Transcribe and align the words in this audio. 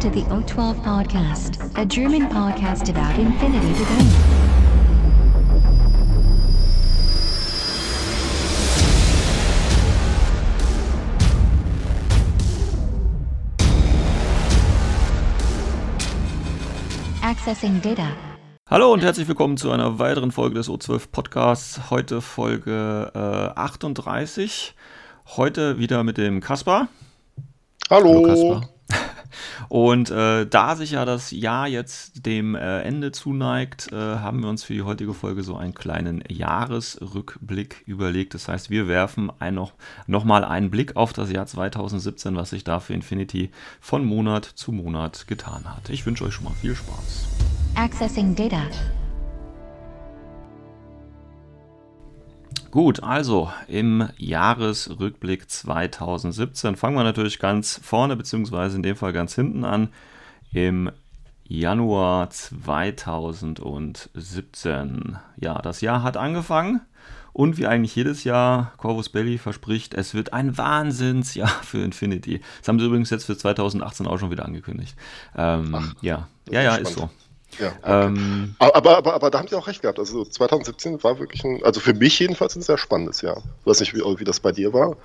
Welcome 0.00 0.14
to 0.14 0.20
the 0.20 0.54
O12 0.54 0.82
Podcast, 0.82 1.76
a 1.76 1.84
German 1.84 2.26
podcast 2.28 2.88
about 2.88 3.18
infinity 3.18 3.74
today. 3.74 4.06
Accessing 17.22 17.82
data. 17.82 18.08
Hallo 18.70 18.94
und 18.94 19.02
herzlich 19.02 19.28
willkommen 19.28 19.58
zu 19.58 19.70
einer 19.70 19.98
weiteren 19.98 20.32
Folge 20.32 20.54
des 20.54 20.70
O12 20.70 21.10
Podcasts. 21.12 21.90
Heute 21.90 22.22
Folge 22.22 23.10
äh, 23.14 23.18
38. 23.18 24.74
Heute 25.36 25.78
wieder 25.78 26.04
mit 26.04 26.16
dem 26.16 26.40
Kaspar. 26.40 26.88
Hallo. 27.90 28.22
Kaspar. 28.22 28.79
Und 29.68 30.10
äh, 30.10 30.46
da 30.46 30.76
sich 30.76 30.92
ja 30.92 31.04
das 31.04 31.30
Jahr 31.30 31.68
jetzt 31.68 32.26
dem 32.26 32.54
äh, 32.54 32.82
Ende 32.82 33.12
zuneigt, 33.12 33.92
äh, 33.92 33.96
haben 33.96 34.42
wir 34.42 34.48
uns 34.48 34.64
für 34.64 34.74
die 34.74 34.82
heutige 34.82 35.14
Folge 35.14 35.42
so 35.42 35.56
einen 35.56 35.74
kleinen 35.74 36.22
Jahresrückblick 36.28 37.82
überlegt. 37.86 38.34
Das 38.34 38.48
heißt, 38.48 38.70
wir 38.70 38.88
werfen 38.88 39.30
ein 39.38 39.54
noch, 39.54 39.72
noch 40.06 40.24
mal 40.24 40.44
einen 40.44 40.70
Blick 40.70 40.96
auf 40.96 41.12
das 41.12 41.30
Jahr 41.30 41.46
2017, 41.46 42.36
was 42.36 42.50
sich 42.50 42.64
da 42.64 42.80
für 42.80 42.94
Infinity 42.94 43.50
von 43.80 44.04
Monat 44.04 44.44
zu 44.44 44.72
Monat 44.72 45.26
getan 45.26 45.64
hat. 45.64 45.90
Ich 45.90 46.06
wünsche 46.06 46.24
euch 46.24 46.34
schon 46.34 46.44
mal 46.44 46.54
viel 46.54 46.74
Spaß. 46.74 47.28
Accessing 47.76 48.34
data. 48.34 48.62
Gut, 52.70 53.02
also 53.02 53.50
im 53.66 54.08
Jahresrückblick 54.16 55.50
2017 55.50 56.76
fangen 56.76 56.96
wir 56.96 57.02
natürlich 57.02 57.40
ganz 57.40 57.80
vorne, 57.82 58.14
beziehungsweise 58.16 58.76
in 58.76 58.84
dem 58.84 58.94
Fall 58.94 59.12
ganz 59.12 59.34
hinten 59.34 59.64
an. 59.64 59.88
Im 60.52 60.92
Januar 61.44 62.30
2017. 62.30 65.18
Ja, 65.36 65.60
das 65.62 65.80
Jahr 65.80 66.04
hat 66.04 66.16
angefangen 66.16 66.82
und 67.32 67.58
wie 67.58 67.66
eigentlich 67.66 67.96
jedes 67.96 68.24
Jahr, 68.24 68.72
Corvus 68.76 69.08
Belli 69.08 69.38
verspricht, 69.38 69.94
es 69.94 70.14
wird 70.14 70.32
ein 70.32 70.56
Wahnsinnsjahr 70.56 71.48
für 71.62 71.82
Infinity. 71.82 72.40
Das 72.60 72.68
haben 72.68 72.78
sie 72.78 72.86
übrigens 72.86 73.10
jetzt 73.10 73.24
für 73.24 73.36
2018 73.36 74.06
auch 74.06 74.18
schon 74.18 74.30
wieder 74.30 74.44
angekündigt. 74.44 74.96
Ähm, 75.36 75.74
Ach, 75.74 75.94
ja, 76.02 76.28
ja, 76.50 76.62
ja, 76.62 76.76
ist 76.76 76.94
so. 76.94 77.10
Ja, 77.58 77.68
okay. 77.82 78.06
ähm, 78.06 78.54
aber, 78.58 78.96
aber, 78.96 79.14
aber, 79.14 79.30
da 79.30 79.38
haben 79.38 79.48
Sie 79.48 79.56
auch 79.56 79.66
recht 79.66 79.82
gehabt. 79.82 79.98
Also 79.98 80.24
2017 80.24 81.02
war 81.02 81.18
wirklich 81.18 81.44
ein, 81.44 81.62
also 81.64 81.80
für 81.80 81.94
mich 81.94 82.18
jedenfalls 82.18 82.56
ein 82.56 82.62
sehr 82.62 82.78
spannendes 82.78 83.22
Jahr. 83.22 83.42
Ich 83.60 83.66
weiß 83.66 83.80
nicht, 83.80 83.94
wie, 83.94 84.00
wie 84.00 84.24
das 84.24 84.40
bei 84.40 84.52
dir 84.52 84.72
war. 84.72 84.96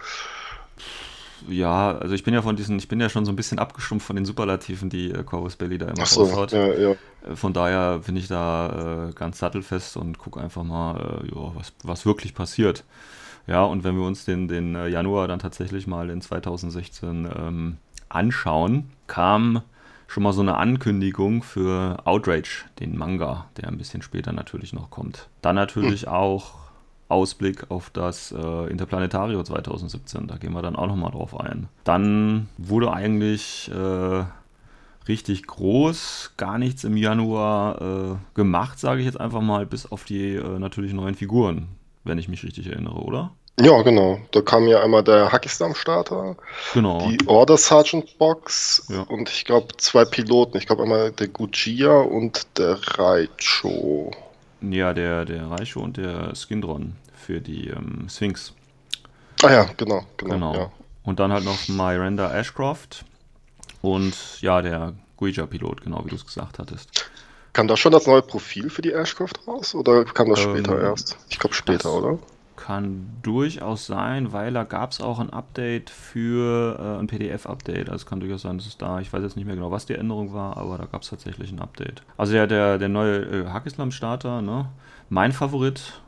Ja, 1.48 1.98
also 1.98 2.16
ich 2.16 2.24
bin 2.24 2.34
ja 2.34 2.42
von 2.42 2.56
diesen, 2.56 2.78
ich 2.78 2.88
bin 2.88 3.00
ja 3.00 3.10
schon 3.10 3.26
so 3.26 3.32
ein 3.32 3.36
bisschen 3.36 3.60
abgestumpft 3.60 4.08
von 4.08 4.16
den 4.16 4.26
Superlativen, 4.26 4.90
die 4.90 5.12
äh, 5.12 5.24
Corvus 5.24 5.56
Belli 5.56 5.78
da 5.78 5.88
immer 5.88 6.06
so, 6.06 6.24
raushaut. 6.24 6.52
Ja, 6.52 6.68
ja. 6.74 6.92
Äh, 6.92 7.36
von 7.36 7.54
daher 7.54 8.00
bin 8.00 8.16
ich 8.16 8.28
da 8.28 9.10
äh, 9.10 9.14
ganz 9.14 9.40
sattelfest 9.40 9.98
und 9.98 10.18
gucke 10.18 10.40
einfach 10.40 10.64
mal, 10.64 11.22
äh, 11.24 11.28
jo, 11.28 11.52
was, 11.56 11.74
was 11.84 12.06
wirklich 12.06 12.34
passiert. 12.34 12.84
Ja, 13.48 13.64
und 13.64 13.84
wenn 13.84 13.96
wir 13.96 14.06
uns 14.06 14.26
den, 14.26 14.48
den 14.48 14.76
äh, 14.76 14.88
Januar 14.88 15.28
dann 15.28 15.40
tatsächlich 15.40 15.86
mal 15.86 16.10
in 16.10 16.22
2016 16.22 17.30
ähm, 17.38 17.78
anschauen, 18.10 18.90
kam 19.08 19.62
schon 20.08 20.24
mal 20.24 20.34
so 20.34 20.42
eine 20.42 20.58
Ankündigung 20.58 21.44
für 21.44 22.06
Outrage, 22.06 22.66
den 22.80 22.98
Manga, 22.98 23.48
der 23.58 23.68
ein 23.68 23.78
bisschen 23.78 24.02
später 24.02 24.32
natürlich 24.32 24.74
noch 24.74 24.90
kommt. 24.90 25.30
Dann 25.42 25.56
natürlich 25.56 26.04
hm. 26.04 26.10
auch 26.10 26.66
Ausblick 27.08 27.70
auf 27.70 27.90
das 27.92 28.32
äh, 28.32 28.70
Interplanetario 28.70 29.42
2017, 29.44 30.28
da 30.28 30.38
gehen 30.38 30.54
wir 30.54 30.62
dann 30.62 30.76
auch 30.76 30.88
nochmal 30.88 31.12
drauf 31.12 31.40
ein. 31.40 31.68
Dann 31.84 32.50
wurde 32.58 32.92
eigentlich 32.92 33.70
äh, 33.72 34.24
richtig 35.08 35.46
groß, 35.46 36.34
gar 36.38 36.58
nichts 36.58 36.84
im 36.84 36.98
Januar 36.98 37.82
äh, 37.82 38.16
gemacht, 38.34 38.80
sage 38.80 39.02
ich 39.02 39.06
jetzt 39.06 39.20
einfach 39.20 39.42
mal, 39.42 39.66
bis 39.66 39.92
auf 39.92 40.04
die 40.04 40.34
äh, 40.34 40.60
natürlich 40.60 40.94
neuen 40.94 41.16
Figuren, 41.16 41.68
wenn 42.04 42.18
ich 42.18 42.28
mich 42.28 42.44
richtig 42.44 42.68
erinnere, 42.68 42.96
oder? 42.96 43.32
Ja, 43.60 43.82
genau. 43.84 44.20
Da 44.32 44.42
kam 44.42 44.68
ja 44.68 44.82
einmal 44.84 45.04
der 45.04 45.32
Hackislam-Starter, 45.32 46.36
genau. 46.74 47.08
die 47.08 47.18
Order 47.28 47.58
Sergeant 47.58 48.18
Box 48.18 48.86
ja. 48.90 49.02
und 49.04 49.30
ich 49.30 49.46
glaube 49.46 49.68
zwei 49.78 50.04
Piloten. 50.04 50.58
Ich 50.58 50.68
glaube 50.68 50.84
einmal 50.84 51.12
der 51.12 51.30
Gujia 51.30 52.02
und 52.02 52.46
der 52.58 52.78
Raicho. 52.98 54.12
Ja, 54.62 54.94
der, 54.94 55.24
der 55.24 55.50
Raicho 55.50 55.80
und 55.80 55.96
der 55.96 56.36
Skindron 56.36 56.96
für 57.16 57.40
die 57.40 57.70
ähm, 57.70 58.08
Sphinx. 58.10 58.54
Ah 59.42 59.52
ja, 59.52 59.70
genau, 59.78 60.04
genau. 60.18 60.34
genau. 60.34 60.54
Ja. 60.54 60.72
Und 61.04 61.20
dann 61.20 61.32
halt 61.32 61.46
noch 61.46 61.68
Miranda 61.70 62.34
Ashcroft 62.34 63.06
und 63.82 64.16
ja, 64.42 64.62
der 64.62 64.94
Guija-Pilot, 65.18 65.82
genau 65.82 66.04
wie 66.04 66.10
du 66.10 66.16
es 66.16 66.26
gesagt 66.26 66.60
hattest. 66.60 67.10
Kam 67.54 67.70
da 67.70 67.78
schon 67.78 67.94
das 67.94 68.06
neue 68.06 68.22
Profil 68.22 68.70
für 68.70 68.82
die 68.82 68.92
Ashcroft 68.92 69.48
raus 69.48 69.76
oder 69.76 70.04
kam 70.04 70.30
das 70.30 70.44
ähm, 70.44 70.58
später 70.58 70.82
erst? 70.82 71.18
Ich 71.30 71.40
glaube 71.40 71.56
später, 71.56 71.94
oder? 71.94 72.20
Kann 72.56 73.10
durchaus 73.22 73.86
sein, 73.86 74.32
weil 74.32 74.54
da 74.54 74.64
gab 74.64 74.92
es 74.92 75.02
auch 75.02 75.20
ein 75.20 75.30
Update 75.30 75.90
für 75.90 76.80
äh, 76.80 77.00
ein 77.00 77.08
PDF-Update. 77.08 77.90
Also 77.90 78.06
kann 78.06 78.20
durchaus 78.20 78.44
sein, 78.44 78.58
dass 78.58 78.68
es 78.68 78.78
da, 78.78 79.00
ich 79.00 79.12
weiß 79.12 79.24
jetzt 79.24 79.36
nicht 79.36 79.46
mehr 79.46 79.56
genau, 79.56 79.72
was 79.72 79.86
die 79.86 79.96
Änderung 79.96 80.34
war, 80.34 80.56
aber 80.58 80.78
da 80.78 80.86
gab 80.86 81.02
es 81.02 81.10
tatsächlich 81.10 81.52
ein 81.52 81.60
Update. 81.60 82.02
Also 82.18 82.36
ja, 82.36 82.48
der, 82.48 82.78
der 82.78 82.90
neue 82.90 83.18
äh, 83.18 83.48
Hackislam-Starter, 83.48 84.42
ne? 84.42 84.70
Mein 85.10 85.34
Favorit 85.34 86.02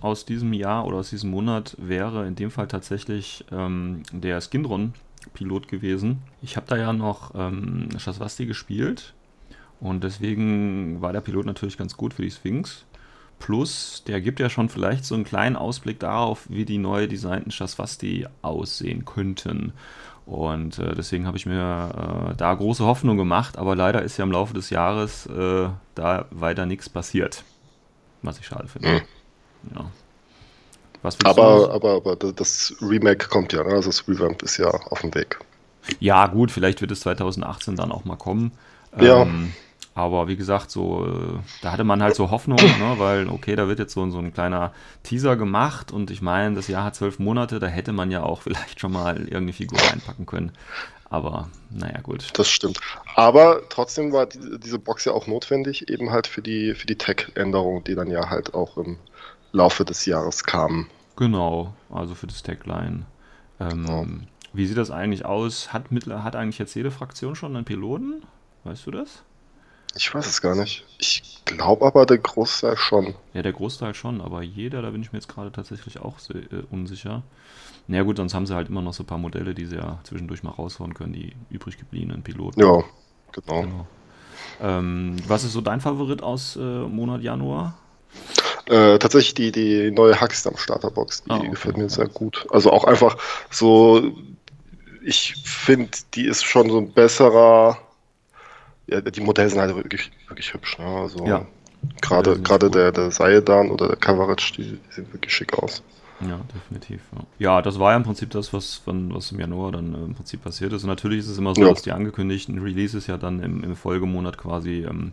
aus 0.00 0.24
diesem 0.24 0.52
Jahr 0.52 0.86
oder 0.86 0.98
aus 0.98 1.10
diesem 1.10 1.30
Monat 1.30 1.76
wäre 1.78 2.26
in 2.26 2.36
dem 2.36 2.50
Fall 2.50 2.68
tatsächlich 2.68 3.44
ähm, 3.50 4.02
der 4.12 4.40
Skinron-Pilot 4.40 5.68
gewesen. 5.68 6.22
Ich 6.42 6.56
habe 6.56 6.66
da 6.68 6.76
ja 6.76 6.92
noch 6.92 7.34
ähm, 7.34 7.88
Shaswasti 7.98 8.46
gespielt 8.46 9.14
und 9.80 10.04
deswegen 10.04 11.00
war 11.00 11.12
der 11.12 11.20
Pilot 11.20 11.46
natürlich 11.46 11.76
ganz 11.76 11.96
gut 11.96 12.14
für 12.14 12.22
die 12.22 12.30
Sphinx. 12.30 12.84
Plus, 13.38 14.02
der 14.06 14.20
gibt 14.20 14.40
ja 14.40 14.48
schon 14.48 14.68
vielleicht 14.68 15.04
so 15.04 15.14
einen 15.14 15.24
kleinen 15.24 15.56
Ausblick 15.56 16.00
darauf, 16.00 16.46
wie 16.48 16.64
die 16.64 16.78
neu 16.78 17.06
designten 17.06 17.50
Shaswasti 17.50 18.26
aussehen 18.42 19.04
könnten. 19.04 19.72
Und 20.24 20.80
äh, 20.80 20.94
deswegen 20.94 21.26
habe 21.26 21.36
ich 21.36 21.46
mir 21.46 22.30
äh, 22.32 22.34
da 22.36 22.52
große 22.54 22.84
Hoffnung 22.84 23.16
gemacht, 23.16 23.58
aber 23.58 23.76
leider 23.76 24.02
ist 24.02 24.16
ja 24.16 24.24
im 24.24 24.32
Laufe 24.32 24.54
des 24.54 24.70
Jahres 24.70 25.26
äh, 25.26 25.68
da 25.94 26.26
weiter 26.30 26.66
nichts 26.66 26.88
passiert. 26.88 27.44
Was 28.22 28.40
ich 28.40 28.46
schade 28.46 28.66
finde. 28.66 28.88
Mhm. 28.88 29.00
Ja. 29.76 29.90
aber, 31.24 31.70
aber, 31.70 31.90
aber 31.92 32.16
das 32.16 32.74
Remake 32.80 33.28
kommt 33.28 33.52
ja, 33.52 33.62
ne? 33.62 33.74
also 33.74 33.90
das 33.90 34.08
Revamp 34.08 34.42
ist 34.42 34.56
ja 34.56 34.68
auf 34.68 35.02
dem 35.02 35.14
Weg. 35.14 35.38
Ja, 36.00 36.26
gut, 36.26 36.50
vielleicht 36.50 36.80
wird 36.80 36.90
es 36.90 37.00
2018 37.00 37.76
dann 37.76 37.92
auch 37.92 38.04
mal 38.04 38.16
kommen. 38.16 38.50
Ja. 38.98 39.22
Ähm, 39.22 39.52
aber 39.96 40.28
wie 40.28 40.36
gesagt, 40.36 40.70
so, 40.70 41.06
äh, 41.06 41.38
da 41.62 41.72
hatte 41.72 41.82
man 41.82 42.02
halt 42.02 42.14
so 42.14 42.30
Hoffnung, 42.30 42.58
ne, 42.78 42.94
weil, 42.98 43.28
okay, 43.28 43.56
da 43.56 43.66
wird 43.66 43.78
jetzt 43.78 43.94
so, 43.94 44.08
so 44.10 44.18
ein 44.18 44.34
kleiner 44.34 44.72
Teaser 45.02 45.36
gemacht 45.36 45.90
und 45.90 46.10
ich 46.10 46.20
meine, 46.20 46.54
das 46.54 46.68
Jahr 46.68 46.84
hat 46.84 46.94
zwölf 46.94 47.18
Monate, 47.18 47.58
da 47.60 47.66
hätte 47.66 47.92
man 47.92 48.10
ja 48.10 48.22
auch 48.22 48.42
vielleicht 48.42 48.78
schon 48.78 48.92
mal 48.92 49.16
irgendeine 49.16 49.54
Figur 49.54 49.78
reinpacken 49.80 50.26
können. 50.26 50.52
Aber 51.08 51.48
naja, 51.70 52.00
gut. 52.02 52.28
Das 52.34 52.50
stimmt. 52.50 52.78
Aber 53.14 53.62
trotzdem 53.70 54.12
war 54.12 54.26
die, 54.26 54.58
diese 54.58 54.78
Box 54.78 55.06
ja 55.06 55.12
auch 55.12 55.26
notwendig, 55.26 55.88
eben 55.88 56.10
halt 56.10 56.26
für 56.26 56.42
die, 56.42 56.74
für 56.74 56.86
die 56.86 56.96
Tech-Änderung, 56.96 57.82
die 57.84 57.94
dann 57.94 58.10
ja 58.10 58.28
halt 58.28 58.52
auch 58.52 58.76
im 58.76 58.98
Laufe 59.52 59.86
des 59.86 60.04
Jahres 60.04 60.44
kamen. 60.44 60.90
Genau, 61.16 61.72
also 61.88 62.14
für 62.14 62.26
das 62.26 62.42
Tagline. 62.42 63.06
Ähm, 63.60 63.86
genau. 63.86 64.06
Wie 64.52 64.66
sieht 64.66 64.76
das 64.76 64.90
eigentlich 64.90 65.24
aus? 65.24 65.72
Hat, 65.72 65.84
hat 65.90 66.36
eigentlich 66.36 66.58
jetzt 66.58 66.74
jede 66.74 66.90
Fraktion 66.90 67.34
schon 67.34 67.56
einen 67.56 67.64
Piloten? 67.64 68.22
Weißt 68.64 68.86
du 68.86 68.90
das? 68.90 69.22
Ich 69.94 70.14
weiß 70.14 70.26
es 70.26 70.42
gar 70.42 70.54
nicht. 70.54 70.84
Ich 70.98 71.42
glaube 71.44 71.86
aber 71.86 72.06
der 72.06 72.18
Großteil 72.18 72.76
schon. 72.76 73.14
Ja, 73.32 73.42
der 73.42 73.52
Großteil 73.52 73.94
schon, 73.94 74.20
aber 74.20 74.42
jeder, 74.42 74.82
da 74.82 74.90
bin 74.90 75.02
ich 75.02 75.12
mir 75.12 75.18
jetzt 75.18 75.28
gerade 75.28 75.52
tatsächlich 75.52 75.98
auch 76.00 76.18
sehr, 76.18 76.36
äh, 76.36 76.64
unsicher. 76.70 77.22
Na 77.88 77.92
naja, 77.92 78.02
gut, 78.02 78.16
sonst 78.16 78.34
haben 78.34 78.46
sie 78.46 78.54
halt 78.54 78.68
immer 78.68 78.82
noch 78.82 78.92
so 78.92 79.04
ein 79.04 79.06
paar 79.06 79.18
Modelle, 79.18 79.54
die 79.54 79.64
sie 79.64 79.76
ja 79.76 80.00
zwischendurch 80.02 80.42
mal 80.42 80.50
raushauen 80.50 80.94
können, 80.94 81.12
die 81.12 81.34
übrig 81.50 81.78
gebliebenen 81.78 82.22
Piloten. 82.22 82.60
Ja, 82.60 82.82
genau. 83.32 83.62
genau. 83.62 83.86
Ähm, 84.60 85.16
was 85.26 85.44
ist 85.44 85.52
so 85.52 85.60
dein 85.60 85.80
Favorit 85.80 86.22
aus 86.22 86.56
äh, 86.56 86.60
Monat 86.60 87.22
Januar? 87.22 87.78
Äh, 88.66 88.98
tatsächlich 88.98 89.34
die, 89.34 89.52
die 89.52 89.90
neue 89.92 90.20
Hackstam 90.20 90.56
Starterbox, 90.56 91.24
die 91.24 91.30
ah, 91.30 91.36
okay. 91.36 91.50
gefällt 91.50 91.76
mir 91.76 91.88
sehr 91.88 92.08
gut. 92.08 92.46
Also 92.50 92.72
auch 92.72 92.84
einfach 92.84 93.16
so, 93.50 94.12
ich 95.04 95.34
finde, 95.44 95.90
die 96.14 96.26
ist 96.26 96.44
schon 96.44 96.68
so 96.70 96.78
ein 96.78 96.90
besserer 96.90 97.78
ja, 98.86 99.00
die 99.00 99.20
Modelle 99.20 99.50
sind 99.50 99.60
halt 99.60 99.74
wirklich, 99.74 100.10
wirklich 100.28 100.52
hübsch. 100.52 100.78
Ne? 100.78 100.86
Also 100.86 101.24
ja. 101.26 101.46
Gerade, 102.00 102.40
gerade 102.40 102.70
der, 102.70 102.92
der 102.92 103.10
Saedan 103.10 103.70
oder 103.70 103.88
der 103.88 103.96
Coverage, 103.96 104.54
die, 104.56 104.62
die 104.62 104.92
sehen 104.92 105.12
wirklich 105.12 105.32
schick 105.32 105.54
aus. 105.54 105.82
Ja, 106.20 106.40
definitiv. 106.54 107.02
Ja. 107.12 107.24
ja. 107.38 107.62
das 107.62 107.78
war 107.78 107.92
ja 107.92 107.96
im 107.96 108.02
Prinzip 108.02 108.30
das, 108.30 108.52
was, 108.52 108.82
was 108.86 109.32
im 109.32 109.40
Januar 109.40 109.72
dann 109.72 109.94
äh, 109.94 109.98
im 109.98 110.14
Prinzip 110.14 110.42
passiert 110.42 110.72
ist. 110.72 110.82
Und 110.82 110.88
natürlich 110.88 111.20
ist 111.20 111.28
es 111.28 111.38
immer 111.38 111.54
so, 111.54 111.62
ja. 111.62 111.68
dass 111.68 111.82
die 111.82 111.92
angekündigten 111.92 112.58
Releases 112.58 113.06
ja 113.06 113.18
dann 113.18 113.42
im, 113.42 113.62
im 113.62 113.76
Folgemonat 113.76 114.38
quasi 114.38 114.86
ähm, 114.88 115.12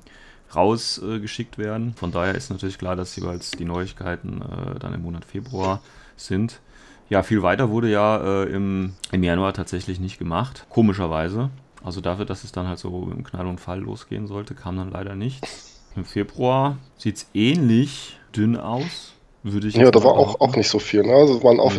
rausgeschickt 0.55 1.59
äh, 1.59 1.63
werden. 1.63 1.93
Von 1.95 2.11
daher 2.11 2.35
ist 2.35 2.49
natürlich 2.49 2.77
klar, 2.77 2.95
dass 2.95 3.15
jeweils 3.15 3.51
die 3.51 3.65
Neuigkeiten 3.65 4.41
äh, 4.41 4.79
dann 4.79 4.93
im 4.93 5.01
Monat 5.01 5.25
Februar 5.25 5.81
sind. 6.15 6.61
Ja, 7.09 7.21
viel 7.21 7.43
weiter 7.43 7.69
wurde 7.69 7.89
ja 7.89 8.43
äh, 8.43 8.49
im, 8.49 8.93
im 9.11 9.23
Januar 9.23 9.53
tatsächlich 9.53 9.99
nicht 9.99 10.19
gemacht, 10.19 10.65
komischerweise. 10.69 11.49
Also 11.83 12.01
dafür, 12.01 12.25
dass 12.25 12.43
es 12.43 12.51
dann 12.51 12.67
halt 12.67 12.79
so 12.79 13.09
im 13.11 13.23
Knall 13.23 13.47
und 13.47 13.59
Fall 13.59 13.79
losgehen 13.79 14.27
sollte, 14.27 14.55
kam 14.55 14.77
dann 14.77 14.91
leider 14.91 15.15
nichts. 15.15 15.81
Im 15.95 16.05
Februar 16.05 16.77
sieht 16.97 17.17
es 17.17 17.27
ähnlich 17.33 18.17
dünn 18.35 18.57
aus, 18.57 19.13
würde 19.43 19.67
ich 19.67 19.75
Ja, 19.75 19.91
da 19.91 20.03
war 20.03 20.13
auch, 20.13 20.39
auch 20.39 20.55
nicht 20.55 20.69
so 20.69 20.79
viel. 20.79 21.03
Ne? 21.03 21.13
Also 21.13 21.37
es 21.37 21.43
waren 21.43 21.59
auch 21.59 21.73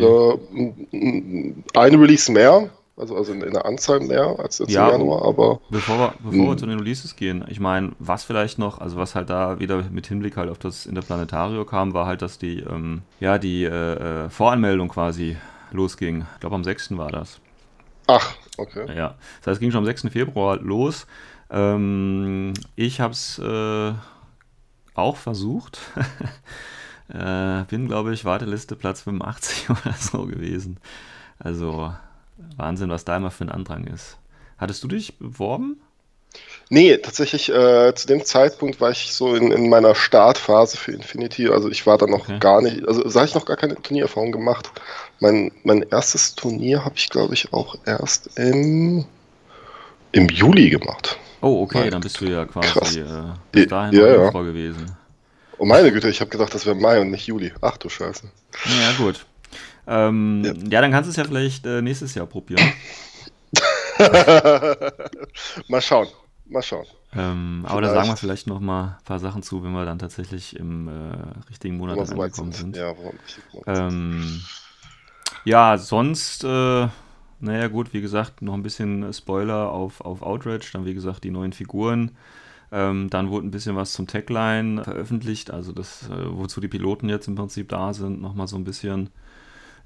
nee. 0.92 1.54
eine 1.74 2.00
Release 2.00 2.30
mehr, 2.30 2.70
also, 2.96 3.16
also 3.16 3.32
in, 3.32 3.40
in 3.40 3.52
der 3.52 3.66
Anzahl 3.66 4.00
mehr 4.00 4.36
als 4.38 4.58
jetzt 4.58 4.70
ja, 4.70 4.86
im 4.86 4.92
Januar, 4.92 5.24
aber. 5.24 5.60
Bevor 5.70 5.98
wir, 5.98 6.14
bevor 6.22 6.50
wir 6.50 6.56
zu 6.56 6.66
den 6.66 6.78
Releases 6.78 7.16
gehen, 7.16 7.44
ich 7.48 7.58
meine, 7.58 7.92
was 7.98 8.22
vielleicht 8.22 8.58
noch, 8.58 8.80
also 8.80 8.96
was 8.96 9.14
halt 9.16 9.30
da 9.30 9.58
wieder 9.58 9.82
mit 9.90 10.06
Hinblick 10.06 10.36
halt 10.36 10.48
auf 10.48 10.58
das 10.58 10.86
Interplanetario 10.86 11.64
kam, 11.64 11.92
war 11.92 12.06
halt, 12.06 12.22
dass 12.22 12.38
die, 12.38 12.60
ähm, 12.60 13.02
ja, 13.18 13.38
die 13.38 13.64
äh, 13.64 14.28
Voranmeldung 14.30 14.88
quasi 14.88 15.36
losging. 15.72 16.24
Ich 16.34 16.40
glaube, 16.40 16.54
am 16.54 16.62
6. 16.62 16.96
war 16.96 17.10
das. 17.10 17.40
Ach, 18.06 18.34
okay. 18.56 18.86
Ja, 18.94 19.16
das 19.40 19.46
heißt, 19.46 19.54
es 19.54 19.60
ging 19.60 19.70
schon 19.70 19.78
am 19.78 19.86
6. 19.86 20.02
Februar 20.10 20.58
los. 20.58 21.06
Ähm, 21.50 22.52
ich 22.76 23.00
habe 23.00 23.12
es 23.12 23.38
äh, 23.38 23.92
auch 24.94 25.16
versucht. 25.16 25.78
äh, 27.08 27.62
bin, 27.64 27.86
glaube 27.86 28.12
ich, 28.12 28.24
Warteliste 28.24 28.76
Platz 28.76 29.02
85 29.02 29.70
oder 29.70 29.94
so 29.94 30.26
gewesen. 30.26 30.78
Also 31.38 31.94
Wahnsinn, 32.56 32.90
was 32.90 33.04
da 33.04 33.16
immer 33.16 33.30
für 33.30 33.44
ein 33.44 33.50
Andrang 33.50 33.84
ist. 33.84 34.18
Hattest 34.58 34.82
du 34.84 34.88
dich 34.88 35.18
beworben? 35.18 35.80
Nee, 36.70 36.96
tatsächlich 36.96 37.50
äh, 37.50 37.94
zu 37.94 38.06
dem 38.06 38.24
Zeitpunkt 38.24 38.80
war 38.80 38.90
ich 38.90 39.12
so 39.12 39.34
in, 39.34 39.52
in 39.52 39.68
meiner 39.68 39.94
Startphase 39.94 40.76
für 40.76 40.92
Infinity. 40.92 41.48
Also 41.48 41.68
ich 41.70 41.86
war 41.86 41.98
da 41.98 42.06
noch 42.06 42.28
okay. 42.28 42.38
gar 42.40 42.62
nicht, 42.62 42.88
also 42.88 43.02
da 43.02 43.14
habe 43.14 43.26
ich 43.26 43.34
noch 43.34 43.44
gar 43.44 43.56
keine 43.56 43.74
Turniererfahrung 43.76 44.32
gemacht. 44.32 44.70
Mein, 45.20 45.52
mein 45.62 45.82
erstes 45.82 46.34
Turnier 46.34 46.84
habe 46.84 46.94
ich, 46.96 47.10
glaube 47.10 47.34
ich, 47.34 47.52
auch 47.52 47.76
erst 47.84 48.38
im, 48.38 49.04
im 50.12 50.28
Juli 50.28 50.70
gemacht. 50.70 51.18
Oh, 51.42 51.62
okay, 51.62 51.80
mein, 51.80 51.90
dann 51.90 52.00
bist 52.00 52.20
du 52.20 52.24
ja 52.24 52.46
quasi 52.46 53.00
äh, 53.00 53.04
bis 53.52 53.68
dahin 53.68 53.98
ja, 53.98 54.24
ja. 54.24 54.30
gewesen. 54.30 54.96
Oh 55.58 55.66
meine 55.66 55.92
Güte, 55.92 56.08
ich 56.08 56.20
habe 56.20 56.30
gedacht, 56.30 56.54
das 56.54 56.66
wäre 56.66 56.74
Mai 56.74 57.00
und 57.00 57.10
nicht 57.10 57.26
Juli. 57.26 57.52
Ach 57.60 57.76
du 57.76 57.88
Scheiße. 57.88 58.24
Ja, 58.64 58.92
gut. 58.96 59.26
Ähm, 59.86 60.42
ja. 60.44 60.52
ja. 60.52 60.80
dann 60.80 60.90
kannst 60.90 61.08
du 61.08 61.10
es 61.10 61.16
ja 61.16 61.24
vielleicht 61.24 61.66
äh, 61.66 61.82
nächstes 61.82 62.14
Jahr 62.14 62.26
probieren. 62.26 62.72
mal 65.68 65.82
schauen. 65.82 66.08
Mal 66.46 66.62
schauen. 66.62 66.86
Ähm, 67.16 67.64
aber 67.66 67.80
da 67.80 67.90
sagen 67.90 68.08
wir 68.08 68.16
vielleicht 68.16 68.46
noch 68.46 68.60
mal 68.60 68.98
ein 68.98 69.04
paar 69.04 69.18
Sachen 69.18 69.42
zu, 69.42 69.62
wenn 69.64 69.72
wir 69.72 69.84
dann 69.84 69.98
tatsächlich 69.98 70.56
im 70.56 70.88
äh, 70.88 71.16
richtigen 71.48 71.76
Monat 71.76 71.98
angekommen 71.98 72.52
sind. 72.52 72.74
sind. 72.74 72.76
Ja, 72.76 72.94
ähm, 73.66 74.42
ja, 75.44 75.78
sonst, 75.78 76.44
äh, 76.44 76.88
naja 77.40 77.68
gut, 77.68 77.92
wie 77.94 78.00
gesagt, 78.00 78.42
noch 78.42 78.54
ein 78.54 78.62
bisschen 78.62 79.12
Spoiler 79.12 79.70
auf, 79.70 80.00
auf 80.00 80.22
Outrage, 80.22 80.70
dann 80.72 80.84
wie 80.84 80.94
gesagt 80.94 81.24
die 81.24 81.30
neuen 81.30 81.52
Figuren. 81.52 82.16
Ähm, 82.72 83.08
dann 83.08 83.30
wurde 83.30 83.46
ein 83.46 83.50
bisschen 83.50 83.76
was 83.76 83.92
zum 83.92 84.06
Tagline 84.06 84.82
veröffentlicht, 84.82 85.50
also 85.50 85.72
das, 85.72 86.08
äh, 86.08 86.36
wozu 86.36 86.60
die 86.60 86.68
Piloten 86.68 87.08
jetzt 87.08 87.28
im 87.28 87.36
Prinzip 87.36 87.68
da 87.68 87.94
sind, 87.94 88.20
nochmal 88.20 88.48
so 88.48 88.56
ein 88.56 88.64
bisschen. 88.64 89.10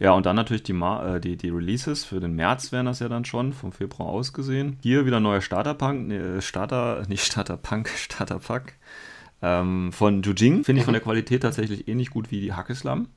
Ja, 0.00 0.12
und 0.12 0.26
dann 0.26 0.36
natürlich 0.36 0.62
die, 0.62 0.72
äh, 0.72 1.20
die, 1.20 1.36
die 1.36 1.48
Releases. 1.48 2.04
Für 2.04 2.20
den 2.20 2.34
März 2.34 2.70
wären 2.70 2.86
das 2.86 3.00
ja 3.00 3.08
dann 3.08 3.24
schon, 3.24 3.52
vom 3.52 3.72
Februar 3.72 4.08
aus 4.08 4.32
gesehen. 4.32 4.78
Hier 4.82 5.06
wieder 5.06 5.20
neuer 5.20 5.40
Starterpunk, 5.40 6.08
nee, 6.08 6.40
Starter, 6.40 7.04
nicht 7.08 7.24
Starterpunk, 7.24 7.88
Starterpack. 7.96 8.74
Ähm, 9.40 9.92
von 9.92 10.22
Jujing 10.22 10.64
finde 10.64 10.80
ich 10.80 10.84
von 10.84 10.94
der 10.94 11.02
Qualität 11.02 11.42
tatsächlich 11.42 11.88
ähnlich 11.88 12.10
gut 12.10 12.30
wie 12.30 12.40
die 12.40 12.52
Hackeslam. 12.52 13.08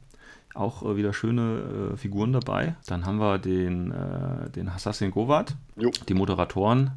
Auch 0.53 0.83
äh, 0.83 0.95
wieder 0.95 1.13
schöne 1.13 1.93
äh, 1.93 1.97
Figuren 1.97 2.33
dabei. 2.33 2.75
Dann 2.87 3.05
haben 3.05 3.17
wir 3.17 3.37
den, 3.37 3.91
äh, 3.91 4.49
den 4.49 4.69
Assassin 4.69 5.11
Govat, 5.11 5.55
jo. 5.77 5.91
die 6.09 6.13
Moderatoren, 6.13 6.91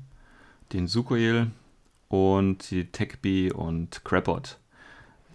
den 0.72 0.86
Sukoel 0.86 1.50
und 2.08 2.70
die 2.70 2.86
Techbee 2.86 3.52
und 3.52 4.04
Crabot. 4.04 4.58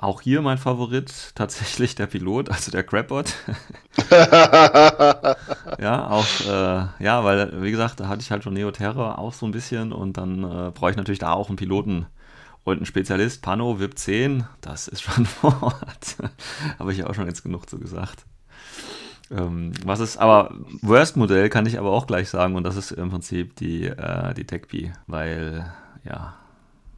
Auch 0.01 0.21
hier 0.21 0.41
mein 0.41 0.57
Favorit, 0.57 1.33
tatsächlich 1.35 1.93
der 1.93 2.07
Pilot, 2.07 2.49
also 2.49 2.71
der 2.71 2.83
Crabbot. 2.83 3.33
ja, 5.77 6.07
auch, 6.09 6.25
äh, 6.45 7.03
ja, 7.03 7.25
weil, 7.25 7.61
wie 7.61 7.69
gesagt, 7.69 7.99
da 7.99 8.07
hatte 8.07 8.21
ich 8.21 8.31
halt 8.31 8.45
schon 8.45 8.53
Neo 8.53 8.71
Terror 8.71 9.19
auch 9.19 9.33
so 9.33 9.45
ein 9.45 9.51
bisschen 9.51 9.91
und 9.91 10.15
dann 10.15 10.45
äh, 10.45 10.71
brauche 10.71 10.91
ich 10.91 10.95
natürlich 10.95 11.19
da 11.19 11.33
auch 11.33 11.49
einen 11.49 11.57
Piloten 11.57 12.05
und 12.63 12.77
einen 12.77 12.85
Spezialist. 12.85 13.41
Pano, 13.41 13.81
VIP 13.81 13.99
10, 13.99 14.45
das 14.61 14.87
ist 14.87 15.01
schon 15.01 15.25
vor 15.25 15.61
Ort. 15.61 16.15
Habe 16.79 16.93
ich 16.93 16.99
ja 16.99 17.07
auch 17.07 17.13
schon 17.13 17.27
jetzt 17.27 17.43
genug 17.43 17.69
zu 17.69 17.77
gesagt. 17.77 18.23
Ähm, 19.29 19.73
was 19.83 19.99
ist, 19.99 20.15
aber 20.15 20.55
Worst-Modell 20.81 21.49
kann 21.49 21.65
ich 21.65 21.77
aber 21.77 21.91
auch 21.91 22.07
gleich 22.07 22.29
sagen 22.29 22.55
und 22.55 22.63
das 22.63 22.77
ist 22.77 22.91
im 22.91 23.09
Prinzip 23.09 23.57
die, 23.57 23.87
äh, 23.87 24.33
die 24.33 24.45
TechP, 24.45 24.93
weil, 25.07 25.69
ja, 26.05 26.37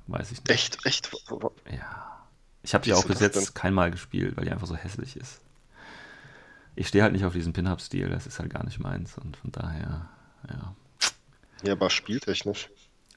weiß 0.05 0.33
ich 0.33 0.37
nicht. 0.37 0.51
Echt, 0.51 0.85
echt? 0.85 1.09
Ja. 1.67 2.10
Ich 2.63 2.73
habe 2.73 2.83
die 2.83 2.93
auch 2.93 3.05
bis 3.05 3.19
jetzt 3.19 3.55
kein 3.55 3.73
Mal 3.73 3.91
gespielt, 3.91 4.37
weil 4.37 4.45
die 4.45 4.51
einfach 4.51 4.67
so 4.67 4.75
hässlich 4.75 5.17
ist. 5.17 5.41
Ich 6.75 6.87
stehe 6.87 7.03
halt 7.03 7.13
nicht 7.13 7.25
auf 7.25 7.33
diesen 7.33 7.53
Pin-Up-Stil, 7.53 8.09
das 8.09 8.27
ist 8.27 8.39
halt 8.39 8.51
gar 8.51 8.63
nicht 8.63 8.79
meins 8.79 9.17
und 9.17 9.37
von 9.37 9.51
daher, 9.51 10.07
ja. 10.47 10.75
Ja, 11.63 11.73
aber 11.73 11.89
spieltechnisch. 11.89 12.69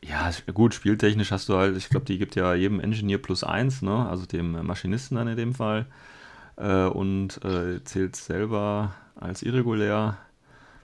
Ja, 0.02 0.30
gut, 0.52 0.74
spieltechnisch 0.74 1.30
hast 1.30 1.48
du 1.48 1.56
halt, 1.56 1.76
ich 1.76 1.88
glaube, 1.88 2.04
die 2.04 2.18
gibt 2.18 2.34
ja 2.34 2.54
jedem 2.54 2.80
Engineer 2.80 3.18
plus 3.18 3.42
eins, 3.42 3.80
ne? 3.80 4.06
also 4.08 4.26
dem 4.26 4.52
Maschinisten 4.66 5.16
dann 5.16 5.28
in 5.28 5.36
dem 5.36 5.54
Fall. 5.54 5.86
Äh, 6.56 6.84
und 6.84 7.42
äh, 7.44 7.82
zählt 7.84 8.16
selber 8.16 8.94
als 9.16 9.42
irregulär 9.42 10.18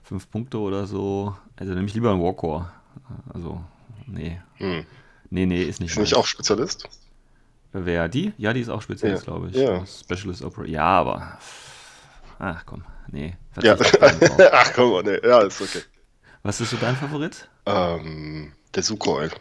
fünf 0.03 0.29
Punkte 0.29 0.59
oder 0.59 0.87
so. 0.87 1.35
Also 1.55 1.73
nehme 1.73 1.87
ich 1.87 1.93
lieber 1.93 2.11
einen 2.11 2.21
Warcore. 2.21 2.71
Also, 3.33 3.63
nee. 4.07 4.41
Hm. 4.55 4.85
Nee, 5.29 5.45
nee, 5.45 5.63
ist 5.63 5.79
nicht. 5.79 5.91
Ist 5.91 5.99
nicht 5.99 6.15
auch 6.15 6.25
Spezialist? 6.25 6.89
Wer 7.73 8.09
die? 8.09 8.33
Ja, 8.37 8.53
die 8.53 8.61
ist 8.61 8.69
auch 8.69 8.81
Spezialist, 8.81 9.25
ja. 9.25 9.33
glaube 9.33 9.49
ich. 9.49 9.55
Ja. 9.55 9.85
Specialist 9.85 10.43
Opera. 10.43 10.65
Ja, 10.65 10.85
aber. 10.85 11.37
Ach 12.39 12.65
komm, 12.65 12.83
nee. 13.11 13.35
Ja. 13.61 13.77
Ach 14.51 14.73
komm, 14.73 15.05
nee. 15.05 15.19
Ja, 15.23 15.41
ist 15.41 15.61
okay. 15.61 15.81
Was 16.43 16.59
ist 16.59 16.71
so 16.71 16.77
dein 16.77 16.95
Favorit? 16.95 17.47
Ähm, 17.65 18.51
der 18.73 18.83
Sukoil. 18.83 19.31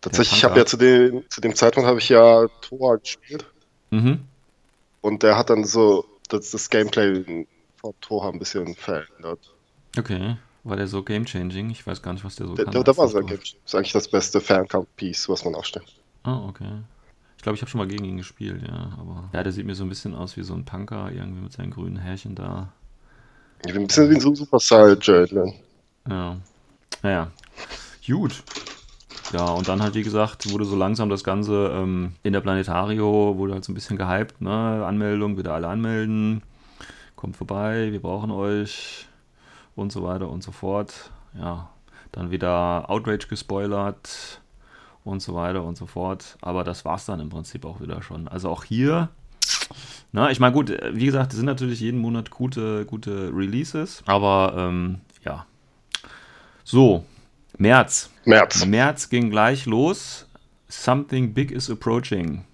Tatsächlich, 0.00 0.38
ich 0.38 0.44
habe 0.44 0.58
ja 0.58 0.64
zu 0.64 0.76
dem, 0.78 1.24
zu 1.28 1.40
dem 1.40 1.54
Zeitpunkt 1.54 1.86
habe 1.88 1.98
ich 1.98 2.08
ja 2.08 2.48
Tora 2.62 2.96
gespielt. 2.96 3.44
Mhm. 3.90 4.20
Und 5.02 5.22
der 5.22 5.36
hat 5.36 5.50
dann 5.50 5.64
so 5.64 6.06
das, 6.28 6.50
das 6.50 6.70
Gameplay 6.70 7.46
von 7.76 7.92
Tora 8.00 8.30
ein 8.30 8.38
bisschen 8.38 8.74
verändert. 8.74 9.52
Okay. 9.98 10.36
War 10.62 10.76
der 10.76 10.86
so 10.86 11.02
game-changing? 11.02 11.70
Ich 11.70 11.86
weiß 11.86 12.02
gar 12.02 12.12
nicht, 12.12 12.24
was 12.24 12.36
der 12.36 12.46
so 12.46 12.54
der, 12.54 12.66
kann. 12.66 12.72
Der, 12.72 12.84
der 12.84 12.96
war 12.96 13.08
sehr 13.08 13.22
game 13.22 13.38
Ist 13.38 13.74
eigentlich 13.74 13.92
das 13.92 14.08
beste 14.08 14.40
Fernkampf-Piece, 14.40 15.28
was 15.28 15.44
man 15.44 15.54
aufstellt. 15.54 15.94
Ah, 16.22 16.38
oh, 16.38 16.48
okay. 16.48 16.82
Ich 17.40 17.42
glaube, 17.42 17.56
ich 17.56 17.62
habe 17.62 17.70
schon 17.70 17.78
mal 17.78 17.88
gegen 17.88 18.04
ihn 18.04 18.18
gespielt, 18.18 18.60
ja. 18.68 18.92
Aber 19.00 19.30
ja, 19.32 19.42
der 19.42 19.50
sieht 19.50 19.64
mir 19.64 19.74
so 19.74 19.82
ein 19.82 19.88
bisschen 19.88 20.14
aus 20.14 20.36
wie 20.36 20.42
so 20.42 20.52
ein 20.52 20.66
Punker, 20.66 21.10
irgendwie 21.10 21.40
mit 21.40 21.50
seinen 21.50 21.70
grünen 21.70 21.96
Härchen 21.96 22.34
da. 22.34 22.68
Ja, 23.64 23.76
ein 23.76 23.86
bisschen 23.86 24.10
wie 24.10 24.16
ein 24.16 24.20
Superstar 24.20 24.94
Jaden. 25.00 25.54
Ja. 26.06 26.36
Naja. 27.02 27.30
Gut. 28.06 28.42
Ja, 29.32 29.46
und 29.52 29.66
dann 29.68 29.80
halt, 29.80 29.94
wie 29.94 30.02
gesagt, 30.02 30.52
wurde 30.52 30.66
so 30.66 30.76
langsam 30.76 31.08
das 31.08 31.24
Ganze 31.24 31.72
ähm, 31.72 32.12
in 32.22 32.34
der 32.34 32.42
Planetario, 32.42 33.38
wurde 33.38 33.54
halt 33.54 33.64
so 33.64 33.72
ein 33.72 33.74
bisschen 33.74 33.96
gehypt, 33.96 34.42
ne? 34.42 34.84
Anmeldung, 34.84 35.38
wieder 35.38 35.54
alle 35.54 35.68
anmelden. 35.68 36.42
Kommt 37.16 37.38
vorbei, 37.38 37.90
wir 37.90 38.02
brauchen 38.02 38.30
euch 38.30 39.08
und 39.76 39.92
so 39.92 40.02
weiter 40.02 40.28
und 40.28 40.42
so 40.42 40.52
fort. 40.52 41.10
Ja, 41.38 41.70
dann 42.12 42.30
wieder 42.30 42.90
Outrage 42.90 43.28
gespoilert 43.28 44.39
und 45.10 45.20
so 45.20 45.34
weiter 45.34 45.62
und 45.62 45.76
so 45.76 45.86
fort. 45.86 46.38
Aber 46.40 46.64
das 46.64 46.84
war 46.84 46.96
es 46.96 47.04
dann 47.04 47.20
im 47.20 47.28
Prinzip 47.28 47.64
auch 47.64 47.80
wieder 47.80 48.02
schon. 48.02 48.28
Also 48.28 48.48
auch 48.48 48.64
hier, 48.64 49.08
na, 50.12 50.30
ich 50.30 50.40
meine, 50.40 50.52
gut, 50.52 50.70
wie 50.92 51.06
gesagt, 51.06 51.32
es 51.32 51.36
sind 51.36 51.46
natürlich 51.46 51.80
jeden 51.80 52.00
Monat 52.00 52.30
gute, 52.30 52.84
gute 52.86 53.30
Releases, 53.34 54.02
aber 54.06 54.54
ähm, 54.56 55.00
ja. 55.24 55.46
So, 56.64 57.04
März. 57.58 58.10
März. 58.24 58.64
März 58.64 59.08
ging 59.08 59.30
gleich 59.30 59.66
los. 59.66 60.26
Something 60.68 61.34
Big 61.34 61.50
is 61.50 61.68
Approaching 61.68 62.44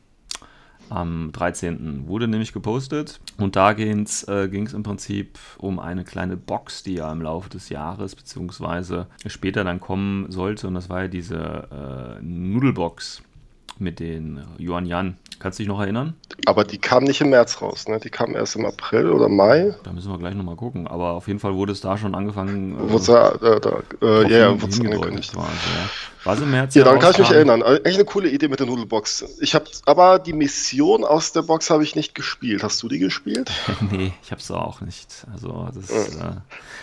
am 0.90 1.30
13. 1.32 2.06
wurde 2.06 2.28
nämlich 2.28 2.52
gepostet 2.52 3.20
und 3.38 3.56
da 3.56 3.72
ging 3.72 4.02
es 4.02 4.22
äh, 4.24 4.44
im 4.44 4.82
Prinzip 4.82 5.38
um 5.58 5.78
eine 5.78 6.04
kleine 6.04 6.36
Box, 6.36 6.82
die 6.82 6.94
ja 6.94 7.10
im 7.10 7.22
Laufe 7.22 7.50
des 7.50 7.68
Jahres 7.68 8.14
beziehungsweise 8.14 9.06
später 9.26 9.64
dann 9.64 9.80
kommen 9.80 10.30
sollte 10.30 10.68
und 10.68 10.74
das 10.74 10.88
war 10.88 11.02
ja 11.02 11.08
diese 11.08 12.18
äh, 12.18 12.22
Nudelbox 12.22 13.22
mit 13.78 14.00
den 14.00 14.42
Yuan 14.58 14.86
Yan. 14.86 15.16
Kannst 15.38 15.58
du 15.58 15.62
dich 15.62 15.68
noch 15.68 15.80
erinnern? 15.80 16.14
Aber 16.46 16.64
die 16.64 16.78
kam 16.78 17.04
nicht 17.04 17.20
im 17.20 17.28
März 17.28 17.60
raus, 17.60 17.88
ne? 17.88 18.00
Die 18.00 18.08
kam 18.08 18.34
erst 18.34 18.56
im 18.56 18.64
April 18.64 19.10
oder 19.10 19.28
Mai. 19.28 19.74
Da 19.82 19.92
müssen 19.92 20.10
wir 20.10 20.18
gleich 20.18 20.34
nochmal 20.34 20.56
gucken. 20.56 20.86
Aber 20.86 21.12
auf 21.12 21.28
jeden 21.28 21.40
Fall 21.40 21.54
wurde 21.54 21.72
es 21.72 21.82
da 21.82 21.98
schon 21.98 22.14
angefangen. 22.14 22.74
Äh, 22.74 22.90
wurde 22.90 23.04
da, 23.06 23.58
da, 23.58 23.82
äh, 24.00 24.22
ja, 24.30 24.38
ja, 24.38 24.62
wurde 24.62 24.72
es 24.72 24.80
angekündigt. 24.80 25.36
War, 25.36 25.44
also, 25.44 25.54
ja. 25.54 25.90
War 26.26 26.42
im 26.42 26.50
März? 26.50 26.74
Ja, 26.74 26.84
dann 26.84 26.98
kann 26.98 27.12
ich 27.12 27.18
mich 27.18 27.30
erinnern. 27.30 27.60
Äh, 27.60 27.76
echt 27.84 27.96
eine 27.96 28.06
coole 28.06 28.30
Idee 28.30 28.48
mit 28.48 28.60
der 28.60 28.66
Nudelbox. 28.66 29.38
Ich 29.40 29.54
habe, 29.54 29.66
aber 29.84 30.18
die 30.18 30.32
Mission 30.32 31.04
aus 31.04 31.32
der 31.32 31.42
Box 31.42 31.68
habe 31.68 31.82
ich 31.84 31.94
nicht 31.94 32.14
gespielt. 32.14 32.62
Hast 32.62 32.82
du 32.82 32.88
die 32.88 32.98
gespielt? 32.98 33.50
nee, 33.90 34.12
ich 34.22 34.30
habe 34.30 34.40
es 34.40 34.50
auch 34.50 34.80
nicht. 34.80 35.26
Also 35.32 35.68
das, 35.74 35.90
ja. 35.90 36.30
äh, 36.30 36.34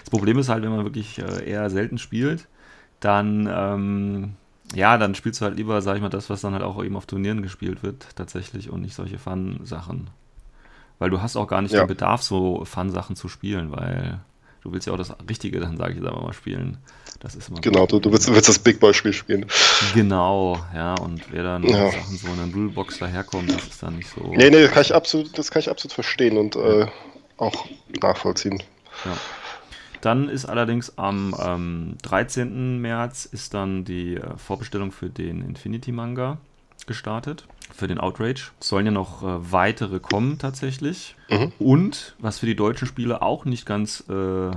das 0.02 0.10
Problem 0.12 0.38
ist 0.38 0.50
halt, 0.50 0.64
wenn 0.64 0.72
man 0.72 0.86
wirklich 0.86 1.18
äh, 1.18 1.50
eher 1.50 1.70
selten 1.70 1.98
spielt, 1.98 2.48
dann, 3.00 3.50
ähm, 3.52 4.36
ja, 4.74 4.98
dann 4.98 5.16
spielst 5.16 5.42
du 5.42 5.46
halt 5.46 5.58
lieber, 5.58 5.82
sag 5.82 5.96
ich 5.96 6.02
mal, 6.02 6.10
das, 6.10 6.30
was 6.30 6.42
dann 6.42 6.54
halt 6.54 6.64
auch 6.64 6.84
eben 6.84 6.96
auf 6.96 7.06
Turnieren 7.06 7.42
gespielt 7.42 7.84
wird, 7.84 8.08
tatsächlich, 8.16 8.70
und 8.70 8.82
nicht 8.82 8.96
solche 8.96 9.18
Fun-Sachen. 9.18 10.10
Weil 11.00 11.10
du 11.10 11.22
hast 11.22 11.36
auch 11.36 11.48
gar 11.48 11.62
nicht 11.62 11.74
ja. 11.74 11.84
den 11.84 11.88
Bedarf, 11.88 12.24
so 12.24 12.66
Fun-Sachen 12.66 13.16
zu 13.16 13.28
spielen, 13.28 13.72
weil 13.72 14.20
du 14.62 14.72
willst 14.72 14.88
ja 14.88 14.94
auch 14.94 14.98
das 14.98 15.14
Richtige, 15.30 15.60
dann 15.60 15.78
sage 15.78 15.92
ich 15.92 16.00
jetzt 16.00 16.08
einfach 16.08 16.22
mal, 16.22 16.34
spielen. 16.34 16.78
Das 17.20 17.36
ist 17.36 17.50
immer 17.50 17.62
genau, 17.62 17.86
du, 17.86 18.00
du 18.00 18.12
willst, 18.12 18.34
willst, 18.34 18.50
das 18.50 18.60
Big 18.60 18.80
Boy-Spiel 18.80 19.14
spielen. 19.14 19.46
Genau, 19.94 20.60
ja, 20.74 20.96
und 20.96 21.32
wer 21.32 21.44
dann 21.44 21.64
ja. 21.64 21.92
Sachen 21.92 22.18
so 22.18 22.28
in 22.28 22.40
einer 22.40 22.54
Rulebox 22.54 23.00
daherkommt, 23.00 23.50
das 23.50 23.68
ist 23.68 23.84
dann 23.84 23.96
nicht 23.96 24.10
so. 24.10 24.22
Nee, 24.34 24.50
nee, 24.50 24.64
das 24.64 24.72
kann 24.72 24.82
ich 24.82 24.94
absolut, 24.94 25.38
das 25.38 25.52
kann 25.52 25.62
ich 25.62 25.70
absolut 25.70 25.94
verstehen 25.94 26.38
und 26.38 26.56
äh, 26.56 26.88
auch 27.38 27.66
nachvollziehen. 28.02 28.62
Ja. 29.06 29.18
Dann 30.04 30.28
ist 30.28 30.44
allerdings 30.44 30.98
am 30.98 31.34
ähm, 31.42 31.96
13. 32.02 32.78
März 32.82 33.24
ist 33.24 33.54
dann 33.54 33.86
die 33.86 34.18
äh, 34.18 34.36
Vorbestellung 34.36 34.92
für 34.92 35.10
den 35.10 35.42
Infinity 35.42 35.94
Manga 35.94 36.40
gestartet, 36.86 37.48
für 37.74 37.88
den 37.88 38.00
Outrage. 38.00 38.52
Es 38.60 38.68
sollen 38.68 38.86
ja 38.86 38.92
noch 38.92 39.24
äh, 39.24 39.52
weitere 39.54 40.02
kommen 40.02 40.40
tatsächlich. 40.40 41.16
Mhm. 41.30 41.54
Und 41.58 42.16
was 42.20 42.40
für 42.40 42.46
die 42.46 42.56
deutschen 42.58 42.86
Spiele 42.86 43.22
auch 43.22 43.46
nicht 43.46 43.66
ganz, 43.66 44.04
äh, 44.10 44.52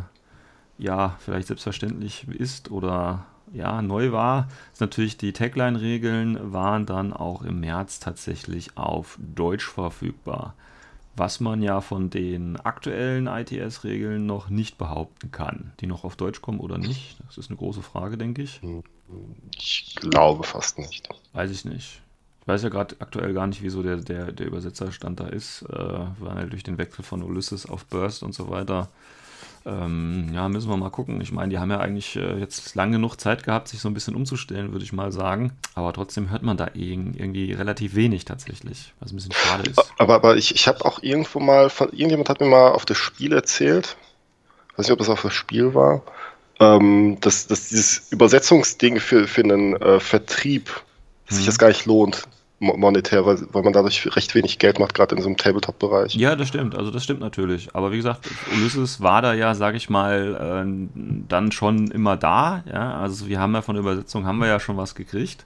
ja, 0.78 1.16
vielleicht 1.20 1.46
selbstverständlich 1.46 2.26
ist 2.26 2.72
oder 2.72 3.26
ja, 3.52 3.82
neu 3.82 4.10
war, 4.10 4.48
ist 4.72 4.80
natürlich 4.80 5.16
die 5.16 5.32
Tagline-Regeln 5.32 6.52
waren 6.52 6.86
dann 6.86 7.12
auch 7.12 7.42
im 7.42 7.60
März 7.60 8.00
tatsächlich 8.00 8.76
auf 8.76 9.16
Deutsch 9.20 9.68
verfügbar 9.68 10.54
was 11.16 11.40
man 11.40 11.62
ja 11.62 11.80
von 11.80 12.10
den 12.10 12.56
aktuellen 12.60 13.26
ITS-Regeln 13.26 14.26
noch 14.26 14.50
nicht 14.50 14.76
behaupten 14.78 15.30
kann. 15.30 15.72
Die 15.80 15.86
noch 15.86 16.04
auf 16.04 16.16
Deutsch 16.16 16.42
kommen 16.42 16.60
oder 16.60 16.78
nicht, 16.78 17.16
das 17.26 17.38
ist 17.38 17.50
eine 17.50 17.56
große 17.56 17.82
Frage, 17.82 18.18
denke 18.18 18.42
ich. 18.42 18.60
Ich 19.56 19.96
glaube 19.96 20.44
fast 20.44 20.78
nicht. 20.78 21.08
Weiß 21.32 21.50
ich 21.50 21.64
nicht. 21.64 22.02
Ich 22.42 22.48
weiß 22.48 22.62
ja 22.62 22.68
gerade 22.68 22.96
aktuell 23.00 23.32
gar 23.32 23.46
nicht, 23.46 23.62
wieso 23.62 23.82
der, 23.82 23.96
der, 23.96 24.30
der 24.30 24.46
Übersetzerstand 24.46 25.18
da 25.18 25.26
ist, 25.26 25.62
äh, 25.62 26.06
weil 26.20 26.48
durch 26.48 26.62
den 26.62 26.78
Wechsel 26.78 27.02
von 27.02 27.22
Ulysses 27.22 27.66
auf 27.66 27.86
Burst 27.86 28.22
und 28.22 28.34
so 28.34 28.50
weiter 28.50 28.88
ähm, 29.66 30.30
ja, 30.32 30.48
müssen 30.48 30.70
wir 30.70 30.76
mal 30.76 30.90
gucken. 30.90 31.20
Ich 31.20 31.32
meine, 31.32 31.48
die 31.48 31.58
haben 31.58 31.70
ja 31.70 31.80
eigentlich 31.80 32.14
äh, 32.14 32.38
jetzt 32.38 32.76
lange 32.76 32.92
genug 32.92 33.16
Zeit 33.16 33.42
gehabt, 33.42 33.66
sich 33.66 33.80
so 33.80 33.88
ein 33.88 33.94
bisschen 33.94 34.14
umzustellen, 34.14 34.70
würde 34.70 34.84
ich 34.84 34.92
mal 34.92 35.10
sagen. 35.10 35.52
Aber 35.74 35.92
trotzdem 35.92 36.30
hört 36.30 36.44
man 36.44 36.56
da 36.56 36.68
irgendwie 36.74 37.52
relativ 37.52 37.96
wenig 37.96 38.24
tatsächlich, 38.24 38.94
was 39.00 39.10
ein 39.10 39.16
bisschen 39.16 39.32
schade 39.32 39.68
ist. 39.68 39.92
Aber, 39.98 40.14
aber 40.14 40.36
ich, 40.36 40.54
ich 40.54 40.68
habe 40.68 40.84
auch 40.84 41.02
irgendwo 41.02 41.40
mal, 41.40 41.68
von, 41.68 41.88
irgendjemand 41.88 42.28
hat 42.28 42.40
mir 42.40 42.46
mal 42.46 42.70
auf 42.70 42.86
das 42.86 42.96
Spiel 42.96 43.32
erzählt, 43.32 43.96
ich 44.70 44.78
weiß 44.78 44.86
nicht, 44.86 44.92
ob 44.92 44.98
das 45.00 45.08
auf 45.08 45.22
das 45.22 45.34
Spiel 45.34 45.74
war, 45.74 46.02
ähm, 46.60 47.18
dass, 47.20 47.48
dass 47.48 47.68
dieses 47.68 48.12
Übersetzungsding 48.12 49.00
für, 49.00 49.26
für 49.26 49.42
einen 49.42 49.74
äh, 49.76 49.98
Vertrieb 49.98 50.68
hm. 51.26 51.36
sich 51.36 51.46
das 51.46 51.58
gar 51.58 51.68
nicht 51.68 51.86
lohnt 51.86 52.28
monetär, 52.58 53.26
weil, 53.26 53.38
weil 53.52 53.62
man 53.62 53.72
dadurch 53.72 54.16
recht 54.16 54.34
wenig 54.34 54.58
Geld 54.58 54.78
macht, 54.78 54.94
gerade 54.94 55.14
in 55.14 55.22
so 55.22 55.28
einem 55.28 55.36
Tabletop-Bereich. 55.36 56.14
Ja, 56.14 56.36
das 56.36 56.48
stimmt, 56.48 56.74
also 56.74 56.90
das 56.90 57.04
stimmt 57.04 57.20
natürlich. 57.20 57.74
Aber 57.74 57.92
wie 57.92 57.96
gesagt, 57.96 58.28
Ulysses 58.54 59.00
war 59.00 59.20
da 59.22 59.34
ja, 59.34 59.54
sage 59.54 59.76
ich 59.76 59.90
mal, 59.90 60.64
äh, 60.64 60.88
dann 61.28 61.52
schon 61.52 61.90
immer 61.90 62.16
da. 62.16 62.64
Ja? 62.70 62.98
Also 62.98 63.28
wir 63.28 63.40
haben 63.40 63.54
ja 63.54 63.62
von 63.62 63.74
der 63.74 63.82
Übersetzung 63.82 64.26
haben 64.26 64.38
wir 64.38 64.48
ja 64.48 64.60
schon 64.60 64.76
was 64.76 64.94
gekriegt. 64.94 65.44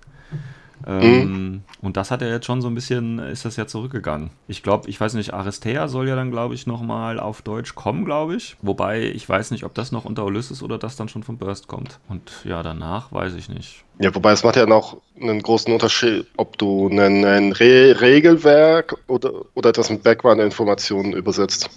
Ähm, 0.87 1.21
mhm. 1.21 1.63
Und 1.83 1.97
das 1.97 2.11
hat 2.11 2.23
ja 2.23 2.29
jetzt 2.29 2.47
schon 2.47 2.63
so 2.63 2.69
ein 2.69 2.75
bisschen, 2.75 3.19
ist 3.19 3.45
das 3.45 3.57
ja 3.57 3.67
zurückgegangen. 3.67 4.31
Ich 4.49 4.63
glaube, 4.63 4.89
ich 4.89 5.01
weiß 5.01 5.15
nicht, 5.15 5.35
Aristea 5.35 5.89
soll 5.89 6.09
ja 6.09 6.17
dann, 6.17 6.31
glaube 6.31 6.55
ich, 6.55 6.67
nochmal 6.67 7.19
auf 7.21 7.43
Deutsch 7.43 7.75
kommen, 7.75 8.05
glaube 8.05 8.37
ich. 8.37 8.57
Wobei 8.63 9.03
ich 9.03 9.29
weiß 9.29 9.51
nicht, 9.51 9.65
ob 9.65 9.75
das 9.75 9.93
noch 9.93 10.05
unter 10.05 10.25
Ulysses 10.25 10.63
oder 10.63 10.79
das 10.79 10.97
dann 10.97 11.09
schon 11.09 11.23
von 11.23 11.39
Burst 11.39 11.69
kommt. 11.69 11.99
Und 12.09 12.31
ja, 12.45 12.63
danach 12.63 13.13
weiß 13.13 13.35
ich 13.35 13.49
nicht. 13.49 13.85
Ja, 13.99 14.15
wobei 14.15 14.33
es 14.33 14.45
macht 14.45 14.57
ja 14.57 14.67
noch 14.67 14.97
einen 15.21 15.43
großen 15.43 15.73
Unterschied, 15.73 16.27
ob 16.37 16.57
du 16.57 16.89
ein, 16.89 17.25
ein 17.25 17.53
Re 17.53 18.01
Regelwerk 18.01 18.97
oder, 19.07 19.33
oder 19.55 19.73
das 19.73 19.91
mit 19.91 20.03
Background-Informationen 20.03 21.13
übersetzt. 21.13 21.69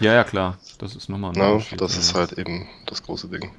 Ja, 0.00 0.14
ja, 0.14 0.24
klar. 0.24 0.58
Das 0.78 0.96
ist 0.96 1.08
nochmal 1.08 1.32
ein 1.32 1.38
ja, 1.38 1.76
Das 1.76 1.96
ist 1.96 2.14
halt 2.14 2.32
eben 2.32 2.66
das 2.86 3.02
große 3.02 3.28
Ding. 3.28 3.50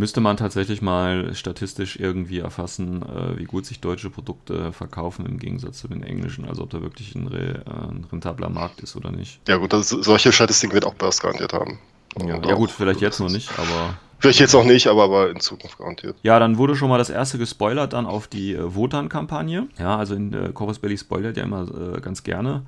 Müsste 0.00 0.22
man 0.22 0.38
tatsächlich 0.38 0.80
mal 0.80 1.34
statistisch 1.34 2.00
irgendwie 2.00 2.38
erfassen, 2.38 3.02
äh, 3.02 3.38
wie 3.38 3.44
gut 3.44 3.66
sich 3.66 3.80
deutsche 3.80 4.08
Produkte 4.08 4.72
verkaufen 4.72 5.26
im 5.26 5.38
Gegensatz 5.38 5.76
zu 5.76 5.88
den 5.88 6.02
englischen, 6.02 6.46
also 6.48 6.62
ob 6.62 6.70
da 6.70 6.80
wirklich 6.80 7.14
ein, 7.14 7.26
re, 7.26 7.62
äh, 7.66 7.70
ein 7.70 8.06
rentabler 8.10 8.48
Markt 8.48 8.80
ist 8.80 8.96
oder 8.96 9.12
nicht. 9.12 9.46
Ja 9.46 9.58
gut, 9.58 9.74
das, 9.74 9.90
solche 9.90 10.32
Statistiken 10.32 10.72
wird 10.72 10.86
auch 10.86 10.94
Burst 10.94 11.20
garantiert 11.20 11.52
haben. 11.52 11.78
Ja, 12.18 12.42
ja 12.42 12.54
gut, 12.54 12.70
vielleicht 12.70 13.02
jetzt 13.02 13.20
noch 13.20 13.28
nicht, 13.28 13.50
aber... 13.58 13.98
Vielleicht 14.18 14.40
jetzt 14.40 14.54
noch 14.54 14.64
nicht, 14.64 14.86
aber, 14.86 15.04
aber 15.04 15.30
in 15.30 15.40
Zukunft 15.40 15.76
garantiert. 15.76 16.16
Ja, 16.22 16.38
dann 16.38 16.56
wurde 16.56 16.76
schon 16.76 16.88
mal 16.88 16.96
das 16.96 17.10
erste 17.10 17.36
gespoilert 17.36 17.92
dann 17.92 18.06
auf 18.06 18.26
die 18.26 18.54
äh, 18.54 18.74
Wotan-Kampagne. 18.74 19.68
Ja, 19.78 19.98
also 19.98 20.14
in 20.14 20.32
äh, 20.32 20.52
Corvus 20.54 20.78
Belly 20.78 20.96
spoilert 20.96 21.36
ja 21.36 21.42
immer 21.42 21.66
äh, 21.96 22.00
ganz 22.00 22.22
gerne. 22.22 22.62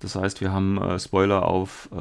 Das 0.00 0.16
heißt, 0.16 0.40
wir 0.40 0.52
haben 0.52 0.78
äh, 0.78 0.98
Spoiler 0.98 1.46
auf 1.46 1.88
äh, 1.92 1.96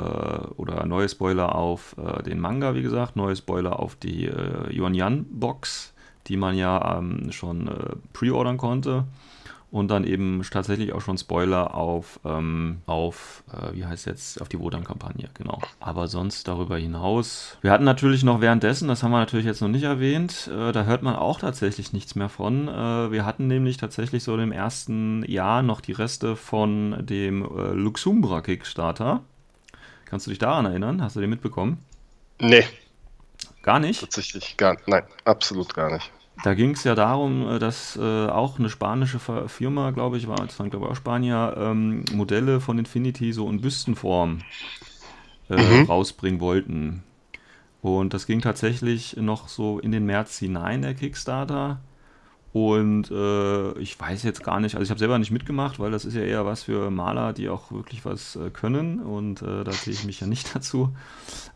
oder 0.55 0.85
neue 0.85 1.09
Spoiler 1.09 1.55
auf 1.55 1.95
äh, 1.97 2.23
den 2.23 2.39
Manga, 2.39 2.73
wie 2.73 2.81
gesagt, 2.81 3.15
neue 3.15 3.35
Spoiler 3.35 3.79
auf 3.79 3.95
die 3.95 4.25
äh, 4.25 4.73
Yuan 4.73 4.93
Yan 4.93 5.25
Box, 5.29 5.93
die 6.27 6.37
man 6.37 6.55
ja 6.55 6.97
ähm, 6.97 7.31
schon 7.31 7.67
äh, 7.67 7.95
pre-ordern 8.13 8.57
konnte 8.57 9.05
und 9.71 9.89
dann 9.89 10.03
eben 10.03 10.41
tatsächlich 10.49 10.93
auch 10.93 11.01
schon 11.01 11.17
Spoiler 11.17 11.75
auf, 11.75 12.19
ähm, 12.25 12.81
auf 12.87 13.43
äh, 13.51 13.75
wie 13.75 13.85
heißt 13.85 14.07
jetzt, 14.07 14.41
auf 14.41 14.49
die 14.49 14.59
Wodan-Kampagne, 14.59 15.29
genau. 15.33 15.59
Aber 15.79 16.07
sonst 16.07 16.47
darüber 16.47 16.77
hinaus. 16.77 17.57
Wir 17.61 17.71
hatten 17.71 17.83
natürlich 17.83 18.23
noch 18.23 18.41
währenddessen, 18.41 18.87
das 18.87 19.03
haben 19.03 19.11
wir 19.11 19.19
natürlich 19.19 19.45
jetzt 19.45 19.61
noch 19.61 19.67
nicht 19.67 19.83
erwähnt, 19.83 20.49
äh, 20.51 20.71
da 20.71 20.83
hört 20.83 21.03
man 21.03 21.15
auch 21.15 21.39
tatsächlich 21.39 21.93
nichts 21.93 22.15
mehr 22.15 22.29
von. 22.29 22.67
Äh, 22.67 23.11
wir 23.11 23.25
hatten 23.25 23.47
nämlich 23.47 23.77
tatsächlich 23.77 24.23
so 24.23 24.35
im 24.37 24.51
ersten 24.51 25.23
Jahr 25.29 25.61
noch 25.61 25.81
die 25.81 25.93
Reste 25.93 26.35
von 26.35 27.05
dem 27.05 27.43
äh, 27.43 27.73
Luxumbra 27.73 28.41
Kickstarter. 28.41 29.21
Kannst 30.05 30.25
du 30.25 30.31
dich 30.31 30.39
daran 30.39 30.65
erinnern? 30.65 31.03
Hast 31.03 31.15
du 31.15 31.21
den 31.21 31.29
mitbekommen? 31.29 31.77
Nee. 32.39 32.65
Gar 33.61 33.79
nicht? 33.79 33.99
Tatsächlich, 33.99 34.57
gar, 34.57 34.77
nein, 34.87 35.03
absolut 35.25 35.73
gar 35.75 35.91
nicht. 35.91 36.11
Da 36.43 36.53
ging 36.53 36.71
es 36.71 36.83
ja 36.83 36.95
darum, 36.95 37.47
äh, 37.49 37.59
dass 37.59 37.97
äh, 37.97 38.27
auch 38.27 38.59
eine 38.59 38.69
spanische 38.69 39.19
Firma, 39.19 39.91
glaube 39.91 40.17
ich, 40.17 40.27
war, 40.27 40.37
das 40.37 40.57
waren 40.59 40.69
glaube 40.69 40.85
ich 40.85 40.91
auch 40.91 40.95
Spanier, 40.95 41.55
ähm, 41.57 42.05
Modelle 42.13 42.59
von 42.59 42.79
Infinity 42.79 43.33
so 43.33 43.49
in 43.49 43.61
Büstenform 43.61 44.39
äh, 45.49 45.55
mhm. 45.55 45.85
rausbringen 45.85 46.39
wollten. 46.39 47.03
Und 47.81 48.13
das 48.13 48.25
ging 48.25 48.41
tatsächlich 48.41 49.15
noch 49.17 49.47
so 49.47 49.79
in 49.79 49.91
den 49.91 50.05
März 50.05 50.37
hinein, 50.37 50.81
der 50.81 50.93
Kickstarter. 50.93 51.79
Und 52.51 53.11
äh, 53.11 53.77
ich 53.77 53.99
weiß 53.99 54.23
jetzt 54.23 54.43
gar 54.43 54.59
nicht, 54.59 54.73
also 54.73 54.83
ich 54.83 54.89
habe 54.89 54.97
selber 54.97 55.19
nicht 55.19 55.29
mitgemacht, 55.29 55.79
weil 55.79 55.91
das 55.91 56.03
ist 56.03 56.15
ja 56.15 56.21
eher 56.21 56.47
was 56.47 56.63
für 56.63 56.89
Maler, 56.89 57.31
die 57.31 57.47
auch 57.47 57.71
wirklich 57.71 58.05
was 58.05 58.35
äh, 58.37 58.49
können 58.49 58.99
und 58.99 59.43
äh, 59.43 59.63
da 59.63 59.71
zähle 59.71 59.95
ich 59.95 60.03
mich 60.03 60.19
ja 60.19 60.25
nicht 60.25 60.55
dazu. 60.55 60.89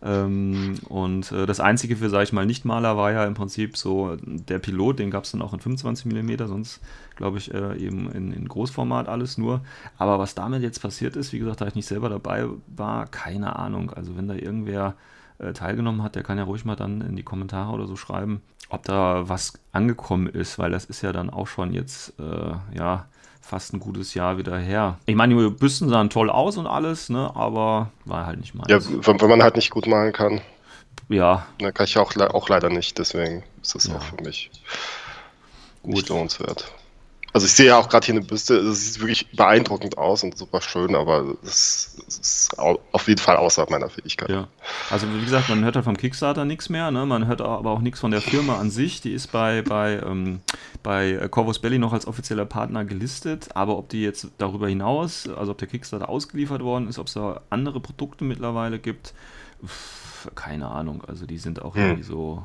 Ähm, 0.03 0.75
und 0.89 1.31
äh, 1.31 1.47
das 1.47 1.59
Einzige 1.59 1.95
für, 1.95 2.11
sage 2.11 2.25
ich 2.25 2.33
mal, 2.33 2.45
Nicht-Maler 2.45 2.95
war 2.95 3.11
ja 3.11 3.25
im 3.25 3.33
Prinzip 3.33 3.75
so 3.75 4.17
der 4.21 4.59
Pilot, 4.59 4.99
den 4.99 5.09
gab 5.09 5.23
es 5.23 5.31
dann 5.31 5.41
auch 5.41 5.53
in 5.53 5.61
25 5.61 6.05
mm, 6.05 6.45
sonst 6.45 6.79
glaube 7.15 7.39
ich 7.39 7.51
äh, 7.51 7.75
eben 7.77 8.11
in, 8.11 8.31
in, 8.31 8.47
Großformat 8.47 9.07
alles 9.07 9.39
nur. 9.39 9.61
Aber 9.97 10.19
was 10.19 10.35
damit 10.35 10.61
jetzt 10.61 10.79
passiert 10.79 11.15
ist, 11.15 11.33
wie 11.33 11.39
gesagt, 11.39 11.61
da 11.61 11.67
ich 11.67 11.75
nicht 11.75 11.87
selber 11.87 12.09
dabei 12.09 12.45
war, 12.67 13.07
keine 13.07 13.55
Ahnung. 13.55 13.91
Also 13.91 14.15
wenn 14.15 14.27
da 14.27 14.35
irgendwer 14.35 14.95
äh, 15.43 15.53
teilgenommen 15.53 16.03
hat, 16.03 16.15
der 16.15 16.23
kann 16.23 16.37
ja 16.37 16.43
ruhig 16.43 16.65
mal 16.65 16.75
dann 16.75 17.01
in 17.01 17.15
die 17.15 17.23
Kommentare 17.23 17.71
oder 17.71 17.87
so 17.87 17.95
schreiben, 17.95 18.41
ob 18.69 18.83
da 18.83 19.27
was 19.27 19.53
angekommen 19.71 20.27
ist, 20.27 20.57
weil 20.57 20.71
das 20.71 20.85
ist 20.85 21.01
ja 21.01 21.11
dann 21.11 21.29
auch 21.29 21.47
schon 21.47 21.73
jetzt, 21.73 22.13
äh, 22.19 22.77
ja, 22.77 23.05
fast 23.41 23.73
ein 23.73 23.79
gutes 23.79 24.13
Jahr 24.13 24.37
wieder 24.37 24.57
her. 24.57 24.97
Ich 25.05 25.15
meine, 25.15 25.35
die 25.35 25.49
Büsten 25.49 25.89
sahen 25.89 26.09
toll 26.09 26.29
aus 26.29 26.57
und 26.57 26.65
alles, 26.65 27.09
ne, 27.09 27.31
aber 27.35 27.91
war 28.05 28.25
halt 28.25 28.39
nicht 28.39 28.55
meins. 28.55 28.69
Ja, 28.69 28.79
wenn, 29.05 29.19
wenn 29.19 29.29
man 29.29 29.43
halt 29.43 29.55
nicht 29.55 29.69
gut 29.69 29.85
malen 29.85 30.13
kann. 30.13 30.41
Ja. 31.09 31.45
Da 31.59 31.71
kann 31.71 31.85
ich 31.85 31.97
auch, 31.97 32.15
auch 32.15 32.49
leider 32.49 32.69
nicht, 32.69 32.97
deswegen 32.97 33.43
ist 33.61 33.75
das 33.75 33.87
ja. 33.87 33.95
auch 33.95 34.01
für 34.01 34.23
mich 34.23 34.49
gut. 35.83 35.95
nicht 35.95 36.09
lohnenswert. 36.09 36.71
Also 37.33 37.47
ich 37.47 37.53
sehe 37.53 37.65
ja 37.65 37.77
auch 37.79 37.89
gerade 37.89 38.05
hier 38.05 38.13
eine 38.13 38.23
Büste, 38.23 38.55
es 38.57 38.93
sieht 38.93 39.01
wirklich 39.01 39.27
beeindruckend 39.31 39.97
aus 39.97 40.23
und 40.23 40.37
super 40.37 40.61
schön, 40.61 40.95
aber 40.95 41.35
es 41.43 41.95
ist 42.07 42.55
auf 42.59 43.07
jeden 43.07 43.19
Fall 43.19 43.37
außerhalb 43.37 43.71
meiner 43.71 43.89
Fähigkeit. 43.89 44.29
Ja, 44.29 44.47
also 44.91 45.07
wie 45.11 45.23
gesagt, 45.23 45.49
man 45.49 45.63
hört 45.63 45.75
halt 45.75 45.85
vom 45.85 45.97
Kickstarter 45.97 46.45
nichts 46.45 46.69
mehr, 46.69 46.91
ne? 46.91 47.07
man 47.07 47.25
hört 47.25 47.41
aber 47.41 47.71
auch 47.71 47.81
nichts 47.81 47.99
von 47.99 48.11
der 48.11 48.21
Firma 48.21 48.59
an 48.59 48.69
sich, 48.69 49.01
die 49.01 49.11
ist 49.13 49.31
bei, 49.31 49.63
bei, 49.63 49.99
ähm, 50.05 50.41
bei 50.83 51.27
Corvus 51.31 51.57
Belly 51.57 51.79
noch 51.79 51.91
als 51.91 52.05
offizieller 52.05 52.45
Partner 52.45 52.85
gelistet, 52.85 53.49
aber 53.55 53.79
ob 53.79 53.89
die 53.89 54.03
jetzt 54.03 54.27
darüber 54.37 54.69
hinaus, 54.69 55.27
also 55.27 55.53
ob 55.53 55.57
der 55.57 55.67
Kickstarter 55.67 56.09
ausgeliefert 56.09 56.61
worden 56.61 56.87
ist, 56.87 56.99
ob 56.99 57.07
es 57.07 57.13
da 57.13 57.41
andere 57.49 57.79
Produkte 57.79 58.25
mittlerweile 58.25 58.77
gibt, 58.77 59.15
pff, 59.65 60.29
keine 60.35 60.67
Ahnung, 60.67 61.03
also 61.07 61.25
die 61.25 61.39
sind 61.39 61.63
auch 61.63 61.73
hm. 61.73 61.81
irgendwie 61.81 62.03
so, 62.03 62.43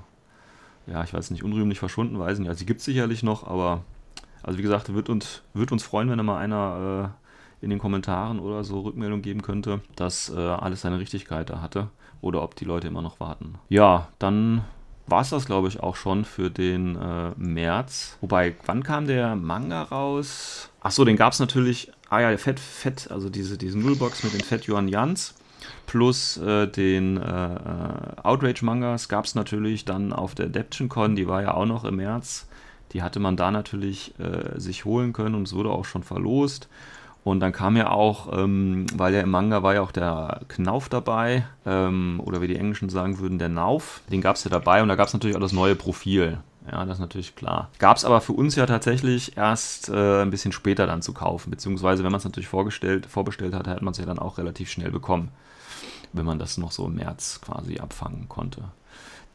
ja, 0.87 1.05
ich 1.05 1.13
weiß 1.13 1.31
nicht, 1.31 1.43
unrühmlich 1.43 1.79
verschwunden, 1.79 2.19
weiß 2.19 2.39
nicht, 2.39 2.49
also 2.49 2.61
die 2.61 2.67
gibt 2.67 2.79
es 2.79 2.87
sicherlich 2.87 3.23
noch, 3.23 3.47
aber 3.47 3.85
also 4.49 4.59
wie 4.59 4.63
gesagt, 4.63 4.95
wird 4.95 5.11
uns, 5.11 5.43
wird 5.53 5.73
uns 5.73 5.83
freuen, 5.83 6.09
wenn 6.09 6.17
da 6.17 6.25
mal 6.25 6.39
einer 6.39 7.13
äh, 7.61 7.65
in 7.65 7.69
den 7.69 7.79
Kommentaren 7.79 8.41
oder 8.41 8.65
so 8.65 8.81
Rückmeldung 8.81 9.21
geben 9.21 9.43
könnte, 9.43 9.83
dass 9.95 10.31
äh, 10.31 10.39
alles 10.39 10.81
seine 10.81 10.99
Richtigkeit 10.99 11.51
da 11.51 11.61
hatte 11.61 11.89
oder 12.23 12.43
ob 12.43 12.55
die 12.55 12.65
Leute 12.65 12.89
immer 12.89 13.03
noch 13.03 13.21
warten. 13.21 13.57
Ja, 13.69 14.09
dann 14.19 14.65
war 15.07 15.21
es 15.21 15.29
das, 15.29 15.45
glaube 15.45 15.69
ich, 15.69 15.81
auch 15.81 15.97
schon 15.97 16.25
für 16.25 16.51
den 16.51 16.97
äh, 16.97 17.33
März. 17.37 18.17
Wobei, 18.23 18.57
wann 18.65 18.83
kam 18.83 19.07
der 19.07 19.37
Manga 19.37 19.83
raus? 19.83 20.71
Achso, 20.81 21.05
den 21.05 21.17
gab 21.17 21.35
es 21.35 21.41
natürlich. 21.41 21.93
Ah 22.09 22.21
ja, 22.21 22.35
Fett, 22.39 22.59
Fett, 22.59 23.11
also 23.11 23.29
diese, 23.29 23.59
diese 23.59 23.79
Nullbox 23.79 24.25
mit 24.25 24.33
den 24.33 24.41
Fett 24.41 24.67
Yuan 24.67 24.89
Jans 24.89 25.35
plus 25.87 26.39
äh, 26.39 26.67
den 26.69 27.19
äh, 27.19 27.55
äh 27.55 27.59
Outrage-Mangas 28.23 29.11
gab 29.11 29.27
es 29.27 29.35
natürlich 29.35 29.85
dann 29.85 30.15
auf 30.15 30.35
der 30.35 30.47
AdaptionCon, 30.47 31.17
die 31.17 31.29
war 31.29 31.43
ja 31.43 31.53
auch 31.53 31.67
noch 31.67 31.85
im 31.85 31.97
März. 31.97 32.48
Die 32.93 33.03
hatte 33.03 33.21
man 33.21 33.37
da 33.37 33.51
natürlich 33.51 34.15
äh, 34.19 34.59
sich 34.59 34.85
holen 34.85 35.13
können 35.13 35.35
und 35.35 35.47
es 35.47 35.55
wurde 35.55 35.71
auch 35.71 35.85
schon 35.85 36.03
verlost. 36.03 36.69
Und 37.25 37.41
dann 37.41 37.53
kam 37.53 37.77
ja 37.77 37.91
auch, 37.91 38.33
ähm, 38.33 38.87
weil 38.95 39.13
ja 39.13 39.21
im 39.21 39.31
Manga 39.31 39.63
war 39.63 39.75
ja 39.75 39.83
auch 39.83 39.93
der 39.93 40.41
Knauf 40.49 40.89
dabei, 40.89 41.45
ähm, 41.67 42.21
oder 42.25 42.41
wie 42.41 42.49
die 42.49 42.57
Englischen 42.57 42.89
sagen 42.89 43.19
würden, 43.19 43.39
der 43.39 43.51
Nauf. 43.51 44.01
Den 44.11 44.23
gab 44.23 44.37
es 44.37 44.45
ja 44.45 44.51
dabei 44.51 44.83
und 44.83 44.89
da 44.89 44.95
gab 44.95 45.09
es 45.09 45.13
natürlich 45.13 45.37
auch 45.37 45.41
das 45.41 45.53
neue 45.53 45.75
Profil. 45.75 46.39
Ja, 46.71 46.85
das 46.85 46.97
ist 46.97 47.01
natürlich 47.01 47.35
klar. 47.35 47.71
Gab 47.79 47.97
es 47.97 48.05
aber 48.05 48.21
für 48.21 48.33
uns 48.33 48.55
ja 48.55 48.67
tatsächlich 48.67 49.37
erst 49.37 49.89
äh, 49.89 50.23
ein 50.23 50.31
bisschen 50.31 50.53
später 50.53 50.87
dann 50.87 51.03
zu 51.03 51.13
kaufen, 51.13 51.51
beziehungsweise 51.51 52.05
wenn 52.05 52.13
man 52.13 52.19
es 52.19 52.25
natürlich 52.25 52.49
vorgestellt, 52.49 53.07
vorbestellt 53.07 53.55
hat, 53.55 53.67
hat 53.67 53.83
man 53.83 53.93
es 53.93 53.99
ja 53.99 54.07
dann 54.07 54.19
auch 54.19 54.39
relativ 54.39 54.71
schnell 54.71 54.91
bekommen, 54.91 55.31
wenn 56.13 56.27
man 56.27 56.39
das 56.39 56.59
noch 56.59 56.73
so 56.73 56.87
im 56.87 56.97
März 56.97 57.41
quasi 57.43 57.79
abfangen 57.79 58.29
konnte. 58.29 58.65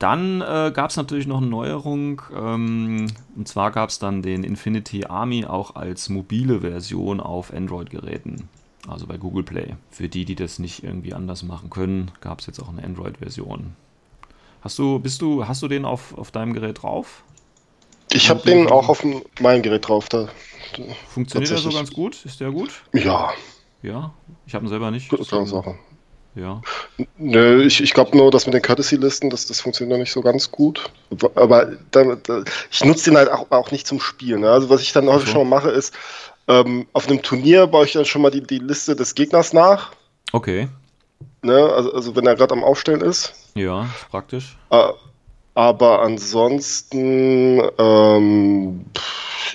Dann 0.04 0.42
äh, 0.42 0.74
gab 0.76 0.90
es 0.90 0.98
natürlich 0.98 1.28
noch 1.28 1.38
eine 1.38 1.48
Neuerung. 1.48 2.22
Ähm, 2.36 3.08
und 3.38 3.48
zwar 3.48 3.72
gab 3.72 3.88
es 3.88 4.00
dann 4.00 4.22
den 4.22 4.44
Infinity 4.44 5.06
Army 5.06 5.46
auch 5.46 5.76
als 5.76 6.10
mobile 6.10 6.60
Version 6.60 7.22
auf 7.22 7.54
Android-Geräten. 7.54 8.50
Also 8.86 9.08
bei 9.08 9.16
Google 9.16 9.46
Play. 9.46 9.76
Für 9.92 10.10
die, 10.10 10.26
die 10.26 10.36
das 10.36 10.60
nicht 10.60 10.84
irgendwie 10.84 11.14
anders 11.14 11.44
machen 11.44 11.70
können, 11.70 12.12
gab 12.20 12.42
es 12.42 12.48
jetzt 12.48 12.60
auch 12.60 12.68
eine 12.68 12.84
Android-Version. 12.84 13.78
Hast 14.60 14.78
du, 14.78 15.00
bist 15.00 15.22
du, 15.22 15.48
hast 15.48 15.62
du 15.62 15.70
den 15.70 15.86
auf, 15.86 16.18
auf 16.18 16.32
deinem 16.32 16.52
Gerät 16.52 16.84
drauf? 16.84 17.24
Ich 18.12 18.30
habe 18.30 18.42
den 18.42 18.68
auch 18.68 18.90
auf 18.90 19.06
meinem 19.40 19.62
Gerät 19.62 19.88
drauf. 19.88 20.10
Da, 20.10 20.28
Funktioniert 21.08 21.50
der 21.50 21.60
so 21.60 21.70
ganz 21.70 21.94
gut? 21.94 22.26
Ist 22.26 22.42
der 22.42 22.52
gut? 22.52 22.84
Ja. 22.92 23.32
Ja, 23.82 24.14
ich 24.46 24.54
habe 24.54 24.66
ihn 24.66 24.70
selber 24.70 24.92
nicht. 24.92 25.08
Gute 25.08 25.24
Sache. 25.24 25.78
Ja. 26.36 26.62
Nö, 27.18 27.64
ich, 27.64 27.82
ich 27.82 27.94
glaube 27.94 28.18
nur, 28.18 28.32
dass 28.32 28.46
mit 28.46 28.56
den 28.56 28.62
Courtesy-Listen, 28.62 29.30
das, 29.30 29.46
das 29.46 29.62
funktioniert 29.62 29.92
noch 29.92 30.02
nicht 30.02 30.12
so 30.12 30.22
ganz 30.22 30.50
gut. 30.52 30.90
Aber 31.36 31.74
da, 31.92 32.16
da, 32.16 32.44
ich 32.72 32.84
nutze 32.84 33.12
den 33.12 33.18
halt 33.18 33.30
auch, 33.30 33.52
auch 33.52 33.72
nicht 33.72 33.86
zum 33.86 34.00
Spielen. 34.00 34.42
Ne? 34.42 34.50
Also 34.50 34.70
was 34.70 34.82
ich 34.82 34.94
dann 34.94 35.08
häufig 35.08 35.28
so. 35.28 35.34
schon 35.34 35.48
mal 35.48 35.58
mache, 35.58 35.70
ist, 35.70 35.94
ähm, 36.48 36.88
auf 36.94 37.08
einem 37.08 37.22
Turnier 37.22 37.68
baue 37.68 37.86
ich 37.86 37.94
dann 37.94 38.06
schon 38.06 38.22
mal 38.22 38.32
die, 38.32 38.42
die 38.42 38.60
Liste 38.60 38.96
des 38.96 39.16
Gegners 39.16 39.54
nach. 39.54 39.92
Okay. 40.32 40.70
Ne? 41.44 41.56
Also, 41.56 41.94
also 41.94 42.16
wenn 42.16 42.26
er 42.26 42.36
gerade 42.36 42.54
am 42.54 42.64
Aufstellen 42.64 43.02
ist. 43.02 43.34
Ja, 43.54 43.88
praktisch. 44.10 44.58
Äh, 44.72 44.90
aber 45.56 46.02
ansonsten, 46.02 47.62
ähm, 47.78 48.86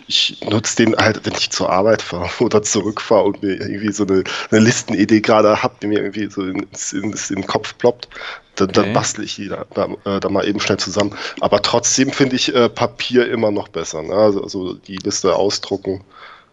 ich 0.07 0.41
nutze 0.49 0.77
den 0.77 0.97
halt, 0.97 1.27
wenn 1.27 1.35
ich 1.35 1.51
zur 1.51 1.71
Arbeit 1.71 2.03
fahre 2.03 2.31
oder 2.45 2.63
zurückfahre 2.63 3.25
und 3.25 3.43
mir 3.43 3.61
irgendwie 3.61 3.93
so 3.93 4.05
eine, 4.05 4.23
eine 4.51 4.61
Listenidee 4.61 5.21
gerade 5.21 5.63
habe, 5.63 5.75
die 5.83 5.89
mir 5.89 6.01
irgendwie 6.01 6.31
so 6.31 6.43
ins, 6.43 6.93
ins, 6.93 7.31
in 7.31 7.43
den 7.43 7.47
Kopf 7.47 7.77
ploppt, 7.79 8.09
dann, 8.55 8.71
okay. 8.71 8.83
dann 8.83 8.93
bastle 8.93 9.25
ich 9.25 9.37
die 9.37 9.49
da, 9.49 9.67
da, 9.75 9.89
äh, 10.05 10.21
da, 10.21 10.29
mal 10.29 10.47
eben 10.47 10.61
schnell 10.61 10.79
zusammen. 10.79 11.15
Aber 11.41 11.63
trotzdem 11.63 12.11
finde 12.11 12.37
ich 12.37 12.55
äh, 12.55 12.69
Papier 12.69 13.31
immer 13.31 13.51
noch 13.51 13.69
besser. 13.69 14.03
Ne? 14.03 14.15
Also, 14.15 14.43
also, 14.43 14.75
die 14.75 14.97
Liste 14.97 15.35
ausdrucken 15.35 16.05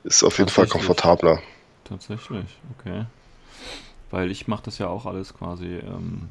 ist 0.03 0.23
auf 0.23 0.37
jeden 0.37 0.49
Fall 0.49 0.67
komfortabler. 0.67 1.39
Tatsächlich, 1.83 2.45
okay. 2.79 3.05
Weil 4.11 4.31
ich 4.31 4.47
mache 4.47 4.63
das 4.65 4.77
ja 4.77 4.87
auch 4.87 5.05
alles 5.05 5.33
quasi 5.33 5.65
ähm, 5.65 6.29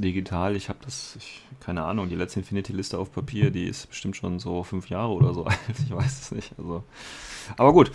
digital. 0.00 0.56
Ich 0.56 0.68
habe 0.68 0.78
das, 0.84 1.16
ich, 1.16 1.42
keine 1.60 1.84
Ahnung, 1.84 2.08
die 2.08 2.14
letzte 2.14 2.40
Infinity-Liste 2.40 2.98
auf 2.98 3.12
Papier, 3.12 3.50
die 3.50 3.66
ist 3.66 3.88
bestimmt 3.88 4.16
schon 4.16 4.38
so 4.38 4.62
fünf 4.62 4.88
Jahre 4.88 5.12
oder 5.12 5.34
so 5.34 5.44
alt. 5.46 5.58
Ich 5.84 5.94
weiß 5.94 6.20
es 6.22 6.32
nicht. 6.32 6.52
Also, 6.58 6.84
aber 7.56 7.72
gut. 7.72 7.90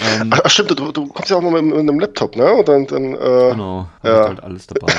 Ähm, 0.00 0.32
ach, 0.32 0.50
stimmt, 0.50 0.70
du, 0.70 0.92
du, 0.92 1.06
kommst 1.08 1.30
ja 1.30 1.36
auch 1.36 1.42
mal 1.42 1.62
mit, 1.62 1.64
mit 1.64 1.78
einem 1.78 2.00
Laptop, 2.00 2.36
ne? 2.36 2.52
Und 2.52 2.68
dann, 2.68 2.86
dann 2.86 3.14
äh, 3.14 3.50
genau, 3.50 3.88
ja. 4.02 4.28
halt 4.28 4.42
alles 4.42 4.66
dabei. 4.66 4.92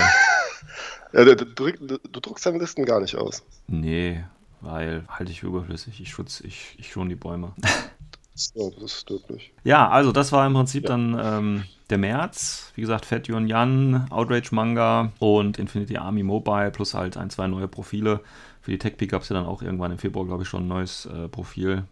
ja, 1.14 1.26
du, 1.26 1.36
du, 1.36 1.72
du, 1.72 2.20
druckst 2.20 2.46
deine 2.46 2.60
Listen 2.60 2.86
gar 2.86 3.00
nicht 3.00 3.16
aus. 3.16 3.44
Nee, 3.68 4.24
weil 4.62 5.06
halte 5.10 5.32
ich 5.32 5.42
für 5.42 5.48
überflüssig. 5.48 6.02
Ich 6.02 6.10
schutze, 6.10 6.46
ich, 6.48 6.76
ich 6.78 6.92
schon 6.92 7.10
die 7.10 7.16
Bäume. 7.16 7.54
so, 8.34 8.74
das 8.80 9.02
stört 9.02 9.30
mich. 9.30 9.54
Ja, 9.64 9.90
also 9.90 10.12
das 10.12 10.32
war 10.32 10.46
im 10.48 10.54
Prinzip 10.54 10.84
ja. 10.84 10.90
dann 10.90 11.20
ähm, 11.22 11.64
der 11.90 11.98
März. 11.98 12.72
Wie 12.76 12.82
gesagt, 12.82 13.06
Fat 13.06 13.28
Yuan 13.28 13.48
Yan, 13.48 14.08
Outrage 14.10 14.50
Manga 14.52 15.12
und 15.20 15.58
Infinity 15.58 15.98
Army 15.98 16.24
Mobile 16.24 16.72
plus 16.72 16.94
halt 16.94 17.18
ein, 17.18 17.30
zwei 17.30 17.48
neue 17.48 17.68
Profile. 17.68 18.22
Für 18.62 18.72
die 18.72 18.78
Tech 18.78 18.98
Peak 18.98 19.12
gab 19.12 19.22
es 19.22 19.30
ja 19.30 19.36
dann 19.36 19.46
auch 19.46 19.62
irgendwann 19.62 19.92
im 19.92 19.98
Februar, 19.98 20.26
glaube 20.26 20.44
ich, 20.44 20.50
schon 20.50 20.66
ein 20.66 20.68
neues 20.68 21.06
äh, 21.06 21.28
Profil. 21.28 21.84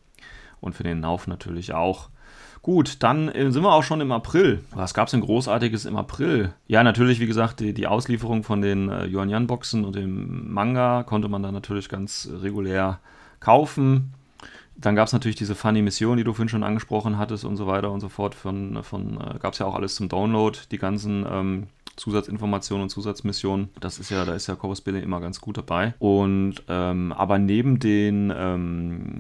Und 0.60 0.73
für 0.73 0.84
den 0.84 0.99
Nauf 0.99 1.27
natürlich 1.27 1.73
auch. 1.73 2.10
Gut, 2.62 3.03
dann 3.03 3.29
äh, 3.29 3.51
sind 3.51 3.63
wir 3.63 3.71
auch 3.71 3.84
schon 3.84 4.01
im 4.01 4.12
April. 4.12 4.63
Was 4.71 4.95
gab 4.95 5.08
es 5.08 5.12
denn 5.12 5.21
Großartiges 5.21 5.86
im 5.86 5.95
April? 5.95 6.53
Ja, 6.67 6.84
natürlich, 6.84 7.19
wie 7.19 7.27
gesagt, 7.27 7.60
die, 7.60 7.73
die 7.73 7.86
Auslieferung 7.86 8.43
von 8.43 8.62
den 8.62 8.89
äh, 8.89 9.05
Yuan 9.05 9.29
Yan 9.29 9.45
Boxen 9.47 9.86
und 9.86 9.95
dem 9.95 10.51
Manga 10.51 11.03
konnte 11.03 11.29
man 11.29 11.43
dann 11.43 11.53
natürlich 11.53 11.89
ganz 11.89 12.27
regulär 12.41 12.99
kaufen. 13.39 14.13
Dann 14.78 14.96
gab 14.96 15.08
es 15.08 15.14
natürlich 15.14 15.38
diese 15.38 15.56
Funny 15.56 15.82
Mission, 15.82 16.18
die 16.18 16.24
du 16.24 16.34
vorhin 16.34 16.50
schon 16.50 16.64
angesprochen 16.64 17.18
hattest 17.18 17.46
und 17.46 17.56
so 17.56 17.66
weiter 17.68 17.92
und 17.92 18.02
so 18.02 18.10
fort. 18.10 18.36
Von, 18.36 18.84
von 18.84 19.20
äh, 19.20 19.40
gab 19.40 19.54
es 19.54 19.60
ja 19.60 19.66
auch 19.66 19.76
alles 19.76 19.96
zum 19.96 20.10
Download, 20.10 20.58
die 20.72 20.78
ganzen 20.78 21.26
ähm, 21.30 21.68
Zusatzinformationen 21.96 22.84
und 22.84 22.90
Zusatzmissionen. 22.90 23.70
Das 23.80 24.00
ist 24.00 24.10
ja, 24.10 24.26
da 24.26 24.34
ist 24.34 24.48
ja 24.48 24.56
Corvus 24.56 24.82
Billy 24.82 25.00
immer 25.00 25.22
ganz 25.22 25.40
gut 25.40 25.58
dabei. 25.58 25.94
Und 26.00 26.56
ähm, 26.68 27.14
aber 27.14 27.40
neben 27.40 27.80
den 27.80 28.34
ähm, 28.36 29.20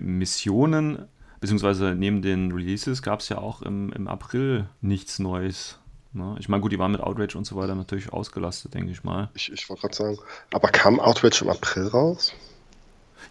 Missionen, 0.00 1.06
beziehungsweise 1.40 1.94
neben 1.96 2.22
den 2.22 2.52
Releases, 2.52 3.02
gab 3.02 3.20
es 3.20 3.28
ja 3.28 3.38
auch 3.38 3.62
im, 3.62 3.92
im 3.92 4.06
April 4.06 4.68
nichts 4.80 5.18
Neues. 5.18 5.78
Ne? 6.12 6.36
Ich 6.38 6.48
meine, 6.48 6.60
gut, 6.60 6.72
die 6.72 6.78
waren 6.78 6.92
mit 6.92 7.00
Outrage 7.00 7.36
und 7.36 7.46
so 7.46 7.56
weiter 7.56 7.74
natürlich 7.74 8.12
ausgelastet, 8.12 8.74
denke 8.74 8.92
ich 8.92 9.02
mal. 9.02 9.30
Ich, 9.34 9.50
ich 9.50 9.68
wollte 9.68 9.82
gerade 9.82 9.94
sagen, 9.94 10.18
aber 10.52 10.68
kam 10.68 11.00
Outrage 11.00 11.42
im 11.42 11.50
April 11.50 11.88
raus? 11.88 12.32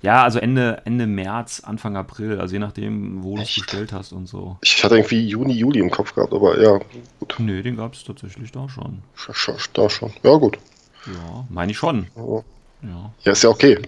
Ja, 0.01 0.23
also 0.23 0.39
Ende, 0.39 0.81
Ende 0.85 1.05
März, 1.05 1.61
Anfang 1.63 1.95
April, 1.95 2.39
also 2.39 2.53
je 2.53 2.59
nachdem, 2.59 3.23
wo 3.23 3.35
du 3.35 3.43
es 3.43 3.53
bestellt 3.53 3.93
hast 3.93 4.13
und 4.13 4.27
so. 4.27 4.57
Ich 4.61 4.83
hatte 4.83 4.95
irgendwie 4.95 5.27
Juni, 5.27 5.53
Juli 5.53 5.79
im 5.79 5.91
Kopf 5.91 6.15
gehabt, 6.15 6.33
aber 6.33 6.59
ja, 6.59 6.79
gut. 7.19 7.35
Nee, 7.37 7.61
den 7.61 7.77
gab 7.77 7.93
es 7.93 8.03
tatsächlich 8.03 8.51
da 8.51 8.67
schon. 8.67 9.03
Sch 9.15 9.31
sch 9.33 9.69
da 9.73 9.89
schon. 9.89 10.11
Ja, 10.23 10.35
gut. 10.37 10.57
Ja, 11.05 11.45
meine 11.49 11.71
ich 11.71 11.77
schon. 11.77 12.07
Ja. 12.15 12.43
ja. 12.89 13.11
ja, 13.23 13.31
ist 13.31 13.43
ja 13.43 13.49
okay. 13.49 13.79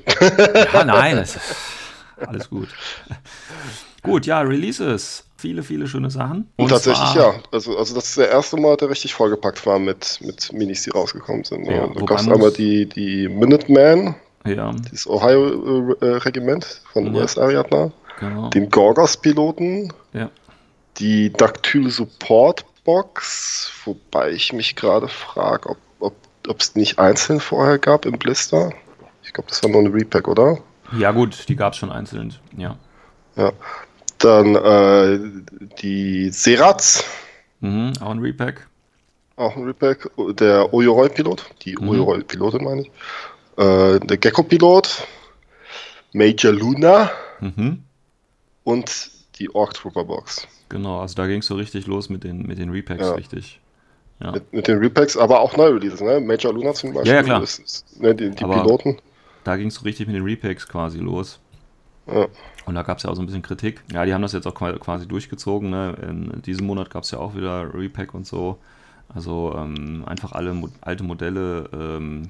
ja, 0.73 0.83
nein, 0.83 1.17
ist 1.23 1.39
alles 2.27 2.49
gut. 2.49 2.69
gut, 4.03 4.25
ja, 4.25 4.41
Releases. 4.41 5.25
Viele, 5.35 5.63
viele 5.63 5.87
schöne 5.87 6.09
Sachen. 6.09 6.47
Und, 6.55 6.65
und 6.65 6.69
tatsächlich 6.69 7.15
ja. 7.15 7.33
Also, 7.51 7.77
also 7.77 7.95
das 7.95 8.05
ist 8.05 8.17
der 8.17 8.29
erste 8.29 8.55
Mal, 8.55 8.77
der 8.77 8.89
richtig 8.89 9.13
vollgepackt 9.13 9.65
war 9.65 9.77
mit, 9.77 10.19
mit 10.21 10.53
Minis, 10.53 10.83
die 10.83 10.91
rausgekommen 10.91 11.43
sind. 11.43 11.65
Ja, 11.65 11.87
da 11.87 11.99
gab 12.05 12.19
es 12.19 12.29
einmal 12.29 12.51
die, 12.51 12.85
die 12.85 13.27
Minuteman, 13.27 14.15
ja. 14.45 14.71
Das 14.91 15.07
Ohio-Regiment 15.07 16.81
von 16.91 17.07
ja. 17.07 17.21
US-Ariadna. 17.21 17.91
Genau. 18.19 18.49
Den 18.49 18.69
Gorgas-Piloten. 18.69 19.91
Ja. 20.13 20.29
Die 20.97 21.31
Dactyl 21.31 21.89
Support 21.89 22.65
Box, 22.83 23.71
wobei 23.85 24.31
ich 24.31 24.53
mich 24.53 24.75
gerade 24.75 25.07
frage, 25.07 25.69
ob 25.99 26.13
es 26.43 26.69
ob, 26.69 26.75
nicht 26.75 26.99
einzeln 26.99 27.39
vorher 27.39 27.79
gab 27.79 28.05
im 28.05 28.17
Blister. 28.19 28.73
Ich 29.23 29.33
glaube, 29.33 29.49
das 29.49 29.63
war 29.63 29.69
nur 29.69 29.81
ein 29.81 29.87
Repack, 29.87 30.27
oder? 30.27 30.57
Ja, 30.97 31.11
gut, 31.11 31.47
die 31.47 31.55
gab 31.55 31.73
es 31.73 31.79
schon 31.79 31.91
einzeln, 31.91 32.35
ja. 32.57 32.77
Ja. 33.35 33.53
Dann 34.19 34.55
äh, 34.55 35.19
die 35.81 36.29
Serats. 36.29 37.05
Mhm, 37.61 37.93
auch 38.01 38.11
ein 38.11 38.19
Repack. 38.19 38.67
Auch 39.37 39.55
ein 39.55 39.63
Repack. 39.63 40.11
Der 40.37 40.73
Oyoroi-Pilot, 40.73 41.49
die 41.61 41.75
mhm. 41.75 41.89
Oyoroi-Pilotin 41.89 42.63
meine 42.63 42.81
ich 42.81 42.91
äh, 43.57 43.99
der 43.99 44.17
Gecko-Pilot, 44.17 45.07
Major 46.13 46.53
Luna 46.53 47.11
mhm. 47.39 47.83
und 48.63 49.11
die 49.39 49.53
Orc 49.53 49.73
Trooper 49.73 50.05
Box. 50.05 50.47
Genau, 50.69 51.01
also 51.01 51.15
da 51.15 51.27
ging 51.27 51.39
es 51.39 51.47
so 51.47 51.55
richtig 51.55 51.87
los 51.87 52.09
mit 52.09 52.23
den, 52.23 52.43
mit 52.43 52.57
den 52.57 52.69
Repacks, 52.69 53.01
ja. 53.01 53.13
richtig. 53.13 53.59
Ja. 54.19 54.31
Mit, 54.31 54.53
mit, 54.53 54.67
den 54.67 54.77
Repacks, 54.77 55.17
aber 55.17 55.39
auch 55.41 55.57
Neu-Releases, 55.57 56.01
ne? 56.01 56.19
Major 56.19 56.53
Luna 56.53 56.73
zum 56.73 56.93
Beispiel. 56.93 57.11
Ja, 57.11 57.17
ja 57.17 57.23
klar. 57.23 57.43
Ist, 57.43 57.59
ist, 57.59 58.01
ne, 58.01 58.15
die, 58.15 58.29
die 58.29 58.43
Piloten. 58.43 58.97
Da 59.43 59.57
ging 59.57 59.67
es 59.67 59.75
so 59.75 59.81
richtig 59.81 60.07
mit 60.07 60.15
den 60.15 60.23
Repacks 60.23 60.67
quasi 60.67 60.99
los. 60.99 61.39
Ja. 62.07 62.27
Und 62.65 62.75
da 62.75 62.83
gab 62.83 62.97
es 62.97 63.03
ja 63.03 63.09
auch 63.09 63.15
so 63.15 63.21
ein 63.21 63.25
bisschen 63.25 63.41
Kritik. 63.41 63.83
Ja, 63.91 64.05
die 64.05 64.13
haben 64.13 64.21
das 64.21 64.33
jetzt 64.33 64.47
auch 64.47 64.53
quasi 64.53 65.07
durchgezogen. 65.07 65.69
Ne? 65.69 65.95
In 66.01 66.41
diesem 66.43 66.65
Monat 66.65 66.89
gab 66.89 67.03
es 67.03 67.11
ja 67.11 67.19
auch 67.19 67.35
wieder 67.35 67.73
Repack 67.73 68.13
und 68.13 68.25
so. 68.25 68.57
Also 69.13 69.53
ähm, 69.57 70.03
einfach 70.05 70.31
alle 70.31 70.53
mo 70.53 70.69
alte 70.81 71.03
Modelle 71.03 71.69
ähm, 71.73 72.29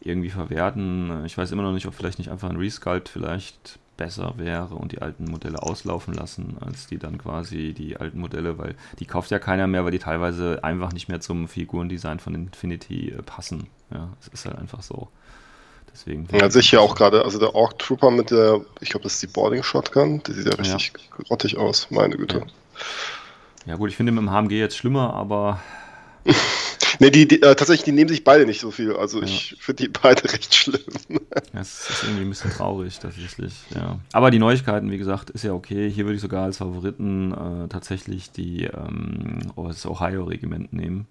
irgendwie 0.00 0.30
verwerten. 0.30 1.24
Ich 1.24 1.36
weiß 1.36 1.50
immer 1.52 1.62
noch 1.62 1.72
nicht, 1.72 1.86
ob 1.86 1.94
vielleicht 1.94 2.18
nicht 2.18 2.30
einfach 2.30 2.50
ein 2.50 2.56
Resculpt 2.56 3.08
vielleicht 3.08 3.78
besser 3.98 4.34
wäre 4.36 4.74
und 4.76 4.92
die 4.92 5.02
alten 5.02 5.24
Modelle 5.24 5.62
auslaufen 5.62 6.14
lassen, 6.14 6.56
als 6.60 6.86
die 6.86 6.98
dann 6.98 7.18
quasi 7.18 7.74
die 7.74 7.98
alten 7.98 8.20
Modelle, 8.20 8.56
weil 8.56 8.76
die 8.98 9.04
kauft 9.04 9.30
ja 9.30 9.38
keiner 9.38 9.66
mehr, 9.66 9.84
weil 9.84 9.90
die 9.90 9.98
teilweise 9.98 10.60
einfach 10.62 10.92
nicht 10.92 11.08
mehr 11.08 11.20
zum 11.20 11.48
Figurendesign 11.48 12.20
von 12.20 12.34
Infinity 12.34 13.10
äh, 13.10 13.22
passen. 13.22 13.66
Ja, 13.92 14.08
es 14.20 14.28
ist 14.28 14.46
halt 14.46 14.56
einfach 14.56 14.82
so. 14.82 15.08
Deswegen. 15.92 16.28
Also 16.40 16.60
ich 16.60 16.70
hier 16.70 16.80
auch 16.80 16.94
gerade, 16.94 17.24
also 17.24 17.38
der 17.38 17.54
Orc 17.54 17.78
Trooper 17.78 18.10
mit 18.10 18.30
der, 18.30 18.60
ich 18.80 18.90
glaube, 18.90 19.02
das 19.02 19.14
ist 19.14 19.22
die 19.22 19.26
Boarding 19.26 19.62
Shotgun, 19.62 20.22
die 20.22 20.32
sieht 20.32 20.46
ja 20.46 20.54
richtig 20.54 20.92
ja. 20.96 21.24
grottig 21.24 21.56
aus, 21.56 21.90
meine 21.90 22.16
Güte. 22.16 22.38
Ja, 22.38 23.72
ja 23.72 23.76
gut, 23.76 23.90
ich 23.90 23.96
finde 23.96 24.12
mit 24.12 24.22
dem 24.22 24.30
HMG 24.30 24.52
jetzt 24.52 24.76
schlimmer, 24.76 25.12
aber. 25.14 25.60
ne, 26.98 27.10
die, 27.10 27.28
die 27.28 27.42
äh, 27.42 27.54
tatsächlich, 27.54 27.84
die 27.84 27.92
nehmen 27.92 28.08
sich 28.08 28.24
beide 28.24 28.46
nicht 28.46 28.60
so 28.60 28.70
viel. 28.70 28.94
Also 28.96 29.20
ja. 29.20 29.24
ich 29.24 29.56
finde 29.58 29.84
die 29.84 29.88
beide 29.88 30.24
recht 30.32 30.54
schlimm. 30.54 30.80
Das 31.52 31.90
ist 31.90 32.02
irgendwie 32.04 32.22
ein 32.22 32.30
bisschen 32.30 32.50
traurig, 32.50 32.98
tatsächlich, 32.98 33.54
ja. 33.74 33.98
Aber 34.12 34.30
die 34.30 34.38
Neuigkeiten, 34.38 34.90
wie 34.90 34.98
gesagt, 34.98 35.30
ist 35.30 35.44
ja 35.44 35.52
okay. 35.52 35.90
Hier 35.90 36.04
würde 36.04 36.16
ich 36.16 36.22
sogar 36.22 36.44
als 36.44 36.58
Favoriten 36.58 37.32
äh, 37.32 37.68
tatsächlich 37.68 38.30
die 38.32 38.64
ähm, 38.64 39.52
das 39.56 39.86
Ohio-Regiment 39.86 40.72
nehmen. 40.72 41.06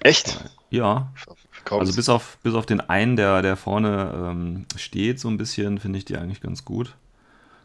Echt? 0.00 0.38
Ja. 0.70 1.12
Also 1.70 1.94
bis 1.94 2.08
auf, 2.08 2.38
bis 2.42 2.54
auf 2.54 2.66
den 2.66 2.80
einen, 2.80 3.16
der, 3.16 3.42
der 3.42 3.56
vorne 3.56 4.12
ähm, 4.14 4.66
steht, 4.76 5.18
so 5.18 5.28
ein 5.28 5.36
bisschen, 5.36 5.78
finde 5.78 5.98
ich 5.98 6.04
die 6.04 6.16
eigentlich 6.16 6.40
ganz 6.40 6.64
gut. 6.64 6.94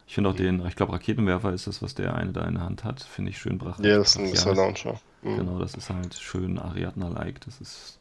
Ich 0.06 0.14
finde 0.14 0.30
auch 0.30 0.34
den, 0.36 0.64
ich 0.66 0.76
glaube, 0.76 0.92
Raketenwerfer 0.92 1.52
ist 1.52 1.66
das, 1.66 1.82
was 1.82 1.94
der 1.94 2.14
eine 2.14 2.32
da 2.32 2.44
in 2.44 2.54
der 2.54 2.64
Hand 2.64 2.84
hat, 2.84 3.02
finde 3.02 3.30
ich 3.30 3.38
schön 3.38 3.58
brachial. 3.58 3.88
Ja, 3.88 3.98
das 3.98 4.16
ist 4.16 4.46
ein 4.46 4.56
Launcher. 4.56 5.00
Mhm. 5.22 5.36
Genau, 5.38 5.58
das 5.58 5.74
ist 5.74 5.90
halt 5.90 6.14
schön 6.14 6.58
Ariadna-like. 6.58 7.40
Das 7.44 7.60
ist, 7.60 7.98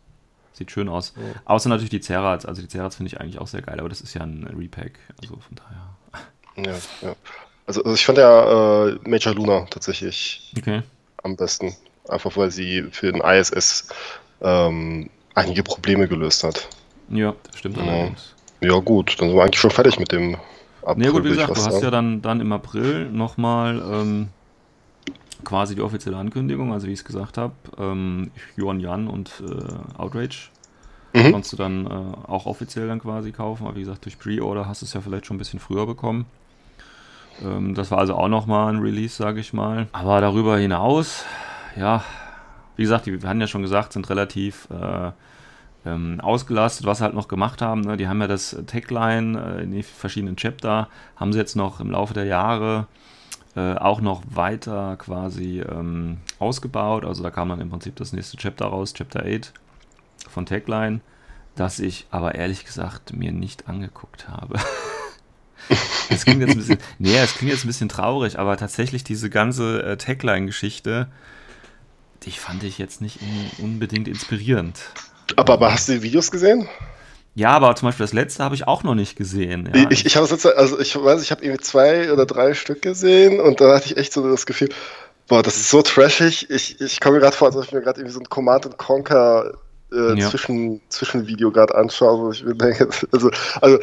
sieht 0.53 0.71
schön 0.71 0.89
aus. 0.89 1.13
Ja. 1.15 1.41
Außer 1.45 1.69
natürlich 1.69 1.89
die 1.89 2.01
Zerats. 2.01 2.45
Also 2.45 2.61
die 2.61 2.67
Zerats 2.67 2.95
finde 2.95 3.07
ich 3.07 3.19
eigentlich 3.19 3.39
auch 3.39 3.47
sehr 3.47 3.61
geil, 3.61 3.79
aber 3.79 3.89
das 3.89 4.01
ist 4.01 4.13
ja 4.13 4.21
ein 4.21 4.47
Repack. 4.57 4.99
Also 5.21 5.37
von 5.37 5.55
daher. 5.55 5.91
Ja, 6.57 7.07
ja. 7.07 7.15
Also, 7.67 7.83
also 7.83 7.93
ich 7.93 8.05
fand 8.05 8.17
ja 8.17 8.87
äh, 8.87 8.99
Major 9.07 9.33
Luna 9.33 9.65
tatsächlich 9.69 10.51
okay. 10.57 10.81
am 11.23 11.35
besten. 11.35 11.75
Einfach 12.09 12.35
weil 12.35 12.51
sie 12.51 12.83
für 12.91 13.11
den 13.11 13.21
ISS 13.21 13.87
ähm, 14.41 15.09
einige 15.35 15.63
Probleme 15.63 16.07
gelöst 16.07 16.43
hat. 16.43 16.67
Ja, 17.09 17.35
das 17.43 17.59
stimmt 17.59 17.77
ja. 17.77 17.83
allerdings. 17.83 18.35
Ja, 18.61 18.79
gut, 18.79 19.15
dann 19.19 19.29
sind 19.29 19.37
wir 19.37 19.43
eigentlich 19.43 19.59
schon 19.59 19.71
fertig 19.71 19.99
mit 19.99 20.11
dem 20.11 20.37
April. 20.83 21.05
Ja, 21.05 21.11
gut, 21.11 21.23
wie 21.23 21.29
gesagt, 21.29 21.49
du 21.49 21.63
hast 21.63 21.81
ja 21.81 21.91
dann, 21.91 22.21
dann 22.21 22.41
im 22.41 22.51
April 22.51 23.09
nochmal 23.09 23.77
ähm, 23.79 24.29
quasi 25.43 25.75
die 25.75 25.81
offizielle 25.81 26.17
Ankündigung, 26.17 26.73
also 26.73 26.87
wie 26.87 26.91
ich 26.91 26.99
es 26.99 27.05
gesagt 27.05 27.37
habe, 27.37 27.53
ähm, 27.77 28.31
Yuan 28.57 28.79
Yan 28.79 29.07
und 29.07 29.43
äh, 29.45 29.97
Outrage. 29.99 30.49
Mhm. 31.13 31.31
Konntest 31.31 31.53
du 31.53 31.57
dann 31.57 31.85
äh, 31.85 31.89
auch 32.27 32.45
offiziell 32.45 32.87
dann 32.87 33.01
quasi 33.01 33.31
kaufen, 33.31 33.65
aber 33.65 33.75
wie 33.75 33.81
gesagt, 33.81 34.05
durch 34.05 34.17
Pre-Order 34.17 34.67
hast 34.67 34.81
du 34.81 34.85
es 34.85 34.93
ja 34.93 35.01
vielleicht 35.01 35.25
schon 35.25 35.35
ein 35.35 35.39
bisschen 35.39 35.59
früher 35.59 35.85
bekommen. 35.85 36.25
Ähm, 37.43 37.75
das 37.75 37.91
war 37.91 37.97
also 37.97 38.15
auch 38.15 38.27
nochmal 38.27 38.73
ein 38.73 38.79
Release, 38.79 39.15
sage 39.15 39.39
ich 39.39 39.53
mal. 39.53 39.87
Aber 39.91 40.21
darüber 40.21 40.57
hinaus, 40.57 41.25
ja, 41.75 42.03
wie 42.75 42.83
gesagt, 42.83 43.05
die, 43.05 43.21
wir 43.21 43.29
hatten 43.29 43.41
ja 43.41 43.47
schon 43.47 43.61
gesagt, 43.61 43.93
sind 43.93 44.09
relativ 44.09 44.67
äh, 44.71 45.11
ähm, 45.85 46.19
ausgelastet, 46.21 46.85
was 46.85 46.99
sie 46.99 47.03
halt 47.03 47.13
noch 47.13 47.27
gemacht 47.27 47.61
haben. 47.61 47.81
Ne? 47.81 47.97
Die 47.97 48.07
haben 48.07 48.21
ja 48.21 48.27
das 48.27 48.55
Tagline 48.67 49.57
äh, 49.57 49.63
in 49.63 49.71
den 49.71 49.83
verschiedenen 49.83 50.35
Chapter, 50.35 50.87
haben 51.15 51.33
sie 51.33 51.39
jetzt 51.39 51.55
noch 51.55 51.79
im 51.79 51.91
Laufe 51.91 52.13
der 52.13 52.25
Jahre 52.25 52.87
äh, 53.55 53.75
auch 53.75 54.01
noch 54.01 54.21
weiter 54.29 54.95
quasi 54.97 55.61
ähm, 55.61 56.19
ausgebaut. 56.39 57.05
Also 57.05 57.23
da 57.23 57.31
kam 57.31 57.49
dann 57.49 57.61
im 57.61 57.69
Prinzip 57.69 57.95
das 57.95 58.13
nächste 58.13 58.37
Chapter 58.37 58.65
raus, 58.67 58.93
Chapter 58.93 59.23
8 59.25 59.53
von 60.29 60.45
Tagline, 60.45 61.01
das 61.55 61.79
ich 61.79 62.07
aber 62.11 62.35
ehrlich 62.35 62.65
gesagt 62.65 63.13
mir 63.13 63.31
nicht 63.31 63.67
angeguckt 63.67 64.27
habe. 64.29 64.59
Es 66.09 66.25
klingt 66.25 66.41
jetzt 66.41 66.51
ein 66.51 66.57
bisschen, 66.57 66.79
nee, 66.99 67.15
es 67.15 67.35
klingt 67.35 67.53
jetzt 67.53 67.63
ein 67.63 67.67
bisschen 67.67 67.87
traurig, 67.87 68.37
aber 68.37 68.57
tatsächlich 68.57 69.03
diese 69.03 69.29
ganze 69.29 69.83
äh, 69.83 69.95
Tagline-Geschichte, 69.97 71.07
die 72.23 72.31
fand 72.31 72.63
ich 72.63 72.77
jetzt 72.77 72.99
nicht 72.99 73.19
in, 73.21 73.63
unbedingt 73.63 74.07
inspirierend. 74.07 74.79
Aber, 75.37 75.53
aber 75.53 75.71
hast 75.71 75.87
du 75.87 75.93
die 75.93 76.01
Videos 76.01 76.29
gesehen? 76.31 76.67
Ja, 77.33 77.51
aber 77.51 77.75
zum 77.75 77.87
Beispiel 77.87 78.03
das 78.03 78.13
letzte 78.13 78.43
habe 78.43 78.55
ich 78.55 78.67
auch 78.67 78.83
noch 78.83 78.95
nicht 78.95 79.15
gesehen. 79.15 79.69
Ja. 79.73 79.89
Ich, 79.89 80.05
ich 80.05 80.17
habe 80.17 80.27
letzte, 80.27 80.57
also 80.57 80.79
ich 80.79 80.95
weiß, 80.95 81.21
ich 81.21 81.31
habe 81.31 81.43
irgendwie 81.43 81.63
zwei 81.63 82.11
oder 82.11 82.25
drei 82.25 82.53
Stück 82.53 82.81
gesehen 82.81 83.39
und 83.39 83.61
da 83.61 83.75
hatte 83.75 83.85
ich 83.85 83.97
echt 83.97 84.11
so 84.11 84.29
das 84.29 84.45
Gefühl, 84.45 84.69
boah, 85.27 85.41
das 85.41 85.55
ist 85.55 85.69
so 85.69 85.81
trashig. 85.81 86.49
Ich, 86.49 86.81
ich 86.81 86.99
komme 86.99 87.15
mir 87.15 87.21
gerade 87.21 87.35
vor, 87.35 87.47
als 87.47 87.55
ob 87.55 87.63
ich 87.63 87.71
mir 87.71 87.81
gerade 87.81 88.01
irgendwie 88.01 88.13
so 88.13 88.19
ein 88.19 88.29
Command 88.29 88.77
Conquer 88.77 89.53
äh, 89.93 90.19
ja. 90.19 90.29
Zwischen, 90.29 90.81
Zwischenvideo 90.89 91.51
gerade 91.51 91.75
anschaue, 91.75 92.19
wo 92.19 92.31
ich 92.31 92.43
mir 92.43 92.55
denke, 92.55 92.89
also, 93.11 93.31
also 93.61 93.79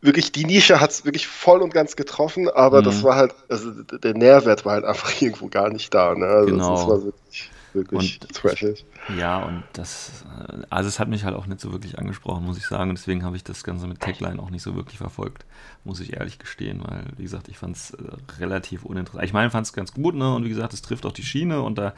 wirklich, 0.00 0.32
die 0.32 0.44
Nische 0.44 0.80
hat 0.80 0.90
es 0.90 1.04
wirklich 1.04 1.26
voll 1.26 1.60
und 1.60 1.74
ganz 1.74 1.96
getroffen, 1.96 2.48
aber 2.48 2.80
mhm. 2.80 2.84
das 2.84 3.02
war 3.02 3.16
halt, 3.16 3.34
also 3.48 3.70
der 3.70 4.14
Nährwert 4.14 4.64
war 4.64 4.74
halt 4.74 4.84
einfach 4.84 5.10
irgendwo 5.20 5.48
gar 5.48 5.70
nicht 5.70 5.92
da. 5.92 6.14
Ne? 6.14 6.26
Also 6.26 6.50
genau. 6.52 6.76
das 6.76 6.88
war 6.88 7.04
wirklich, 7.04 7.50
wirklich 7.78 8.20
und, 8.20 8.28
trashig. 8.34 8.84
Ja, 9.16 9.42
und 9.42 9.62
das, 9.72 10.24
äh, 10.38 10.62
also 10.70 10.88
es 10.88 10.98
hat 10.98 11.08
mich 11.08 11.24
halt 11.24 11.34
auch 11.34 11.46
nicht 11.46 11.60
so 11.60 11.72
wirklich 11.72 11.98
angesprochen, 11.98 12.44
muss 12.44 12.58
ich 12.58 12.66
sagen. 12.66 12.90
Und 12.90 12.98
deswegen 12.98 13.24
habe 13.24 13.36
ich 13.36 13.44
das 13.44 13.64
Ganze 13.64 13.86
mit 13.86 14.00
Tagline 14.00 14.40
auch 14.40 14.50
nicht 14.50 14.62
so 14.62 14.74
wirklich 14.74 14.98
verfolgt, 14.98 15.46
muss 15.84 16.00
ich 16.00 16.14
ehrlich 16.14 16.38
gestehen, 16.38 16.82
weil, 16.84 17.04
wie 17.16 17.22
gesagt, 17.22 17.48
ich 17.48 17.58
fand 17.58 17.76
es 17.76 17.90
äh, 17.92 18.02
relativ 18.38 18.84
uninteressant. 18.84 19.24
Ich 19.24 19.32
meine, 19.32 19.46
ich 19.46 19.52
fand 19.52 19.66
es 19.66 19.72
ganz 19.72 19.92
gut, 19.92 20.14
ne? 20.14 20.34
Und 20.34 20.44
wie 20.44 20.50
gesagt, 20.50 20.74
es 20.74 20.82
trifft 20.82 21.06
auch 21.06 21.12
die 21.12 21.22
Schiene 21.22 21.62
und 21.62 21.78
da 21.78 21.94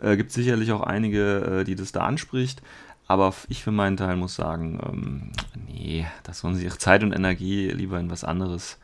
äh, 0.00 0.16
gibt 0.16 0.30
es 0.30 0.34
sicherlich 0.34 0.72
auch 0.72 0.82
einige, 0.82 1.60
äh, 1.60 1.64
die 1.64 1.74
das 1.74 1.92
da 1.92 2.00
anspricht. 2.00 2.62
Aber 3.06 3.34
ich 3.48 3.62
für 3.62 3.72
meinen 3.72 3.96
Teil 3.96 4.16
muss 4.16 4.34
sagen, 4.34 4.80
ähm, 4.82 5.32
nee, 5.66 6.06
das 6.22 6.38
sollen 6.38 6.54
sie 6.54 6.64
ihre 6.64 6.78
Zeit 6.78 7.02
und 7.02 7.12
Energie 7.12 7.68
lieber 7.68 8.00
in 8.00 8.10
was 8.10 8.24
anderes 8.24 8.78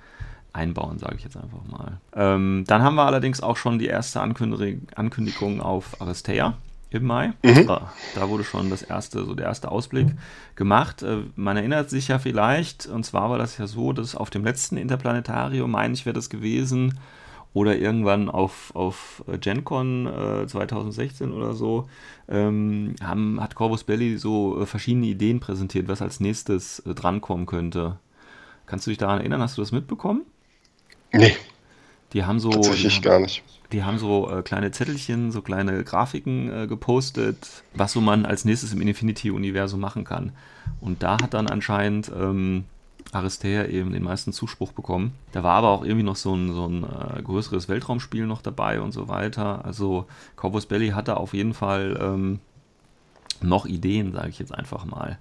einbauen, 0.53 0.99
sage 0.99 1.17
ich 1.17 1.25
jetzt 1.25 1.37
einfach 1.37 1.65
mal. 1.67 2.01
Ähm, 2.15 2.65
dann 2.67 2.83
haben 2.83 2.97
wir 2.97 3.05
allerdings 3.05 3.41
auch 3.41 3.57
schon 3.57 3.79
die 3.79 3.87
erste 3.87 4.21
Ankündigung, 4.21 4.89
Ankündigung 4.95 5.61
auf 5.61 6.01
Aristea 6.01 6.55
im 6.91 7.05
Mai. 7.05 7.33
Mhm. 7.43 7.67
Da, 7.67 7.93
da, 8.15 8.29
wurde 8.29 8.45
schon 8.45 8.69
das 8.69 8.83
erste, 8.83 9.25
so 9.25 9.35
der 9.35 9.47
erste 9.47 9.71
Ausblick 9.71 10.09
gemacht. 10.57 11.03
Äh, 11.03 11.19
man 11.37 11.57
erinnert 11.57 11.89
sich 11.89 12.09
ja 12.09 12.19
vielleicht, 12.19 12.87
und 12.87 13.05
zwar 13.05 13.31
war 13.31 13.39
das 13.39 13.59
ja 13.59 13.67
so, 13.67 13.93
dass 13.93 14.17
auf 14.17 14.31
dem 14.31 14.45
letzten 14.45 14.77
Interplanetarium, 14.77 15.71
meine 15.71 15.95
ich, 15.95 16.05
wäre 16.05 16.15
das 16.15 16.31
gewesen, 16.31 16.99
oder 17.53 17.77
irgendwann 17.77 18.29
auf, 18.29 18.75
auf 18.75 19.25
GenCon 19.41 20.07
äh, 20.07 20.47
2016 20.47 21.33
oder 21.33 21.53
so, 21.55 21.89
ähm, 22.29 22.95
haben, 23.03 23.41
hat 23.41 23.55
Corvus 23.55 23.85
Belly 23.85 24.19
so 24.19 24.61
äh, 24.61 24.67
verschiedene 24.67 25.07
Ideen 25.07 25.41
präsentiert, 25.41 25.89
was 25.89 26.03
als 26.03 26.21
nächstes 26.21 26.81
äh, 26.81 26.95
drankommen 26.95 27.47
könnte. 27.47 27.99
Kannst 28.67 28.87
du 28.87 28.91
dich 28.93 28.99
daran 28.99 29.19
erinnern? 29.19 29.43
Hast 29.43 29.59
du 29.59 29.63
das 29.63 29.73
mitbekommen? 29.73 30.23
Nee. 31.13 31.37
Die 32.13 32.25
haben 32.25 32.41
so. 32.41 32.51
Tatsächlich 32.51 33.03
gar 33.03 33.21
nicht. 33.21 33.43
Die 33.73 33.85
haben 33.85 33.99
so 33.99 34.29
äh, 34.31 34.43
kleine 34.43 34.73
Zettelchen, 34.73 35.31
so 35.31 35.43
kleine 35.43 35.85
Grafiken 35.85 36.53
äh, 36.53 36.67
gepostet, 36.67 37.63
was 37.73 37.93
so 37.93 38.01
man 38.01 38.27
als 38.27 38.45
nächstes 38.45 38.73
im 38.73 38.81
Infinity-Universum 38.81 39.79
machen 39.79 40.03
kann. 40.05 40.33
Und 40.81 41.05
da 41.05 41.19
hat 41.23 41.35
dann 41.35 41.47
anscheinend 41.47 42.11
ähm, 42.13 42.65
Aristea 43.13 43.67
eben 43.67 43.93
den 43.93 44.03
meisten 44.03 44.33
Zuspruch 44.33 44.73
bekommen. 44.73 45.15
Da 45.33 45.43
war 45.43 45.55
aber 45.55 45.69
auch 45.69 45.85
irgendwie 45.85 46.03
noch 46.03 46.17
so 46.17 46.35
ein, 46.35 46.53
so 46.53 46.67
ein 46.67 46.85
äh, 46.85 47.23
größeres 47.23 47.69
Weltraumspiel 47.69 48.27
noch 48.27 48.43
dabei 48.43 48.81
und 48.81 48.93
so 48.93 49.09
weiter. 49.09 49.65
Also 49.65 50.07
Corvus 50.37 50.67
Belly 50.67 50.91
hatte 50.91 51.17
auf 51.17 51.33
jeden 51.33 51.55
Fall 51.55 51.99
ähm, 52.01 52.41
noch 53.41 53.67
Ideen, 53.67 54.13
sage 54.13 54.31
ich 54.31 54.39
jetzt 54.39 54.55
einfach 54.55 54.85
mal, 54.85 55.19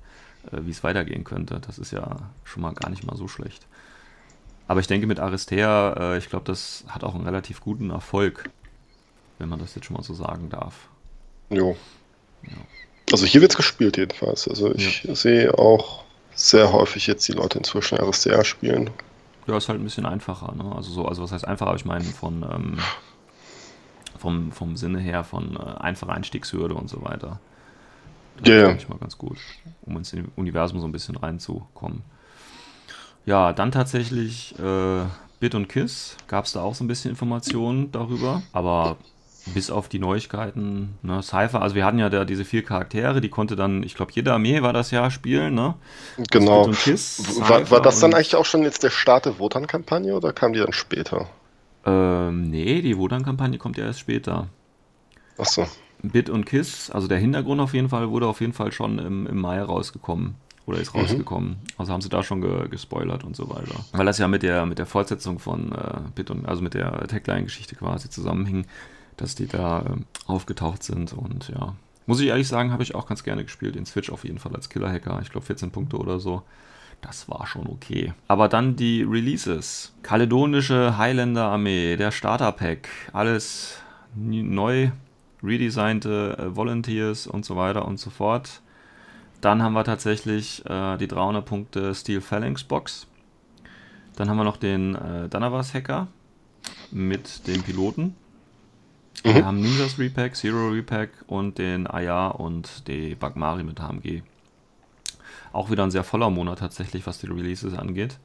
äh, 0.52 0.58
wie 0.62 0.71
es 0.71 0.84
weitergehen 0.84 1.23
könnte. 1.23 1.60
Das 1.65 1.80
ist 1.80 1.91
ja 1.91 2.17
schon 2.43 2.62
mal 2.62 2.73
gar 2.73 2.89
nicht 2.89 3.06
mal 3.06 3.15
so 3.15 3.28
schlecht. 3.28 3.65
Aber 4.69 4.82
ich 4.82 4.88
denke 4.88 5.08
mit 5.08 5.19
Aristea, 5.19 6.13
äh, 6.13 6.17
ich 6.19 6.29
glaube, 6.29 6.45
das 6.45 6.84
hat 6.88 7.03
auch 7.03 7.15
einen 7.15 7.25
relativ 7.25 7.60
guten 7.60 7.89
Erfolg, 7.89 8.51
wenn 9.39 9.49
man 9.49 9.58
das 9.58 9.73
jetzt 9.73 9.86
schon 9.86 9.97
mal 9.97 10.03
so 10.03 10.13
sagen 10.13 10.49
darf. 10.49 10.89
Jo. 11.49 11.75
Ja. 12.43 12.51
Also 13.12 13.25
hier 13.25 13.41
wird 13.41 13.51
es 13.51 13.58
gespielt 13.58 13.97
jedenfalls. 13.97 14.47
Also 14.47 14.71
ich 14.75 15.05
ja. 15.05 15.15
sehe 15.15 15.58
auch 15.58 16.03
sehr 16.36 16.71
häufig 16.71 17.08
jetzt 17.08 17.27
die 17.27 17.32
Leute 17.32 17.58
inzwischen 17.58 17.97
RSDR 17.97 18.45
spielen. 18.45 18.91
Ja, 19.47 19.58
ist 19.58 19.69
halt 19.69 19.79
ein 19.79 19.84
bisschen 19.84 20.05
einfacher, 20.05 20.53
ne? 20.53 20.71
Also 20.75 20.91
so, 20.91 21.05
also 21.08 21.23
was 21.23 21.32
heißt 21.32 21.47
einfacher, 21.47 21.73
ich 21.73 21.86
meine 21.86 22.03
von 22.03 22.43
ähm, 22.43 22.77
vom, 24.19 24.51
vom 24.51 24.77
Sinne 24.77 24.99
her 24.99 25.23
von 25.23 25.55
äh, 25.55 25.79
einfacher 25.79 26.13
Einstiegshürde 26.13 26.75
und 26.75 26.91
so 26.91 27.03
weiter. 27.03 27.39
Das 28.38 28.49
ja, 28.49 28.69
ist 28.69 28.88
mal 28.88 28.99
ganz 28.99 29.17
gut, 29.17 29.39
um 29.82 29.97
ins 29.97 30.15
Universum 30.36 30.79
so 30.79 30.88
ein 30.88 30.91
bisschen 30.91 31.15
reinzukommen. 31.15 32.03
Ja, 33.29 33.53
dann 33.53 33.71
tatsächlich 33.71 34.57
äh, 34.57 35.03
Bit 35.39 35.53
und 35.53 35.69
Kiss 35.69 36.17
gab 36.27 36.45
es 36.45 36.53
da 36.53 36.63
auch 36.63 36.73
so 36.73 36.83
ein 36.83 36.87
bisschen 36.87 37.11
Informationen 37.11 37.91
darüber, 37.91 38.41
aber 38.53 38.97
bis 39.53 39.69
auf 39.69 39.87
die 39.87 39.99
Neuigkeiten, 39.99 40.97
ne, 41.03 41.21
Cypher, 41.21 41.61
also 41.61 41.75
wir 41.75 41.85
hatten 41.85 41.99
ja 41.99 42.09
da 42.09 42.25
diese 42.25 42.43
vier 42.43 42.65
Charaktere, 42.65 43.21
die 43.21 43.29
konnte 43.29 43.55
dann, 43.55 43.83
ich 43.83 43.93
glaube, 43.93 44.13
jede 44.15 44.33
Armee 44.33 44.63
war 44.63 44.73
das 44.73 44.89
ja 44.89 45.11
spielen, 45.11 45.53
ne? 45.53 45.75
Genau. 46.31 46.71
Kiss, 46.71 47.39
war, 47.47 47.69
war, 47.69 47.83
das 47.83 47.99
dann 47.99 48.15
eigentlich 48.15 48.35
auch 48.35 48.45
schon 48.45 48.63
jetzt 48.63 48.81
der 48.81 48.89
Start 48.89 49.27
der 49.27 49.37
Wotan-Kampagne 49.37 50.15
oder 50.15 50.33
kam 50.33 50.53
die 50.53 50.59
dann 50.59 50.73
später? 50.73 51.29
Ähm, 51.85 52.49
nee, 52.49 52.81
die 52.81 52.97
Wotan-Kampagne 52.97 53.59
kommt 53.59 53.77
ja 53.77 53.85
erst 53.85 53.99
später. 53.99 54.47
Achso. 55.37 55.67
Bit 56.01 56.31
und 56.31 56.47
Kiss, 56.47 56.89
also 56.89 57.07
der 57.07 57.19
Hintergrund 57.19 57.61
auf 57.61 57.75
jeden 57.75 57.89
Fall, 57.89 58.09
wurde 58.09 58.25
auf 58.25 58.41
jeden 58.41 58.53
Fall 58.53 58.71
schon 58.71 58.97
im, 58.97 59.27
im 59.27 59.39
Mai 59.39 59.61
rausgekommen. 59.61 60.33
Oder 60.69 60.79
ist 60.79 60.93
mhm. 60.93 61.01
rausgekommen. 61.01 61.49
Mhm. 61.49 61.58
Also 61.77 61.91
haben 61.91 62.01
sie 62.01 62.10
da 62.10 62.23
schon 62.23 62.41
ge 62.41 62.67
gespoilert 62.69 63.23
und 63.23 63.36
so 63.36 63.49
weiter. 63.49 63.84
Weil 63.91 64.05
das 64.05 64.19
ja 64.19 64.27
mit 64.27 64.43
der, 64.43 64.65
mit 64.65 64.77
der 64.77 64.86
Fortsetzung 64.86 65.39
von 65.39 65.71
äh, 65.71 66.32
und, 66.32 66.47
also 66.47 66.62
mit 66.62 66.73
der 66.73 67.08
Tagline-Geschichte 67.08 67.75
quasi 67.75 68.10
zusammenhing 68.10 68.65
dass 69.19 69.36
die 69.36 69.47
da 69.47 69.82
äh, 69.82 69.84
aufgetaucht 70.27 70.84
sind 70.84 71.13
und 71.13 71.49
ja. 71.49 71.75
Muss 72.05 72.19
ich 72.21 72.27
ehrlich 72.27 72.47
sagen, 72.47 72.71
habe 72.71 72.82
ich 72.82 72.95
auch 72.95 73.05
ganz 73.05 73.23
gerne 73.23 73.43
gespielt. 73.43 73.75
In 73.75 73.86
Switch 73.86 74.10
auf 74.10 74.23
jeden 74.23 74.39
Fall 74.39 74.55
als 74.55 74.69
Killer-Hacker. 74.69 75.19
Ich 75.21 75.29
glaube 75.29 75.45
14 75.45 75.69
Punkte 75.69 75.97
oder 75.97 76.19
so. 76.19 76.41
das 77.01 77.29
war 77.29 77.45
schon 77.45 77.67
okay. 77.67 78.13
Aber 78.27 78.47
dann 78.47 78.75
die 78.75 79.03
Releases. 79.03 79.93
Kaledonische 80.01 80.97
Highlander 80.97 81.45
Armee, 81.45 81.97
der 81.97 82.12
Starter 82.12 82.51
Pack, 82.51 82.89
alles 83.13 83.77
neu 84.15 84.89
redesignte 85.43 86.36
äh, 86.38 86.55
Volunteers 86.55 87.27
und 87.27 87.45
so 87.45 87.55
weiter 87.55 87.86
und 87.86 87.99
so 87.99 88.10
fort. 88.10 88.62
Dann 89.41 89.63
haben 89.63 89.73
wir 89.73 89.84
tatsächlich 89.84 90.65
äh, 90.65 90.97
die 90.97 91.08
300 91.08 91.45
Punkte 91.45 91.95
Steel 91.95 92.21
Phalanx 92.21 92.63
Box. 92.63 93.08
Dann 94.15 94.30
haben 94.30 94.38
wir 94.38 94.43
noch 94.43 94.58
den 94.58 94.95
äh, 94.95 95.30
Danavas 95.30 95.73
Hacker 95.73 96.08
mit 96.91 97.47
dem 97.47 97.63
Piloten. 97.63 98.15
Mhm. 99.23 99.36
Wir 99.36 99.45
haben 99.45 99.62
Ninjas 99.62 99.97
Repack, 99.97 100.36
Zero 100.36 100.69
Repack 100.69 101.12
und 101.28 101.58
den 101.58 101.88
Ayar 101.88 102.39
und 102.39 102.88
die 102.88 103.15
Bagmari 103.15 103.63
mit 103.63 103.80
HMG. 103.80 104.21
Auch 105.52 105.71
wieder 105.71 105.84
ein 105.84 105.91
sehr 105.91 106.04
voller 106.04 106.30
Monat 106.30 106.60
tatsächlich, 106.60 107.08
was 107.08 107.19
die 107.19 107.28
Releases 107.28 107.73
angeht. 107.73 108.17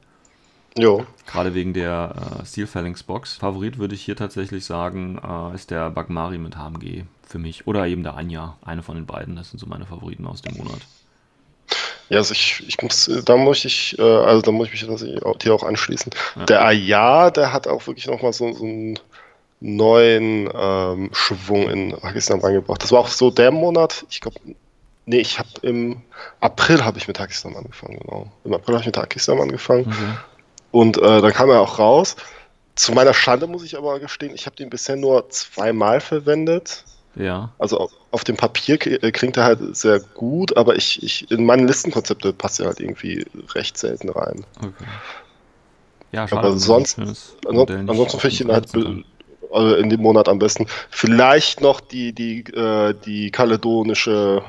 Jo. 0.77 1.05
Gerade 1.25 1.53
wegen 1.53 1.73
der 1.73 2.41
äh, 2.41 2.45
Steel 2.45 2.67
Phalanx 2.67 3.03
Box. 3.03 3.37
Favorit 3.37 3.77
würde 3.77 3.95
ich 3.95 4.03
hier 4.03 4.17
tatsächlich 4.17 4.65
sagen, 4.65 5.17
äh, 5.23 5.55
ist 5.55 5.71
der 5.71 5.89
Bagmari 5.89 6.37
mit 6.37 6.57
HMG 6.57 7.03
für 7.23 7.39
mich. 7.39 7.65
Oder 7.67 7.87
eben 7.87 8.03
der 8.03 8.17
Anja. 8.17 8.57
Eine 8.61 8.83
von 8.83 8.95
den 8.95 9.05
beiden. 9.05 9.37
Das 9.37 9.49
sind 9.49 9.59
so 9.59 9.67
meine 9.67 9.85
Favoriten 9.85 10.27
aus 10.27 10.41
dem 10.41 10.57
Monat. 10.57 10.81
Ja, 12.09 12.19
also 12.19 12.33
ich, 12.33 12.63
ich 12.67 12.81
muss, 12.81 13.09
da 13.25 13.35
muss 13.35 13.65
ich, 13.65 13.97
äh, 13.97 14.01
also 14.01 14.41
da 14.41 14.51
muss 14.51 14.69
ich 14.71 14.87
mich 14.87 15.11
dir 15.39 15.53
auch 15.53 15.63
anschließen. 15.63 16.11
Ja. 16.35 16.45
Der 16.45 16.65
Aya, 16.65 17.31
der 17.31 17.51
hat 17.51 17.67
auch 17.67 17.87
wirklich 17.87 18.07
nochmal 18.07 18.33
so, 18.33 18.53
so 18.53 18.63
einen 18.63 18.99
neuen 19.59 20.49
ähm, 20.53 21.09
Schwung 21.13 21.69
in 21.69 21.97
Pakistan 21.97 22.41
reingebracht. 22.41 22.83
Das 22.83 22.91
war 22.91 22.99
auch 22.99 23.07
so 23.07 23.31
der 23.31 23.51
Monat, 23.51 24.05
ich 24.09 24.21
glaube, 24.21 24.37
nee, 25.05 25.19
ich 25.19 25.39
habe 25.39 25.49
im 25.61 26.01
April 26.41 26.83
habe 26.83 26.97
ich 26.97 27.07
mit 27.07 27.17
Pakistan 27.17 27.55
angefangen, 27.55 27.99
genau. 27.99 28.31
Im 28.43 28.53
April 28.53 28.75
habe 28.75 28.81
ich 28.81 28.87
mit 28.87 28.95
Pakistan 28.95 29.39
angefangen. 29.39 29.87
Okay. 29.87 30.17
Und 30.71 30.97
äh, 30.97 31.21
dann 31.21 31.33
kam 31.33 31.49
er 31.49 31.61
auch 31.61 31.79
raus. 31.79 32.15
Zu 32.75 32.91
meiner 32.91 33.13
Schande 33.13 33.47
muss 33.47 33.63
ich 33.63 33.77
aber 33.77 33.99
gestehen, 33.99 34.35
ich 34.35 34.45
habe 34.45 34.57
den 34.57 34.69
bisher 34.69 34.97
nur 34.97 35.29
zweimal 35.29 36.01
verwendet. 36.01 36.83
Ja. 37.15 37.51
Also 37.59 37.89
auf 38.11 38.23
dem 38.23 38.37
Papier 38.37 38.75
äh, 38.85 39.11
klingt 39.11 39.37
er 39.37 39.45
halt 39.45 39.75
sehr 39.75 39.99
gut, 39.99 40.55
aber 40.57 40.75
ich, 40.75 41.01
ich 41.03 41.31
in 41.31 41.45
meine 41.45 41.65
Listenkonzepte 41.65 42.33
passt 42.33 42.59
er 42.59 42.67
halt 42.67 42.79
irgendwie 42.79 43.25
recht 43.53 43.77
selten 43.77 44.09
rein. 44.09 44.45
Okay. 44.59 44.85
Ja, 46.11 46.27
schade. 46.27 46.47
Aber 46.47 46.57
sonst, 46.57 46.99
ansonsten, 46.99 47.89
ansonsten 47.89 48.19
finde 48.19 48.33
ich 48.33 48.41
ihn 48.41 48.51
halt 48.51 48.71
also 49.51 49.75
in 49.75 49.89
dem 49.89 50.01
Monat 50.01 50.27
am 50.27 50.39
besten. 50.39 50.67
Vielleicht 50.89 51.61
noch 51.61 51.79
die, 51.79 52.13
die, 52.13 52.41
äh, 52.53 52.93
die 53.05 53.31
kaledonische 53.31 54.43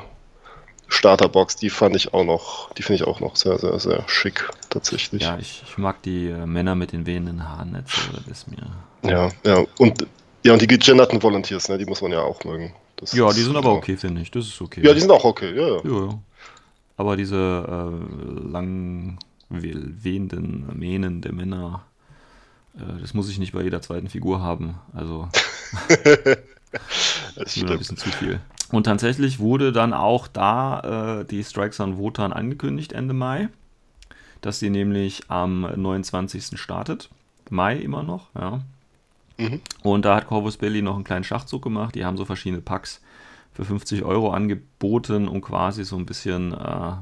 Starterbox, 0.89 1.57
die 1.57 1.71
fand 1.71 1.97
ich 1.97 2.15
auch 2.15 2.25
noch, 2.25 2.73
die 2.75 2.83
finde 2.83 3.03
ich 3.03 3.09
auch 3.09 3.21
noch 3.21 3.37
sehr, 3.37 3.59
sehr, 3.59 3.79
sehr 3.79 4.05
schick, 4.09 4.49
tatsächlich. 4.71 5.23
Ja, 5.23 5.39
ich, 5.39 5.63
ich 5.67 5.79
mag 5.79 6.03
die 6.03 6.29
äh, 6.29 6.47
Männer 6.47 6.75
mit 6.75 6.93
den 6.93 7.07
wehenden 7.07 7.49
Haaren 7.49 7.77
so, 7.87 8.01
das 8.13 8.27
ist 8.27 8.49
mir. 8.49 8.67
Ja, 9.03 9.31
ja, 9.45 9.65
und 9.79 10.07
ja, 10.47 10.53
und 10.53 10.63
die 10.63 10.67
gegenderten 10.67 11.23
Volunteers, 11.23 11.69
ne, 11.69 11.79
die 11.79 11.87
muss 11.87 12.03
man 12.03 12.13
ja 12.13 12.23
auch 12.23 12.43
mögen. 12.45 12.73
Das 12.97 13.13
ja, 13.13 13.31
die 13.33 13.43
sind 13.43 13.57
aber 13.57 13.73
okay, 13.73 13.97
finde 13.97 14.23
ich. 14.23 14.31
Das 14.31 14.47
ist 14.47 14.61
okay. 14.61 14.81
Ja, 14.85 14.95
die 14.95 15.01
sind 15.01 15.11
auch 15.11 15.25
okay, 15.25 15.55
ja, 15.55 15.69
ja. 15.69 15.81
ja, 15.85 16.07
ja. 16.07 16.19
Aber 16.97 17.17
diese 17.17 17.37
äh, 17.37 18.49
lang 18.49 19.19
wehenden 19.49 20.67
Mähnen 20.79 21.21
der 21.21 21.33
Männer, 21.33 21.85
äh, 22.77 23.01
das 23.01 23.13
muss 23.13 23.29
ich 23.29 23.39
nicht 23.39 23.53
bei 23.53 23.63
jeder 23.63 23.83
zweiten 23.83 24.09
Figur 24.09 24.41
haben. 24.41 24.77
Also. 24.95 25.29
das 27.37 27.57
ist 27.57 27.65
ein 27.65 27.79
bisschen 27.79 27.97
zu 27.99 28.09
viel. 28.11 28.41
Und 28.73 28.85
tatsächlich 28.85 29.39
wurde 29.39 29.73
dann 29.73 29.93
auch 29.93 30.27
da 30.27 31.21
äh, 31.21 31.25
die 31.25 31.45
Strikes 31.45 31.81
on 31.81 31.99
Wotan 31.99 32.33
angekündigt 32.33 32.93
Ende 32.93 33.15
Mai, 33.15 33.49
dass 34.41 34.59
sie 34.59 34.71
nämlich 34.71 35.23
am 35.29 35.61
29. 35.61 36.59
startet. 36.59 37.11
Mai 37.51 37.77
immer 37.77 38.03
noch, 38.03 38.29
ja. 38.35 38.61
Mhm. 39.39 39.61
Und 39.83 40.05
da 40.05 40.17
hat 40.17 40.27
Corvus 40.27 40.57
Belli 40.57 40.83
noch 40.83 40.95
einen 40.95 41.05
kleinen 41.05 41.25
Schachzug 41.25 41.63
gemacht. 41.63 41.95
Die 41.95 42.05
haben 42.05 42.17
so 42.17 42.25
verschiedene 42.25 42.63
Packs 42.63 43.01
für 43.53 43.65
50 43.65 44.05
Euro 44.05 44.31
angeboten, 44.31 45.29
um 45.29 45.41
quasi 45.41 45.85
so 45.85 45.97
ein 45.97 46.07
bisschen 46.07 46.53
äh, 46.53 46.93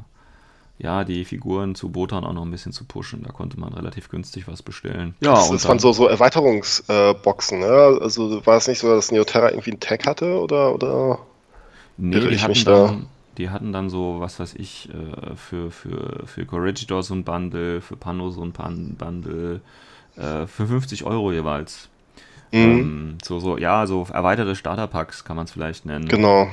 ja, 0.78 1.04
die 1.04 1.24
Figuren 1.24 1.74
zu 1.74 1.90
Botan 1.90 2.24
auch 2.24 2.32
noch 2.32 2.42
ein 2.42 2.50
bisschen 2.50 2.72
zu 2.72 2.84
pushen. 2.84 3.22
Da 3.22 3.30
konnte 3.30 3.58
man 3.58 3.72
relativ 3.72 4.08
günstig 4.08 4.48
was 4.48 4.62
bestellen. 4.62 5.14
Ja, 5.20 5.34
das, 5.34 5.48
und 5.48 5.54
das 5.54 5.68
waren 5.68 5.78
so, 5.78 5.92
so 5.92 6.08
Erweiterungsboxen, 6.08 7.62
äh, 7.62 7.66
ne? 7.66 7.98
Also 8.00 8.44
war 8.44 8.56
es 8.56 8.66
nicht 8.66 8.80
so, 8.80 8.88
dass 8.88 9.12
Neoterra 9.12 9.50
irgendwie 9.50 9.70
einen 9.70 9.80
Tag 9.80 10.06
hatte 10.06 10.40
oder, 10.40 10.74
oder 10.74 11.20
Nee, 11.96 12.18
die 12.20 12.40
hatten, 12.40 12.64
dann, 12.64 13.06
die 13.38 13.50
hatten 13.50 13.72
dann 13.72 13.88
so, 13.88 14.16
was 14.18 14.40
weiß 14.40 14.54
ich, 14.54 14.88
äh, 14.90 15.36
für, 15.36 15.70
für, 15.70 16.26
für 16.26 16.44
Corregidor 16.44 17.02
so 17.04 17.14
ein 17.14 17.22
Bundle, 17.22 17.80
für 17.80 17.96
Pano 17.96 18.30
so 18.30 18.42
ein 18.42 18.52
Bundle, 18.52 19.60
äh, 20.16 20.46
für 20.46 20.66
50 20.66 21.04
Euro 21.04 21.30
jeweils. 21.32 21.88
Mhm. 22.54 22.62
Ähm, 22.62 23.18
so, 23.22 23.40
so, 23.40 23.58
ja, 23.58 23.86
so 23.86 24.06
erweiterte 24.12 24.54
Starterpacks 24.54 25.24
kann 25.24 25.36
man 25.36 25.46
es 25.46 25.52
vielleicht 25.52 25.86
nennen. 25.86 26.06
Genau. 26.06 26.48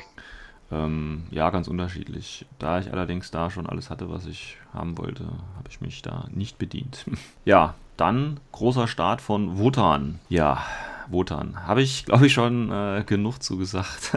Ähm, 0.72 1.26
ja, 1.30 1.50
ganz 1.52 1.68
unterschiedlich. 1.68 2.48
Da 2.58 2.80
ich 2.80 2.92
allerdings 2.92 3.30
da 3.30 3.52
schon 3.52 3.68
alles 3.68 3.92
hatte, 3.92 4.10
was 4.10 4.26
ich 4.26 4.58
haben 4.74 4.98
wollte, 4.98 5.26
habe 5.26 5.70
ich 5.70 5.80
mich 5.80 6.02
da 6.02 6.26
nicht 6.32 6.58
bedient. 6.58 7.06
ja, 7.46 7.76
dann 7.98 8.40
großer 8.52 8.88
Start 8.88 9.22
von 9.22 9.60
Wotan. 9.60 10.20
Ja, 10.30 10.66
Wotan. 11.08 11.68
Habe 11.68 11.84
ich, 11.84 12.06
glaube 12.06 12.26
ich, 12.26 12.34
schon 12.34 12.72
äh, 12.72 13.04
genug 13.06 13.44
zugesagt. 13.44 14.14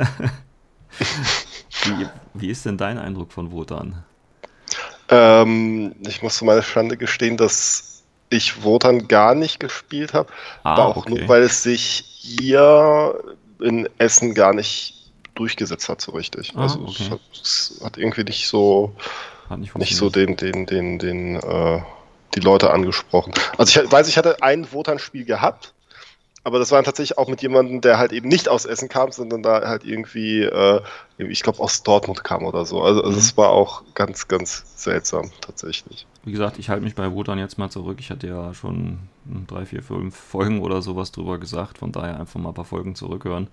wie, 1.84 2.06
wie, 2.32 2.48
ist 2.48 2.64
denn 2.64 2.78
dein 2.78 2.96
Eindruck 2.96 3.32
von 3.32 3.52
Wotan? 3.52 4.04
Ähm, 5.10 5.94
ich 6.06 6.22
muss 6.22 6.36
zu 6.36 6.46
meiner 6.46 6.62
Schande 6.62 6.96
gestehen, 6.96 7.36
dass 7.36 7.93
ich 8.36 8.62
Wotan 8.62 9.08
gar 9.08 9.34
nicht 9.34 9.60
gespielt 9.60 10.14
habe. 10.14 10.30
Ah, 10.62 10.74
aber 10.74 10.86
auch 10.86 10.96
okay. 10.96 11.20
nur, 11.20 11.28
weil 11.28 11.42
es 11.42 11.62
sich 11.62 12.04
hier 12.08 13.18
in 13.60 13.88
Essen 13.98 14.34
gar 14.34 14.52
nicht 14.52 14.94
durchgesetzt 15.34 15.88
hat 15.88 16.00
so 16.00 16.12
richtig. 16.12 16.52
Ah, 16.54 16.62
also 16.62 16.80
okay. 16.80 16.94
es, 16.98 17.10
hat, 17.10 17.20
es, 17.32 17.80
hat, 17.82 17.96
irgendwie 17.96 18.24
nicht 18.24 18.48
so 18.48 18.94
nicht, 19.56 19.76
nicht, 19.76 19.96
so 19.96 20.10
den, 20.10 20.36
den, 20.36 20.66
den, 20.66 20.98
den, 20.98 21.36
äh, 21.36 21.82
die 22.34 22.40
Leute 22.40 22.72
angesprochen. 22.72 23.32
Also 23.58 23.80
ich 23.80 23.92
weiß, 23.92 24.08
ich 24.08 24.16
hatte 24.16 24.42
ein 24.42 24.72
Wotan-Spiel 24.72 25.24
gehabt, 25.24 25.72
aber 26.44 26.58
das 26.58 26.70
war 26.70 26.82
tatsächlich 26.82 27.16
auch 27.16 27.28
mit 27.28 27.40
jemandem, 27.40 27.80
der 27.80 27.98
halt 27.98 28.12
eben 28.12 28.28
nicht 28.28 28.50
aus 28.50 28.66
Essen 28.66 28.90
kam, 28.90 29.10
sondern 29.10 29.42
da 29.42 29.66
halt 29.66 29.84
irgendwie, 29.84 30.42
äh, 30.42 30.82
ich 31.16 31.42
glaube, 31.42 31.58
aus 31.60 31.82
Dortmund 31.82 32.22
kam 32.22 32.44
oder 32.44 32.66
so. 32.66 32.82
Also, 32.82 33.02
also 33.02 33.18
es 33.18 33.32
mhm. 33.32 33.38
war 33.38 33.48
auch 33.48 33.82
ganz, 33.94 34.28
ganz 34.28 34.62
seltsam 34.76 35.30
tatsächlich. 35.40 36.06
Wie 36.22 36.32
gesagt, 36.32 36.58
ich 36.58 36.68
halte 36.68 36.84
mich 36.84 36.94
bei 36.94 37.10
Wotan 37.10 37.38
jetzt 37.38 37.56
mal 37.56 37.70
zurück. 37.70 37.96
Ich 37.98 38.10
hatte 38.10 38.26
ja 38.26 38.52
schon 38.52 38.98
drei, 39.46 39.64
vier, 39.64 39.82
fünf 39.82 40.14
Folgen 40.14 40.60
oder 40.60 40.82
sowas 40.82 41.12
drüber 41.12 41.38
gesagt. 41.38 41.78
Von 41.78 41.92
daher 41.92 42.20
einfach 42.20 42.38
mal 42.38 42.50
ein 42.50 42.54
paar 42.54 42.66
Folgen 42.66 42.94
zurückhören. 42.94 43.48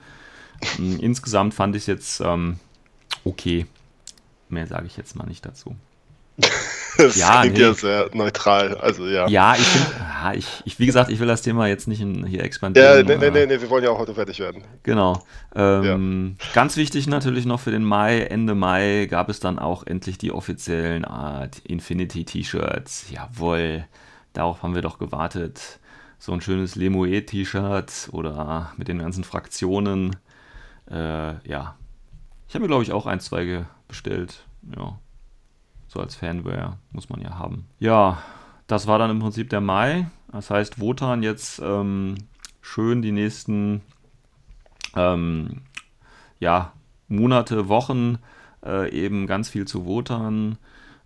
Hm, 0.75 0.99
insgesamt 0.99 1.53
fand 1.53 1.77
ich 1.77 1.83
es 1.83 1.87
jetzt 1.87 2.19
ähm, 2.19 2.59
okay. 3.23 3.67
Mehr 4.49 4.67
sage 4.67 4.85
ich 4.85 4.97
jetzt 4.97 5.15
mal 5.15 5.27
nicht 5.27 5.45
dazu. 5.45 5.75
das 6.97 7.15
ja, 7.17 7.41
klingt 7.41 7.57
nee. 7.57 7.63
ja 7.63 7.73
sehr 7.73 8.09
neutral. 8.13 8.75
Also 8.77 9.07
ja. 9.07 9.27
Ja, 9.27 9.55
ich 9.55 9.65
finde, 9.65 9.87
ja, 9.99 10.33
ich, 10.33 10.47
ich, 10.65 10.79
wie 10.79 10.85
gesagt, 10.85 11.09
ich 11.09 11.19
will 11.19 11.27
das 11.27 11.41
Thema 11.41 11.67
jetzt 11.67 11.87
nicht 11.87 12.01
in, 12.01 12.25
hier 12.25 12.43
expandieren. 12.43 12.97
Ja, 12.97 13.03
nee, 13.03 13.17
nee, 13.17 13.31
nee, 13.31 13.45
nee, 13.45 13.61
wir 13.61 13.69
wollen 13.69 13.83
ja 13.83 13.89
auch 13.89 13.97
heute 13.97 14.13
fertig 14.13 14.39
werden. 14.39 14.63
Genau. 14.83 15.23
Ähm, 15.55 16.37
ja. 16.39 16.47
Ganz 16.53 16.77
wichtig 16.77 17.07
natürlich 17.07 17.45
noch 17.45 17.59
für 17.59 17.71
den 17.71 17.83
Mai, 17.83 18.21
Ende 18.21 18.55
Mai 18.55 19.07
gab 19.09 19.29
es 19.29 19.39
dann 19.39 19.59
auch 19.59 19.85
endlich 19.85 20.17
die 20.17 20.31
offiziellen 20.31 21.05
Art 21.05 21.59
Infinity 21.59 22.25
T-Shirts. 22.25 23.05
Jawohl, 23.09 23.85
darauf 24.33 24.63
haben 24.63 24.75
wir 24.75 24.81
doch 24.81 24.99
gewartet. 24.99 25.79
So 26.19 26.33
ein 26.33 26.41
schönes 26.41 26.75
Lemoe-T-Shirt 26.75 28.09
oder 28.11 28.73
mit 28.77 28.87
den 28.87 28.99
ganzen 28.99 29.23
Fraktionen. 29.23 30.17
Äh, 30.89 31.47
ja. 31.47 31.75
Ich 32.47 32.53
habe 32.53 32.63
mir, 32.63 32.67
glaube 32.67 32.83
ich, 32.83 32.91
auch 32.91 33.07
ein, 33.07 33.19
zwei 33.19 33.65
bestellt. 33.87 34.43
Ja. 34.75 34.99
So 35.91 35.99
als 35.99 36.15
Fanware 36.15 36.77
muss 36.91 37.09
man 37.09 37.19
ja 37.19 37.37
haben. 37.37 37.65
Ja, 37.79 38.19
das 38.67 38.87
war 38.87 38.97
dann 38.97 39.11
im 39.11 39.19
Prinzip 39.19 39.49
der 39.49 39.59
Mai. 39.59 40.07
Das 40.31 40.49
heißt, 40.49 40.79
Wotan 40.79 41.21
jetzt 41.21 41.59
ähm, 41.59 42.15
schön 42.61 43.01
die 43.01 43.11
nächsten 43.11 43.81
ähm, 44.95 45.63
ja, 46.39 46.71
Monate, 47.09 47.67
Wochen 47.67 48.19
äh, 48.65 48.89
eben 48.89 49.27
ganz 49.27 49.49
viel 49.49 49.67
zu 49.67 49.85
Wotan. 49.85 50.57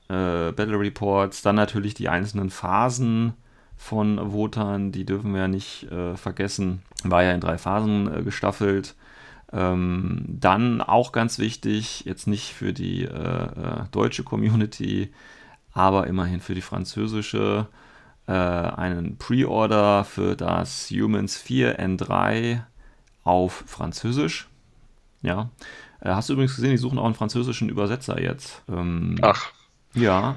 Äh, 0.07 0.51
Battle 0.51 0.79
Reports, 0.79 1.41
dann 1.41 1.55
natürlich 1.55 1.95
die 1.95 2.07
einzelnen 2.07 2.51
Phasen 2.51 3.33
von 3.75 4.33
Wotan, 4.33 4.91
die 4.91 5.03
dürfen 5.03 5.33
wir 5.33 5.41
ja 5.41 5.47
nicht 5.47 5.91
äh, 5.91 6.15
vergessen. 6.15 6.83
War 7.03 7.23
ja 7.23 7.31
in 7.31 7.41
drei 7.41 7.57
Phasen 7.57 8.19
äh, 8.19 8.21
gestaffelt. 8.21 8.93
Ähm, 9.55 10.25
dann 10.27 10.81
auch 10.81 11.13
ganz 11.13 11.39
wichtig, 11.39 12.03
jetzt 12.03 12.27
nicht 12.27 12.53
für 12.53 12.73
die 12.73 13.03
äh, 13.03 13.07
äh, 13.07 13.83
deutsche 13.91 14.23
Community, 14.23 15.13
aber 15.71 16.07
immerhin 16.07 16.41
für 16.41 16.55
die 16.55 16.61
französische, 16.61 17.67
äh, 18.27 18.33
einen 18.33 19.17
Pre-Order 19.17 20.03
für 20.03 20.35
das 20.35 20.89
Humans 20.89 21.37
4 21.37 21.79
N3 21.79 22.63
auf 23.23 23.63
Französisch. 23.65 24.49
Ja. 25.21 25.49
Äh, 26.01 26.09
hast 26.09 26.27
du 26.27 26.33
übrigens 26.33 26.55
gesehen, 26.55 26.71
die 26.71 26.77
suchen 26.77 26.99
auch 26.99 27.05
einen 27.05 27.15
französischen 27.15 27.69
Übersetzer 27.69 28.21
jetzt. 28.21 28.61
Ähm, 28.67 29.17
Ach. 29.21 29.53
Ja. 29.93 30.35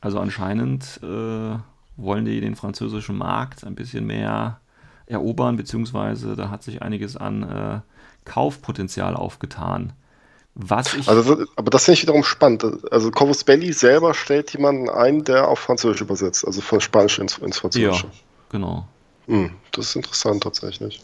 Also 0.00 0.20
anscheinend 0.20 1.00
äh, 1.02 1.58
wollen 1.96 2.24
die 2.24 2.40
den 2.40 2.56
französischen 2.56 3.18
Markt 3.18 3.64
ein 3.64 3.74
bisschen 3.74 4.06
mehr 4.06 4.60
erobern, 5.04 5.56
beziehungsweise 5.56 6.34
da 6.34 6.48
hat 6.48 6.62
sich 6.62 6.80
einiges 6.80 7.18
an 7.18 7.42
äh, 7.42 7.80
Kaufpotenzial 8.28 9.16
aufgetan. 9.16 9.92
Was 10.60 10.94
ich 10.94 11.08
also, 11.08 11.44
aber 11.54 11.70
das 11.70 11.84
finde 11.84 11.94
ich 11.94 12.02
wiederum 12.02 12.24
spannend. 12.24 12.64
Also 12.90 13.12
Corvus 13.12 13.44
Belli 13.44 13.72
selber 13.72 14.12
stellt 14.12 14.52
jemanden 14.52 14.90
ein, 14.90 15.22
der 15.22 15.46
auf 15.46 15.60
Französisch 15.60 16.00
übersetzt, 16.00 16.44
also 16.44 16.60
von 16.60 16.80
Spanisch 16.80 17.18
ins, 17.20 17.38
ins 17.38 17.58
Französische. 17.58 18.06
Ja, 18.06 18.12
genau. 18.50 18.88
Hm, 19.26 19.50
das 19.70 19.90
ist 19.90 19.96
interessant 19.96 20.42
tatsächlich. 20.42 21.00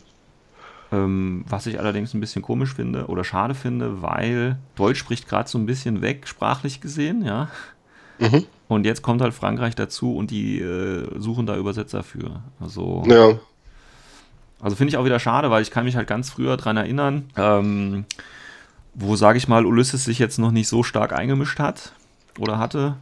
Ähm, 0.90 1.44
was 1.48 1.66
ich 1.66 1.78
allerdings 1.78 2.14
ein 2.14 2.20
bisschen 2.20 2.42
komisch 2.42 2.74
finde 2.74 3.06
oder 3.06 3.22
schade 3.22 3.54
finde, 3.54 4.02
weil 4.02 4.58
Deutsch 4.74 4.98
spricht 4.98 5.28
gerade 5.28 5.48
so 5.48 5.56
ein 5.58 5.66
bisschen 5.66 6.02
weg, 6.02 6.26
sprachlich 6.26 6.80
gesehen, 6.80 7.24
ja. 7.24 7.48
Mhm. 8.18 8.46
Und 8.68 8.86
jetzt 8.86 9.02
kommt 9.02 9.20
halt 9.20 9.34
Frankreich 9.34 9.74
dazu 9.74 10.16
und 10.16 10.30
die 10.30 10.60
äh, 10.60 11.08
suchen 11.18 11.46
da 11.46 11.56
Übersetzer 11.56 12.02
für. 12.02 12.42
Also, 12.60 13.04
ja. 13.06 13.38
Also 14.60 14.76
finde 14.76 14.90
ich 14.90 14.96
auch 14.96 15.04
wieder 15.04 15.20
schade, 15.20 15.50
weil 15.50 15.62
ich 15.62 15.70
kann 15.70 15.84
mich 15.84 15.96
halt 15.96 16.08
ganz 16.08 16.30
früher 16.30 16.56
dran 16.56 16.76
erinnern, 16.76 17.30
ähm, 17.36 18.04
wo, 18.94 19.16
sage 19.16 19.38
ich 19.38 19.48
mal, 19.48 19.66
Ulysses 19.66 20.04
sich 20.04 20.18
jetzt 20.18 20.38
noch 20.38 20.52
nicht 20.52 20.68
so 20.68 20.82
stark 20.82 21.12
eingemischt 21.12 21.58
hat 21.58 21.92
oder 22.38 22.58
hatte. 22.58 22.96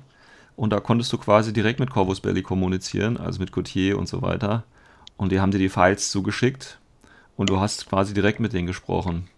Und 0.57 0.71
da 0.71 0.81
konntest 0.81 1.12
du 1.12 1.19
quasi 1.19 1.53
direkt 1.53 1.81
mit 1.81 1.91
Corvus 1.91 2.21
Belli 2.21 2.43
kommunizieren, 2.43 3.17
also 3.17 3.41
mit 3.41 3.53
Gautier 3.53 3.99
und 3.99 4.09
so 4.09 4.23
weiter. 4.23 4.65
Und 5.17 5.33
die 5.33 5.41
haben 5.41 5.51
dir 5.51 5.59
die 5.59 5.69
Files 5.69 6.11
zugeschickt 6.11 6.79
und 7.37 7.51
du 7.51 7.61
hast 7.61 7.88
quasi 7.88 8.15
direkt 8.15 8.41
mit 8.41 8.53
denen 8.53 8.67
gesprochen. 8.67 9.29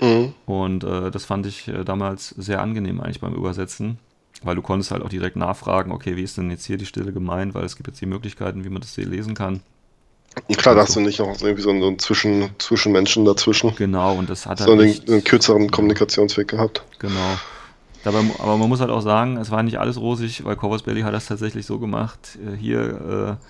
Mhm. 0.00 0.34
Und 0.46 0.84
äh, 0.84 1.10
das 1.10 1.24
fand 1.24 1.46
ich 1.46 1.68
äh, 1.68 1.84
damals 1.84 2.30
sehr 2.30 2.60
angenehm 2.60 3.00
eigentlich 3.00 3.20
beim 3.20 3.34
Übersetzen, 3.34 3.98
weil 4.42 4.56
du 4.56 4.62
konntest 4.62 4.90
halt 4.90 5.02
auch 5.02 5.08
direkt 5.08 5.36
nachfragen, 5.36 5.92
okay, 5.92 6.16
wie 6.16 6.22
ist 6.22 6.38
denn 6.38 6.50
jetzt 6.50 6.64
hier 6.64 6.78
die 6.78 6.86
Stille 6.86 7.12
gemeint, 7.12 7.54
weil 7.54 7.64
es 7.64 7.76
gibt 7.76 7.88
jetzt 7.88 8.00
die 8.00 8.06
Möglichkeiten, 8.06 8.64
wie 8.64 8.70
man 8.70 8.80
das 8.80 8.94
hier 8.94 9.06
lesen 9.06 9.34
kann. 9.34 9.60
Klar, 10.56 10.74
da 10.74 10.82
hast 10.82 10.96
du 10.96 11.00
nicht 11.00 11.18
noch 11.18 11.40
irgendwie 11.40 11.62
so 11.62 11.70
einen, 11.70 11.98
Zwischen, 11.98 12.50
Zwischenmenschen 12.58 13.24
dazwischen. 13.24 13.74
Genau, 13.76 14.14
und 14.14 14.30
das 14.30 14.46
hat 14.46 14.60
halt. 14.60 14.68
So 14.68 14.72
einen, 14.72 15.00
einen 15.08 15.24
kürzeren 15.24 15.70
Kommunikationsweg 15.70 16.48
gehabt. 16.48 16.82
Genau. 16.98 17.38
Dabei, 18.04 18.20
aber 18.38 18.56
man 18.56 18.68
muss 18.68 18.80
halt 18.80 18.90
auch 18.90 19.02
sagen, 19.02 19.36
es 19.36 19.50
war 19.50 19.62
nicht 19.62 19.78
alles 19.78 20.00
rosig, 20.00 20.44
weil 20.44 20.56
Corvus 20.56 20.82
Belly 20.82 21.02
hat 21.02 21.12
das 21.12 21.26
tatsächlich 21.26 21.66
so 21.66 21.78
gemacht. 21.78 22.38
Äh, 22.40 22.56
hier 22.56 23.38
äh, 23.40 23.44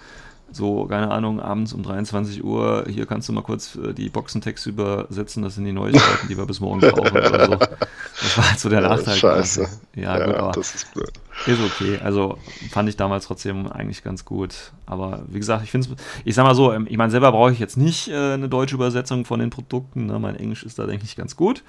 so, 0.52 0.86
keine 0.86 1.10
Ahnung, 1.10 1.40
abends 1.40 1.72
um 1.72 1.82
23 1.82 2.42
Uhr, 2.42 2.84
hier 2.88 3.06
kannst 3.06 3.28
du 3.28 3.32
mal 3.32 3.42
kurz 3.42 3.76
äh, 3.76 3.92
die 3.92 4.08
Boxentexte 4.08 4.70
übersetzen, 4.70 5.44
das 5.44 5.54
sind 5.54 5.64
die 5.64 5.72
Neuigkeiten, 5.72 6.26
die 6.28 6.36
wir 6.36 6.46
bis 6.46 6.58
morgen 6.58 6.80
brauchen 6.80 7.16
oder 7.16 7.46
so. 7.46 7.56
Das 7.56 8.36
war 8.36 8.50
halt 8.50 8.58
so 8.58 8.68
der 8.68 8.80
Nachteil. 8.88 9.16
Scheiße. 9.16 9.68
Ja, 9.94 10.18
ja 10.18 10.26
gut, 10.26 10.34
aber 10.34 10.52
das 10.52 10.74
ist 10.74 10.92
blöd. 10.92 11.12
Ist 11.46 11.60
okay. 11.60 11.98
Also 12.02 12.36
fand 12.70 12.88
ich 12.88 12.96
damals 12.96 13.26
trotzdem 13.26 13.66
eigentlich 13.66 14.02
ganz 14.02 14.24
gut. 14.24 14.72
Aber 14.86 15.22
wie 15.28 15.38
gesagt, 15.38 15.64
ich 15.64 15.70
finde 15.70 15.88
es, 15.88 15.96
ich 16.24 16.34
sag 16.34 16.44
mal 16.44 16.54
so, 16.54 16.72
ähm, 16.72 16.86
ich 16.88 16.98
meine, 16.98 17.10
selber 17.10 17.32
brauche 17.32 17.52
ich 17.52 17.58
jetzt 17.58 17.76
nicht 17.76 18.08
äh, 18.08 18.34
eine 18.34 18.48
deutsche 18.48 18.74
Übersetzung 18.74 19.24
von 19.24 19.40
den 19.40 19.48
Produkten. 19.48 20.06
Ne? 20.06 20.18
Mein 20.18 20.36
Englisch 20.36 20.64
ist 20.64 20.78
da, 20.78 20.86
denke 20.86 21.04
ich, 21.04 21.16
ganz 21.16 21.36
gut. 21.36 21.62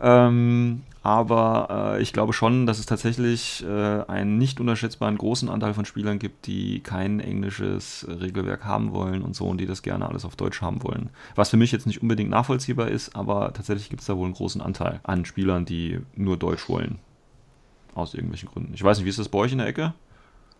Ähm, 0.00 0.82
aber 1.02 1.94
äh, 1.96 2.02
ich 2.02 2.12
glaube 2.12 2.32
schon, 2.32 2.66
dass 2.66 2.78
es 2.78 2.84
tatsächlich 2.84 3.64
äh, 3.64 4.02
einen 4.08 4.38
nicht 4.38 4.60
unterschätzbaren 4.60 5.16
großen 5.16 5.48
Anteil 5.48 5.72
von 5.72 5.84
Spielern 5.84 6.18
gibt, 6.18 6.46
die 6.46 6.80
kein 6.80 7.20
englisches 7.20 8.06
Regelwerk 8.08 8.64
haben 8.64 8.92
wollen 8.92 9.22
und 9.22 9.34
so 9.34 9.46
und 9.46 9.58
die 9.58 9.66
das 9.66 9.82
gerne 9.82 10.08
alles 10.08 10.24
auf 10.24 10.36
Deutsch 10.36 10.60
haben 10.60 10.82
wollen. 10.82 11.10
Was 11.36 11.50
für 11.50 11.56
mich 11.56 11.72
jetzt 11.72 11.86
nicht 11.86 12.02
unbedingt 12.02 12.30
nachvollziehbar 12.30 12.88
ist, 12.88 13.14
aber 13.16 13.52
tatsächlich 13.54 13.88
gibt 13.88 14.00
es 14.00 14.08
da 14.08 14.16
wohl 14.16 14.24
einen 14.26 14.34
großen 14.34 14.60
Anteil 14.60 15.00
an 15.04 15.24
Spielern, 15.24 15.64
die 15.64 16.00
nur 16.16 16.36
Deutsch 16.36 16.68
wollen. 16.68 16.98
Aus 17.96 18.14
irgendwelchen 18.14 18.50
Gründen. 18.50 18.74
Ich 18.74 18.84
weiß 18.84 18.98
nicht, 18.98 19.06
wie 19.06 19.10
ist 19.10 19.18
das 19.18 19.28
bei 19.28 19.38
euch 19.38 19.52
in 19.52 19.58
der 19.58 19.66
Ecke? 19.66 19.94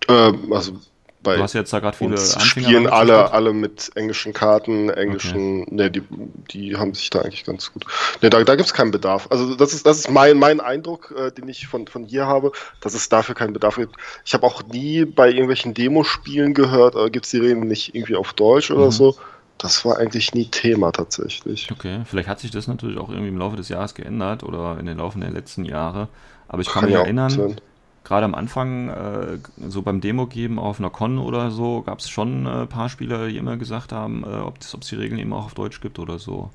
Ähm, 0.08 0.52
also 0.52 0.78
bei 1.22 1.36
du 1.36 1.42
hast 1.42 1.54
jetzt 1.54 1.72
da 1.72 1.80
gerade 1.80 1.96
viele 1.96 2.12
Anfänger 2.12 2.40
spielen 2.40 2.86
alle, 2.86 3.32
alle 3.32 3.52
mit 3.52 3.90
englischen 3.94 4.32
Karten, 4.32 4.90
englischen, 4.90 5.62
okay. 5.62 5.74
ne, 5.74 5.90
die, 5.90 6.02
die 6.50 6.76
haben 6.76 6.94
sich 6.94 7.10
da 7.10 7.20
eigentlich 7.20 7.44
ganz 7.44 7.72
gut. 7.72 7.84
Ne, 8.22 8.30
da, 8.30 8.42
da 8.44 8.54
gibt 8.54 8.66
es 8.66 8.72
keinen 8.72 8.92
Bedarf. 8.92 9.26
Also 9.30 9.54
das 9.54 9.74
ist, 9.74 9.84
das 9.84 9.98
ist 9.98 10.10
mein, 10.10 10.38
mein 10.38 10.60
Eindruck, 10.60 11.12
äh, 11.18 11.32
den 11.32 11.48
ich 11.48 11.66
von, 11.66 11.88
von 11.88 12.04
hier 12.04 12.26
habe, 12.26 12.52
dass 12.80 12.94
es 12.94 13.08
dafür 13.08 13.34
keinen 13.34 13.52
Bedarf 13.52 13.76
gibt. 13.76 13.96
Ich 14.24 14.34
habe 14.34 14.46
auch 14.46 14.62
nie 14.68 15.04
bei 15.04 15.28
irgendwelchen 15.28 15.74
Demospielen 15.74 16.54
gehört, 16.54 16.94
äh, 16.94 17.10
gibt 17.10 17.26
es 17.26 17.32
die 17.32 17.38
Reden 17.38 17.66
nicht 17.66 17.94
irgendwie 17.94 18.16
auf 18.16 18.32
Deutsch 18.32 18.70
oder 18.70 18.86
mhm. 18.86 18.92
so. 18.92 19.16
Das 19.58 19.84
war 19.84 19.98
eigentlich 19.98 20.34
nie 20.34 20.46
Thema 20.46 20.92
tatsächlich. 20.92 21.70
Okay, 21.72 22.02
vielleicht 22.04 22.28
hat 22.28 22.40
sich 22.40 22.50
das 22.50 22.68
natürlich 22.68 22.98
auch 22.98 23.08
irgendwie 23.08 23.28
im 23.28 23.38
Laufe 23.38 23.56
des 23.56 23.68
Jahres 23.68 23.94
geändert 23.94 24.42
oder 24.42 24.78
in 24.78 24.86
den 24.86 24.98
Laufe 24.98 25.18
der 25.18 25.30
letzten 25.30 25.64
Jahre. 25.64 26.08
Aber 26.48 26.62
ich 26.62 26.68
kann, 26.68 26.82
kann 26.82 26.90
mich 26.90 26.98
erinnern, 26.98 27.56
gerade 28.04 28.24
am 28.24 28.34
Anfang, 28.34 28.88
äh, 28.88 29.38
so 29.68 29.82
beim 29.82 30.00
Demo 30.00 30.26
geben 30.26 30.58
auf 30.58 30.78
einer 30.78 30.90
Con 30.90 31.18
oder 31.18 31.50
so, 31.50 31.82
gab 31.82 31.98
es 31.98 32.08
schon 32.08 32.46
ein 32.46 32.62
äh, 32.62 32.66
paar 32.66 32.88
Spieler, 32.88 33.26
die 33.26 33.36
immer 33.36 33.56
gesagt 33.56 33.92
haben, 33.92 34.24
äh, 34.24 34.38
ob 34.38 34.60
es 34.60 34.76
die 34.88 34.94
Regeln 34.94 35.18
eben 35.18 35.32
auch 35.32 35.46
auf 35.46 35.54
Deutsch 35.54 35.80
gibt 35.80 35.98
oder 35.98 36.18
so. 36.18 36.50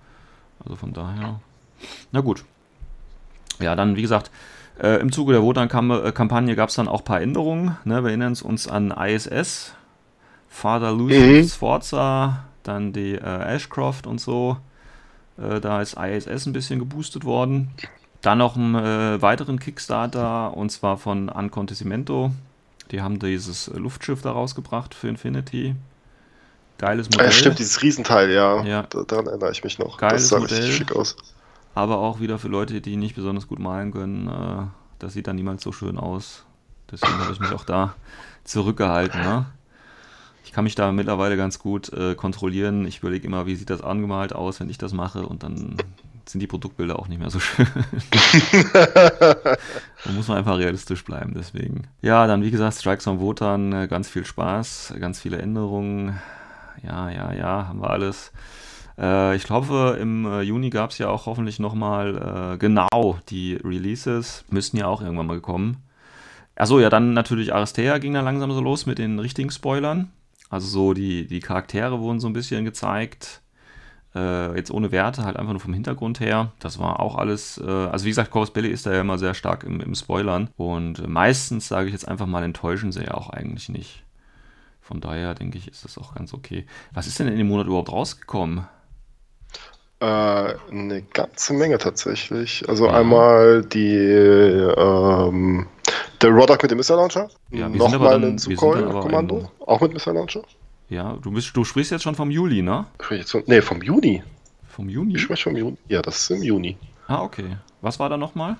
Also 0.63 0.75
von 0.75 0.93
daher. 0.93 1.39
Na 2.11 2.21
gut. 2.21 2.45
Ja, 3.59 3.75
dann 3.75 3.95
wie 3.95 4.01
gesagt, 4.01 4.31
äh, 4.79 4.99
im 4.99 5.11
Zuge 5.11 5.33
der 5.33 5.43
Wotan-Kampagne 5.43 6.55
gab 6.55 6.69
es 6.69 6.75
dann 6.75 6.87
auch 6.87 7.01
ein 7.01 7.05
paar 7.05 7.21
Änderungen. 7.21 7.77
Ne? 7.83 8.01
Wir 8.03 8.09
erinnern 8.09 8.35
uns 8.43 8.67
an 8.67 8.91
ISS, 8.91 9.73
Father 10.49 10.91
Lucius 10.91 11.45
mhm. 11.45 11.49
Sforza, 11.49 12.45
dann 12.63 12.93
die 12.93 13.15
äh, 13.15 13.55
Ashcroft 13.55 14.07
und 14.07 14.19
so. 14.19 14.57
Äh, 15.37 15.59
da 15.59 15.81
ist 15.81 15.97
ISS 15.97 16.45
ein 16.45 16.53
bisschen 16.53 16.79
geboostet 16.79 17.25
worden. 17.25 17.71
Dann 18.21 18.37
noch 18.37 18.55
einen 18.55 18.75
äh, 18.75 19.21
weiteren 19.21 19.59
Kickstarter 19.59 20.55
und 20.55 20.71
zwar 20.71 20.97
von 20.97 21.29
Ancontessimento. 21.29 22.31
Die 22.91 23.01
haben 23.01 23.19
dieses 23.19 23.67
Luftschiff 23.67 24.21
da 24.21 24.31
rausgebracht 24.31 24.93
für 24.93 25.07
Infinity. 25.07 25.75
Geiles 26.77 27.09
Modell. 27.09 27.27
Ja, 27.27 27.31
stimmt, 27.31 27.59
dieses 27.59 27.81
Riesenteil, 27.81 28.31
ja. 28.31 28.63
ja. 28.63 28.83
Daran 28.83 29.27
erinnere 29.27 29.51
ich 29.51 29.63
mich 29.63 29.79
noch. 29.79 29.97
Geiles 29.97 30.23
das 30.23 30.29
sah 30.29 30.39
Modell, 30.39 30.57
richtig 30.57 30.77
schick 30.77 30.95
aus. 30.95 31.15
Aber 31.73 31.99
auch 31.99 32.19
wieder 32.19 32.37
für 32.37 32.47
Leute, 32.47 32.81
die 32.81 32.97
nicht 32.97 33.15
besonders 33.15 33.47
gut 33.47 33.59
malen 33.59 33.91
können. 33.91 34.27
Äh, 34.27 34.67
das 34.99 35.13
sieht 35.13 35.27
dann 35.27 35.35
niemals 35.35 35.63
so 35.63 35.71
schön 35.71 35.97
aus. 35.97 36.43
Deswegen 36.91 37.17
habe 37.17 37.31
ich 37.31 37.39
mich 37.39 37.53
auch 37.53 37.63
da 37.63 37.95
zurückgehalten. 38.43 39.21
Ne? 39.21 39.45
Ich 40.43 40.51
kann 40.51 40.63
mich 40.63 40.75
da 40.75 40.91
mittlerweile 40.91 41.37
ganz 41.37 41.59
gut 41.59 41.93
äh, 41.93 42.15
kontrollieren. 42.15 42.85
Ich 42.85 42.99
überlege 42.99 43.25
immer, 43.25 43.45
wie 43.45 43.55
sieht 43.55 43.69
das 43.69 43.81
angemalt 43.81 44.33
aus, 44.33 44.59
wenn 44.59 44.69
ich 44.69 44.77
das 44.77 44.91
mache. 44.91 45.25
Und 45.25 45.43
dann 45.43 45.77
sind 46.29 46.39
die 46.39 46.47
Produktbilder 46.47 46.99
auch 46.99 47.07
nicht 47.07 47.19
mehr 47.19 47.29
so 47.29 47.39
schön. 47.39 47.67
da 48.73 49.57
muss 50.13 50.27
man 50.27 50.37
einfach 50.37 50.57
realistisch 50.57 51.03
bleiben, 51.03 51.33
deswegen. 51.35 51.87
Ja, 52.01 52.27
dann 52.27 52.43
wie 52.43 52.51
gesagt, 52.51 52.75
Strikes 52.75 53.07
on 53.07 53.19
Wotan, 53.19 53.73
äh, 53.73 53.87
ganz 53.87 54.09
viel 54.09 54.25
Spaß, 54.25 54.95
ganz 54.99 55.19
viele 55.19 55.39
Änderungen. 55.39 56.19
Ja, 56.83 57.09
ja, 57.09 57.33
ja, 57.33 57.67
haben 57.67 57.81
wir 57.81 57.89
alles. 57.89 58.31
Äh, 58.97 59.35
ich 59.35 59.43
glaube, 59.43 59.97
im 59.99 60.25
äh, 60.25 60.41
Juni 60.41 60.69
gab 60.69 60.91
es 60.91 60.97
ja 60.97 61.09
auch 61.09 61.25
hoffentlich 61.25 61.59
nochmal 61.59 62.53
äh, 62.53 62.57
genau 62.57 63.19
die 63.29 63.55
Releases. 63.55 64.45
Müssten 64.49 64.77
ja 64.77 64.87
auch 64.87 65.01
irgendwann 65.01 65.27
mal 65.27 65.41
kommen. 65.41 65.77
Achso, 66.55 66.79
ja, 66.79 66.89
dann 66.89 67.13
natürlich 67.13 67.53
Aristea 67.53 67.97
ging 67.97 68.13
dann 68.13 68.25
langsam 68.25 68.51
so 68.51 68.61
los 68.61 68.85
mit 68.85 68.99
den 68.99 69.19
richtigen 69.19 69.51
Spoilern. 69.51 70.11
Also 70.49 70.67
so 70.67 70.93
die, 70.93 71.25
die 71.25 71.39
Charaktere 71.39 71.99
wurden 71.99 72.19
so 72.19 72.27
ein 72.27 72.33
bisschen 72.33 72.65
gezeigt. 72.65 73.41
Äh, 74.13 74.55
jetzt 74.57 74.71
ohne 74.71 74.91
Werte, 74.91 75.23
halt 75.23 75.37
einfach 75.37 75.53
nur 75.53 75.61
vom 75.61 75.73
Hintergrund 75.73 76.19
her. 76.19 76.51
Das 76.59 76.79
war 76.79 76.99
auch 76.99 77.15
alles, 77.15 77.57
äh, 77.65 77.69
also 77.69 78.05
wie 78.05 78.09
gesagt, 78.09 78.31
Corvus 78.31 78.51
Belli 78.51 78.69
ist 78.69 78.85
da 78.85 78.93
ja 78.93 79.01
immer 79.01 79.17
sehr 79.17 79.33
stark 79.33 79.63
im, 79.63 79.79
im 79.79 79.95
Spoilern. 79.95 80.49
Und 80.57 81.07
meistens, 81.07 81.67
sage 81.67 81.87
ich 81.87 81.93
jetzt 81.93 82.07
einfach 82.07 82.25
mal, 82.25 82.43
enttäuschen 82.43 82.91
sie 82.91 83.03
ja 83.03 83.13
auch 83.13 83.29
eigentlich 83.29 83.69
nicht. 83.69 84.03
Von 84.81 84.99
daher 84.99 85.33
denke 85.33 85.57
ich, 85.57 85.69
ist 85.69 85.85
das 85.85 85.97
auch 85.97 86.15
ganz 86.15 86.33
okay. 86.33 86.65
Was 86.93 87.07
ist 87.07 87.19
denn 87.19 87.27
in 87.27 87.37
dem 87.37 87.47
Monat 87.47 87.67
überhaupt 87.67 87.91
rausgekommen? 87.91 88.67
Äh, 90.01 90.05
eine 90.05 91.03
ganze 91.13 91.53
Menge 91.53 91.77
tatsächlich. 91.77 92.67
Also 92.67 92.87
ja. 92.87 92.93
einmal 92.93 93.63
die 93.63 93.95
ähm, 93.95 95.67
der 96.21 96.29
Roddock 96.31 96.61
mit 96.63 96.71
dem 96.71 96.77
Missile 96.77 96.97
Launcher. 96.97 97.29
Ja, 97.51 97.69
Nochmal 97.69 98.23
ein 98.23 98.37
Sukhoi-Kommando. 98.37 99.49
Auch 99.59 99.79
mit 99.79 99.93
Missile 99.93 100.15
Launcher. 100.15 100.41
Ja, 100.91 101.17
du, 101.21 101.31
bist, 101.31 101.55
du 101.55 101.63
sprichst 101.63 101.91
jetzt 101.91 102.03
schon 102.03 102.15
vom 102.15 102.29
Juli, 102.29 102.61
ne? 102.61 102.85
Ne, 103.47 103.61
vom 103.61 103.81
Juni. 103.81 104.21
Vom 104.67 104.89
Juni? 104.89 105.15
Ich 105.15 105.21
spreche 105.21 105.43
vom 105.43 105.55
Juni. 105.55 105.77
Ja, 105.87 106.01
das 106.01 106.19
ist 106.19 106.31
im 106.31 106.43
Juni. 106.43 106.77
Ah, 107.07 107.21
okay. 107.21 107.55
Was 107.79 107.97
war 107.97 108.09
da 108.09 108.17
nochmal? 108.17 108.57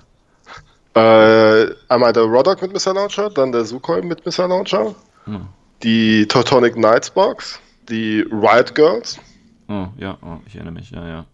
Äh, 0.94 1.66
einmal 1.88 2.14
der 2.14 2.22
Roddock 2.22 2.62
mit 2.62 2.72
Missile 2.72 2.94
Launcher, 2.94 3.28
dann 3.28 3.52
der 3.52 3.66
Sukhoi 3.66 4.00
mit 4.00 4.24
Missile 4.24 4.48
Launcher, 4.48 4.94
hm. 5.24 5.46
die 5.82 6.26
Teutonic 6.26 6.72
Knights 6.72 7.10
Box, 7.10 7.60
die 7.90 8.22
Riot 8.30 8.74
Girls. 8.74 9.18
Oh, 9.68 9.88
ja, 9.98 10.16
oh, 10.22 10.38
ich 10.46 10.54
erinnere 10.54 10.72
mich, 10.72 10.90
ja, 10.90 11.06
ja. 11.06 11.26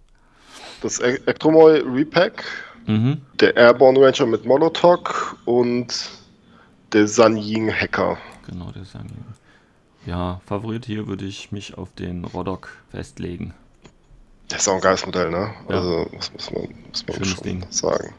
Das 0.82 0.98
e 0.98 1.14
Ektromoy 1.26 1.80
Repack, 1.80 2.44
mhm. 2.86 3.20
der 3.38 3.56
Airborne 3.56 4.00
Ranger 4.00 4.26
mit 4.26 4.44
Molotov 4.44 5.36
und 5.44 6.10
der 6.92 7.06
Sanying 7.06 7.72
Hacker. 7.72 8.18
Genau, 8.48 8.72
der 8.72 8.84
Sanying. 8.84 9.24
Ja, 10.06 10.40
Favorit 10.46 10.86
hier 10.86 11.06
würde 11.06 11.24
ich 11.24 11.52
mich 11.52 11.76
auf 11.76 11.92
den 11.94 12.24
Rodok 12.24 12.70
festlegen. 12.90 13.54
Das 14.48 14.62
ist 14.62 14.68
auch 14.68 14.76
ein 14.76 14.80
geiles 14.80 15.04
Modell, 15.04 15.30
ne? 15.30 15.54
Ja. 15.68 15.76
Also, 15.76 16.06
was 16.12 16.32
muss 16.32 16.50
man, 16.50 16.68
muss 16.88 17.06
man 17.06 17.24
schon 17.24 17.44
Ding. 17.44 17.66
sagen. 17.70 18.14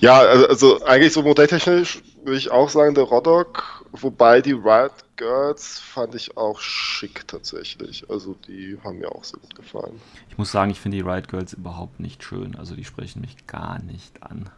Ja, 0.00 0.20
also, 0.20 0.46
also, 0.46 0.84
eigentlich 0.84 1.12
so 1.12 1.22
modelltechnisch 1.22 2.02
würde 2.22 2.38
ich 2.38 2.50
auch 2.50 2.68
sagen, 2.68 2.94
der 2.94 3.04
Rodok 3.04 3.84
wobei 4.02 4.40
die 4.40 4.52
Riot 4.52 4.92
Girls 5.16 5.78
fand 5.78 6.14
ich 6.14 6.36
auch 6.36 6.60
schick 6.60 7.26
tatsächlich. 7.28 8.08
Also 8.10 8.34
die 8.46 8.78
haben 8.82 8.98
mir 8.98 9.10
auch 9.10 9.24
sehr 9.24 9.40
gut 9.40 9.54
gefallen. 9.54 10.00
Ich 10.28 10.38
muss 10.38 10.50
sagen, 10.50 10.70
ich 10.70 10.80
finde 10.80 10.98
die 10.98 11.02
Riot 11.02 11.28
Girls 11.28 11.52
überhaupt 11.52 12.00
nicht 12.00 12.22
schön. 12.22 12.56
Also 12.56 12.74
die 12.74 12.84
sprechen 12.84 13.20
mich 13.20 13.46
gar 13.46 13.80
nicht 13.82 14.22
an. 14.22 14.50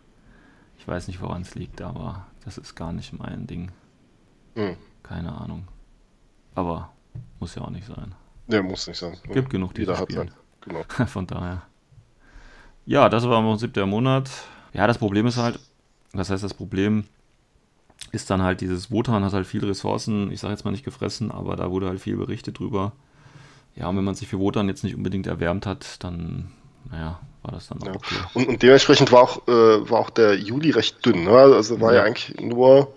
Ich 0.78 0.88
weiß 0.88 1.08
nicht, 1.08 1.20
woran 1.20 1.42
es 1.42 1.54
liegt, 1.54 1.82
aber 1.82 2.26
das 2.44 2.58
ist 2.58 2.74
gar 2.74 2.92
nicht 2.92 3.12
mein 3.18 3.46
Ding. 3.46 3.70
Hm. 4.54 4.76
Keine 5.02 5.32
Ahnung. 5.32 5.68
Aber 6.56 6.90
muss 7.38 7.54
ja 7.54 7.62
auch 7.62 7.70
nicht 7.70 7.86
sein. 7.86 8.14
Ja, 8.48 8.62
muss 8.62 8.88
nicht 8.88 8.98
sein. 8.98 9.16
Gibt 9.32 9.50
genug, 9.50 9.74
die 9.74 9.82
Jeder 9.82 9.98
hat 9.98 10.10
sein. 10.10 10.32
Genau. 10.62 10.82
Von 11.06 11.26
daher. 11.26 11.62
Ja, 12.86 13.08
das 13.08 13.28
war 13.28 13.38
im 13.38 13.46
Prinzip 13.46 13.74
der 13.74 13.86
Monat. 13.86 14.30
Ja, 14.72 14.86
das 14.86 14.98
Problem 14.98 15.26
ist 15.26 15.36
halt, 15.36 15.60
das 16.12 16.30
heißt, 16.30 16.42
das 16.42 16.54
Problem 16.54 17.04
ist 18.12 18.30
dann 18.30 18.42
halt 18.42 18.60
dieses 18.60 18.90
Wotan 18.90 19.24
hat 19.24 19.32
halt 19.32 19.46
viele 19.46 19.68
Ressourcen, 19.68 20.30
ich 20.30 20.40
sage 20.40 20.52
jetzt 20.52 20.64
mal 20.64 20.70
nicht 20.70 20.84
gefressen, 20.84 21.30
aber 21.30 21.56
da 21.56 21.70
wurde 21.70 21.88
halt 21.88 22.00
viel 22.00 22.16
berichtet 22.16 22.58
drüber. 22.58 22.92
Ja, 23.74 23.88
und 23.88 23.96
wenn 23.96 24.04
man 24.04 24.14
sich 24.14 24.28
für 24.28 24.38
Wotan 24.38 24.68
jetzt 24.68 24.84
nicht 24.84 24.94
unbedingt 24.94 25.26
erwärmt 25.26 25.66
hat, 25.66 26.02
dann, 26.02 26.52
naja, 26.90 27.20
war 27.42 27.52
das 27.52 27.68
dann 27.68 27.82
auch 27.82 27.86
ja. 27.86 27.94
okay. 27.94 28.14
Und, 28.34 28.48
und, 28.48 28.62
dementsprechend 28.62 29.12
war 29.12 29.22
auch, 29.22 29.48
äh, 29.48 29.90
war 29.90 30.00
auch 30.00 30.10
der 30.10 30.34
Juli 30.36 30.70
recht 30.70 31.04
dünn, 31.04 31.24
ne? 31.24 31.30
Also 31.30 31.80
war 31.80 31.92
ja, 31.92 31.98
ja 31.98 32.04
eigentlich 32.04 32.40
nur, 32.40 32.94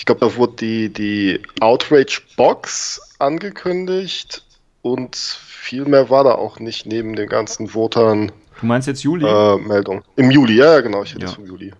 ich 0.00 0.06
glaube, 0.06 0.20
da 0.26 0.34
wurde 0.36 0.54
die, 0.56 0.90
die 0.90 1.42
Outrage 1.60 2.22
Box 2.34 3.02
angekündigt 3.18 4.46
und 4.80 5.14
viel 5.14 5.84
mehr 5.84 6.08
war 6.08 6.24
da 6.24 6.36
auch 6.36 6.58
nicht 6.58 6.86
neben 6.86 7.16
den 7.16 7.28
ganzen 7.28 7.74
Wotan. 7.74 8.32
Du 8.60 8.66
meinst 8.66 8.88
jetzt 8.88 9.02
Juli? 9.02 9.26
Äh, 9.26 9.58
Meldung. 9.58 10.02
Im 10.16 10.30
Juli, 10.30 10.54
ja, 10.54 10.80
genau, 10.80 11.02
ich 11.02 11.12
hätte 11.14 11.26
es 11.26 11.32
ja. 11.32 11.36
vom 11.36 11.44
Juli. 11.44 11.74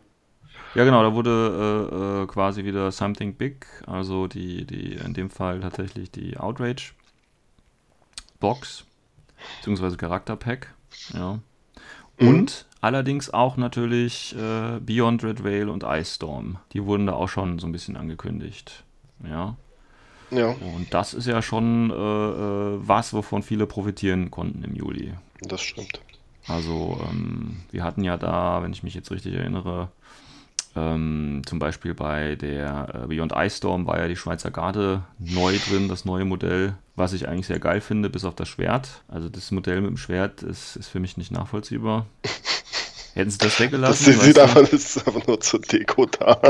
Ja, 0.75 0.85
genau, 0.85 1.03
da 1.03 1.15
wurde 1.15 1.31
äh, 1.91 2.25
äh, 2.25 2.27
quasi 2.27 2.63
wieder 2.67 2.93
Something 2.93 3.37
Big, 3.37 3.67
also 3.87 4.27
die, 4.27 4.67
die, 4.67 4.99
in 5.03 5.15
dem 5.15 5.31
Fall 5.31 5.61
tatsächlich 5.61 6.11
die 6.11 6.37
Outrage 6.37 6.93
Box, 8.39 8.85
beziehungsweise 9.57 9.97
Charakterpack, 9.97 10.75
ja. 11.15 11.39
Mhm. 12.19 12.29
Und 12.29 12.67
allerdings 12.81 13.33
auch 13.33 13.57
natürlich 13.57 14.35
äh, 14.37 14.81
Beyond 14.81 15.25
Red 15.25 15.45
Veil 15.45 15.69
und 15.69 15.85
Ice 15.85 16.15
Storm. 16.15 16.59
Die 16.73 16.85
wurden 16.85 17.07
da 17.07 17.15
auch 17.15 17.29
schon 17.29 17.59
so 17.59 17.67
ein 17.67 17.73
bisschen 17.73 17.97
angekündigt, 17.97 18.85
ja. 19.25 19.57
Ja. 20.31 20.51
Und 20.51 20.95
das 20.95 21.13
ist 21.13 21.27
ja 21.27 21.43
schon 21.43 21.91
äh, 21.91 21.95
äh, 21.95 22.79
was, 22.87 23.13
wovon 23.13 23.43
viele 23.43 23.67
profitieren 23.67 24.31
konnten 24.31 24.63
im 24.63 24.77
Juli. 24.77 25.15
Das 25.43 25.61
stimmt. 25.61 26.01
Also, 26.47 27.01
ähm, 27.11 27.63
wir 27.71 27.85
hatten 27.85 28.05
ja 28.05 28.17
da, 28.17 28.63
wenn 28.63 28.73
ich 28.73 28.83
mich 28.83 28.95
jetzt 28.95 29.11
richtig 29.11 29.35
erinnere, 29.35 29.89
ähm, 30.77 31.43
zum 31.47 31.59
Beispiel 31.59 31.95
bei 31.95 32.37
der 32.37 33.03
äh, 33.05 33.07
Beyond 33.09 33.33
Ice 33.37 33.57
Storm 33.57 33.87
war 33.87 33.99
ja 33.99 34.07
die 34.07 34.17
Schweizer 34.17 34.51
Garde 34.51 35.03
neu 35.19 35.57
drin, 35.69 35.89
das 35.89 36.05
neue 36.05 36.25
Modell, 36.25 36.75
was 36.95 37.13
ich 37.13 37.29
eigentlich 37.29 37.49
sehr 37.49 37.59
geil 37.59 37.81
finde, 37.81 38.09
bis 38.09 38.25
auf 38.25 38.37
das 38.37 38.49
Schwert. 38.49 39.03
Also 39.09 39.29
das 39.29 39.51
Modell 39.51 39.81
mit 39.81 39.91
dem 39.91 39.97
Schwert 39.97 40.43
ist, 40.43 40.77
ist 40.77 40.89
für 40.89 41.01
mich 41.01 41.17
nicht 41.17 41.33
nachvollziehbar. 41.33 42.07
Hätten 43.15 43.31
sie 43.31 43.39
das 43.39 43.59
weggelassen? 43.59 44.13
Das 44.13 44.25
sieht 44.25 44.39
einfach, 44.39 44.61
das 44.61 44.73
ist 44.73 45.07
einfach 45.07 45.27
nur 45.27 45.41
zur 45.41 45.61
Deko 45.61 46.07
da. 46.07 46.41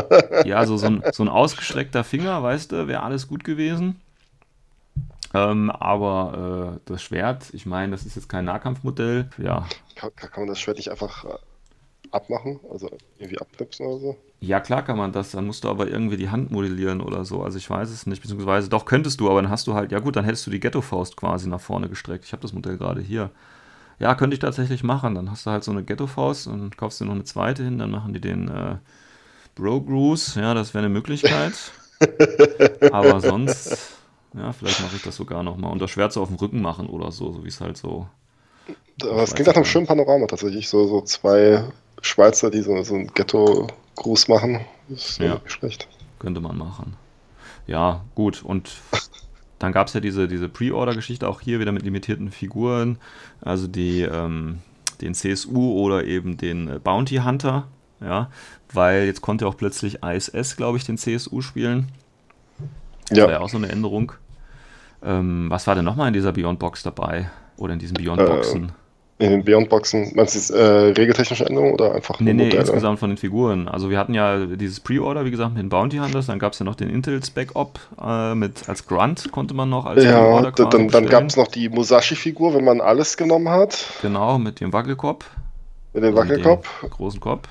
ja, 0.44 0.64
so, 0.66 0.76
so, 0.76 0.86
ein, 0.86 1.02
so 1.12 1.22
ein 1.22 1.28
ausgestreckter 1.28 2.04
Finger, 2.04 2.42
weißt 2.42 2.72
du, 2.72 2.86
wäre 2.86 3.02
alles 3.02 3.28
gut 3.28 3.44
gewesen. 3.44 4.00
Ähm, 5.32 5.70
aber 5.70 6.76
äh, 6.76 6.80
das 6.86 7.02
Schwert, 7.02 7.46
ich 7.52 7.64
meine, 7.64 7.92
das 7.92 8.04
ist 8.04 8.16
jetzt 8.16 8.28
kein 8.28 8.44
Nahkampfmodell. 8.44 9.30
Ja. 9.38 9.66
Kann, 9.94 10.11
kann 10.16 10.30
man 10.36 10.48
das 10.48 10.58
Schwert 10.58 10.78
nicht 10.78 10.90
einfach 10.90 11.24
äh, 11.24 11.38
abmachen? 12.11 12.58
Also 12.70 12.90
irgendwie 13.18 13.38
abknipsen 13.38 13.86
oder 13.86 14.00
so? 14.00 14.16
Ja, 14.40 14.58
klar 14.58 14.84
kann 14.84 14.98
man 14.98 15.12
das. 15.12 15.30
Dann 15.30 15.46
musst 15.46 15.64
du 15.64 15.68
aber 15.68 15.88
irgendwie 15.88 16.16
die 16.16 16.30
Hand 16.30 16.50
modellieren 16.50 17.00
oder 17.00 17.24
so. 17.24 17.42
Also 17.42 17.58
ich 17.58 17.70
weiß 17.70 17.90
es 17.90 18.06
nicht. 18.06 18.22
Beziehungsweise 18.22 18.68
doch 18.68 18.86
könntest 18.86 19.20
du, 19.20 19.30
aber 19.30 19.40
dann 19.40 19.50
hast 19.50 19.66
du 19.66 19.74
halt, 19.74 19.92
ja 19.92 20.00
gut, 20.00 20.16
dann 20.16 20.24
hättest 20.24 20.46
du 20.46 20.50
die 20.50 20.61
Ghetto-Faust 20.61 21.16
quasi 21.16 21.48
nach 21.48 21.61
vorne 21.61 21.88
gestreckt. 21.88 22.24
Ich 22.24 22.32
habe 22.32 22.42
das 22.42 22.52
Modell 22.52 22.76
gerade 22.76 23.00
hier. 23.00 23.30
Ja, 24.01 24.14
könnte 24.14 24.34
ich 24.34 24.40
tatsächlich 24.40 24.82
machen. 24.82 25.14
Dann 25.14 25.30
hast 25.30 25.46
du 25.46 25.51
halt 25.51 25.62
so 25.62 25.70
eine 25.70 25.84
Ghetto-Faust 25.84 26.46
und 26.46 26.76
kaufst 26.76 27.01
dir 27.01 27.05
noch 27.05 27.12
eine 27.12 27.24
zweite 27.24 27.62
hin. 27.62 27.78
Dann 27.78 27.90
machen 27.90 28.14
die 28.14 28.20
den 28.20 28.48
äh, 28.48 28.76
Bro-Gruce. 29.55 30.36
Ja, 30.36 30.55
das 30.55 30.74
wäre 30.74 30.84
eine 30.84 30.92
Möglichkeit. 30.92 31.53
aber 32.92 33.20
sonst, 33.20 33.98
ja, 34.34 34.53
vielleicht 34.53 34.80
mache 34.80 34.96
ich 34.96 35.03
das 35.03 35.16
sogar 35.16 35.42
nochmal. 35.42 35.70
Und 35.70 35.82
das 35.82 35.90
Schwert 35.90 36.14
so 36.14 36.22
auf 36.22 36.28
dem 36.28 36.38
Rücken 36.38 36.62
machen 36.62 36.88
oder 36.88 37.12
so, 37.12 37.30
so 37.32 37.44
wie 37.44 37.48
es 37.48 37.61
halt 37.61 37.76
so. 37.76 38.09
Aber 39.03 39.22
es 39.22 39.34
klingt 39.34 39.48
nach 39.48 39.57
einem 39.57 39.66
schönen 39.66 39.86
Panorama 39.86 40.26
tatsächlich. 40.26 40.70
So, 40.70 40.86
so 40.86 41.03
zwei 41.03 41.64
Schweizer, 42.01 42.51
die 42.51 42.62
so, 42.62 42.82
so 42.82 42.94
einen 42.94 43.12
Ghetto-Gruß 43.12 44.28
machen. 44.28 44.64
Das 44.88 45.11
ist 45.11 45.18
ja 45.20 45.34
nicht 45.34 45.53
schlecht. 45.53 45.88
Könnte 46.18 46.40
man 46.40 46.57
machen. 46.57 46.96
Ja, 47.66 48.03
gut. 48.14 48.42
Und 48.42 48.70
dann 49.61 49.72
gab 49.72 49.86
es 49.86 49.92
ja 49.92 50.00
diese, 50.00 50.26
diese 50.26 50.48
Pre-Order-Geschichte 50.48 51.28
auch 51.28 51.40
hier 51.40 51.61
wieder 51.61 51.70
mit 51.70 51.82
limitierten 51.82 52.30
Figuren. 52.32 52.98
Also 53.42 53.68
die, 53.68 54.00
ähm, 54.00 54.58
den 55.00 55.14
CSU 55.14 55.78
oder 55.78 56.04
eben 56.04 56.38
den 56.38 56.68
äh, 56.68 56.78
Bounty 56.82 57.16
Hunter. 57.16 57.68
Ja, 58.00 58.30
weil 58.72 59.04
jetzt 59.04 59.20
konnte 59.20 59.46
auch 59.46 59.58
plötzlich 59.58 60.02
ISS, 60.02 60.56
glaube 60.56 60.78
ich, 60.78 60.84
den 60.84 60.96
CSU 60.96 61.42
spielen. 61.42 61.88
Das 63.11 63.18
ja. 63.18 63.24
war 63.24 63.32
ja 63.32 63.40
auch 63.40 63.50
so 63.50 63.58
eine 63.58 63.68
Änderung. 63.68 64.12
Ähm, 65.02 65.50
was 65.50 65.66
war 65.66 65.74
denn 65.74 65.84
nochmal 65.84 66.08
in 66.08 66.14
dieser 66.14 66.32
Beyond 66.32 66.58
Box 66.58 66.82
dabei? 66.82 67.30
Oder 67.58 67.74
in 67.74 67.78
diesen 67.78 67.94
Beyond 67.94 68.24
Boxen? 68.24 68.72
Äh, 69.20 69.26
in 69.26 69.30
den 69.30 69.44
Beyond-Boxen, 69.44 70.12
meinst 70.14 70.34
du 70.34 70.38
jetzt 70.38 70.50
äh, 70.50 70.62
regeltechnische 70.62 71.46
Änderungen 71.46 71.74
oder 71.74 71.94
einfach 71.94 72.18
Nee, 72.20 72.32
nee, 72.32 72.44
Modelle? 72.44 72.62
insgesamt 72.62 72.98
von 72.98 73.10
den 73.10 73.16
Figuren. 73.16 73.68
Also 73.68 73.90
wir 73.90 73.98
hatten 73.98 74.14
ja 74.14 74.46
dieses 74.46 74.80
Pre-Order, 74.80 75.24
wie 75.24 75.30
gesagt, 75.30 75.52
mit 75.54 75.62
den 75.62 75.68
Bounty 75.68 75.98
Hunters, 75.98 76.26
dann 76.26 76.38
gab 76.38 76.54
es 76.54 76.58
ja 76.58 76.64
noch 76.64 76.74
den 76.74 76.90
Intel 76.90 77.22
Spec-Op 77.22 77.78
äh, 78.02 78.34
mit 78.34 78.68
als 78.68 78.86
Grunt 78.86 79.30
konnte 79.30 79.54
man 79.54 79.68
noch 79.68 79.86
als 79.86 80.02
Ja, 80.04 80.50
dann, 80.50 80.88
dann 80.88 81.06
gab 81.06 81.24
es 81.24 81.36
noch 81.36 81.48
die 81.48 81.68
Musashi-Figur, 81.68 82.54
wenn 82.54 82.64
man 82.64 82.80
alles 82.80 83.16
genommen 83.16 83.48
hat. 83.48 83.86
Genau, 84.02 84.38
mit 84.38 84.60
dem 84.60 84.72
Wackelkopf. 84.72 85.28
Mit 85.92 86.04
dem 86.04 86.14
Wackelkopf. 86.14 86.82
Mit 86.82 86.90
dem 86.90 86.96
großen 86.96 87.20
Kopf. 87.20 87.48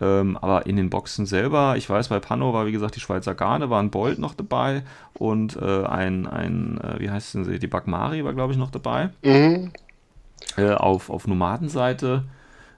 Ähm, 0.00 0.36
aber 0.40 0.66
in 0.66 0.76
den 0.76 0.90
Boxen 0.90 1.24
selber, 1.24 1.76
ich 1.76 1.88
weiß, 1.88 2.08
bei 2.08 2.18
Pano 2.18 2.52
war 2.52 2.66
wie 2.66 2.72
gesagt 2.72 2.96
die 2.96 3.00
Schweizer 3.00 3.34
Garde, 3.34 3.70
war 3.70 3.80
ein 3.80 3.90
Bolt 3.90 4.18
noch 4.18 4.34
dabei 4.34 4.82
und 5.14 5.56
äh, 5.56 5.84
ein, 5.84 6.26
ein 6.26 6.80
äh, 6.82 6.98
wie 6.98 7.10
heißt 7.10 7.34
denn 7.34 7.44
sie, 7.44 7.60
die 7.60 7.68
Bagmari 7.68 8.24
war 8.24 8.34
glaube 8.34 8.52
ich 8.52 8.58
noch 8.58 8.72
dabei. 8.72 9.10
Mhm 9.22 9.70
äh, 10.56 10.70
auf, 10.70 11.10
auf 11.10 11.26
Nomadenseite, 11.26 12.24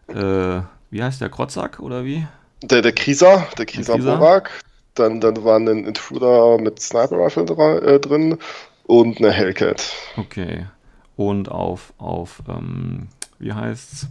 äh, 0.09 0.61
wie 0.91 1.03
heißt 1.03 1.21
der, 1.21 1.29
Krotzak 1.29 1.81
oder 1.81 2.05
wie? 2.05 2.27
Der, 2.63 2.83
der 2.83 2.93
Krieser, 2.93 3.47
der 3.59 3.67
Krieser 3.67 3.99
Borak. 3.99 4.51
Dann, 4.95 5.21
dann 5.21 5.45
war 5.45 5.59
ein 5.59 5.85
Intruder 5.85 6.59
mit 6.59 6.81
Sniper 6.81 7.19
Rifle 7.19 7.45
äh, 7.83 8.01
drin 8.01 8.39
und 8.87 9.19
eine 9.19 9.31
Hellcat. 9.31 9.93
Okay. 10.17 10.67
Und 11.17 11.51
auf, 11.51 11.93
auf 11.99 12.43
ähm, 12.49 13.09
wie 13.39 13.53
heißt's? 13.53 14.09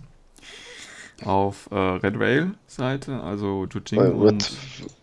Auf 1.24 1.70
äh, 1.72 1.76
Red 1.76 2.20
Rail 2.20 2.52
Seite, 2.68 3.22
also 3.22 3.66
Juching 3.72 4.00
Red, 4.02 4.14
und... 4.14 4.52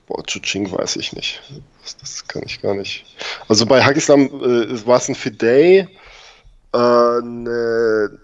Boah, 0.07 0.22
Juching 0.28 0.70
weiß 0.70 0.96
ich 0.96 1.14
nicht. 1.14 1.40
Das, 1.82 1.96
das, 1.96 2.28
kann 2.28 2.42
ich 2.44 2.61
gar 2.61 2.74
nicht. 2.74 3.07
Also 3.48 3.64
bei 3.64 3.82
Hakislam 3.82 4.26
äh, 4.26 4.86
war 4.86 4.98
es 4.98 5.09
ein 5.09 5.14
Fidei, 5.14 5.88
äh, 6.72 6.76
eine 6.76 8.18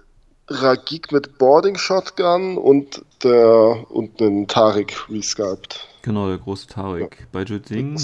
Ragik 0.49 1.13
mit 1.13 1.39
Boarding 1.39 1.77
Shotgun 1.77 2.57
und 2.57 3.05
der 3.23 3.85
und 3.91 4.21
einen 4.21 4.47
Tarik 4.47 5.09
resculpt. 5.11 5.87
Genau, 6.03 6.29
der 6.29 6.39
große 6.39 6.69
Tarik. 6.69 7.19
Ja, 7.21 7.27
Bei 7.33 7.43
Juding, 7.43 7.99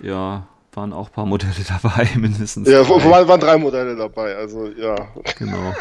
ja, 0.00 0.46
waren 0.74 0.92
auch 0.92 1.08
ein 1.08 1.12
paar 1.12 1.26
Modelle 1.26 1.52
dabei, 1.68 2.08
mindestens. 2.16 2.68
Ja, 2.68 2.86
wo, 2.86 3.02
waren 3.02 3.40
drei 3.40 3.56
Modelle 3.56 3.96
dabei, 3.96 4.36
also 4.36 4.66
ja. 4.66 4.96
Genau. 5.38 5.74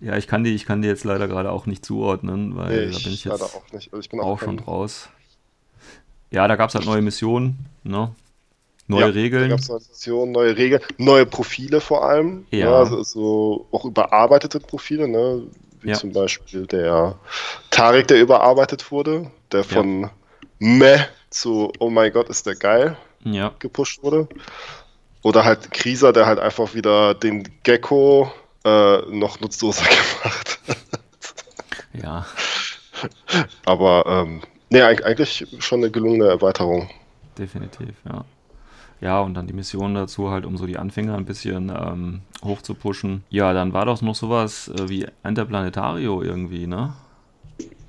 Ja, 0.00 0.16
ich 0.16 0.26
kann 0.26 0.44
die, 0.44 0.54
ich 0.54 0.64
kann 0.64 0.80
die 0.80 0.88
jetzt 0.88 1.04
leider 1.04 1.28
gerade 1.28 1.52
auch 1.52 1.66
nicht 1.66 1.84
zuordnen, 1.84 2.56
weil 2.56 2.86
nee, 2.86 2.92
da 2.92 2.98
bin 2.98 3.12
ich 3.12 3.24
jetzt 3.24 3.42
auch, 3.42 3.62
also 3.70 3.98
ich 3.98 4.12
auch, 4.14 4.18
auch 4.24 4.40
schon 4.40 4.58
raus. 4.58 5.10
Ja, 6.30 6.48
da 6.48 6.56
gab 6.56 6.70
es 6.70 6.74
halt 6.74 6.86
neue 6.86 7.02
Missionen, 7.02 7.66
ne? 7.84 8.14
Neue 8.90 9.00
ja, 9.00 9.06
Regeln. 9.06 9.52
Organisation, 9.52 10.32
neue 10.32 10.56
Regeln, 10.56 10.82
neue 10.98 11.26
Profile 11.26 11.80
vor 11.80 12.04
allem. 12.04 12.46
Ja. 12.50 12.58
ja 12.58 12.74
also 12.74 13.02
so 13.02 13.66
auch 13.70 13.84
überarbeitete 13.84 14.60
Profile, 14.60 15.08
ne? 15.08 15.42
Wie 15.80 15.90
ja. 15.90 15.94
zum 15.94 16.12
Beispiel 16.12 16.66
der 16.66 17.18
Tarek, 17.70 18.08
der 18.08 18.20
überarbeitet 18.20 18.90
wurde, 18.90 19.30
der 19.52 19.64
von. 19.64 20.10
Meh 20.62 20.98
zu 21.30 21.72
Oh 21.78 21.88
mein 21.88 22.12
Gott, 22.12 22.28
ist 22.28 22.44
der 22.46 22.54
geil 22.54 22.98
gepusht 23.58 24.02
wurde. 24.02 24.28
Oder 25.22 25.44
halt 25.44 25.70
Krieser, 25.70 26.12
der 26.12 26.26
halt 26.26 26.38
einfach 26.38 26.74
wieder 26.74 27.14
den 27.14 27.48
Gecko 27.62 28.32
äh, 28.64 28.98
noch 29.10 29.40
nutzloser 29.40 29.84
gemacht 30.22 30.58
hat. 30.64 30.78
ja. 31.92 32.26
Aber 33.64 34.04
ähm, 34.06 34.42
nee, 34.70 34.82
eigentlich 34.82 35.46
schon 35.58 35.80
eine 35.80 35.90
gelungene 35.90 36.26
Erweiterung. 36.26 36.90
Definitiv, 37.38 37.94
ja. 38.04 38.24
Ja, 39.00 39.20
und 39.20 39.34
dann 39.34 39.46
die 39.46 39.54
Mission 39.54 39.94
dazu 39.94 40.30
halt, 40.30 40.44
um 40.44 40.58
so 40.58 40.66
die 40.66 40.76
Anfänger 40.76 41.16
ein 41.16 41.24
bisschen 41.24 41.70
ähm, 41.70 42.20
hoch 42.44 42.60
zu 42.60 42.74
pushen. 42.74 43.24
Ja, 43.30 43.54
dann 43.54 43.72
war 43.72 43.86
doch 43.86 44.02
noch 44.02 44.14
sowas 44.14 44.68
äh, 44.68 44.88
wie 44.88 45.06
Interplanetario 45.24 46.22
irgendwie, 46.22 46.66
ne? 46.66 46.92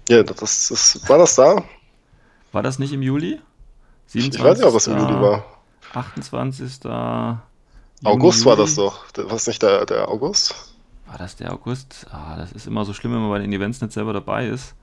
Ja, 0.08 0.24
das, 0.24 0.70
das, 0.70 1.02
war 1.08 1.18
das 1.18 1.36
da? 1.36 1.64
War 2.52 2.64
das 2.64 2.80
nicht 2.80 2.94
im 2.94 3.02
Juli? 3.02 3.40
27. 4.08 4.40
Ich 4.40 4.46
weiß 4.46 4.58
nicht, 4.58 4.68
ob 4.68 4.76
es 4.76 4.88
im 4.88 4.98
Juli 4.98 5.22
war. 5.22 5.46
28. 5.94 6.86
August 8.04 8.40
Juni, 8.40 8.50
war 8.50 8.56
das 8.56 8.76
doch. 8.76 9.06
War 9.16 9.34
es 9.34 9.48
nicht 9.48 9.62
der, 9.62 9.86
der 9.86 10.08
August? 10.08 10.56
War 11.06 11.18
das 11.18 11.36
der 11.36 11.54
August? 11.54 12.08
Ah, 12.10 12.38
das 12.38 12.54
ist 12.54 12.68
immer 12.68 12.86
so 12.86 12.94
schlimm, 12.94 13.14
wenn 13.14 13.22
man 13.22 13.30
bei 13.30 13.40
den 13.40 13.52
Events 13.52 13.82
nicht 13.82 13.94
selber 13.94 14.14
dabei 14.14 14.48
ist. 14.48 14.76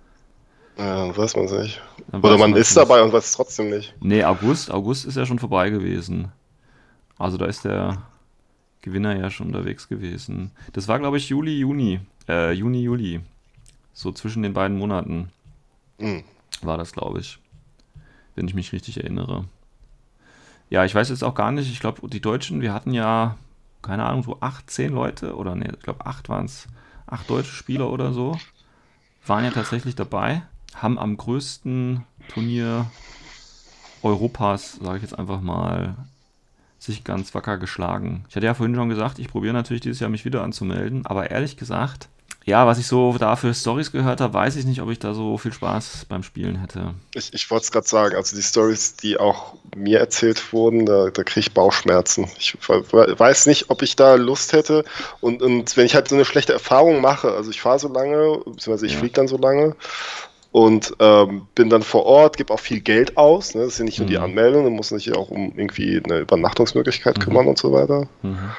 Ja, 0.79 1.17
weiß 1.17 1.35
man 1.37 1.47
es 1.47 1.53
nicht. 1.53 1.83
Dann 2.13 2.23
Oder 2.23 2.39
man 2.39 2.55
ist 2.55 2.77
dabei 2.77 3.03
und 3.03 3.13
weiß 3.13 3.25
es 3.25 3.33
trotzdem 3.33 3.71
nicht. 3.71 3.95
Nee, 4.01 4.23
August, 4.25 4.71
August 4.71 5.07
ist 5.07 5.17
ja 5.17 5.27
schon 5.27 5.41
vorbei 5.41 5.71
gewesen. 5.71 6.31
Also 7.19 7.37
da 7.37 7.47
ist 7.47 7.65
der 7.65 8.03
Gewinner 8.83 9.17
ja 9.17 9.29
schon 9.29 9.49
unterwegs 9.49 9.89
gewesen. 9.89 10.53
Das 10.73 10.87
war, 10.87 11.01
glaube 11.01 11.17
ich, 11.17 11.29
Juli, 11.29 11.59
Juni. 11.59 12.01
Äh, 12.29 12.53
Juni, 12.53 12.83
Juli. 12.83 13.21
So 13.93 14.13
zwischen 14.13 14.45
den 14.45 14.55
beiden 14.55 14.79
Monaten 14.79 15.33
mhm. 15.99 16.23
war 16.63 16.79
das, 16.79 16.93
glaube 16.93 17.19
ich. 17.19 17.41
Wenn 18.37 18.47
ich 18.47 18.55
mich 18.55 18.73
richtig 18.73 18.99
erinnere. 18.99 19.47
Ja, 20.71 20.85
ich 20.85 20.95
weiß 20.95 21.09
jetzt 21.09 21.25
auch 21.25 21.35
gar 21.35 21.51
nicht. 21.51 21.73
Ich 21.73 21.81
glaube, 21.81 22.09
die 22.09 22.21
Deutschen, 22.21 22.61
wir 22.61 22.73
hatten 22.73 22.93
ja, 22.93 23.37
keine 23.83 24.05
Ahnung, 24.05 24.23
so 24.23 24.39
acht, 24.41 24.71
zehn 24.71 24.93
Leute 24.93 25.35
oder 25.35 25.57
ne, 25.57 25.73
ich 25.77 25.83
glaube, 25.83 26.07
acht 26.07 26.29
waren 26.29 26.45
es. 26.45 26.69
Acht 27.07 27.29
deutsche 27.29 27.53
Spieler 27.53 27.91
oder 27.91 28.13
so. 28.13 28.39
Waren 29.27 29.45
ja 29.45 29.51
tatsächlich 29.51 29.97
dabei. 29.97 30.43
Haben 30.79 30.99
am 30.99 31.17
größten 31.17 32.05
Turnier 32.29 32.87
Europas, 34.03 34.79
sage 34.83 34.97
ich 34.97 35.03
jetzt 35.03 35.19
einfach 35.19 35.41
mal, 35.41 35.97
sich 36.79 37.05
ganz 37.05 37.35
wacker 37.35 37.59
geschlagen. 37.59 38.25
Ich 38.29 38.37
hatte 38.37 38.47
ja 38.47 38.55
vorhin 38.55 38.75
schon 38.75 38.89
gesagt, 38.89 39.19
ich 39.19 39.29
probiere 39.29 39.55
natürlich 39.55 39.83
dieses 39.83 40.01
Jahr 40.01 40.11
mich 40.11 40.25
wieder 40.25 40.43
anzumelden, 40.43 41.05
aber 41.07 41.31
ehrlich 41.31 41.57
gesagt, 41.57 42.09
ja, 42.49 42.67
was 42.67 42.79
ich 42.79 42.87
so 42.87 43.15
da 43.19 43.37
für 43.37 43.53
Stories 43.53 43.93
gehört 43.93 44.23
habe, 44.23 44.33
weiß 44.33 44.57
ich 44.57 44.65
nicht, 44.65 44.81
ob 44.81 44.89
ich 44.89 44.99
da 44.99 45.13
so 45.13 45.37
viel 45.37 45.53
Spaß 45.53 46.07
beim 46.09 46.23
Spielen 46.23 46.59
hätte. 46.61 46.95
Ich, 47.15 47.35
ich 47.35 47.51
wollte 47.51 47.65
es 47.65 47.73
gerade 47.73 47.87
sagen, 47.87 48.17
also 48.17 48.35
die 48.35 48.43
Stories, 48.43 48.97
die 48.97 49.19
auch 49.19 49.55
mir 49.77 49.99
erzählt 49.99 50.51
wurden, 50.53 50.87
da, 50.87 51.11
da 51.11 51.25
kriege 51.25 51.41
ich 51.41 51.53
Bauchschmerzen. 51.53 52.27
Ich 52.39 52.57
weiß 52.59 53.47
nicht, 53.47 53.69
ob 53.69 53.83
ich 53.83 53.97
da 53.97 54.15
Lust 54.15 54.55
hätte. 54.55 54.85
Und, 55.21 55.43
und 55.43 55.77
wenn 55.77 55.85
ich 55.85 55.95
halt 55.95 56.09
so 56.09 56.15
eine 56.15 56.25
schlechte 56.25 56.55
Erfahrung 56.55 57.03
mache, 57.03 57.33
also 57.33 57.51
ich 57.51 57.61
fahre 57.61 57.81
so 57.81 57.89
lange, 57.89 58.39
beziehungsweise 58.47 58.87
ich 58.87 58.95
ja. 58.95 58.99
fliege 58.99 59.15
dann 59.15 59.29
so 59.29 59.37
lange 59.37 59.77
und 60.59 60.93
ähm, 60.99 61.47
bin 61.55 61.71
dann 61.71 61.83
vor 61.83 62.05
Ort, 62.05 62.37
gebe 62.37 62.53
auch 62.53 62.59
viel 62.59 62.81
Geld 62.81 63.17
aus. 63.17 63.55
Ne? 63.55 63.61
Das 63.61 63.75
ist 63.75 63.79
ja 63.79 63.85
nicht 63.85 64.01
nur 64.01 64.09
die 64.09 64.17
mhm. 64.17 64.25
Anmeldung, 64.25 64.65
du 64.65 64.71
musst 64.71 64.91
dich 64.91 65.15
auch 65.15 65.31
um 65.31 65.57
irgendwie 65.57 66.03
eine 66.03 66.19
Übernachtungsmöglichkeit 66.19 67.17
mhm. 67.17 67.23
kümmern 67.23 67.47
und 67.47 67.59
so 67.59 67.73
weiter. 67.73 68.09
Mhm. 68.23 68.51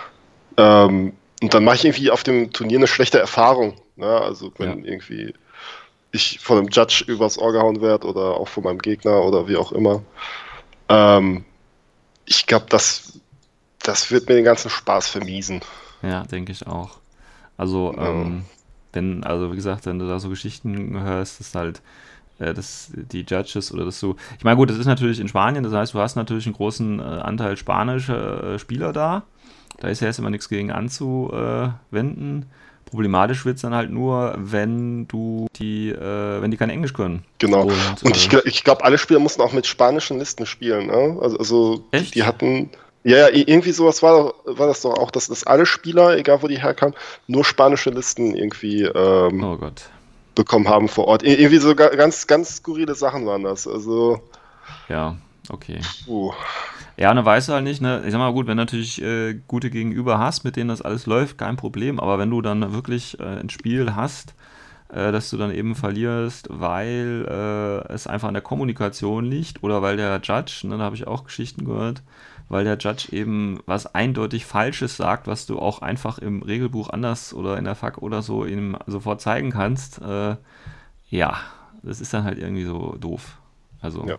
Ähm, 0.55 1.13
und 1.41 1.53
dann 1.53 1.65
mache 1.65 1.75
ich 1.75 1.83
irgendwie 1.83 2.09
auf 2.09 2.23
dem 2.23 2.53
Turnier 2.53 2.77
eine 2.77 2.87
schlechte 2.87 3.19
Erfahrung. 3.19 3.73
Ne? 3.97 4.07
Also 4.07 4.49
wenn 4.57 4.85
ja. 4.85 4.91
irgendwie 4.91 5.33
ich 6.11 6.39
von 6.39 6.59
einem 6.59 6.69
Judge 6.69 7.03
übers 7.05 7.37
Ohr 7.37 7.51
gehauen 7.51 7.81
werde 7.81 8.07
oder 8.07 8.37
auch 8.37 8.47
von 8.47 8.63
meinem 8.63 8.79
Gegner 8.79 9.21
oder 9.21 9.49
wie 9.49 9.57
auch 9.57 9.73
immer. 9.73 10.01
Ähm, 10.87 11.43
ich 12.23 12.45
glaube, 12.45 12.67
das, 12.69 13.19
das 13.83 14.09
wird 14.09 14.29
mir 14.29 14.35
den 14.35 14.45
ganzen 14.45 14.69
Spaß 14.69 15.09
vermiesen. 15.09 15.59
Ja, 16.01 16.23
denke 16.23 16.53
ich 16.53 16.65
auch. 16.65 16.91
Also, 17.57 17.93
ähm, 17.97 18.45
wenn, 18.93 19.23
also 19.23 19.51
wie 19.51 19.55
gesagt, 19.55 19.85
wenn 19.85 19.99
du 19.99 20.07
da 20.07 20.19
so 20.19 20.29
Geschichten 20.29 20.99
hörst, 21.01 21.39
dass 21.39 21.55
halt 21.55 21.81
äh, 22.39 22.53
dass 22.53 22.91
die 22.93 23.25
Judges 23.27 23.71
oder 23.73 23.85
dass 23.85 23.99
du. 23.99 24.15
Ich 24.37 24.43
meine, 24.43 24.57
gut, 24.57 24.69
das 24.69 24.77
ist 24.77 24.85
natürlich 24.85 25.19
in 25.19 25.27
Spanien, 25.27 25.63
das 25.63 25.73
heißt, 25.73 25.93
du 25.93 25.99
hast 25.99 26.15
natürlich 26.15 26.45
einen 26.45 26.55
großen 26.55 26.99
äh, 26.99 27.03
Anteil 27.03 27.57
spanischer 27.57 28.55
äh, 28.55 28.59
Spieler 28.59 28.93
da. 28.93 29.23
Da 29.77 29.87
ist 29.87 30.01
ja 30.01 30.07
erst 30.07 30.19
immer 30.19 30.29
nichts 30.29 30.49
gegen 30.49 30.71
anzuwenden. 30.71 32.45
Problematisch 32.85 33.45
wird 33.45 33.57
es 33.57 33.61
dann 33.61 33.73
halt 33.73 33.91
nur, 33.91 34.33
wenn 34.37 35.07
du 35.07 35.47
die, 35.57 35.89
äh, 35.89 36.41
wenn 36.41 36.49
die 36.49 36.57
kein 36.57 36.71
Englisch 36.71 36.93
können. 36.93 37.23
Genau. 37.37 37.63
Und, 37.63 38.03
und 38.03 38.17
ich, 38.17 38.33
ich 38.33 38.63
glaube, 38.63 38.83
alle 38.83 38.97
Spieler 38.97 39.19
mussten 39.19 39.41
auch 39.41 39.53
mit 39.53 39.67
spanischen 39.67 40.17
Listen 40.17 40.45
spielen. 40.45 40.87
Ne? 40.87 41.17
Also, 41.21 41.37
also 41.37 41.83
die 41.93 42.23
hatten. 42.23 42.69
Ja, 43.03 43.17
ja, 43.17 43.29
irgendwie 43.29 43.71
sowas 43.71 44.03
war, 44.03 44.33
war 44.45 44.67
das 44.67 44.81
doch 44.81 44.97
auch, 44.97 45.11
dass, 45.11 45.27
dass 45.27 45.45
alle 45.45 45.65
Spieler, 45.65 46.17
egal 46.17 46.41
wo 46.41 46.47
die 46.47 46.61
herkamen, 46.61 46.95
nur 47.27 47.45
spanische 47.45 47.91
Listen 47.91 48.35
irgendwie 48.35 48.83
ähm, 48.83 49.43
oh 49.43 49.57
bekommen 50.35 50.67
haben 50.67 50.87
vor 50.87 51.07
Ort. 51.07 51.23
Irgendwie 51.23 51.57
so 51.57 51.75
ganz, 51.75 52.27
ganz 52.27 52.57
skurrile 52.57 52.95
Sachen 52.95 53.25
waren 53.25 53.43
das. 53.43 53.67
Also. 53.67 54.21
Ja, 54.87 55.17
okay. 55.49 55.79
Puh. 56.05 56.33
Ja, 56.97 57.13
dann 57.13 57.23
weißt 57.23 57.47
du 57.47 57.53
halt 57.53 57.63
nicht, 57.63 57.81
ne, 57.81 58.03
ich 58.05 58.11
sag 58.11 58.19
mal 58.19 58.33
gut, 58.33 58.47
wenn 58.47 58.57
du 58.57 58.63
natürlich 58.63 59.01
äh, 59.01 59.39
gute 59.47 59.69
Gegenüber 59.69 60.19
hast, 60.19 60.43
mit 60.43 60.57
denen 60.57 60.67
das 60.67 60.81
alles 60.81 61.05
läuft, 61.05 61.37
kein 61.37 61.55
Problem, 61.55 61.97
aber 61.97 62.19
wenn 62.19 62.29
du 62.29 62.41
dann 62.41 62.73
wirklich 62.73 63.17
äh, 63.21 63.23
ein 63.23 63.49
Spiel 63.49 63.95
hast, 63.95 64.33
äh, 64.89 65.13
dass 65.13 65.29
du 65.29 65.37
dann 65.37 65.53
eben 65.53 65.75
verlierst, 65.75 66.49
weil 66.51 67.25
äh, 67.29 67.93
es 67.93 68.05
einfach 68.05 68.27
an 68.27 68.33
der 68.33 68.43
Kommunikation 68.43 69.23
liegt 69.23 69.63
oder 69.63 69.81
weil 69.81 69.95
der 69.95 70.19
Judge, 70.21 70.63
ne, 70.65 70.77
da 70.77 70.83
habe 70.83 70.95
ich 70.97 71.07
auch 71.07 71.23
Geschichten 71.23 71.63
gehört, 71.63 72.01
weil 72.49 72.63
der 72.63 72.77
Judge 72.77 73.09
eben 73.11 73.59
was 73.65 73.93
eindeutig 73.93 74.45
Falsches 74.45 74.97
sagt, 74.97 75.27
was 75.27 75.45
du 75.45 75.59
auch 75.59 75.81
einfach 75.81 76.17
im 76.17 76.41
Regelbuch 76.41 76.89
anders 76.89 77.33
oder 77.33 77.57
in 77.57 77.65
der 77.65 77.75
FAQ 77.75 77.99
oder 77.99 78.21
so 78.21 78.43
ihm 78.43 78.75
sofort 78.87 79.21
zeigen 79.21 79.51
kannst, 79.51 80.01
äh, 80.01 80.35
ja, 81.09 81.37
das 81.83 82.01
ist 82.01 82.13
dann 82.13 82.23
halt 82.23 82.39
irgendwie 82.39 82.65
so 82.65 82.95
doof. 82.99 83.37
Also. 83.81 84.05
Ja. 84.05 84.17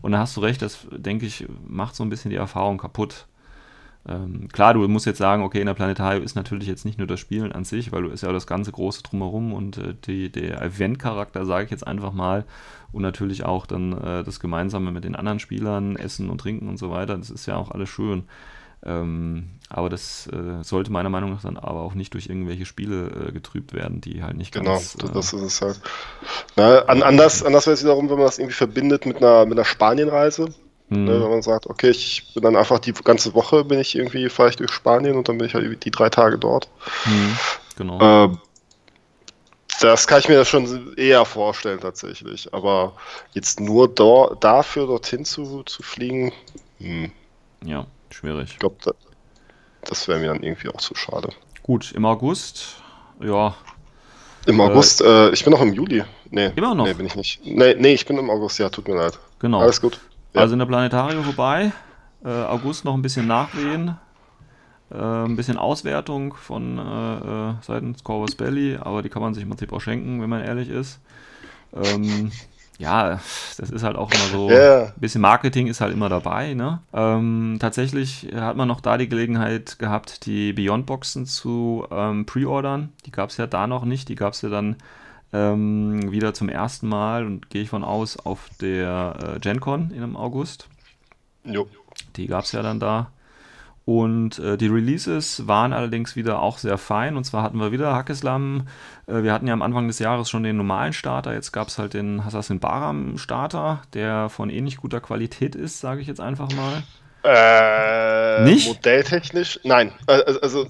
Und 0.00 0.12
da 0.12 0.18
hast 0.18 0.36
du 0.36 0.40
recht, 0.40 0.62
das 0.62 0.86
denke 0.90 1.26
ich, 1.26 1.46
macht 1.66 1.94
so 1.94 2.02
ein 2.02 2.08
bisschen 2.08 2.30
die 2.30 2.36
Erfahrung 2.36 2.78
kaputt. 2.78 3.26
Ähm, 4.08 4.48
klar, 4.48 4.74
du 4.74 4.86
musst 4.88 5.06
jetzt 5.06 5.18
sagen, 5.18 5.44
okay, 5.44 5.60
in 5.60 5.66
der 5.66 5.74
Planetarium 5.74 6.24
ist 6.24 6.34
natürlich 6.34 6.66
jetzt 6.66 6.84
nicht 6.84 6.98
nur 6.98 7.06
das 7.06 7.20
Spielen 7.20 7.52
an 7.52 7.64
sich, 7.64 7.92
weil 7.92 8.02
du 8.02 8.08
ist 8.08 8.22
ja 8.22 8.32
das 8.32 8.48
ganze 8.48 8.72
große 8.72 9.02
drumherum 9.04 9.52
und 9.52 9.78
äh, 9.78 9.94
die, 10.06 10.30
der 10.30 10.60
Event-Charakter, 10.60 11.46
sage 11.46 11.66
ich 11.66 11.70
jetzt 11.70 11.86
einfach 11.86 12.12
mal, 12.12 12.44
und 12.90 13.02
natürlich 13.02 13.44
auch 13.44 13.64
dann 13.64 13.92
äh, 13.92 14.24
das 14.24 14.40
Gemeinsame 14.40 14.90
mit 14.90 15.04
den 15.04 15.14
anderen 15.14 15.38
Spielern, 15.38 15.96
Essen 15.96 16.30
und 16.30 16.38
Trinken 16.38 16.68
und 16.68 16.78
so 16.78 16.90
weiter, 16.90 17.16
das 17.16 17.30
ist 17.30 17.46
ja 17.46 17.56
auch 17.56 17.70
alles 17.70 17.88
schön. 17.88 18.24
Ähm, 18.84 19.50
aber 19.68 19.88
das 19.88 20.26
äh, 20.26 20.64
sollte 20.64 20.90
meiner 20.90 21.08
Meinung 21.08 21.30
nach 21.30 21.42
dann 21.42 21.56
aber 21.56 21.82
auch 21.82 21.94
nicht 21.94 22.14
durch 22.14 22.26
irgendwelche 22.26 22.66
Spiele 22.66 23.28
äh, 23.28 23.32
getrübt 23.32 23.72
werden, 23.72 24.00
die 24.00 24.24
halt 24.24 24.36
nicht 24.36 24.52
genau, 24.52 24.72
ganz... 24.72 24.96
Genau, 24.98 25.12
das 25.12 25.32
ist 25.32 25.42
es 25.42 25.62
halt. 25.62 25.80
Na, 26.56 26.80
an, 26.80 27.04
anders 27.04 27.44
anders 27.44 27.66
wäre 27.66 27.74
es 27.74 27.84
wiederum, 27.84 28.10
wenn 28.10 28.16
man 28.16 28.26
das 28.26 28.38
irgendwie 28.38 28.56
verbindet 28.56 29.06
mit 29.06 29.18
einer, 29.18 29.46
mit 29.46 29.56
einer 29.56 29.64
Spanienreise. 29.64 30.52
Mhm. 30.92 31.04
Ne, 31.04 31.22
wenn 31.22 31.30
man 31.30 31.42
sagt, 31.42 31.66
okay, 31.66 31.90
ich 31.90 32.34
bin 32.34 32.42
dann 32.42 32.56
einfach 32.56 32.78
die 32.78 32.92
ganze 32.92 33.32
Woche 33.34 33.64
bin 33.64 33.78
ich 33.78 33.96
irgendwie, 33.96 34.28
fahre 34.28 34.50
ich 34.50 34.56
durch 34.56 34.70
Spanien 34.70 35.16
und 35.16 35.28
dann 35.28 35.38
bin 35.38 35.46
ich 35.46 35.54
halt 35.54 35.84
die 35.84 35.90
drei 35.90 36.10
Tage 36.10 36.38
dort. 36.38 36.68
Mhm, 37.06 37.38
genau. 37.76 38.26
Äh, 38.26 38.36
das 39.80 40.06
kann 40.06 40.20
ich 40.20 40.28
mir 40.28 40.44
schon 40.44 40.94
eher 40.96 41.24
vorstellen 41.24 41.80
tatsächlich. 41.80 42.52
Aber 42.52 42.92
jetzt 43.32 43.58
nur 43.58 43.88
do, 43.88 44.36
dafür 44.38 44.86
dorthin 44.86 45.24
zu, 45.24 45.62
zu 45.64 45.82
fliegen, 45.82 46.32
hm. 46.78 47.10
ja. 47.64 47.86
Schwierig. 48.10 48.50
Ich 48.52 48.58
glaube, 48.58 48.76
das, 48.84 48.94
das 49.84 50.08
wäre 50.08 50.18
mir 50.20 50.26
dann 50.26 50.42
irgendwie 50.42 50.68
auch 50.68 50.76
zu 50.76 50.94
schade. 50.94 51.30
Gut, 51.62 51.92
im 51.92 52.04
August, 52.04 52.76
ja. 53.20 53.54
Im 54.44 54.60
äh, 54.60 54.62
August, 54.62 55.00
äh, 55.00 55.30
ich 55.30 55.42
bin 55.42 55.52
noch 55.52 55.62
im 55.62 55.72
Juli. 55.72 56.04
Nee, 56.30 56.52
immer 56.54 56.74
noch? 56.74 56.84
Nee, 56.84 56.92
bin 56.92 57.06
ich 57.06 57.16
nicht. 57.16 57.40
Nee, 57.44 57.74
nee, 57.78 57.94
ich 57.94 58.04
bin 58.04 58.18
im 58.18 58.28
August, 58.28 58.58
ja, 58.58 58.68
tut 58.68 58.88
mir 58.88 58.96
leid. 58.96 59.18
Genau. 59.38 59.60
Alles 59.60 59.80
gut. 59.80 59.98
Ja. 60.34 60.40
Also 60.40 60.54
in 60.54 60.58
der 60.58 60.66
Planetarium 60.66 61.24
vorbei. 61.24 61.72
Äh, 62.24 62.28
August 62.28 62.84
noch 62.84 62.94
ein 62.94 63.02
bisschen 63.02 63.26
nachwehen. 63.26 63.96
Äh, 64.90 64.96
ein 64.96 65.36
bisschen 65.36 65.58
Auswertung 65.58 66.34
von 66.34 66.78
äh, 66.78 67.50
äh, 67.50 67.54
seitens 67.62 68.04
Corvus 68.04 68.34
Belly, 68.34 68.78
aber 68.80 69.02
die 69.02 69.08
kann 69.08 69.22
man 69.22 69.34
sich 69.34 69.42
im 69.42 69.48
Prinzip 69.48 69.72
auch 69.72 69.80
schenken, 69.80 70.20
wenn 70.20 70.28
man 70.28 70.42
ehrlich 70.42 70.68
ist. 70.68 71.00
Ähm, 71.74 72.30
ja, 72.78 73.20
das 73.56 73.70
ist 73.70 73.82
halt 73.82 73.96
auch 73.96 74.10
immer 74.10 74.24
so, 74.32 74.50
yeah. 74.50 74.86
ein 74.86 75.00
bisschen 75.00 75.20
Marketing 75.20 75.68
ist 75.68 75.80
halt 75.80 75.92
immer 75.92 76.08
dabei. 76.08 76.54
Ne? 76.54 76.80
Ähm, 76.92 77.58
tatsächlich 77.60 78.28
hat 78.34 78.56
man 78.56 78.68
noch 78.68 78.80
da 78.80 78.98
die 78.98 79.08
Gelegenheit 79.08 79.78
gehabt, 79.78 80.26
die 80.26 80.52
Beyond-Boxen 80.52 81.26
zu 81.26 81.86
ähm, 81.90 82.26
pre-ordern. 82.26 82.92
Die 83.06 83.12
gab 83.12 83.30
es 83.30 83.36
ja 83.36 83.46
da 83.46 83.66
noch 83.66 83.84
nicht, 83.84 84.08
die 84.08 84.14
gab 84.14 84.32
es 84.32 84.42
ja 84.42 84.48
dann 84.48 84.76
ähm, 85.32 86.12
wieder 86.12 86.34
zum 86.34 86.48
ersten 86.48 86.88
Mal 86.88 87.26
und 87.26 87.50
gehe 87.50 87.62
ich 87.62 87.70
von 87.70 87.84
aus 87.84 88.16
auf 88.18 88.48
der 88.60 89.36
äh, 89.36 89.38
GenCon 89.40 89.90
im 89.90 90.16
August. 90.16 90.68
Jo. 91.44 91.66
Die 92.16 92.26
gab 92.26 92.44
es 92.44 92.52
ja 92.52 92.62
dann 92.62 92.80
da. 92.80 93.10
Und 93.84 94.38
äh, 94.38 94.56
die 94.56 94.68
Releases 94.68 95.48
waren 95.48 95.72
allerdings 95.72 96.14
wieder 96.14 96.40
auch 96.40 96.58
sehr 96.58 96.78
fein. 96.78 97.16
Und 97.16 97.24
zwar 97.24 97.42
hatten 97.42 97.58
wir 97.58 97.72
wieder 97.72 97.94
Hackeslam. 97.94 98.68
Äh, 99.06 99.24
wir 99.24 99.32
hatten 99.32 99.48
ja 99.48 99.54
am 99.54 99.62
Anfang 99.62 99.88
des 99.88 99.98
Jahres 99.98 100.30
schon 100.30 100.44
den 100.44 100.56
normalen 100.56 100.92
Starter. 100.92 101.34
Jetzt 101.34 101.52
gab 101.52 101.68
es 101.68 101.78
halt 101.78 101.94
den 101.94 102.20
Assassin 102.20 102.60
Baram 102.60 103.18
Starter, 103.18 103.82
der 103.92 104.28
von 104.28 104.50
ähnlich 104.50 104.76
guter 104.76 105.00
Qualität 105.00 105.56
ist, 105.56 105.80
sage 105.80 106.00
ich 106.00 106.06
jetzt 106.06 106.20
einfach 106.20 106.52
mal. 106.54 106.84
Äh, 107.24 108.44
nicht? 108.44 108.68
Modelltechnisch? 108.68 109.60
Nein. 109.62 109.92
Also, 110.06 110.40
also 110.40 110.66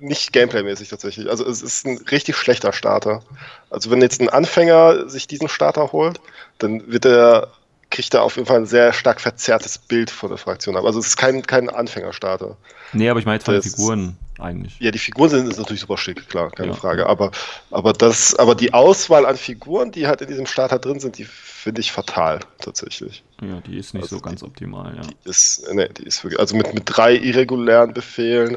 nicht 0.00 0.32
gameplaymäßig 0.32 0.88
tatsächlich. 0.88 1.28
Also 1.28 1.46
es 1.46 1.62
ist 1.62 1.86
ein 1.86 1.98
richtig 2.10 2.36
schlechter 2.36 2.72
Starter. 2.72 3.22
Also 3.70 3.90
wenn 3.90 4.00
jetzt 4.00 4.20
ein 4.20 4.28
Anfänger 4.28 5.08
sich 5.08 5.26
diesen 5.26 5.48
Starter 5.48 5.92
holt, 5.92 6.20
dann 6.58 6.86
wird 6.90 7.06
er 7.06 7.50
kriegt 7.90 8.14
er 8.14 8.22
auf 8.22 8.36
jeden 8.36 8.46
Fall 8.46 8.58
ein 8.58 8.66
sehr 8.66 8.92
stark 8.92 9.20
verzerrtes 9.20 9.78
Bild 9.78 10.10
von 10.10 10.28
der 10.28 10.38
Fraktion 10.38 10.76
ab. 10.76 10.84
Also 10.84 10.98
es 10.98 11.06
ist 11.06 11.16
kein, 11.16 11.42
kein 11.42 11.70
Anfängerstarter. 11.70 12.56
Nee, 12.92 13.08
aber 13.08 13.20
ich 13.20 13.26
meine 13.26 13.36
jetzt 13.36 13.44
von 13.44 13.54
den 13.54 13.62
Figuren 13.62 14.16
eigentlich. 14.38 14.78
Ja, 14.80 14.90
die 14.90 14.98
Figuren 14.98 15.30
sind 15.30 15.48
ist 15.48 15.58
natürlich 15.58 15.80
super 15.80 15.96
schick, 15.96 16.28
klar, 16.28 16.50
keine 16.50 16.72
ja. 16.72 16.74
Frage. 16.74 17.06
Aber, 17.06 17.30
aber, 17.70 17.92
das, 17.92 18.34
aber 18.34 18.54
die 18.54 18.74
Auswahl 18.74 19.24
an 19.24 19.36
Figuren, 19.36 19.92
die 19.92 20.06
halt 20.06 20.20
in 20.20 20.28
diesem 20.28 20.46
Starter 20.46 20.78
drin 20.78 21.00
sind, 21.00 21.16
die 21.18 21.24
finde 21.24 21.80
ich 21.80 21.92
fatal, 21.92 22.40
tatsächlich. 22.60 23.22
Ja, 23.42 23.60
die 23.60 23.76
ist 23.76 23.92
nicht 23.92 24.04
also 24.04 24.16
so 24.16 24.22
ganz 24.22 24.40
die, 24.40 24.46
optimal, 24.46 24.96
ja. 24.96 25.02
Die 25.02 25.28
ist, 25.28 25.66
nee, 25.72 25.88
die 25.88 26.04
ist 26.04 26.24
wirklich, 26.24 26.40
also 26.40 26.56
mit, 26.56 26.72
mit 26.72 26.84
drei 26.86 27.14
irregulären 27.14 27.92
Befehlen, 27.92 28.56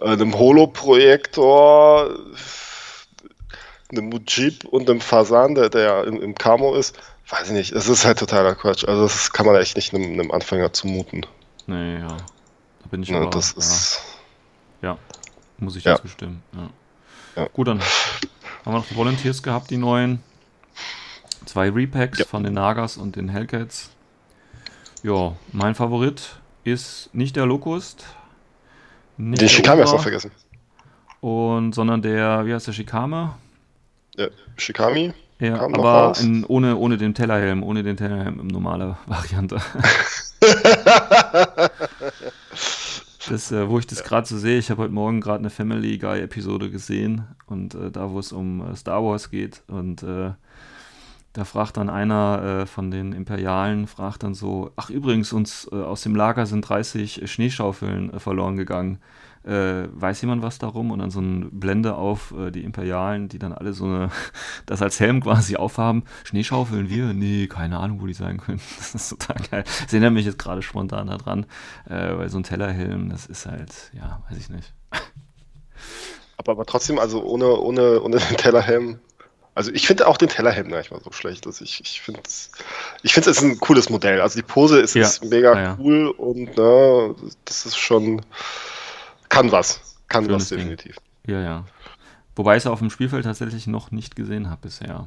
äh, 0.00 0.10
einem 0.10 0.38
Holo-Projektor, 0.38 2.14
einem 3.90 4.10
Mujib 4.10 4.64
und 4.66 4.90
einem 4.90 5.00
Fasan, 5.00 5.54
der, 5.54 5.70
der 5.70 6.04
im, 6.04 6.20
im 6.20 6.34
Camo 6.34 6.74
ist, 6.74 6.98
weiß 7.30 7.48
ich 7.48 7.52
nicht, 7.54 7.72
es 7.72 7.88
ist 7.88 8.04
halt 8.04 8.18
totaler 8.18 8.54
Quatsch. 8.54 8.84
Also 8.84 9.04
das 9.04 9.32
kann 9.32 9.46
man 9.46 9.56
echt 9.56 9.76
nicht 9.76 9.94
einem, 9.94 10.12
einem 10.12 10.30
Anfänger 10.30 10.72
zumuten. 10.72 11.24
Nee, 11.66 11.98
ja. 11.98 12.08
Da 12.08 12.88
bin 12.90 13.02
ich 13.02 13.08
ja, 13.08 13.16
aber, 13.16 13.30
das 13.30 13.52
ist 13.52 14.02
ja, 14.82 14.98
muss 15.58 15.76
ich 15.76 15.84
ja. 15.84 15.98
zustimmen. 15.98 16.42
Ja. 16.52 17.42
ja. 17.42 17.48
Gut, 17.48 17.68
dann 17.68 17.80
haben 17.80 18.72
wir 18.72 18.72
noch 18.72 18.86
die 18.86 18.96
Volunteers 18.96 19.42
gehabt, 19.42 19.70
die 19.70 19.78
neuen. 19.78 20.22
Zwei 21.46 21.70
Repacks 21.70 22.18
ja. 22.18 22.24
von 22.24 22.42
den 22.44 22.54
Nagas 22.54 22.96
und 22.96 23.16
den 23.16 23.28
Hellcats. 23.28 23.90
Ja, 25.02 25.36
mein 25.52 25.74
Favorit 25.74 26.36
ist 26.64 27.10
nicht 27.12 27.36
der 27.36 27.46
Locust. 27.46 28.06
Nicht 29.16 29.42
den 29.42 29.48
Shikame 29.48 29.82
hast 29.82 29.92
du 29.92 29.98
vergessen. 29.98 30.30
Und, 31.20 31.74
sondern 31.74 32.02
der, 32.02 32.46
wie 32.46 32.54
heißt 32.54 32.66
der 32.66 32.72
Shikame? 32.72 33.34
Ja, 34.16 34.28
Shikami. 34.56 35.12
Ja, 35.40 35.60
aber 35.60 36.14
in, 36.20 36.44
ohne, 36.44 36.76
ohne 36.76 36.96
den 36.96 37.14
Tellerhelm, 37.14 37.62
ohne 37.62 37.82
den 37.82 37.96
Tellerhelm 37.96 38.40
im 38.40 38.46
normale 38.46 38.96
Variante. 39.06 39.60
das, 43.28 43.52
äh, 43.52 43.68
wo 43.68 43.78
ich 43.78 43.86
das 43.86 44.04
gerade 44.04 44.26
so 44.26 44.38
sehe, 44.38 44.58
ich 44.58 44.70
habe 44.70 44.82
heute 44.82 44.92
Morgen 44.92 45.20
gerade 45.20 45.40
eine 45.40 45.50
Family 45.50 45.98
Guy 45.98 46.20
Episode 46.20 46.70
gesehen 46.70 47.24
und 47.46 47.74
äh, 47.74 47.90
da, 47.90 48.10
wo 48.10 48.18
es 48.18 48.32
um 48.32 48.72
äh, 48.72 48.76
Star 48.76 49.02
Wars 49.04 49.30
geht 49.30 49.62
und 49.66 50.02
äh, 50.02 50.32
da 51.34 51.44
fragt 51.44 51.76
dann 51.76 51.90
einer 51.90 52.62
äh, 52.62 52.66
von 52.66 52.92
den 52.92 53.12
Imperialen, 53.12 53.88
fragt 53.88 54.22
dann 54.22 54.34
so, 54.34 54.70
ach 54.76 54.88
übrigens, 54.88 55.32
uns 55.32 55.68
äh, 55.70 55.74
aus 55.74 56.02
dem 56.02 56.14
Lager 56.14 56.46
sind 56.46 56.62
30 56.62 57.30
Schneeschaufeln 57.30 58.18
verloren 58.18 58.56
gegangen. 58.56 58.98
weiß 59.46 60.22
jemand 60.22 60.42
was 60.42 60.58
darum? 60.58 60.90
Und 60.90 61.00
dann 61.00 61.10
so 61.10 61.20
ein 61.20 61.50
Blende 61.60 61.96
auf 61.96 62.32
die 62.54 62.64
Imperialen, 62.64 63.28
die 63.28 63.38
dann 63.38 63.52
alle 63.52 63.74
so 63.74 63.84
eine, 63.84 64.08
das 64.66 64.80
als 64.80 64.98
Helm 65.00 65.20
quasi 65.20 65.56
aufhaben. 65.56 66.04
Schneeschaufeln 66.24 66.88
wir? 66.88 67.12
Nee, 67.12 67.46
keine 67.46 67.78
Ahnung, 67.78 68.00
wo 68.00 68.06
die 68.06 68.14
sein 68.14 68.38
können. 68.38 68.60
Das 68.78 68.94
ist 68.94 69.10
total 69.10 69.36
geil. 69.50 69.64
Ich 69.86 69.92
erinnere 69.92 70.12
mich 70.12 70.24
jetzt 70.24 70.38
gerade 70.38 70.62
spontan 70.62 71.08
daran, 71.08 71.44
weil 71.84 72.30
so 72.30 72.38
ein 72.38 72.44
Tellerhelm, 72.44 73.10
das 73.10 73.26
ist 73.26 73.44
halt, 73.44 73.90
ja, 73.92 74.22
weiß 74.30 74.38
ich 74.38 74.48
nicht. 74.48 74.72
Aber, 76.38 76.52
aber 76.52 76.64
trotzdem, 76.64 76.98
also 76.98 77.22
ohne, 77.22 77.58
ohne, 77.58 78.00
ohne 78.00 78.16
Tellerhelm 78.36 79.00
also 79.54 79.70
ich 79.72 79.86
finde 79.86 80.06
auch 80.06 80.16
den 80.16 80.28
Tellerhelm 80.28 80.68
gar 80.68 80.78
nicht 80.78 80.90
mal 80.90 81.00
so 81.02 81.12
schlecht. 81.12 81.46
Also 81.46 81.64
ich, 81.64 81.80
ich 81.80 82.00
finde 82.00 82.20
es 82.26 82.50
ich 83.02 83.14
find's, 83.14 83.28
ist 83.28 83.42
ein 83.42 83.60
cooles 83.60 83.88
Modell. 83.88 84.20
Also 84.20 84.38
die 84.38 84.42
Pose 84.42 84.80
ist, 84.80 84.94
ja. 84.94 85.02
ist 85.02 85.24
mega 85.24 85.60
ja, 85.60 85.78
cool 85.78 86.08
und 86.08 86.56
ne, 86.56 87.14
das 87.44 87.66
ist 87.66 87.76
schon, 87.76 88.22
kann 89.28 89.52
was. 89.52 89.80
Kann 90.08 90.24
Schönes 90.24 90.42
was 90.42 90.48
definitiv. 90.48 90.96
Ding. 91.26 91.34
Ja, 91.36 91.40
ja. 91.40 91.64
Wobei 92.36 92.56
ich 92.56 92.64
es 92.64 92.66
auf 92.66 92.80
dem 92.80 92.90
Spielfeld 92.90 93.24
tatsächlich 93.24 93.66
noch 93.66 93.90
nicht 93.90 94.16
gesehen 94.16 94.50
habe 94.50 94.62
bisher. 94.62 95.06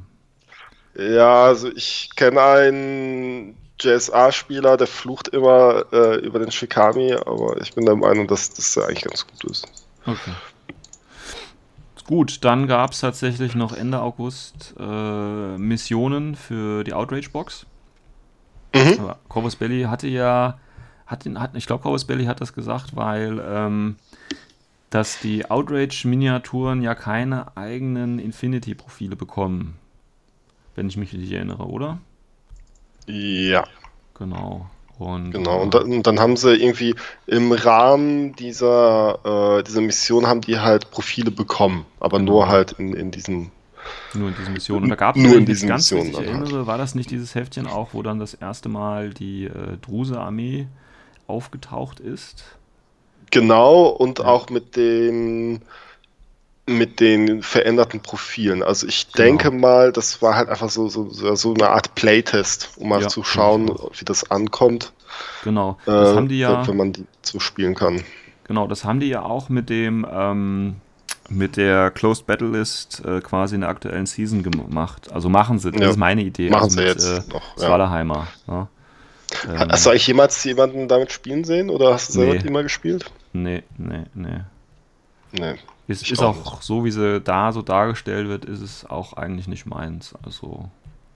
Ja, 0.96 1.46
also 1.46 1.70
ich 1.76 2.10
kenne 2.16 2.42
einen 2.42 3.58
JSA-Spieler, 3.80 4.78
der 4.78 4.88
flucht 4.88 5.28
immer 5.28 5.86
äh, 5.92 6.16
über 6.20 6.40
den 6.40 6.52
Shikami, 6.52 7.14
aber 7.14 7.62
ich 7.62 7.74
bin 7.76 7.86
der 7.86 7.96
Meinung, 7.96 8.28
dass 8.28 8.52
das 8.54 8.78
eigentlich 8.78 9.04
ganz 9.04 9.28
gut 9.28 9.44
ist. 9.52 9.68
Okay. 10.06 10.32
Gut, 12.08 12.46
dann 12.46 12.68
gab 12.68 12.92
es 12.92 13.02
tatsächlich 13.02 13.54
noch 13.54 13.74
Ende 13.74 14.02
August 14.02 14.74
äh, 14.80 15.58
Missionen 15.58 16.36
für 16.36 16.86
die 16.86 16.94
Outrage-Box. 16.94 17.66
Mhm. 18.74 19.12
Corvus 19.28 19.58
Belly 19.58 19.84
hatte 19.84 20.08
ja, 20.08 20.58
hat, 21.06 21.26
hat, 21.26 21.56
ich 21.56 21.68
glaube, 21.68 21.84
Corvus 21.84 22.06
Belly 22.06 22.26
hat 22.26 22.40
das 22.40 22.54
gesagt, 22.54 22.96
weil 22.96 23.42
ähm, 23.46 23.98
dass 24.90 25.20
die 25.20 25.50
Outrage-Miniaturen 25.50 26.82
ja 26.82 26.96
keine 26.96 27.58
eigenen 27.58 28.20
Infinity-Profile 28.20 29.18
bekommen. 29.18 29.78
Wenn 30.76 30.88
ich 30.88 30.96
mich 30.96 31.12
richtig 31.12 31.34
erinnere, 31.34 31.68
oder? 31.68 32.00
Ja. 33.06 33.66
Genau. 34.14 34.70
Und, 35.00 35.32
genau, 35.32 35.62
und 35.62 35.76
dann, 35.76 36.02
dann, 36.02 36.20
haben 36.20 36.38
sie 36.38 36.56
irgendwie 36.56 36.96
im 37.28 37.52
Rahmen 37.52 38.36
dieser, 38.36 39.60
äh, 39.60 39.64
dieser 39.64 39.82
Mission 39.82 40.26
haben 40.26 40.42
die 40.42 40.60
halt 40.60 40.90
Profile 40.90 41.30
bekommen, 41.30 41.86
aber 42.00 42.18
genau. 42.18 42.32
nur 42.32 42.48
halt 42.48 42.74
in, 42.74 42.94
in 42.94 43.12
diesem 43.12 43.52
nur 44.14 44.30
in 44.30 44.36
diesen 44.36 44.54
Missionen. 44.54 44.84
Und 44.84 44.90
da 44.90 44.96
gab 44.96 45.16
es 45.16 45.22
nur 45.22 45.36
in 45.36 45.46
diesen 45.46 45.70
ganz, 45.70 45.92
Missionen. 45.92 46.12
Ich 46.12 46.28
erinnere, 46.28 46.58
halt. 46.58 46.68
war 46.68 46.78
das 46.78 46.96
nicht 46.96 47.12
dieses 47.12 47.36
Heftchen 47.36 47.68
auch, 47.68 47.90
wo 47.94 48.02
dann 48.02 48.20
das 48.20 48.34
erste 48.34 48.70
Mal 48.70 49.12
die 49.12 49.46
äh, 49.46 49.78
Druse-Armee 49.82 50.68
aufgetaucht 51.28 52.00
ist? 52.00 52.58
Genau, 53.32 53.88
und 53.88 54.20
ja. 54.20 54.26
auch 54.26 54.50
mit 54.50 54.76
den 54.76 55.62
mit 56.68 57.00
den 57.00 57.42
veränderten 57.42 58.02
Profilen. 58.02 58.62
Also 58.62 58.88
ich 58.88 59.12
genau. 59.12 59.26
denke 59.26 59.52
mal, 59.52 59.92
das 59.92 60.22
war 60.22 60.36
halt 60.36 60.50
einfach 60.50 60.70
so, 60.70 60.90
so, 60.90 61.10
so 61.10 61.54
eine 61.54 61.70
Art 61.70 61.96
Playtest, 61.96 62.72
um 62.78 62.90
mal 62.90 63.02
ja, 63.02 63.08
zu 63.08 63.24
schauen, 63.24 63.70
wie 63.98 64.06
das 64.06 64.30
ankommt. 64.30 64.92
Genau. 65.44 65.78
Das 65.86 66.12
äh, 66.12 66.16
haben 66.16 66.28
die 66.28 66.40
ja. 66.40 66.68
Wenn 66.68 66.78
man 66.78 66.94
die 66.94 67.06
so 67.22 67.40
spielen 67.40 67.74
kann. 67.74 68.04
Genau, 68.44 68.68
das 68.68 68.84
haben 68.84 69.00
die 69.00 69.08
ja 69.08 69.24
auch 69.24 69.50
mit 69.50 69.70
dem 69.70 70.06
ähm, 70.12 70.76
mit 71.30 71.58
der 71.58 71.92
Closed 71.92 72.26
Battle 72.26 72.50
List 72.50 73.04
äh, 73.06 73.22
quasi 73.22 73.56
in 73.56 73.62
der 73.62 73.70
aktuellen 73.70 74.06
Season 74.06 74.44
gemacht. 74.44 75.12
Also 75.12 75.30
machen 75.30 75.60
sie, 75.60 75.72
das 75.72 75.82
ja. 75.82 75.90
ist 75.90 75.98
meine 75.98 76.22
Idee. 76.22 76.50
Machen 76.50 76.64
also 76.64 76.76
sie 76.76 76.86
mit, 76.86 76.90
jetzt 76.90 77.30
äh, 77.30 77.34
noch. 77.34 77.58
Swallerheimer. 77.58 78.28
Ja. 78.48 78.68
Ähm, 79.50 79.70
hast 79.70 79.86
du 79.86 79.90
eigentlich 79.90 80.08
jemals 80.08 80.44
jemanden 80.44 80.88
damit 80.88 81.12
spielen 81.12 81.44
sehen 81.44 81.70
oder 81.70 81.94
hast 81.94 82.10
du 82.10 82.14
selber 82.14 82.36
nee. 82.36 82.48
immer 82.48 82.64
gespielt? 82.64 83.06
Nee, 83.34 83.64
nee, 83.78 84.04
nee. 84.14 84.42
Nee. 85.34 85.56
Ist, 85.88 86.10
ist 86.12 86.22
auch, 86.22 86.62
so, 86.62 86.84
wie 86.84 86.92
sie 86.92 87.22
da 87.22 87.52
so 87.54 87.62
dargestellt 87.62 88.28
wird, 88.28 88.46
ist 88.46 88.62
es 88.62 88.86
auch 88.86 89.14
eigentlich 89.14 89.48
nicht 89.48 89.66
meins. 89.66 90.14
Also 90.24 90.70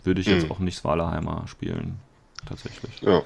würde 0.04 0.22
ich 0.22 0.28
jetzt 0.28 0.46
mhm. 0.46 0.52
auch 0.52 0.60
nicht 0.60 0.78
Svalaheimer 0.78 1.44
spielen, 1.48 2.00
tatsächlich. 2.46 3.02
Ja. 3.02 3.22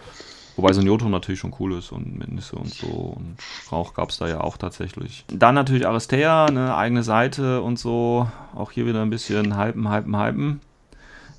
Wobei 0.55 0.71
Senioto 0.71 1.09
natürlich 1.09 1.41
schon 1.41 1.53
cool 1.59 1.73
ist 1.73 1.91
und 1.91 2.17
Mindisse 2.17 2.55
und 2.55 2.73
so 2.73 2.87
und 2.87 3.37
Rauch 3.71 3.93
gab 3.93 4.09
es 4.09 4.17
da 4.17 4.27
ja 4.27 4.39
auch 4.39 4.57
tatsächlich. 4.57 5.25
Dann 5.27 5.53
natürlich 5.53 5.85
Aristea, 5.85 6.45
eine 6.45 6.75
eigene 6.75 7.03
Seite 7.03 7.61
und 7.61 7.77
so. 7.77 8.29
Auch 8.55 8.71
hier 8.71 8.85
wieder 8.85 9.01
ein 9.01 9.09
bisschen 9.09 9.57
hypen, 9.57 9.91
hypen, 9.91 10.17
hypen 10.17 10.61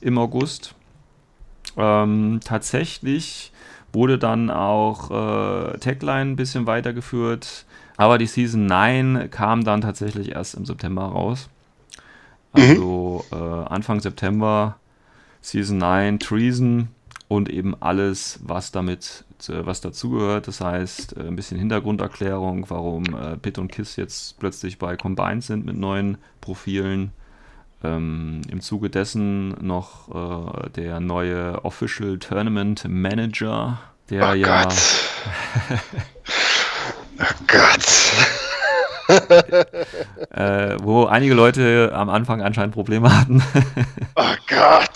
im 0.02 0.18
August. 0.18 0.74
Ähm, 1.78 2.40
tatsächlich 2.44 3.52
wurde 3.92 4.18
dann 4.18 4.50
auch 4.50 5.11
äh, 5.11 5.78
Tagline 5.78 6.32
ein 6.32 6.36
bisschen 6.36 6.66
weitergeführt. 6.66 7.64
Aber 7.97 8.18
die 8.18 8.26
Season 8.26 8.66
9 8.66 9.30
kam 9.30 9.64
dann 9.64 9.80
tatsächlich 9.80 10.32
erst 10.32 10.55
im 10.55 10.66
September 10.66 11.05
raus. 11.05 11.49
Also 12.53 13.24
mhm. 13.30 13.38
äh, 13.38 13.64
Anfang 13.66 14.01
September 14.01 14.76
Season 15.40 15.78
9 15.78 16.18
Treason 16.18 16.88
und 17.28 17.49
eben 17.49 17.74
alles, 17.80 18.40
was 18.42 18.72
damit, 18.72 19.24
was 19.47 19.80
dazugehört. 19.80 20.49
Das 20.49 20.61
heißt, 20.61 21.16
äh, 21.16 21.26
ein 21.26 21.36
bisschen 21.36 21.59
Hintergrunderklärung, 21.59 22.68
warum 22.68 23.05
äh, 23.05 23.36
Bit 23.40 23.59
und 23.59 23.72
Kiss 23.72 23.97
jetzt 23.97 24.38
plötzlich 24.38 24.78
bei 24.78 24.97
Combined 24.97 25.44
sind 25.44 25.64
mit 25.64 25.76
neuen 25.76 26.18
Profilen. 26.40 27.12
Ähm, 27.84 28.40
Im 28.51 28.61
Zuge 28.61 28.90
dessen 28.90 29.51
noch 29.64 30.64
äh, 30.64 30.70
der 30.70 31.01
neue 31.01 31.64
Official 31.64 32.18
Tournament 32.18 32.86
Manager, 32.88 33.78
der 34.09 34.30
oh 34.30 34.34
ja. 34.34 34.68
Oh 37.18 37.24
Gott. 37.46 37.86
äh, 40.30 40.76
wo 40.82 41.04
einige 41.04 41.34
Leute 41.34 41.92
am 41.94 42.08
Anfang 42.08 42.42
anscheinend 42.42 42.74
Probleme 42.74 43.16
hatten. 43.16 43.42
oh 44.16 44.34
Gott. 44.48 44.90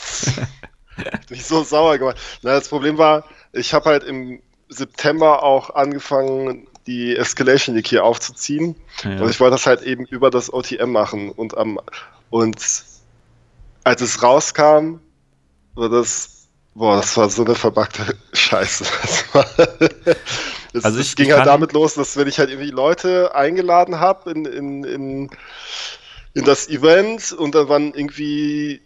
Mich 1.31 1.45
so 1.45 1.63
sauer 1.63 1.99
gemacht. 1.99 2.19
Na, 2.43 2.53
das 2.55 2.69
Problem 2.69 2.99
war, 2.99 3.25
ich 3.53 3.73
habe 3.73 3.91
halt 3.91 4.05
im 4.05 4.41
September 4.69 5.43
auch 5.43 5.75
angefangen, 5.75 6.67
die 6.87 7.17
Escalation 7.17 7.77
League 7.77 7.89
hier 7.89 8.05
aufzuziehen. 8.05 8.75
Ja. 9.05 9.23
Und 9.23 9.31
ich 9.31 9.41
wollte 9.41 9.53
das 9.53 9.67
halt 9.67 9.83
eben 9.83 10.05
über 10.07 10.31
das 10.31 10.53
OTM 10.53 10.91
machen. 10.91 11.31
Und, 11.31 11.57
am, 11.57 11.79
und 12.31 12.59
als 13.85 14.01
es 14.01 14.23
rauskam, 14.23 14.99
war 15.75 15.89
das, 15.89 16.49
boah, 16.75 16.97
das 16.97 17.17
war 17.17 17.31
so 17.31 17.45
eine 17.45 17.55
verbackte 17.55 18.17
Scheiße. 18.33 18.85
Das 20.73 20.85
also 20.85 21.01
ich, 21.01 21.17
ging 21.17 21.33
halt 21.33 21.47
damit 21.47 21.73
los, 21.73 21.95
dass 21.95 22.17
wenn 22.17 22.29
ich 22.29 22.39
halt 22.39 22.51
irgendwie 22.51 22.71
Leute 22.71 23.35
eingeladen 23.35 23.99
habe 23.99 24.31
in, 24.31 24.45
in, 24.45 24.85
in, 24.85 25.31
in 26.35 26.45
das 26.45 26.69
Event 26.69 27.33
und 27.33 27.55
dann 27.55 27.69
waren 27.69 27.95
irgendwie 27.95 28.81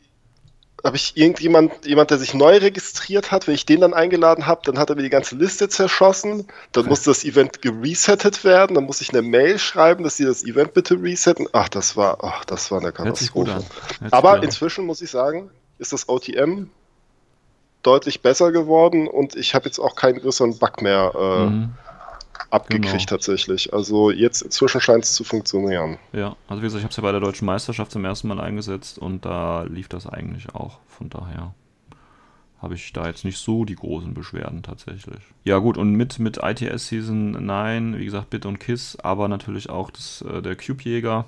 habe 0.85 0.97
ich 0.97 1.17
irgendjemand, 1.17 1.87
jemand, 1.87 2.11
der 2.11 2.19
sich 2.19 2.35
neu 2.35 2.59
registriert 2.59 3.31
hat, 3.31 3.47
wenn 3.47 3.55
ich 3.55 3.65
den 3.65 3.81
dann 3.81 3.95
eingeladen 3.95 4.47
habe, 4.47 4.61
dann 4.65 4.79
hat 4.79 4.91
er 4.91 4.97
mir 4.97 5.03
die 5.03 5.09
ganze 5.09 5.35
Liste 5.35 5.71
zerschossen, 5.71 6.47
dann 6.73 6.85
musste 6.87 7.09
das 7.09 7.25
Event 7.25 7.63
geresettet 7.63 8.45
werden, 8.45 8.75
dann 8.75 8.85
muss 8.85 9.01
ich 9.01 9.11
eine 9.11 9.23
Mail 9.23 9.59
schreiben, 9.59 10.05
dass 10.05 10.19
sie 10.19 10.27
das 10.27 10.45
Event 10.45 10.75
bitte 10.75 11.03
resetten. 11.03 11.49
Ach, 11.53 11.71
das 11.71 11.97
war, 11.97 12.23
ach, 12.23 12.45
das 12.45 12.71
war 12.71 12.81
eine 12.81 12.93
Katastrophe. 12.93 13.65
Aber 14.11 14.43
inzwischen 14.43 14.85
muss 14.85 15.01
ich 15.01 15.11
sagen, 15.11 15.51
ist 15.79 15.95
das 15.95 16.07
OTM 16.07 16.69
deutlich 17.87 18.23
besser 18.23 18.53
geworden 18.53 19.07
und 19.07 19.37
ich 19.37 19.55
habe 19.55 19.67
jetzt 19.67 19.79
auch 19.79 19.95
keinen 19.95 20.21
größeren 20.21 20.59
Bug 20.59 20.83
mehr 20.83 21.13
äh, 21.15 21.47
mhm. 21.47 21.75
abgekriegt 22.51 22.93
genau. 22.93 23.05
tatsächlich. 23.07 23.73
Also 23.73 24.11
jetzt 24.11 24.43
inzwischen 24.43 24.81
scheint 24.81 25.05
es 25.05 25.15
zu 25.15 25.25
funktionieren. 25.25 25.99
Ja, 26.13 26.37
also 26.49 26.63
wie 26.63 26.67
gesagt, 26.67 26.81
ich 26.81 26.85
habe 26.85 26.91
es 26.91 26.97
ja 26.97 27.03
bei 27.03 27.13
der 27.13 27.21
deutschen 27.21 27.47
Meisterschaft 27.47 27.93
zum 27.93 28.05
ersten 28.05 28.29
Mal 28.29 28.41
eingesetzt 28.41 28.99
und 28.99 29.25
da 29.25 29.63
lief 29.63 29.89
das 29.89 30.07
eigentlich 30.07 30.55
auch. 30.55 30.79
Von 30.89 31.11
daher 31.11 31.55
habe 32.65 32.75
ich 32.75 32.93
da 32.95 33.07
jetzt 33.07 33.25
nicht 33.25 33.39
so 33.39 33.67
die 33.67 33.77
großen 33.77 34.15
Beschwerden 34.15 34.63
tatsächlich. 34.63 35.21
Ja 35.45 35.59
gut, 35.59 35.77
und 35.77 35.93
mit, 35.93 36.19
mit 36.19 36.39
ITS 36.43 36.89
Season 36.89 37.33
9, 37.33 37.99
wie 37.99 38.05
gesagt, 38.07 38.31
Bit 38.31 38.47
und 38.47 38.59
Kiss, 38.59 38.97
aber 39.03 39.29
natürlich 39.29 39.69
auch 39.69 39.91
das, 39.91 40.23
äh, 40.23 40.41
der 40.41 40.57
Cube-Jäger 40.57 41.27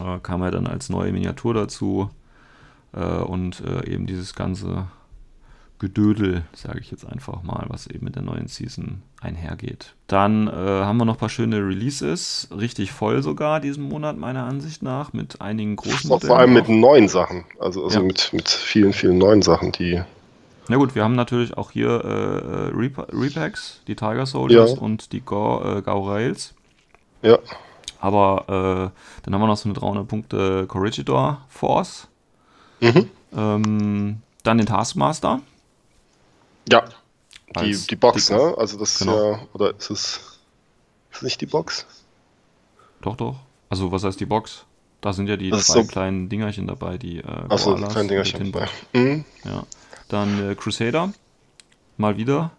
äh, 0.00 0.18
kam 0.22 0.42
ja 0.42 0.50
dann 0.50 0.66
als 0.66 0.90
neue 0.90 1.12
Miniatur 1.12 1.54
dazu 1.54 2.10
äh, 2.92 3.00
und 3.00 3.60
äh, 3.60 3.90
eben 3.90 4.06
dieses 4.06 4.34
ganze 4.34 4.86
Gedödel, 5.82 6.44
sage 6.54 6.78
ich 6.78 6.92
jetzt 6.92 7.04
einfach 7.04 7.42
mal, 7.42 7.64
was 7.66 7.88
eben 7.88 8.04
mit 8.04 8.14
der 8.14 8.22
neuen 8.22 8.46
Season 8.46 9.02
einhergeht. 9.20 9.94
Dann 10.06 10.46
äh, 10.46 10.52
haben 10.52 10.96
wir 10.96 11.04
noch 11.04 11.14
ein 11.14 11.18
paar 11.18 11.28
schöne 11.28 11.56
Releases, 11.56 12.46
richtig 12.56 12.92
voll 12.92 13.20
sogar 13.20 13.58
diesen 13.58 13.88
Monat 13.88 14.16
meiner 14.16 14.44
Ansicht 14.44 14.84
nach, 14.84 15.12
mit 15.12 15.40
einigen 15.40 15.74
großen 15.74 16.08
Modellen. 16.08 16.28
Vor 16.28 16.38
allem 16.38 16.52
mit 16.52 16.68
neuen 16.68 17.08
Sachen, 17.08 17.44
also, 17.58 17.82
also 17.82 17.98
ja. 17.98 18.04
mit, 18.04 18.32
mit 18.32 18.48
vielen, 18.48 18.92
vielen 18.92 19.18
neuen 19.18 19.42
Sachen, 19.42 19.72
die... 19.72 20.00
Na 20.68 20.76
gut, 20.76 20.94
wir 20.94 21.02
haben 21.02 21.16
natürlich 21.16 21.56
auch 21.56 21.72
hier 21.72 21.88
äh, 21.88 22.70
Rep 22.72 23.12
Repacks, 23.12 23.80
die 23.88 23.96
Tiger 23.96 24.24
Soldiers 24.24 24.74
ja. 24.74 24.78
und 24.78 25.10
die 25.10 25.20
Gau, 25.20 25.78
äh, 25.78 25.82
Gau 25.82 26.08
Rails. 26.08 26.54
Ja. 27.22 27.40
Aber 27.98 28.44
äh, 28.94 29.24
dann 29.24 29.34
haben 29.34 29.40
wir 29.40 29.48
noch 29.48 29.56
so 29.56 29.68
eine 29.68 29.76
300 29.76 30.06
Punkte 30.06 30.66
Corregidor 30.68 31.40
Force. 31.48 32.06
Mhm. 32.78 33.10
Ähm, 33.36 34.16
dann 34.44 34.58
den 34.58 34.66
Taskmaster. 34.66 35.40
Ja, 36.70 36.84
die, 37.60 37.76
die 37.76 37.96
Box, 37.96 38.26
die, 38.26 38.34
ne? 38.34 38.54
Also 38.56 38.78
das 38.78 38.98
genau. 38.98 39.32
ist 39.32 39.38
ja, 39.38 39.46
oder 39.52 39.70
ist 39.76 39.90
es, 39.90 39.98
ist 41.10 41.16
es 41.16 41.22
nicht 41.22 41.40
die 41.40 41.46
Box? 41.46 41.86
Doch, 43.00 43.16
doch. 43.16 43.36
Also 43.68 43.90
was 43.90 44.04
heißt 44.04 44.20
die 44.20 44.26
Box? 44.26 44.64
Da 45.00 45.12
sind 45.12 45.28
ja 45.28 45.36
die 45.36 45.50
das 45.50 45.66
zwei 45.66 45.82
so 45.82 45.88
kleinen 45.88 46.28
Dingerchen 46.28 46.66
dabei, 46.66 46.96
die 46.96 47.18
äh, 47.18 47.24
Achso, 47.48 47.74
die 47.74 47.82
kleinen 47.82 48.08
Dingerchen 48.08 48.52
dabei. 48.52 48.68
Mhm. 48.92 49.24
Ja. 49.44 49.64
Dann 50.08 50.50
äh, 50.50 50.54
Crusader. 50.54 51.12
Mal 51.96 52.16
wieder. 52.16 52.52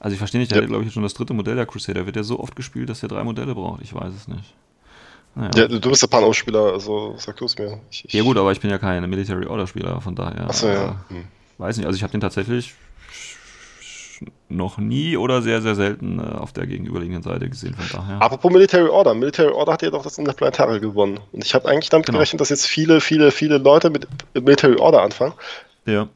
Also 0.00 0.14
ich 0.14 0.18
verstehe 0.18 0.40
nicht, 0.40 0.50
der 0.50 0.58
ja. 0.58 0.62
hat 0.62 0.70
glaube 0.70 0.84
ich 0.84 0.92
schon 0.92 1.02
das 1.02 1.14
dritte 1.14 1.34
Modell 1.34 1.54
der 1.54 1.66
Crusader. 1.66 2.06
Wird 2.06 2.16
ja 2.16 2.22
so 2.22 2.40
oft 2.40 2.56
gespielt, 2.56 2.88
dass 2.88 3.02
er 3.02 3.08
drei 3.08 3.22
Modelle 3.22 3.54
braucht. 3.54 3.82
Ich 3.82 3.94
weiß 3.94 4.12
es 4.14 4.26
nicht. 4.26 4.54
Naja. 5.34 5.50
Ja, 5.54 5.68
du 5.68 5.88
bist 5.88 6.02
der 6.02 6.08
Pan-Ausspieler, 6.08 6.72
also 6.72 7.14
sag 7.16 7.36
du 7.36 7.46
es 7.46 7.56
mir. 7.56 7.80
Ich, 7.90 8.04
ich 8.04 8.12
ja 8.12 8.22
gut, 8.22 8.36
aber 8.36 8.52
ich 8.52 8.60
bin 8.60 8.70
ja 8.70 8.78
kein 8.78 9.08
Military 9.08 9.46
Order 9.46 9.66
Spieler, 9.66 10.00
von 10.00 10.14
daher. 10.14 10.48
Achso, 10.48 10.68
ja. 10.68 11.04
Hm. 11.08 11.24
Weiß 11.58 11.76
nicht, 11.76 11.86
also 11.86 11.96
ich 11.96 12.02
habe 12.02 12.10
den 12.10 12.20
tatsächlich 12.20 12.74
noch 14.48 14.78
nie 14.78 15.16
oder 15.16 15.42
sehr, 15.42 15.62
sehr 15.62 15.74
selten 15.74 16.18
äh, 16.18 16.22
auf 16.22 16.52
der 16.52 16.66
gegenüberliegenden 16.66 17.22
Seite 17.22 17.48
gesehen. 17.48 17.74
Von 17.74 18.00
daher. 18.00 18.22
Apropos 18.22 18.52
Military 18.52 18.88
Order. 18.88 19.14
Military 19.14 19.52
Order 19.52 19.72
hat 19.72 19.82
ja 19.82 19.90
doch 19.90 20.02
das 20.02 20.18
Interplanetare 20.18 20.80
gewonnen. 20.80 21.20
Und 21.32 21.44
ich 21.44 21.54
habe 21.54 21.68
eigentlich 21.68 21.90
damit 21.90 22.06
genau. 22.06 22.18
gerechnet, 22.18 22.40
dass 22.40 22.50
jetzt 22.50 22.66
viele, 22.66 23.00
viele, 23.00 23.30
viele 23.30 23.58
Leute 23.58 23.90
mit 23.90 24.06
Military 24.34 24.76
Order 24.76 25.02
anfangen. 25.02 25.34
Ja. 25.86 26.08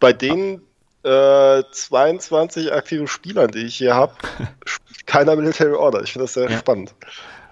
Bei 0.00 0.12
den 0.12 0.60
äh, 1.02 1.62
22 1.70 2.72
aktiven 2.72 3.06
Spielern, 3.06 3.50
die 3.50 3.66
ich 3.66 3.76
hier 3.76 3.94
habe, 3.94 4.14
keiner 5.06 5.36
Military 5.36 5.74
Order. 5.74 6.02
Ich 6.02 6.12
finde 6.12 6.24
das 6.24 6.34
sehr 6.34 6.50
ja. 6.50 6.58
spannend. 6.58 6.94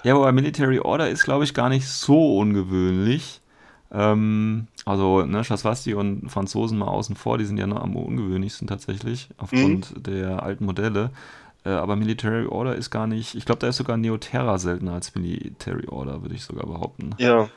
Ja, 0.04 0.14
aber 0.14 0.32
Military 0.32 0.80
Order 0.80 1.08
ist, 1.08 1.24
glaube 1.24 1.44
ich, 1.44 1.54
gar 1.54 1.68
nicht 1.68 1.86
so 1.86 2.38
ungewöhnlich. 2.38 3.40
Ähm, 3.92 4.66
also, 4.84 5.24
ne, 5.24 5.42
Chasvasti 5.42 5.94
und 5.94 6.28
Franzosen 6.28 6.78
mal 6.78 6.88
außen 6.88 7.16
vor, 7.16 7.38
die 7.38 7.44
sind 7.44 7.58
ja 7.58 7.66
noch 7.66 7.80
am 7.80 7.94
ungewöhnlichsten 7.96 8.66
tatsächlich, 8.66 9.28
aufgrund 9.36 9.96
mhm. 9.96 10.02
der 10.02 10.42
alten 10.42 10.64
Modelle. 10.64 11.10
Äh, 11.64 11.70
aber 11.70 11.96
Military 11.96 12.46
Order 12.46 12.74
ist 12.74 12.90
gar 12.90 13.06
nicht, 13.06 13.34
ich 13.34 13.44
glaube, 13.44 13.60
da 13.60 13.68
ist 13.68 13.76
sogar 13.76 13.96
Neoterra 13.96 14.58
seltener 14.58 14.94
als 14.94 15.14
Military 15.14 15.86
Order, 15.88 16.22
würde 16.22 16.34
ich 16.34 16.42
sogar 16.42 16.66
behaupten. 16.66 17.10
Ja, 17.18 17.48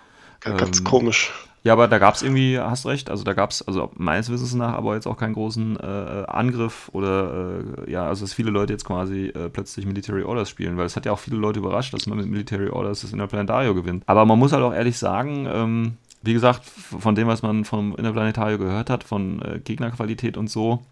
ganz 0.42 0.80
ähm, 0.80 0.84
komisch. 0.84 1.34
Ja, 1.64 1.74
aber 1.74 1.88
da 1.88 1.98
gab 1.98 2.14
es 2.14 2.22
irgendwie, 2.22 2.60
hast 2.60 2.86
recht, 2.86 3.10
also 3.10 3.24
da 3.24 3.34
gab 3.34 3.50
es, 3.50 3.68
also 3.68 3.90
meines 3.96 4.30
Wissens 4.30 4.54
nach, 4.54 4.74
aber 4.74 4.94
jetzt 4.94 5.08
auch 5.08 5.18
keinen 5.18 5.34
großen 5.34 5.80
äh, 5.80 6.24
Angriff 6.28 6.92
oder, 6.94 7.64
äh, 7.88 7.92
ja, 7.92 8.06
also 8.06 8.24
dass 8.24 8.36
viele 8.36 8.52
Leute 8.52 8.74
jetzt 8.74 8.86
quasi 8.86 9.30
äh, 9.30 9.50
plötzlich 9.50 9.88
Military 9.88 10.22
Orders 10.22 10.48
spielen, 10.48 10.78
weil 10.78 10.86
es 10.86 10.96
hat 10.96 11.08
ja 11.08 11.12
auch 11.12 11.18
viele 11.18 11.38
Leute 11.38 11.58
überrascht, 11.58 11.92
dass 11.96 12.06
man 12.06 12.20
mit 12.20 12.28
Military 12.28 12.70
Orders 12.70 13.02
das 13.02 13.14
Interplanetario 13.14 13.74
gewinnt. 13.74 14.04
Aber 14.06 14.26
man 14.26 14.38
muss 14.38 14.54
halt 14.54 14.62
auch 14.62 14.76
ehrlich 14.76 15.00
sagen, 15.00 15.48
ähm, 15.52 15.98
wie 16.26 16.34
gesagt, 16.34 16.62
von 16.66 17.16
dem, 17.16 17.28
was 17.28 17.42
man 17.42 17.66
vom 17.66 17.96
Interplanetario 17.96 18.58
gehört 18.58 18.90
hat, 18.90 19.04
von 19.04 19.42
äh, 19.42 19.60
Gegnerqualität 19.60 20.38
und 20.38 20.50
so, 20.50 20.84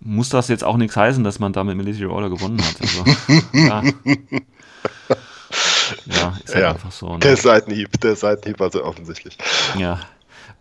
muss 0.00 0.28
das 0.28 0.48
jetzt 0.48 0.64
auch 0.64 0.76
nichts 0.76 0.96
heißen, 0.96 1.24
dass 1.24 1.38
man 1.38 1.52
da 1.52 1.64
mit 1.64 1.76
Military 1.76 2.06
Order 2.06 2.30
gewonnen 2.30 2.60
hat. 2.62 2.80
Also, 2.80 3.04
ja. 3.52 3.82
ja, 6.06 6.36
ist 6.44 6.54
halt 6.54 6.64
ja. 6.64 6.70
einfach 6.70 6.92
so. 6.92 7.14
Ne? 7.14 7.18
Der 7.20 7.36
Seitenhieb, 7.36 8.00
der 8.00 8.16
Seitenhieb 8.16 8.60
war 8.60 8.70
so 8.70 8.84
offensichtlich. 8.84 9.38
Ja. 9.78 10.00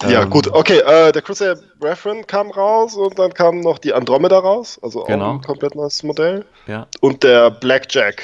Ja, 0.04 0.24
ähm, 0.24 0.30
gut, 0.30 0.48
okay. 0.48 0.80
Äh, 0.80 1.14
der 1.14 1.22
Crusader 1.22 1.60
Referent 1.82 2.28
kam 2.28 2.52
raus 2.52 2.96
und 2.96 3.18
dann 3.18 3.34
kam 3.34 3.62
noch 3.62 3.80
die 3.80 3.94
Andromeda 3.94 4.40
raus, 4.40 4.78
also 4.82 5.04
auch 5.04 5.08
genau. 5.08 5.36
ein 5.36 5.42
komplett 5.42 5.74
neues 5.76 6.04
Modell. 6.04 6.46
Ja. 6.68 6.88
Und 7.00 7.24
der 7.24 7.50
Blackjack 7.50 8.22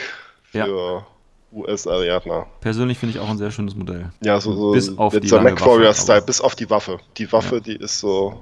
für 0.51 0.57
ja. 0.57 1.05
US-Ariadna. 1.51 2.47
Persönlich 2.61 2.97
finde 2.97 3.15
ich 3.15 3.21
auch 3.21 3.29
ein 3.29 3.37
sehr 3.37 3.51
schönes 3.51 3.75
Modell. 3.75 4.11
Ja, 4.23 4.39
so, 4.39 4.53
so 4.53 4.71
bis 4.71 4.97
auf 4.97 5.17
die 5.17 5.31
MacWarrior-Style, 5.31 6.21
bis 6.21 6.41
auf 6.41 6.55
die 6.55 6.69
Waffe. 6.69 6.99
Die 7.17 7.31
Waffe, 7.31 7.55
ja. 7.55 7.61
die 7.61 7.75
ist 7.75 7.99
so. 7.99 8.39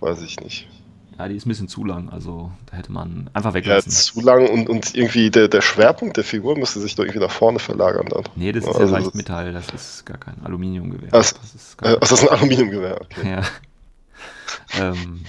Weiß 0.00 0.22
ich 0.22 0.40
nicht. 0.40 0.68
Ja, 1.18 1.28
die 1.28 1.36
ist 1.36 1.46
ein 1.46 1.50
bisschen 1.50 1.68
zu 1.68 1.84
lang, 1.84 2.08
also 2.08 2.50
da 2.66 2.76
hätte 2.76 2.90
man 2.90 3.30
einfach 3.32 3.54
weglassen. 3.54 3.92
Ja, 3.92 3.96
zu 3.96 4.20
lang 4.22 4.48
und, 4.48 4.68
und 4.68 4.94
irgendwie 4.94 5.30
der, 5.30 5.48
der 5.48 5.60
Schwerpunkt 5.60 6.16
der 6.16 6.24
Figur 6.24 6.58
müsste 6.58 6.80
sich 6.80 6.94
doch 6.94 7.04
irgendwie 7.04 7.20
nach 7.20 7.30
vorne 7.30 7.58
verlagern 7.58 8.06
dann. 8.08 8.24
Nee, 8.34 8.50
das 8.50 8.64
ist 8.64 8.74
also 8.74 8.92
ja 8.92 8.98
leicht 8.98 9.14
Metall, 9.14 9.52
das 9.52 9.68
ist 9.72 10.06
gar 10.06 10.18
kein 10.18 10.42
Aluminiumgewehr. 10.42 11.10
Das, 11.10 11.34
das 11.34 11.54
ist, 11.54 11.82
äh, 11.82 11.98
das 12.00 12.12
ist 12.12 12.22
ein 12.22 12.28
Aluminiumgewehr, 12.28 13.00
okay. 13.00 13.30
Ja. 13.30 13.42
ähm, 14.80 15.24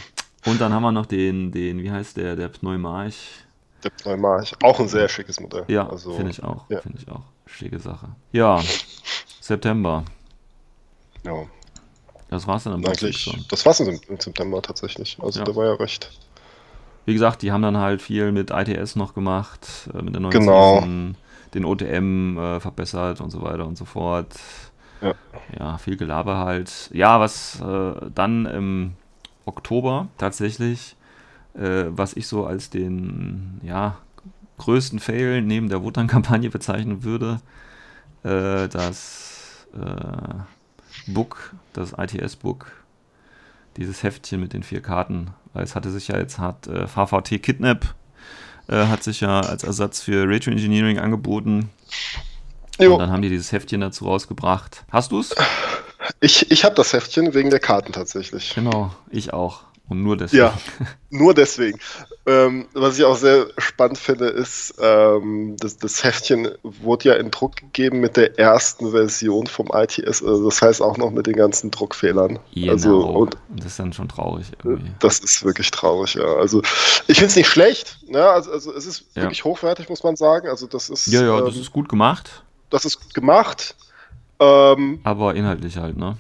und 0.46 0.62
dann 0.62 0.74
haben 0.74 0.84
wir 0.84 0.92
noch 0.92 1.06
den, 1.06 1.52
den 1.52 1.84
wie 1.84 1.92
heißt 1.92 2.18
der, 2.18 2.36
der 2.36 2.48
Pneumarch. 2.48 3.43
Der 3.84 3.90
Pneumarch, 3.90 4.54
auch 4.64 4.80
ein 4.80 4.88
sehr 4.88 5.10
schickes 5.10 5.40
Modell. 5.40 5.66
Ja, 5.68 5.90
also, 5.90 6.14
finde 6.14 6.32
ich 6.32 6.44
auch, 6.44 6.70
ja. 6.70 6.82
finde 6.82 7.00
ich 7.02 7.10
auch. 7.10 7.24
Schicke 7.46 7.80
Sache. 7.80 8.08
Ja, 8.32 8.62
September. 9.42 10.06
Ja. 11.24 11.46
Das 12.30 12.48
war 12.48 12.56
es 12.56 12.64
dann 12.64 12.74
im 12.74 12.82
Prinzip 12.82 13.14
schon. 13.14 13.46
Das 13.50 13.66
war 13.66 13.74
es 13.74 13.80
im, 13.80 14.00
September 14.20 14.62
tatsächlich. 14.62 15.18
Also 15.22 15.40
ja. 15.40 15.46
der 15.46 15.56
war 15.56 15.66
ja 15.66 15.74
recht. 15.74 16.10
Wie 17.06 17.14
gesagt, 17.14 17.42
die 17.42 17.52
haben 17.52 17.62
dann 17.62 17.78
halt 17.78 18.02
viel 18.02 18.32
mit 18.32 18.50
ITS 18.50 18.96
noch 18.96 19.14
gemacht, 19.14 19.90
äh, 19.94 20.02
mit 20.02 20.14
der 20.14 20.22
neuen 20.22 20.32
genau. 20.32 20.76
Season, 20.80 21.16
den 21.54 21.66
OTM 21.66 22.38
äh, 22.38 22.60
verbessert 22.60 23.22
und 23.22 23.30
so 23.30 23.42
weiter 23.42 23.68
und 23.68 23.78
so 23.78 23.86
fort. 23.86 24.34
Ja, 25.02 25.14
ja 25.60 25.78
viel 25.78 25.98
Gelaber 25.98 26.38
halt. 26.38 26.90
Ja, 26.94 27.20
was 27.20 27.62
äh, 27.62 27.94
dann 28.16 28.46
im 28.46 28.94
Oktober 29.46 30.08
tatsächlich, 30.18 30.96
äh, 31.56 31.86
was 31.88 32.14
ich 32.14 32.28
so 32.28 32.46
als 32.46 32.70
den 32.70 33.60
ja, 33.64 33.98
größten 34.58 35.00
Fail 35.00 35.42
neben 35.42 35.70
der 35.70 35.84
Wotan-Kampagne 35.84 36.50
bezeichnen 36.50 37.04
würde, 37.04 37.42
äh, 38.24 38.68
dass 38.68 39.68
äh, 39.74 41.12
Book, 41.12 41.54
das 41.74 41.94
ITS-Book, 41.98 42.72
dieses 43.78 44.04
Heftchen 44.04 44.40
mit 44.40 44.54
den 44.54 44.64
vier 44.64 44.82
Karten, 44.82 45.32
weil 45.54 45.64
es 45.64 45.76
hatte 45.76 45.90
sich 45.90 46.08
ja 46.08 46.18
jetzt 46.18 46.38
hat 46.40 46.68
äh, 46.68 46.88
VVT 46.88 47.42
Kidnap 47.42 47.96
äh, 48.68 48.86
hat 48.86 49.04
sich 49.04 49.22
ja 49.22 49.42
als 49.42 49.64
Ersatz 49.64 50.02
für 50.02 50.28
Retro 50.28 50.52
Engineering 50.52 51.00
angeboten. 51.00 51.70
Jo. 52.80 52.94
Und 52.94 53.00
dann 53.00 53.12
haben 53.12 53.22
die 53.22 53.30
dieses 53.30 53.52
Heftchen 53.52 53.82
dazu 53.82 54.06
rausgebracht. 54.06 54.84
Hast 54.90 55.12
du 55.12 55.20
es? 55.20 55.36
Ich, 56.20 56.52
ich 56.52 56.66
habe 56.66 56.76
das 56.76 56.94
Heftchen 56.94 57.34
wegen 57.34 57.50
der 57.50 57.60
Karten 57.60 57.94
tatsächlich. 57.94 58.54
Genau, 58.56 58.94
ich 59.10 59.34
auch. 59.34 59.62
Und 59.90 60.02
nur 60.02 60.16
deswegen. 60.16 60.44
Ja, 60.44 60.58
nur 61.10 61.34
deswegen. 61.34 61.78
Ähm, 62.26 62.68
was 62.74 62.98
ich 62.98 63.04
auch 63.04 63.18
sehr 63.18 63.48
spannend 63.58 63.98
finde, 63.98 64.28
ist, 64.28 64.76
ähm, 64.80 65.58
das, 65.60 65.78
das, 65.78 66.06
Heftchen 66.06 66.48
wurde 66.64 67.10
ja 67.10 67.16
in 67.16 67.32
Druck 67.32 67.58
gegeben 67.58 68.00
mit 68.00 68.16
der 68.16 68.40
ersten 68.40 68.92
Version 68.92 69.46
vom 69.46 69.68
ITS, 69.74 70.24
also 70.24 70.46
das 70.46 70.62
heißt 70.62 70.82
auch 70.82 70.98
noch 70.98 71.12
mit 71.12 71.28
den 71.28 71.36
ganzen 71.36 71.70
Druckfehlern. 71.70 72.40
Genau. 72.54 72.72
Also, 72.72 73.02
und 73.02 73.38
das 73.50 73.68
ist 73.68 73.80
dann 73.80 73.92
schon 73.92 74.08
traurig 74.08 74.48
irgendwie. 74.64 74.92
Das 75.00 75.20
ist 75.20 75.44
wirklich 75.44 75.70
traurig, 75.70 76.14
ja. 76.14 76.34
Also 76.36 76.62
ich 77.08 77.18
finde 77.18 77.26
es 77.26 77.36
nicht 77.36 77.50
schlecht, 77.50 78.00
ne? 78.08 78.26
also, 78.26 78.52
also 78.52 78.74
es 78.74 78.86
ist 78.86 79.06
ja. 79.16 79.24
wirklich 79.24 79.44
hochwertig, 79.44 79.90
muss 79.90 80.04
man 80.04 80.16
sagen. 80.16 80.48
Also 80.48 80.66
das 80.66 80.90
ist. 80.90 81.08
Ja, 81.08 81.24
ja, 81.24 81.40
ähm, 81.40 81.46
das 81.46 81.58
ist 81.58 81.74
gut 81.74 81.90
gemacht. 81.90 82.44
Das 82.70 82.86
ist 82.86 83.02
gut 83.02 83.14
gemacht. 83.14 83.76
Ähm, 84.40 85.02
Aber 85.04 85.36
inhaltlich 85.36 85.78
halt, 85.78 85.98
ne? 85.98 86.18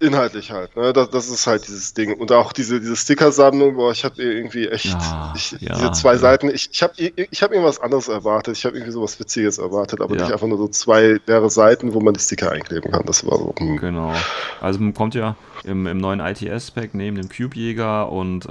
Inhaltlich 0.00 0.52
halt, 0.52 0.76
ne? 0.76 0.92
Das, 0.92 1.10
das 1.10 1.28
ist 1.28 1.46
halt 1.48 1.66
dieses 1.66 1.92
Ding. 1.92 2.14
Und 2.14 2.30
auch 2.30 2.52
diese, 2.52 2.78
diese 2.78 2.94
Sticker-Sammlung, 2.94 3.74
boah, 3.74 3.90
ich 3.90 4.04
habe 4.04 4.22
irgendwie 4.22 4.68
echt 4.68 4.84
ja, 4.84 5.32
ich, 5.34 5.56
ja, 5.58 5.74
diese 5.74 5.90
zwei 5.90 6.12
ja. 6.12 6.18
Seiten, 6.18 6.48
ich, 6.50 6.68
ich 6.70 6.82
habe 6.84 6.92
ich 6.96 7.42
hab 7.42 7.50
irgendwas 7.50 7.80
anderes 7.80 8.06
erwartet. 8.06 8.56
Ich 8.56 8.64
habe 8.64 8.76
irgendwie 8.76 8.92
sowas 8.92 9.18
Witziges 9.18 9.58
erwartet, 9.58 10.00
aber 10.00 10.14
nicht 10.14 10.30
einfach 10.30 10.46
nur 10.46 10.58
so 10.58 10.68
zwei 10.68 11.20
leere 11.26 11.50
Seiten, 11.50 11.94
wo 11.94 12.00
man 12.00 12.14
die 12.14 12.20
Sticker 12.20 12.52
einkleben 12.52 12.92
kann. 12.92 13.04
Das 13.06 13.26
war 13.26 13.38
so. 13.38 13.52
Hm. 13.58 13.76
Genau. 13.78 14.14
Also 14.60 14.78
man 14.78 14.94
kommt 14.94 15.16
ja 15.16 15.34
im, 15.64 15.88
im 15.88 15.98
neuen 15.98 16.20
ITS-Pack 16.20 16.94
neben 16.94 17.16
dem 17.16 17.28
Cube-Jäger 17.28 18.12
und 18.12 18.46
äh, 18.46 18.48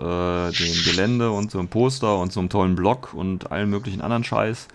dem 0.51 0.83
Gelände 0.83 1.31
und 1.31 1.51
so 1.51 1.59
einem 1.59 1.69
Poster 1.69 2.17
und 2.17 2.33
so 2.33 2.41
einem 2.41 2.49
tollen 2.49 2.75
Block 2.75 3.13
und 3.13 3.53
allen 3.53 3.69
möglichen 3.69 4.01
anderen 4.01 4.25
Scheiß 4.25 4.67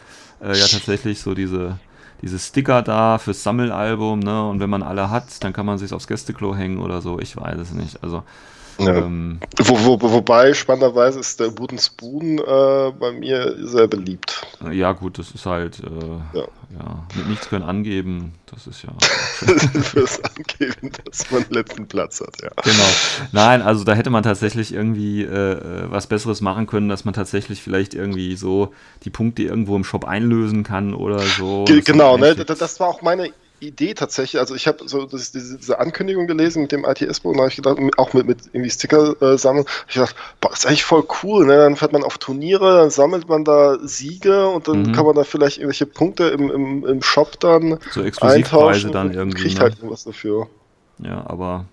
äh, 0.43 0.59
ja 0.59 0.67
tatsächlich 0.67 1.21
so 1.21 1.35
diese 1.35 1.79
diese 2.23 2.39
Sticker 2.39 2.83
da 2.83 3.19
fürs 3.19 3.43
Sammelalbum, 3.43 4.21
ne? 4.21 4.49
Und 4.49 4.61
wenn 4.61 4.71
man 4.71 4.83
alle 4.83 5.11
hat, 5.11 5.43
dann 5.45 5.53
kann 5.53 5.67
man 5.67 5.79
sich 5.79 5.93
aufs 5.93 6.07
Gästeklo 6.07 6.55
hängen 6.55 6.79
oder 6.79 7.03
so. 7.03 7.19
Ich 7.19 7.37
weiß 7.37 7.59
es 7.59 7.73
nicht. 7.73 8.03
Also 8.03 8.23
ja. 8.79 8.97
Ähm, 8.97 9.41
wo, 9.59 10.01
wo, 10.01 10.13
wobei, 10.13 10.55
spannenderweise 10.55 11.21
ist 11.21 11.41
der 11.41 11.59
Wooden 11.59 11.79
Spoon 11.79 12.39
äh, 12.39 12.93
bei 12.99 13.13
mir 13.13 13.57
sehr 13.67 13.87
beliebt. 13.87 14.47
Ja, 14.71 14.93
gut, 14.93 15.19
das 15.19 15.31
ist 15.33 15.47
halt, 15.47 15.81
äh, 15.81 16.39
ja. 16.39 16.45
ja. 16.79 17.07
mit 17.15 17.29
nichts 17.29 17.49
können 17.49 17.65
angeben, 17.65 18.35
das 18.47 18.67
ist 18.67 18.83
ja. 18.83 18.91
Fürs 19.83 20.21
Angeben, 20.25 20.93
dass 21.05 21.31
man 21.31 21.45
den 21.45 21.55
letzten 21.55 21.87
Platz 21.87 22.21
hat, 22.21 22.41
ja. 22.43 22.51
Genau. 22.63 22.89
Nein, 23.33 23.63
also 23.63 23.85
da 23.85 23.95
hätte 23.95 24.11
man 24.11 24.23
tatsächlich 24.23 24.73
irgendwie 24.73 25.23
äh, 25.23 25.53
äh, 25.53 25.91
was 25.91 26.07
Besseres 26.07 26.41
machen 26.41 26.67
können, 26.67 26.89
dass 26.89 27.05
man 27.05 27.15
tatsächlich 27.15 27.63
vielleicht 27.63 27.95
irgendwie 27.95 28.37
so 28.37 28.73
die 29.05 29.11
Punkte 29.11 29.43
irgendwo 29.43 29.77
im 29.77 29.85
Shop 29.85 30.05
einlösen 30.05 30.65
kann 30.65 30.95
oder 30.95 31.21
so. 31.21 31.65
Ge 31.65 31.81
genau, 31.81 32.17
ne? 32.17 32.35
Das 32.35 32.81
war 32.81 32.89
auch 32.89 33.03
meine 33.03 33.33
Idee 33.63 33.95
tatsächlich. 33.95 34.41
Also 34.41 34.55
ich 34.55 34.67
habe 34.67 34.87
so 34.87 35.07
das, 35.07 35.33
diese 35.33 35.79
Ankündigung 35.79 36.27
gelesen 36.27 36.63
mit 36.63 36.73
dem 36.73 36.85
ITS-Buch 36.85 37.33
und 37.33 37.39
habe 37.39 37.49
ich 37.49 37.57
gedacht, 37.57 37.79
auch 37.97 38.13
mit, 38.13 38.27
mit 38.27 38.39
irgendwie 38.53 38.71
Sticker 38.71 39.21
äh, 39.23 39.39
sammeln, 39.39 39.65
ich 39.89 39.95
gedacht, 39.95 40.17
boah, 40.41 40.51
das 40.51 40.61
ist 40.61 40.67
eigentlich 40.67 40.85
voll 40.85 41.05
cool. 41.23 41.47
Ne? 41.47 41.57
Dann 41.57 41.77
fährt 41.77 41.93
man 41.93 42.05
auf 42.05 42.19
Turniere, 42.19 42.79
dann 42.79 42.91
sammelt 42.91 43.29
man 43.29 43.45
da 43.45 43.79
Siege 43.83 44.49
und 44.49 44.69
dann 44.69 44.83
mhm. 44.83 44.93
kann 44.93 45.07
man 45.07 45.15
da 45.15 45.25
vielleicht 45.25 45.59
irgendwelche 45.59 45.87
Punkte 45.87 46.29
im, 46.29 46.51
im, 46.51 46.87
im 46.87 47.03
Shop 47.03 47.39
dann 47.41 47.79
so 47.91 48.03
Exklusivpreise 48.03 48.91
dann 48.91 49.13
irgendwie. 49.13 49.43
Kriegt 49.43 49.57
ne? 49.57 49.63
halt 49.63 49.77
irgendwas 49.77 50.05
dafür. 50.05 50.49
Ja, 50.99 51.25
aber 51.27 51.67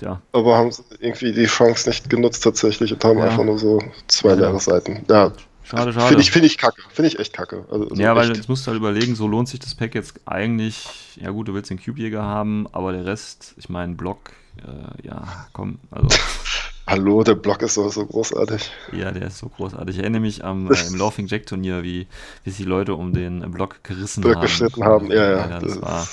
ja. 0.00 0.20
Aber 0.32 0.56
haben 0.56 0.70
irgendwie 1.00 1.32
die 1.32 1.46
Chance 1.46 1.88
nicht 1.88 2.10
genutzt 2.10 2.42
tatsächlich 2.42 2.92
und 2.92 3.04
haben 3.04 3.18
ja. 3.18 3.24
einfach 3.24 3.44
nur 3.44 3.58
so 3.58 3.80
zwei 4.08 4.30
ja. 4.30 4.34
leere 4.34 4.60
Seiten. 4.60 5.04
Ja, 5.08 5.32
Schade, 5.64 5.92
schade. 5.94 6.08
Finde 6.08 6.22
ich, 6.22 6.30
find 6.30 6.44
ich 6.44 6.58
kacke. 6.58 6.82
Finde 6.92 7.08
ich 7.08 7.18
echt 7.18 7.32
kacke. 7.32 7.64
Also, 7.70 7.88
also 7.88 8.02
ja, 8.02 8.14
weil 8.14 8.28
echt. 8.28 8.36
jetzt 8.36 8.48
musst 8.48 8.66
du 8.66 8.70
halt 8.70 8.78
überlegen, 8.78 9.14
so 9.14 9.26
lohnt 9.26 9.48
sich 9.48 9.60
das 9.60 9.74
Pack 9.74 9.94
jetzt 9.94 10.20
eigentlich. 10.26 11.16
Ja, 11.16 11.30
gut, 11.30 11.48
du 11.48 11.54
willst 11.54 11.70
den 11.70 11.82
Cube-Jäger 11.82 12.22
haben, 12.22 12.66
aber 12.72 12.92
der 12.92 13.06
Rest, 13.06 13.54
ich 13.56 13.68
meine, 13.70 13.94
Block, 13.94 14.32
äh, 14.58 15.06
ja, 15.06 15.46
komm, 15.52 15.78
also. 15.90 16.08
Hallo, 16.86 17.22
der 17.22 17.34
Block 17.34 17.62
ist 17.62 17.74
so, 17.74 17.88
so 17.88 18.04
großartig. 18.04 18.70
Ja, 18.92 19.10
der 19.10 19.28
ist 19.28 19.38
so 19.38 19.48
großartig. 19.48 19.96
Ich 19.96 20.02
erinnere 20.02 20.20
mich 20.20 20.44
am 20.44 20.70
äh, 20.70 20.86
im 20.86 20.96
Laughing 20.96 21.26
Jack 21.26 21.46
Turnier, 21.46 21.82
wie, 21.82 22.06
wie 22.44 22.50
sich 22.50 22.58
die 22.58 22.68
Leute 22.68 22.94
um 22.94 23.14
den 23.14 23.50
Block 23.50 23.82
gerissen 23.82 24.20
Block 24.20 24.36
haben. 24.36 24.42
geschnitten 24.42 24.84
haben, 24.84 25.10
ja, 25.10 25.30
ja. 25.30 25.48
ja 25.48 25.60
das, 25.60 25.80
das 25.80 25.82
war 25.82 26.06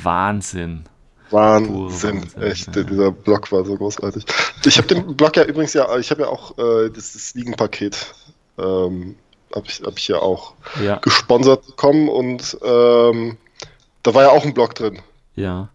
Wahnsinn. 0.00 0.84
Wahnsinn, 1.32 2.22
Wahnsinn 2.22 2.42
echt. 2.42 2.76
Ja. 2.76 2.84
Dieser 2.84 3.10
Block 3.10 3.50
war 3.50 3.64
so 3.64 3.74
großartig. 3.76 4.24
Ich 4.64 4.78
habe 4.78 4.86
den 4.86 5.16
Block 5.16 5.36
ja 5.36 5.44
übrigens 5.44 5.72
ja, 5.72 5.98
ich 5.98 6.10
habe 6.10 6.22
ja 6.22 6.28
auch 6.28 6.56
äh, 6.56 6.88
das, 6.90 7.14
das 7.14 7.34
Liegenpaket 7.34 8.14
ähm, 8.58 9.16
habe 9.54 9.66
ich, 9.66 9.82
hab 9.82 9.98
ich 9.98 10.08
ja 10.08 10.18
auch 10.18 10.54
ja. 10.82 10.96
gesponsert 10.96 11.66
bekommen 11.66 12.08
und 12.08 12.56
ähm, 12.62 13.36
da 14.02 14.14
war 14.14 14.22
ja 14.22 14.30
auch 14.30 14.44
ein 14.44 14.54
Blog 14.54 14.74
drin. 14.74 15.00
Ja. 15.34 15.68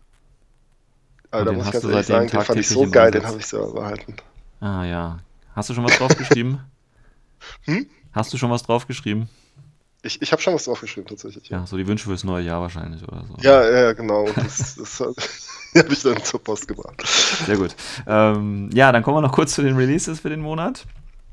Also, 1.31 1.45
da 1.45 1.51
muss 1.51 1.65
ich 1.67 1.71
ganz 1.71 1.83
ehrlich 1.85 2.05
sagen, 2.05 2.27
den 2.27 2.41
fand 2.41 2.59
ich 2.59 2.69
so 2.69 2.89
geil, 2.89 3.11
den 3.11 3.25
habe 3.25 3.37
ich 3.37 3.45
selber 3.45 3.73
behalten. 3.73 4.15
Ah 4.59 4.83
ja. 4.85 5.19
Hast 5.55 5.69
du 5.69 5.73
schon 5.73 5.83
was 5.83 5.97
draufgeschrieben? 5.97 6.59
hm? 7.65 7.87
Hast 8.13 8.33
du 8.33 8.37
schon 8.37 8.49
was 8.49 8.63
draufgeschrieben? 8.63 9.29
Ich, 10.03 10.21
ich 10.21 10.31
habe 10.31 10.41
schon 10.41 10.53
was 10.53 10.65
draufgeschrieben, 10.65 11.09
tatsächlich. 11.09 11.49
Ja. 11.49 11.59
ja. 11.59 11.65
so 11.65 11.77
die 11.77 11.87
Wünsche 11.87 12.05
fürs 12.05 12.23
neue 12.23 12.43
Jahr 12.43 12.61
wahrscheinlich 12.61 13.03
oder 13.03 13.25
so. 13.27 13.35
Ja, 13.41 13.69
ja, 13.69 13.93
genau. 13.93 14.27
Das, 14.35 14.75
das 14.79 14.99
habe 14.99 15.13
ich 15.93 16.01
dann 16.01 16.23
zur 16.23 16.41
Post 16.43 16.67
gebracht. 16.67 17.01
Sehr 17.05 17.57
gut. 17.57 17.75
Ähm, 18.05 18.69
ja, 18.73 18.91
dann 18.91 19.03
kommen 19.03 19.17
wir 19.17 19.21
noch 19.21 19.31
kurz 19.31 19.53
zu 19.55 19.61
den 19.61 19.75
Releases 19.75 20.19
für 20.19 20.29
den 20.29 20.41
Monat. 20.41 20.85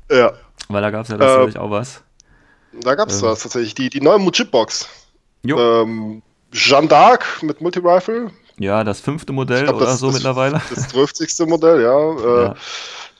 Ja. 0.09 0.33
Weil 0.67 0.81
da 0.81 0.91
gab 0.91 1.03
es 1.03 1.09
ja 1.09 1.17
tatsächlich 1.17 1.55
äh, 1.55 1.59
auch 1.59 1.71
was. 1.71 2.01
Da 2.81 2.95
gab 2.95 3.09
es 3.09 3.21
ähm. 3.21 3.29
was 3.29 3.43
tatsächlich. 3.43 3.75
Die, 3.75 3.89
die 3.89 4.01
neue 4.01 4.19
Mujib-Box. 4.19 4.87
Ähm, 5.43 6.21
Jeanne 6.51 6.87
d'Arc 6.87 7.23
mit 7.41 7.61
Multi-Rifle. 7.61 8.31
Ja, 8.57 8.83
das 8.83 9.01
fünfte 9.01 9.33
Modell 9.33 9.63
glaub, 9.63 9.75
oder 9.75 9.85
das, 9.87 9.99
so 9.99 10.07
das, 10.07 10.15
mittlerweile. 10.15 10.61
Das 10.73 10.87
zwölfzigste 10.89 11.45
Modell, 11.45 11.81
ja. 11.81 11.95
Äh, 12.15 12.43
ja. 12.45 12.55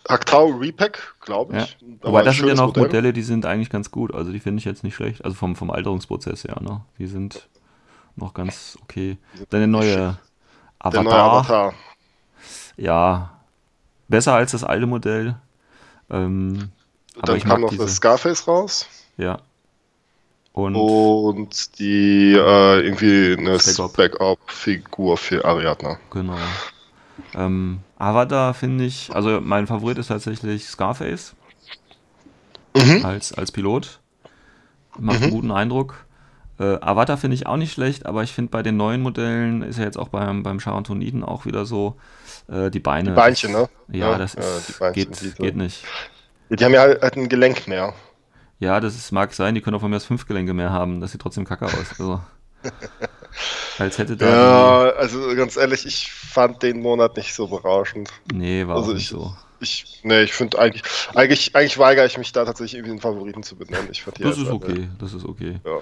Haktau 0.08 0.48
Repack, 0.48 1.16
glaube 1.20 1.58
ich. 1.58 1.78
Ja. 1.82 1.88
Wobei 2.02 2.24
das 2.24 2.38
sind 2.38 2.48
ja 2.48 2.54
noch 2.54 2.68
Modell. 2.68 2.84
Modelle, 2.84 3.14
die 3.14 3.24
sind 3.24 3.46
eigentlich 3.46 3.70
ganz 3.70 3.92
gut. 3.92 4.14
Also 4.14 4.32
die 4.32 4.40
finde 4.40 4.60
ich 4.60 4.66
jetzt 4.66 4.84
nicht 4.84 4.96
schlecht. 4.96 5.26
Also 5.26 5.36
vom, 5.36 5.56
vom 5.56 5.72
Alterungsprozess 5.72 6.44
her, 6.44 6.58
ne? 6.62 6.82
Die 7.00 7.08
sind 7.08 7.48
noch 8.16 8.34
ganz 8.34 8.78
okay. 8.84 9.18
Deine 9.50 9.68
neue 9.68 10.18
Avatar. 10.80 11.04
Neue 11.04 11.14
Avatar. 11.16 11.74
Ja, 12.78 13.40
besser 14.08 14.34
als 14.34 14.52
das 14.52 14.64
alte 14.64 14.86
Modell. 14.86 15.36
Ähm, 16.10 16.70
dann 17.24 17.40
kam 17.40 17.62
noch 17.62 17.70
diese... 17.70 17.84
das 17.84 17.96
Scarface 17.96 18.48
raus. 18.48 18.88
Ja. 19.18 19.40
Und, 20.54 20.76
und 20.76 21.80
die 21.80 22.34
äh, 22.34 22.80
irgendwie 22.80 23.36
eine 23.38 23.58
Backup-Figur 23.58 25.18
für 25.18 25.44
Ariadna. 25.44 26.00
Genau. 26.12 26.38
Ähm, 27.34 27.80
Avatar 27.98 28.54
finde 28.54 28.86
ich, 28.86 29.14
also 29.14 29.42
mein 29.42 29.68
Favorit 29.68 29.98
ist 29.98 30.08
tatsächlich 30.08 30.66
Scarface. 30.66 31.36
Mhm. 32.76 33.06
Als, 33.06 33.34
als 33.34 33.52
Pilot. 33.52 34.00
Macht 34.98 35.20
mhm. 35.20 35.24
einen 35.24 35.34
guten 35.34 35.52
Eindruck. 35.52 36.06
Äh, 36.58 36.78
Avatar 36.80 37.18
finde 37.18 37.36
ich 37.36 37.48
auch 37.48 37.58
nicht 37.58 37.74
schlecht, 37.74 38.06
aber 38.06 38.24
ich 38.24 38.32
finde 38.32 38.52
bei 38.52 38.64
den 38.64 38.78
neuen 38.78 39.02
Modellen 39.02 39.62
ist 39.62 39.78
ja 39.78 39.84
jetzt 39.84 39.98
auch 39.98 40.08
beim, 40.08 40.44
beim 40.44 40.60
Charontoniden 40.60 41.24
auch 41.24 41.46
wieder 41.46 41.66
so, 41.66 41.98
äh, 42.48 42.72
die 42.72 42.80
Beine. 42.80 43.10
Die 43.10 43.16
Beinchen, 43.16 43.52
ne? 43.52 43.68
Ja, 43.90 44.12
ja 44.12 44.18
das 44.18 44.36
ist, 44.36 44.80
ja, 44.80 44.92
geht, 44.92 45.36
geht 45.38 45.58
nicht. 45.58 45.84
Die 46.50 46.64
haben 46.64 46.74
ja 46.74 46.82
halt 46.82 47.18
ein 47.18 47.30
Gelenk 47.30 47.68
mehr. 47.68 47.94
Ja, 48.60 48.80
das 48.80 48.96
ist, 48.96 49.12
mag 49.12 49.34
sein, 49.34 49.56
die 49.56 49.62
können 49.62 49.76
auch 49.76 49.82
von 49.82 49.90
mir 49.90 49.98
aus 49.98 50.06
fünf 50.06 50.28
Gelenke 50.28 50.54
mehr 50.54 50.72
haben. 50.72 51.02
Das 51.02 51.12
sieht 51.12 51.22
trotzdem 51.22 51.46
kacke 51.46 51.66
aus. 51.66 52.00
Also, 52.00 52.22
als 53.78 53.98
hätte 53.98 54.16
da. 54.16 54.30
Ja, 54.30 54.92
also 54.94 55.36
ganz 55.36 55.58
ehrlich, 55.58 55.86
ich 55.86 56.12
fand 56.12 56.64
den 56.64 56.82
Monat 56.82 57.18
nicht 57.18 57.34
so 57.34 57.48
berauschend. 57.48 58.10
Nee, 58.34 58.66
war 58.66 58.78
also 58.78 58.92
auch 58.92 58.96
nicht 58.96 59.10
so. 59.10 59.36
Ich, 59.60 60.02
nee, 60.04 60.24
ich 60.24 60.34
finde 60.34 60.60
eigentlich, 60.60 60.84
eigentlich, 61.14 61.56
eigentlich 61.56 61.78
weigere 61.78 62.06
ich 62.06 62.18
mich 62.18 62.32
da 62.32 62.46
tatsächlich 62.46 62.76
irgendwie 62.76 62.92
einen 62.92 63.02
Favoriten 63.02 63.44
zu 63.44 63.56
benennen. 63.56 63.88
Ich 63.92 64.04
fand 64.04 64.24
das 64.24 64.38
ist 64.38 64.50
okay, 64.50 64.90
das 65.00 65.14
ist 65.14 65.26
okay. 65.26 65.60
Ja. 65.66 65.80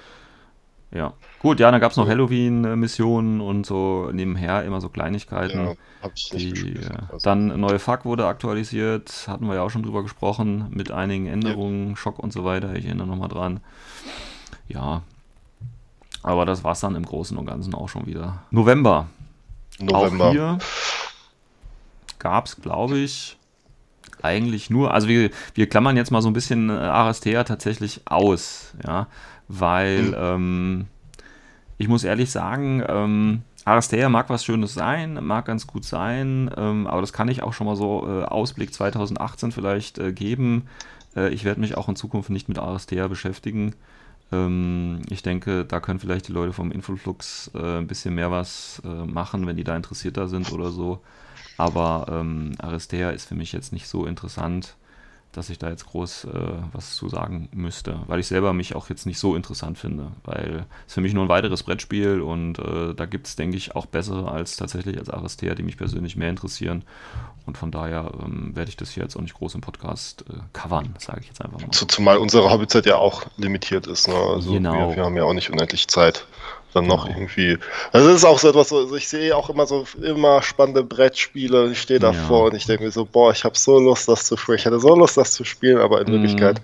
Ja. 0.94 1.12
Gut, 1.40 1.58
ja, 1.58 1.70
dann 1.70 1.80
gab 1.80 1.90
es 1.90 1.96
noch 1.96 2.08
Halloween-Missionen 2.08 3.40
und 3.40 3.66
so 3.66 4.10
nebenher 4.12 4.64
immer 4.64 4.80
so 4.80 4.88
Kleinigkeiten. 4.88 5.66
Ja, 5.66 5.74
hab 6.00 6.12
ich 6.14 6.32
nicht 6.32 6.56
die, 6.56 6.78
also. 7.10 7.18
Dann 7.24 7.60
neue 7.60 7.80
Fuck 7.80 8.04
wurde 8.04 8.26
aktualisiert, 8.26 9.26
hatten 9.26 9.48
wir 9.48 9.56
ja 9.56 9.62
auch 9.62 9.70
schon 9.70 9.82
drüber 9.82 10.02
gesprochen, 10.02 10.68
mit 10.70 10.92
einigen 10.92 11.26
Änderungen, 11.26 11.90
ja. 11.90 11.96
Schock 11.96 12.20
und 12.20 12.32
so 12.32 12.44
weiter. 12.44 12.74
Ich 12.76 12.86
erinnere 12.86 13.08
nochmal 13.08 13.28
dran. 13.28 13.60
Ja. 14.68 15.02
Aber 16.22 16.46
das 16.46 16.62
war 16.62 16.72
es 16.72 16.80
dann 16.80 16.94
im 16.94 17.04
Großen 17.04 17.36
und 17.36 17.44
Ganzen 17.44 17.74
auch 17.74 17.88
schon 17.88 18.06
wieder. 18.06 18.44
November. 18.50 19.08
November. 19.80 20.26
Auch 20.26 20.30
hier 20.30 20.58
gab 22.20 22.46
es, 22.46 22.56
glaube 22.62 22.98
ich, 22.98 23.36
eigentlich 24.22 24.70
nur, 24.70 24.94
also 24.94 25.08
wir, 25.08 25.30
wir 25.54 25.68
klammern 25.68 25.96
jetzt 25.96 26.12
mal 26.12 26.22
so 26.22 26.30
ein 26.30 26.32
bisschen 26.32 26.70
äh, 26.70 26.72
Aristea 26.72 27.44
tatsächlich 27.44 28.02
aus, 28.06 28.72
ja 28.86 29.08
weil 29.48 30.02
mhm. 30.02 30.14
ähm, 30.16 30.86
ich 31.78 31.88
muss 31.88 32.04
ehrlich 32.04 32.30
sagen, 32.30 32.82
ähm, 32.86 33.42
Aristea 33.64 34.08
mag 34.08 34.28
was 34.28 34.44
Schönes 34.44 34.74
sein, 34.74 35.24
mag 35.24 35.46
ganz 35.46 35.66
gut 35.66 35.84
sein, 35.84 36.50
ähm, 36.56 36.86
aber 36.86 37.00
das 37.00 37.12
kann 37.12 37.28
ich 37.28 37.42
auch 37.42 37.52
schon 37.52 37.66
mal 37.66 37.76
so 37.76 38.06
äh, 38.06 38.24
Ausblick 38.24 38.74
2018 38.74 39.52
vielleicht 39.52 39.98
äh, 39.98 40.12
geben. 40.12 40.68
Äh, 41.16 41.30
ich 41.30 41.44
werde 41.44 41.60
mich 41.60 41.76
auch 41.76 41.88
in 41.88 41.96
Zukunft 41.96 42.30
nicht 42.30 42.48
mit 42.48 42.58
Aristea 42.58 43.08
beschäftigen. 43.08 43.74
Ähm, 44.32 45.00
ich 45.08 45.22
denke, 45.22 45.64
da 45.64 45.80
können 45.80 45.98
vielleicht 45.98 46.28
die 46.28 46.32
Leute 46.32 46.52
vom 46.52 46.72
Infoflux 46.72 47.50
äh, 47.54 47.78
ein 47.78 47.86
bisschen 47.86 48.14
mehr 48.14 48.30
was 48.30 48.82
äh, 48.84 48.88
machen, 48.88 49.46
wenn 49.46 49.56
die 49.56 49.64
da 49.64 49.76
interessierter 49.76 50.28
sind 50.28 50.52
oder 50.52 50.70
so. 50.70 51.00
Aber 51.56 52.06
ähm, 52.10 52.52
Aristea 52.58 53.10
ist 53.10 53.28
für 53.28 53.34
mich 53.34 53.52
jetzt 53.52 53.72
nicht 53.72 53.88
so 53.88 54.06
interessant 54.06 54.76
dass 55.36 55.50
ich 55.50 55.58
da 55.58 55.68
jetzt 55.68 55.86
groß 55.86 56.24
äh, 56.24 56.28
was 56.72 56.94
zu 56.94 57.08
sagen 57.08 57.48
müsste, 57.52 58.00
weil 58.06 58.20
ich 58.20 58.26
selber 58.26 58.52
mich 58.52 58.74
auch 58.74 58.88
jetzt 58.88 59.04
nicht 59.04 59.18
so 59.18 59.36
interessant 59.36 59.78
finde, 59.78 60.12
weil 60.24 60.66
es 60.86 60.94
für 60.94 61.00
mich 61.00 61.12
nur 61.12 61.24
ein 61.24 61.28
weiteres 61.28 61.62
Brettspiel 61.62 62.20
und 62.20 62.58
äh, 62.58 62.94
da 62.94 63.06
gibt 63.06 63.26
es, 63.26 63.36
denke 63.36 63.56
ich, 63.56 63.74
auch 63.74 63.86
bessere 63.86 64.30
als 64.30 64.56
tatsächlich 64.56 64.98
als 64.98 65.10
Aristea, 65.10 65.54
die 65.54 65.62
mich 65.62 65.76
persönlich 65.76 66.16
mehr 66.16 66.30
interessieren 66.30 66.84
und 67.46 67.58
von 67.58 67.70
daher 67.70 68.12
ähm, 68.22 68.54
werde 68.54 68.68
ich 68.68 68.76
das 68.76 68.90
hier 68.90 69.02
jetzt 69.02 69.16
auch 69.16 69.20
nicht 69.20 69.34
groß 69.34 69.56
im 69.56 69.60
Podcast 69.60 70.24
äh, 70.30 70.34
covern, 70.52 70.94
sage 70.98 71.20
ich 71.22 71.26
jetzt 71.28 71.42
einfach 71.42 71.60
mal. 71.60 71.70
Zumal 71.70 72.18
unsere 72.18 72.50
Hobbyzeit 72.50 72.86
ja 72.86 72.96
auch 72.96 73.24
limitiert 73.36 73.86
ist, 73.86 74.08
ne? 74.08 74.14
also 74.14 74.52
genau. 74.52 74.90
wir, 74.90 74.96
wir 74.96 75.04
haben 75.04 75.16
ja 75.16 75.24
auch 75.24 75.34
nicht 75.34 75.50
unendlich 75.50 75.88
Zeit 75.88 76.26
dann 76.74 76.86
noch 76.86 77.06
genau. 77.06 77.18
irgendwie. 77.18 77.58
Also 77.92 78.08
das 78.08 78.16
ist 78.16 78.24
auch 78.24 78.38
so 78.38 78.48
etwas, 78.48 78.72
also 78.72 78.94
ich 78.96 79.08
sehe 79.08 79.36
auch 79.36 79.48
immer 79.50 79.66
so 79.66 79.86
immer 80.02 80.42
spannende 80.42 80.82
Brettspiele. 80.82 81.70
Ich 81.70 81.80
stehe 81.80 82.00
davor 82.00 82.40
ja. 82.40 82.44
und 82.50 82.56
ich 82.56 82.66
denke 82.66 82.84
mir 82.84 82.90
so, 82.90 83.04
boah, 83.04 83.32
ich 83.32 83.44
habe 83.44 83.56
so 83.56 83.78
Lust, 83.78 84.08
das 84.08 84.26
zu 84.26 84.36
spielen. 84.36 84.58
Ich 84.58 84.64
hätte 84.64 84.80
so 84.80 84.94
Lust, 84.94 85.16
das 85.16 85.32
zu 85.32 85.44
spielen, 85.44 85.78
aber 85.78 86.00
in 86.00 86.08
mhm. 86.08 86.12
Wirklichkeit. 86.12 86.60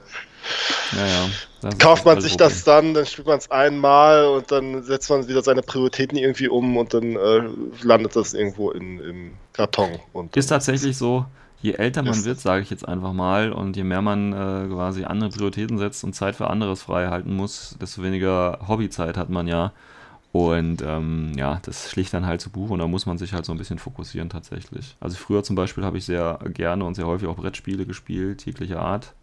Ja, 0.92 1.70
Kauft 1.78 2.06
man 2.06 2.20
sich 2.20 2.36
das 2.36 2.64
dann, 2.64 2.94
dann 2.94 3.04
spielt 3.04 3.26
man 3.26 3.38
es 3.38 3.50
einmal 3.50 4.24
und 4.26 4.50
dann 4.50 4.82
setzt 4.82 5.10
man 5.10 5.28
wieder 5.28 5.42
seine 5.42 5.62
Prioritäten 5.62 6.16
irgendwie 6.16 6.48
um 6.48 6.76
und 6.76 6.94
dann 6.94 7.16
äh, 7.16 7.42
landet 7.82 8.16
das 8.16 8.32
irgendwo 8.32 8.70
in, 8.70 8.98
im 9.00 9.32
Karton. 9.52 9.98
Und, 10.12 10.36
ist 10.36 10.46
tatsächlich 10.46 10.96
so, 10.96 11.26
je 11.60 11.72
älter 11.72 12.02
man 12.02 12.24
wird, 12.24 12.40
sage 12.40 12.62
ich 12.62 12.70
jetzt 12.70 12.88
einfach 12.88 13.12
mal, 13.12 13.52
und 13.52 13.76
je 13.76 13.84
mehr 13.84 14.00
man 14.00 14.32
äh, 14.32 14.68
quasi 14.68 15.04
andere 15.04 15.30
Prioritäten 15.30 15.78
setzt 15.78 16.02
und 16.02 16.14
Zeit 16.14 16.36
für 16.36 16.48
anderes 16.48 16.82
frei 16.82 17.08
halten 17.08 17.36
muss, 17.36 17.76
desto 17.80 18.02
weniger 18.02 18.58
Hobbyzeit 18.66 19.16
hat 19.16 19.28
man 19.28 19.46
ja. 19.46 19.72
Und 20.32 20.80
ähm, 20.82 21.32
ja, 21.36 21.60
das 21.64 21.90
schlicht 21.90 22.14
dann 22.14 22.24
halt 22.24 22.40
zu 22.40 22.50
Buch 22.50 22.70
und 22.70 22.78
da 22.78 22.86
muss 22.86 23.04
man 23.04 23.18
sich 23.18 23.32
halt 23.32 23.44
so 23.44 23.52
ein 23.52 23.58
bisschen 23.58 23.78
fokussieren 23.78 24.28
tatsächlich. 24.28 24.96
Also 25.00 25.16
früher 25.16 25.42
zum 25.42 25.56
Beispiel 25.56 25.84
habe 25.84 25.98
ich 25.98 26.04
sehr 26.04 26.38
gerne 26.54 26.84
und 26.84 26.94
sehr 26.94 27.06
häufig 27.06 27.26
auch 27.26 27.36
Brettspiele 27.36 27.84
gespielt, 27.84 28.46
jeglicher 28.46 28.80
Art. 28.80 29.14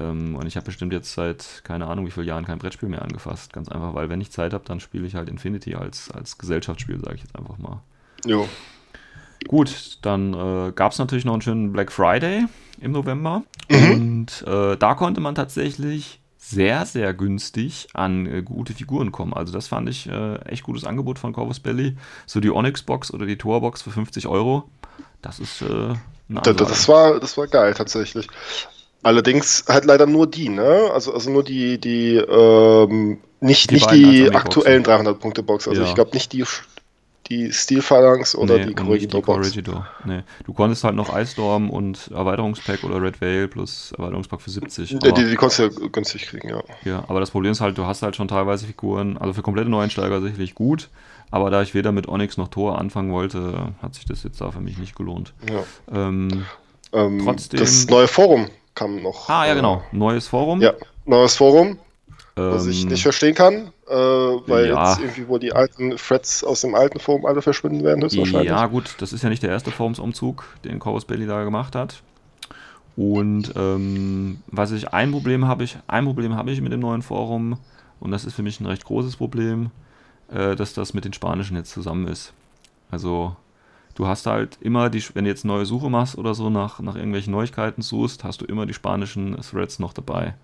Ähm, 0.00 0.34
und 0.34 0.46
ich 0.46 0.56
habe 0.56 0.66
bestimmt 0.66 0.92
jetzt 0.92 1.12
seit 1.12 1.62
keine 1.64 1.86
Ahnung 1.86 2.06
wie 2.06 2.10
vielen 2.10 2.26
Jahren 2.26 2.44
kein 2.44 2.58
Brettspiel 2.58 2.88
mehr 2.88 3.02
angefasst. 3.02 3.52
Ganz 3.52 3.68
einfach, 3.68 3.94
weil 3.94 4.08
wenn 4.08 4.20
ich 4.20 4.32
Zeit 4.32 4.52
habe, 4.52 4.64
dann 4.66 4.80
spiele 4.80 5.06
ich 5.06 5.14
halt 5.14 5.28
Infinity 5.28 5.76
als, 5.76 6.10
als 6.10 6.38
Gesellschaftsspiel, 6.38 6.98
sage 7.00 7.16
ich 7.16 7.22
jetzt 7.22 7.36
einfach 7.38 7.58
mal. 7.58 7.80
Jo. 8.24 8.48
Gut, 9.46 9.98
dann 10.02 10.34
äh, 10.34 10.72
gab 10.72 10.92
es 10.92 10.98
natürlich 10.98 11.24
noch 11.24 11.34
einen 11.34 11.42
schönen 11.42 11.72
Black 11.72 11.92
Friday 11.92 12.46
im 12.80 12.92
November. 12.92 13.42
Mhm. 13.70 13.92
Und 13.92 14.44
äh, 14.46 14.76
da 14.76 14.94
konnte 14.94 15.20
man 15.20 15.34
tatsächlich 15.34 16.20
sehr, 16.44 16.86
sehr 16.86 17.14
günstig 17.14 17.86
an 17.94 18.26
äh, 18.26 18.42
gute 18.42 18.74
Figuren 18.74 19.12
kommen. 19.12 19.32
Also 19.32 19.52
das 19.52 19.68
fand 19.68 19.88
ich 19.88 20.08
äh, 20.08 20.36
echt 20.40 20.64
gutes 20.64 20.84
Angebot 20.84 21.20
von 21.20 21.32
Corvus 21.32 21.60
Belly. 21.60 21.96
So 22.26 22.40
die 22.40 22.50
Onyx-Box 22.50 23.14
oder 23.14 23.26
die 23.26 23.38
Tor-Box 23.38 23.82
für 23.82 23.90
50 23.90 24.26
Euro. 24.26 24.64
Das 25.22 25.38
ist 25.38 25.62
äh, 25.62 25.94
das, 26.28 26.56
das, 26.56 26.88
war, 26.88 27.20
das 27.20 27.36
war 27.36 27.46
geil 27.46 27.74
tatsächlich. 27.74 28.26
Allerdings 29.04 29.64
halt 29.68 29.84
leider 29.84 30.06
nur 30.06 30.26
die, 30.26 30.48
ne? 30.48 30.90
Also, 30.92 31.14
also 31.14 31.30
nur 31.30 31.44
die, 31.44 31.78
die, 31.78 32.16
ähm, 32.16 33.18
nicht 33.40 33.70
die, 33.70 33.74
nicht 33.74 33.90
die 33.92 34.34
aktuellen 34.34 34.84
300-Punkte-Box. 34.84 35.68
Also 35.68 35.82
ja. 35.82 35.88
ich 35.88 35.94
glaube 35.94 36.10
nicht 36.12 36.32
die 36.32 36.44
die 37.32 37.52
Steel 37.52 37.80
Phalanx 37.80 38.34
oder 38.34 38.58
nee, 38.58 38.66
die 38.66 38.74
Corregidor 38.74 39.22
Box. 39.22 39.38
Corregidor. 39.38 39.86
Nee. 40.04 40.22
Du 40.44 40.52
konntest 40.52 40.84
halt 40.84 40.94
noch 40.94 41.16
Ice 41.16 41.32
Storm 41.32 41.70
und 41.70 42.10
Erweiterungspack 42.12 42.84
oder 42.84 43.00
Red 43.00 43.20
Veil 43.20 43.48
plus 43.48 43.92
Erweiterungspack 43.96 44.40
für 44.40 44.50
70. 44.50 44.90
Ja, 44.90 44.98
die, 44.98 45.24
die 45.24 45.34
konntest 45.36 45.58
du 45.58 45.62
ja 45.64 45.88
günstig 45.90 46.26
kriegen, 46.26 46.50
ja. 46.50 46.62
Ja, 46.84 47.04
aber 47.08 47.20
das 47.20 47.30
Problem 47.30 47.52
ist 47.52 47.60
halt, 47.60 47.78
du 47.78 47.86
hast 47.86 48.02
halt 48.02 48.16
schon 48.16 48.28
teilweise 48.28 48.66
Figuren, 48.66 49.16
also 49.16 49.32
für 49.32 49.42
komplette 49.42 49.70
Neueinsteiger 49.70 50.20
sicherlich 50.20 50.54
gut, 50.54 50.90
aber 51.30 51.50
da 51.50 51.62
ich 51.62 51.72
weder 51.72 51.92
mit 51.92 52.06
Onyx 52.08 52.36
noch 52.36 52.48
Tor 52.48 52.78
anfangen 52.78 53.12
wollte, 53.12 53.72
hat 53.80 53.94
sich 53.94 54.04
das 54.04 54.22
jetzt 54.22 54.40
da 54.40 54.50
für 54.50 54.60
mich 54.60 54.76
nicht 54.76 54.94
gelohnt. 54.94 55.32
Ja. 55.48 55.64
Ähm, 55.90 56.44
ähm, 56.92 57.22
trotzdem. 57.24 57.60
Das 57.60 57.86
neue 57.88 58.08
Forum 58.08 58.48
kam 58.74 59.02
noch. 59.02 59.30
Ah, 59.30 59.46
ja, 59.46 59.54
genau. 59.54 59.82
Neues 59.92 60.28
Forum. 60.28 60.60
Ja, 60.60 60.74
neues 61.06 61.36
Forum. 61.36 61.78
Was 62.34 62.66
ich 62.66 62.82
ähm, 62.82 62.88
nicht 62.88 63.02
verstehen 63.02 63.34
kann, 63.34 63.72
äh, 63.86 63.94
weil 63.94 64.68
ja. 64.68 64.90
jetzt 64.90 65.00
irgendwie 65.00 65.28
wohl 65.28 65.38
die 65.38 65.52
alten 65.52 65.96
Threads 65.96 66.42
aus 66.42 66.62
dem 66.62 66.74
alten 66.74 66.98
Forum 66.98 67.26
alle 67.26 67.42
verschwinden 67.42 67.84
werden, 67.84 68.02
höchstwahrscheinlich. 68.02 68.48
Ja, 68.48 68.66
gut, 68.66 68.94
das 68.98 69.12
ist 69.12 69.22
ja 69.22 69.28
nicht 69.28 69.42
der 69.42 69.50
erste 69.50 69.70
Forumsumzug, 69.70 70.44
den 70.64 70.78
Corvus 70.78 71.04
Belly 71.04 71.26
da 71.26 71.44
gemacht 71.44 71.74
hat. 71.74 72.02
Und 72.96 73.52
ähm, 73.54 74.42
was 74.46 74.72
ich 74.72 74.92
ein 74.94 75.10
Problem 75.12 75.46
habe 75.46 75.64
ich, 75.64 75.78
ein 75.86 76.04
Problem 76.04 76.34
habe 76.34 76.50
ich 76.50 76.60
mit 76.62 76.72
dem 76.72 76.80
neuen 76.80 77.02
Forum, 77.02 77.58
und 78.00 78.10
das 78.10 78.24
ist 78.24 78.34
für 78.34 78.42
mich 78.42 78.60
ein 78.60 78.66
recht 78.66 78.84
großes 78.84 79.16
Problem, 79.16 79.70
äh, 80.32 80.56
dass 80.56 80.72
das 80.72 80.94
mit 80.94 81.04
den 81.04 81.12
Spanischen 81.12 81.56
jetzt 81.56 81.72
zusammen 81.72 82.08
ist. 82.08 82.32
Also 82.90 83.36
du 83.94 84.06
hast 84.06 84.26
halt 84.26 84.56
immer 84.60 84.88
die, 84.88 85.02
wenn 85.14 85.24
du 85.24 85.30
jetzt 85.30 85.44
neue 85.44 85.66
Suche 85.66 85.90
machst 85.90 86.16
oder 86.16 86.34
so 86.34 86.48
nach, 86.48 86.80
nach 86.80 86.96
irgendwelchen 86.96 87.32
Neuigkeiten 87.32 87.82
suchst, 87.82 88.24
hast 88.24 88.40
du 88.40 88.46
immer 88.46 88.64
die 88.64 88.74
spanischen 88.74 89.36
Threads 89.40 89.78
noch 89.78 89.92
dabei. 89.92 90.34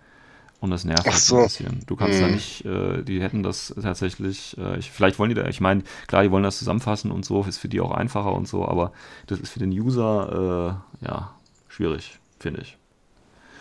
Und 0.61 0.71
das 0.71 0.85
nervt 0.85 1.07
halt 1.07 1.17
so. 1.17 1.37
ein 1.37 1.45
bisschen. 1.45 1.81
Du 1.87 1.95
kannst 1.95 2.19
hm. 2.19 2.21
da 2.21 2.35
nicht, 2.35 2.65
äh, 2.65 3.03
die 3.03 3.23
hätten 3.23 3.43
das 3.43 3.75
tatsächlich, 3.81 4.57
äh, 4.59 4.79
ich, 4.79 4.91
vielleicht 4.91 5.19
wollen 5.19 5.29
die 5.29 5.37
da, 5.37 5.47
ich 5.47 5.61
meine, 5.61 5.85
klar, 6.09 6.25
die 6.25 6.33
wollen 6.33 6.43
das 6.43 6.59
zusammenfassen 6.59 7.13
und 7.13 7.25
so, 7.25 7.45
ist 7.45 7.59
für 7.59 7.69
die 7.69 7.81
auch 7.81 7.93
einfacher 7.93 8.33
und 8.33 8.49
so, 8.49 8.67
aber 8.67 8.93
das 9.29 9.39
ist 9.39 9.53
für 9.53 9.61
den 9.61 9.71
User, 9.71 10.81
äh, 11.03 11.07
ja, 11.07 11.31
schwierig, 11.69 12.19
finde 12.41 12.63
ich. 12.63 12.77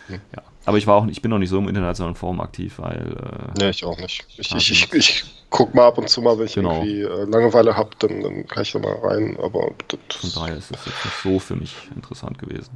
Hm. 0.08 0.20
Ja. 0.34 0.42
Aber 0.64 0.76
ich 0.76 0.86
war 0.86 0.96
auch, 0.96 1.06
ich 1.06 1.22
bin 1.22 1.30
noch 1.30 1.38
nicht 1.38 1.50
so 1.50 1.58
im 1.58 1.68
internationalen 1.68 2.16
Forum 2.16 2.40
aktiv, 2.40 2.74
weil. 2.78 3.16
Äh, 3.56 3.58
nee, 3.58 3.70
ich 3.70 3.84
auch 3.84 3.96
nicht. 3.96 4.26
Ich, 4.36 4.54
ich, 4.54 4.70
ich, 4.70 4.92
ich 4.92 5.24
guck 5.48 5.74
mal 5.74 5.86
ab 5.86 5.98
und 5.98 6.10
zu 6.10 6.20
mal, 6.20 6.38
wenn 6.38 6.46
ich 6.46 6.54
genau. 6.54 6.82
irgendwie 6.82 7.02
äh, 7.02 7.24
Langeweile 7.24 7.76
habe, 7.76 7.90
dann, 8.00 8.20
dann 8.22 8.46
kann 8.46 8.64
ich 8.64 8.72
da 8.72 8.80
mal 8.80 8.96
rein, 9.02 9.38
aber. 9.42 9.70
Von 10.20 10.32
daher 10.34 10.56
ist 10.56 10.70
es 10.70 10.84
jetzt 10.84 11.04
nicht 11.04 11.22
so 11.22 11.38
für 11.38 11.56
mich 11.56 11.74
interessant 11.94 12.38
gewesen. 12.38 12.72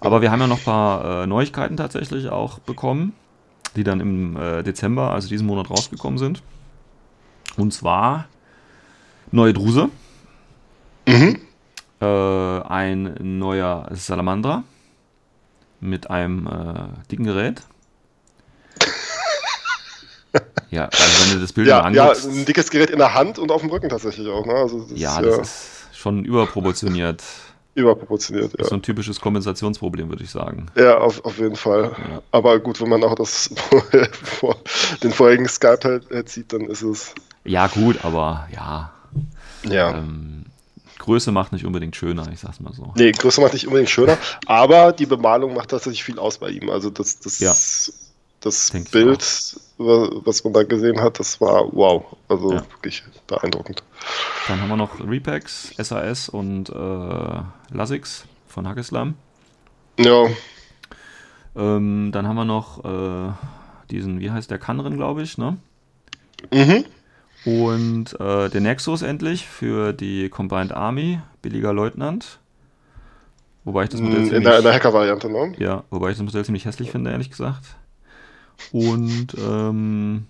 Aber 0.00 0.20
wir 0.20 0.30
haben 0.30 0.40
ja 0.40 0.48
noch 0.48 0.58
ein 0.58 0.64
paar 0.64 1.22
äh, 1.22 1.26
Neuigkeiten 1.26 1.78
tatsächlich 1.78 2.28
auch 2.28 2.58
bekommen 2.58 3.14
die 3.76 3.84
dann 3.84 4.00
im 4.00 4.36
äh, 4.36 4.62
Dezember, 4.62 5.10
also 5.10 5.28
diesen 5.28 5.46
Monat 5.46 5.70
rausgekommen 5.70 6.18
sind. 6.18 6.42
Und 7.56 7.72
zwar 7.72 8.28
neue 9.30 9.52
Druse. 9.52 9.88
Mhm. 11.06 11.40
Äh, 12.00 12.04
ein 12.04 13.14
neuer 13.38 13.88
Salamandra 13.92 14.64
mit 15.80 16.10
einem 16.10 16.46
äh, 16.46 17.08
dicken 17.10 17.24
Gerät. 17.24 17.62
ja, 20.70 20.86
also 20.86 21.24
wenn 21.24 21.36
du 21.36 21.40
das 21.42 21.52
Bild 21.52 21.68
ja, 21.68 21.80
mal 21.80 21.86
anguckst. 21.88 22.24
Ja, 22.24 22.30
ein 22.30 22.44
dickes 22.44 22.70
Gerät 22.70 22.90
in 22.90 22.98
der 22.98 23.14
Hand 23.14 23.38
und 23.38 23.50
auf 23.50 23.60
dem 23.60 23.70
Rücken 23.70 23.88
tatsächlich 23.88 24.28
auch. 24.28 24.46
Ne? 24.46 24.54
Also 24.54 24.80
das 24.80 24.98
ja, 24.98 25.20
ist, 25.20 25.38
das 25.38 25.48
ist 25.92 25.98
schon 25.98 26.24
überproportioniert 26.24 27.22
überproportioniert. 27.74 28.52
Ja. 28.52 28.56
Das 28.58 28.66
ist 28.66 28.70
so 28.70 28.76
ein 28.76 28.82
typisches 28.82 29.20
Kompensationsproblem, 29.20 30.08
würde 30.08 30.24
ich 30.24 30.30
sagen. 30.30 30.66
Ja, 30.76 30.98
auf, 30.98 31.24
auf 31.24 31.38
jeden 31.38 31.56
Fall. 31.56 31.92
Ja. 31.96 32.22
Aber 32.30 32.58
gut, 32.60 32.80
wenn 32.80 32.88
man 32.88 33.02
auch 33.04 33.14
das 33.14 33.50
den 35.02 35.12
vorherigen 35.12 35.48
Skype 35.48 35.80
halt, 35.84 36.10
halt 36.10 36.28
sieht, 36.28 36.52
dann 36.52 36.62
ist 36.62 36.82
es. 36.82 37.14
Ja, 37.44 37.66
gut, 37.66 38.04
aber 38.04 38.48
ja. 38.52 38.92
Ja. 39.64 39.98
Ähm, 39.98 40.46
Größe 40.98 41.32
macht 41.32 41.52
nicht 41.52 41.66
unbedingt 41.66 41.96
schöner, 41.96 42.26
ich 42.32 42.40
sag's 42.40 42.60
mal 42.60 42.72
so. 42.72 42.92
Nee, 42.96 43.12
Größe 43.12 43.40
macht 43.40 43.52
nicht 43.52 43.66
unbedingt 43.66 43.90
schöner, 43.90 44.16
aber 44.46 44.92
die 44.92 45.06
Bemalung 45.06 45.54
macht 45.54 45.70
tatsächlich 45.70 46.04
viel 46.04 46.18
aus 46.18 46.38
bei 46.38 46.48
ihm. 46.48 46.70
Also 46.70 46.88
das, 46.88 47.18
das 47.18 47.40
ja 47.40 47.52
das 48.44 48.70
Denk 48.70 48.90
Bild, 48.90 49.56
was 49.78 50.44
man 50.44 50.52
da 50.52 50.62
gesehen 50.62 51.00
hat, 51.00 51.18
das 51.18 51.40
war 51.40 51.64
wow. 51.72 52.04
Also 52.28 52.52
ja. 52.52 52.62
wirklich 52.70 53.02
beeindruckend. 53.26 53.82
Dann 54.48 54.60
haben 54.60 54.68
wir 54.68 54.76
noch 54.76 55.00
Repacks, 55.00 55.74
SAS 55.76 56.28
und 56.28 56.70
äh, 56.70 57.42
Lasix 57.72 58.24
von 58.46 58.68
Hackeslam. 58.68 59.14
Ja. 59.98 60.26
Ähm, 61.56 62.10
dann 62.12 62.26
haben 62.26 62.36
wir 62.36 62.44
noch 62.44 62.84
äh, 62.84 63.32
diesen, 63.90 64.20
wie 64.20 64.30
heißt 64.30 64.50
der, 64.50 64.58
Kanrin, 64.58 64.96
glaube 64.96 65.22
ich, 65.22 65.38
ne? 65.38 65.56
Mhm. 66.52 66.84
Und 67.44 68.18
äh, 68.20 68.48
den 68.48 68.62
Nexus 68.62 69.02
endlich 69.02 69.46
für 69.46 69.92
die 69.92 70.28
Combined 70.30 70.72
Army, 70.72 71.20
billiger 71.42 71.72
Leutnant. 71.72 72.38
Wobei 73.64 73.84
ich 73.84 73.90
das 73.90 74.00
Modell 74.00 74.20
in 74.20 74.24
ziemlich, 74.26 74.44
der, 74.44 74.58
in 74.58 74.64
der 74.64 74.74
Hacker-Variante, 74.74 75.30
ne? 75.30 75.54
Ja, 75.58 75.84
wobei 75.90 76.10
ich 76.10 76.16
das 76.16 76.24
Modell 76.24 76.44
ziemlich 76.44 76.64
hässlich 76.64 76.90
finde, 76.90 77.10
ehrlich 77.10 77.30
gesagt. 77.30 77.76
Und 78.72 79.34
ähm, 79.38 80.26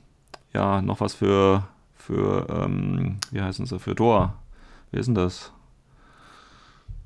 ja, 0.53 0.81
noch 0.83 1.01
was 1.01 1.15
für, 1.15 1.67
für 1.97 2.47
ähm, 2.49 3.19
wie 3.31 3.41
heißen 3.41 3.67
sie, 3.67 3.79
für 3.79 3.95
Dor. 3.95 4.35
Wer 4.91 5.01
ist 5.01 5.07
denn 5.07 5.15
das? 5.15 5.53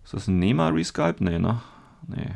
Ist 0.04 0.14
das 0.14 0.28
ein 0.28 0.38
Nema 0.38 0.68
Resculpt? 0.68 1.20
Nee, 1.20 1.38
ne? 1.38 1.60
Nee. 2.06 2.30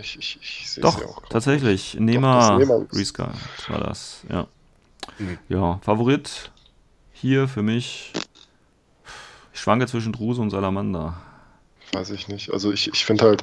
Ich, 0.00 0.18
ich, 0.18 0.38
ich 0.40 0.80
Doch, 0.80 1.00
ja 1.00 1.06
tatsächlich. 1.28 1.96
Nema, 1.98 2.58
Nema 2.58 2.86
Resculpt 2.92 3.70
war 3.70 3.80
das, 3.80 4.22
ja. 4.28 4.46
Mhm. 5.18 5.38
Ja, 5.48 5.78
Favorit 5.82 6.50
hier 7.12 7.48
für 7.48 7.62
mich. 7.62 8.12
Ich 9.52 9.60
schwanke 9.60 9.86
zwischen 9.86 10.12
Druse 10.12 10.40
und 10.40 10.50
Salamander 10.50 11.20
weiß 11.92 12.10
ich 12.10 12.28
nicht. 12.28 12.52
Also 12.52 12.72
ich, 12.72 12.88
ich 12.88 13.04
finde 13.04 13.24
halt 13.24 13.42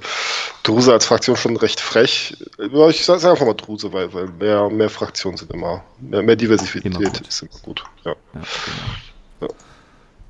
Druse 0.63 0.93
als 0.93 1.05
Fraktion 1.05 1.35
schon 1.35 1.57
recht 1.57 1.79
frech. 1.79 2.37
Ich 2.89 3.05
sage 3.05 3.29
einfach 3.29 3.45
mal 3.45 3.53
Druse, 3.53 3.91
weil, 3.93 4.13
weil 4.13 4.27
mehr, 4.27 4.69
mehr 4.69 4.89
Fraktionen 4.89 5.37
sind 5.37 5.51
immer, 5.51 5.83
mehr, 5.99 6.23
mehr 6.23 6.35
Diversität 6.35 6.85
immer 6.85 7.01
ist 7.01 7.41
immer 7.41 7.59
gut. 7.61 7.83
Ja, 8.03 8.15
ja, 8.33 8.41
genau. 9.39 9.53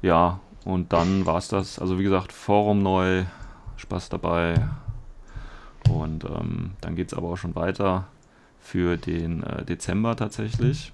ja. 0.02 0.10
ja 0.10 0.40
und 0.66 0.92
dann 0.94 1.26
war 1.26 1.38
es 1.38 1.48
das. 1.48 1.80
Also 1.80 2.00
wie 2.00 2.04
gesagt, 2.04 2.32
Forum 2.32 2.84
neu, 2.84 3.24
Spaß 3.78 4.10
dabei. 4.10 4.68
Und 5.90 6.26
ähm, 6.26 6.72
dann 6.82 6.96
geht 6.96 7.08
es 7.08 7.18
aber 7.18 7.30
auch 7.30 7.38
schon 7.38 7.56
weiter 7.56 8.08
für 8.60 8.98
den 8.98 9.44
äh, 9.44 9.64
Dezember 9.64 10.16
tatsächlich. 10.18 10.92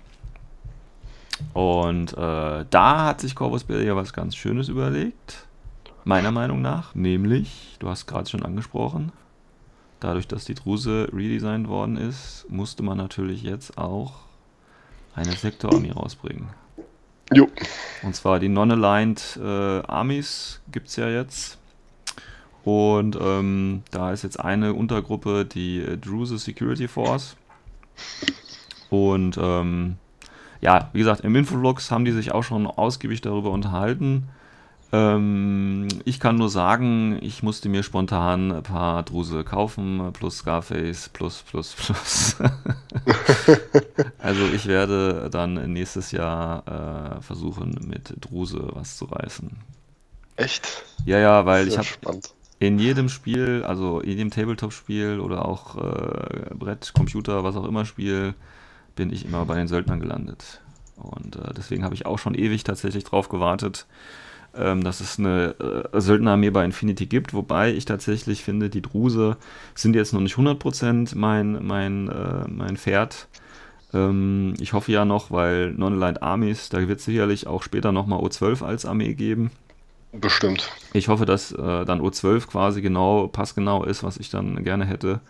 Und 1.53 2.13
äh, 2.13 2.65
da 2.69 3.05
hat 3.05 3.21
sich 3.21 3.33
Corvus 3.33 3.63
Bill 3.63 3.83
ja 3.83 3.95
was 3.95 4.13
ganz 4.13 4.35
Schönes 4.35 4.69
überlegt 4.69 5.47
meiner 6.03 6.31
Meinung 6.31 6.61
nach. 6.61 6.95
Nämlich, 6.95 7.77
du 7.79 7.89
hast 7.89 8.05
gerade 8.07 8.29
schon 8.29 8.43
angesprochen, 8.43 9.11
dadurch, 9.99 10.27
dass 10.27 10.45
die 10.45 10.55
Druse 10.55 11.09
redesigned 11.13 11.67
worden 11.67 11.97
ist, 11.97 12.45
musste 12.49 12.83
man 12.83 12.97
natürlich 12.97 13.43
jetzt 13.43 13.77
auch 13.77 14.13
eine 15.15 15.31
Sektorarmee 15.31 15.91
rausbringen. 15.91 16.47
Jo. 17.33 17.47
Und 18.01 18.15
zwar 18.15 18.39
die 18.39 18.49
Non-Aligned 18.49 19.39
äh, 19.41 19.81
Armies 19.87 20.61
gibt 20.71 20.89
es 20.89 20.95
ja 20.97 21.07
jetzt. 21.07 21.57
Und 22.63 23.17
ähm, 23.19 23.83
da 23.91 24.11
ist 24.11 24.23
jetzt 24.23 24.39
eine 24.39 24.73
Untergruppe, 24.73 25.45
die 25.45 25.79
äh, 25.79 25.97
Druze 25.97 26.37
Security 26.37 26.87
Force. 26.87 27.35
Und 28.89 29.37
ähm, 29.41 29.95
ja, 30.61 30.89
wie 30.93 30.99
gesagt, 30.99 31.21
im 31.21 31.35
Infovlogs 31.35 31.91
haben 31.91 32.05
die 32.05 32.11
sich 32.11 32.31
auch 32.31 32.43
schon 32.43 32.67
ausgiebig 32.67 33.21
darüber 33.21 33.51
unterhalten. 33.51 34.29
Ähm, 34.93 35.87
ich 36.05 36.19
kann 36.19 36.35
nur 36.35 36.49
sagen, 36.49 37.17
ich 37.19 37.41
musste 37.41 37.67
mir 37.67 37.81
spontan 37.81 38.51
ein 38.51 38.61
paar 38.61 39.01
Druse 39.01 39.43
kaufen, 39.43 40.13
plus 40.13 40.37
Scarface, 40.37 41.09
plus, 41.09 41.41
plus, 41.41 41.73
plus. 41.73 42.35
also 44.19 44.45
ich 44.53 44.67
werde 44.67 45.29
dann 45.31 45.73
nächstes 45.73 46.11
Jahr 46.11 47.17
äh, 47.17 47.21
versuchen, 47.21 47.75
mit 47.87 48.13
Druse 48.21 48.67
was 48.73 48.95
zu 48.97 49.05
reißen. 49.05 49.49
Echt? 50.35 50.83
Ja, 51.05 51.17
ja, 51.17 51.43
weil 51.47 51.67
ich 51.67 51.77
habe 51.79 51.87
in 52.59 52.77
jedem 52.77 53.09
Spiel, 53.09 53.63
also 53.65 53.99
in 53.99 54.09
jedem 54.11 54.29
Tabletop-Spiel 54.29 55.19
oder 55.19 55.45
auch 55.45 55.75
äh, 55.75 56.53
Brett, 56.53 56.93
Computer, 56.93 57.43
was 57.43 57.55
auch 57.55 57.65
immer 57.65 57.85
Spiel, 57.85 58.35
bin 58.95 59.11
ich 59.11 59.25
immer 59.25 59.43
bei 59.45 59.55
den 59.55 59.67
Söldnern 59.67 59.99
gelandet. 59.99 60.61
Und 60.97 61.35
äh, 61.35 61.51
deswegen 61.57 61.83
habe 61.83 61.95
ich 61.95 62.05
auch 62.05 62.19
schon 62.19 62.35
ewig 62.35 62.63
tatsächlich 62.63 63.03
drauf 63.03 63.27
gewartet, 63.27 63.87
ähm, 64.55 64.83
dass 64.83 64.99
es 64.99 65.19
eine 65.19 65.55
äh, 65.93 65.99
Söldnerarmee 65.99 66.51
bei 66.51 66.65
Infinity 66.65 67.05
gibt, 67.05 67.33
wobei 67.33 67.73
ich 67.73 67.85
tatsächlich 67.85 68.43
finde, 68.43 68.69
die 68.69 68.81
Druse 68.81 69.37
sind 69.75 69.95
jetzt 69.95 70.13
noch 70.13 70.21
nicht 70.21 70.35
100% 70.35 71.17
mein, 71.17 71.65
mein, 71.65 72.09
äh, 72.09 72.47
mein 72.47 72.77
Pferd. 72.77 73.27
Ähm, 73.93 74.53
ich 74.59 74.73
hoffe 74.73 74.91
ja 74.91 75.05
noch, 75.05 75.31
weil 75.31 75.71
Non-Aligned 75.71 76.21
Armies, 76.21 76.69
da 76.69 76.87
wird 76.87 76.99
es 76.99 77.05
sicherlich 77.05 77.47
auch 77.47 77.63
später 77.63 77.91
nochmal 77.91 78.19
O12 78.19 78.63
als 78.63 78.85
Armee 78.85 79.13
geben. 79.13 79.51
Bestimmt. 80.11 80.69
Ich 80.93 81.07
hoffe, 81.07 81.25
dass 81.25 81.51
äh, 81.51 81.85
dann 81.85 82.01
O12 82.01 82.47
quasi 82.47 82.81
genau, 82.81 83.27
passgenau 83.27 83.83
ist, 83.83 84.03
was 84.03 84.17
ich 84.17 84.29
dann 84.29 84.63
gerne 84.63 84.85
hätte. 84.85 85.21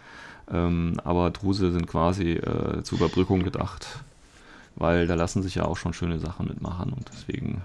Ähm, 0.52 0.98
aber 1.06 1.30
Druse 1.30 1.72
sind 1.72 1.88
quasi 1.88 2.32
äh, 2.34 2.84
zur 2.84 2.98
Überbrückung 2.98 3.44
gedacht, 3.44 4.04
weil 4.76 5.08
da 5.08 5.16
lassen 5.16 5.42
sich 5.42 5.56
ja 5.56 5.64
auch 5.64 5.78
schon 5.78 5.94
schöne 5.94 6.20
Sachen 6.20 6.48
mitmachen 6.48 6.92
und 6.92 7.10
deswegen 7.14 7.62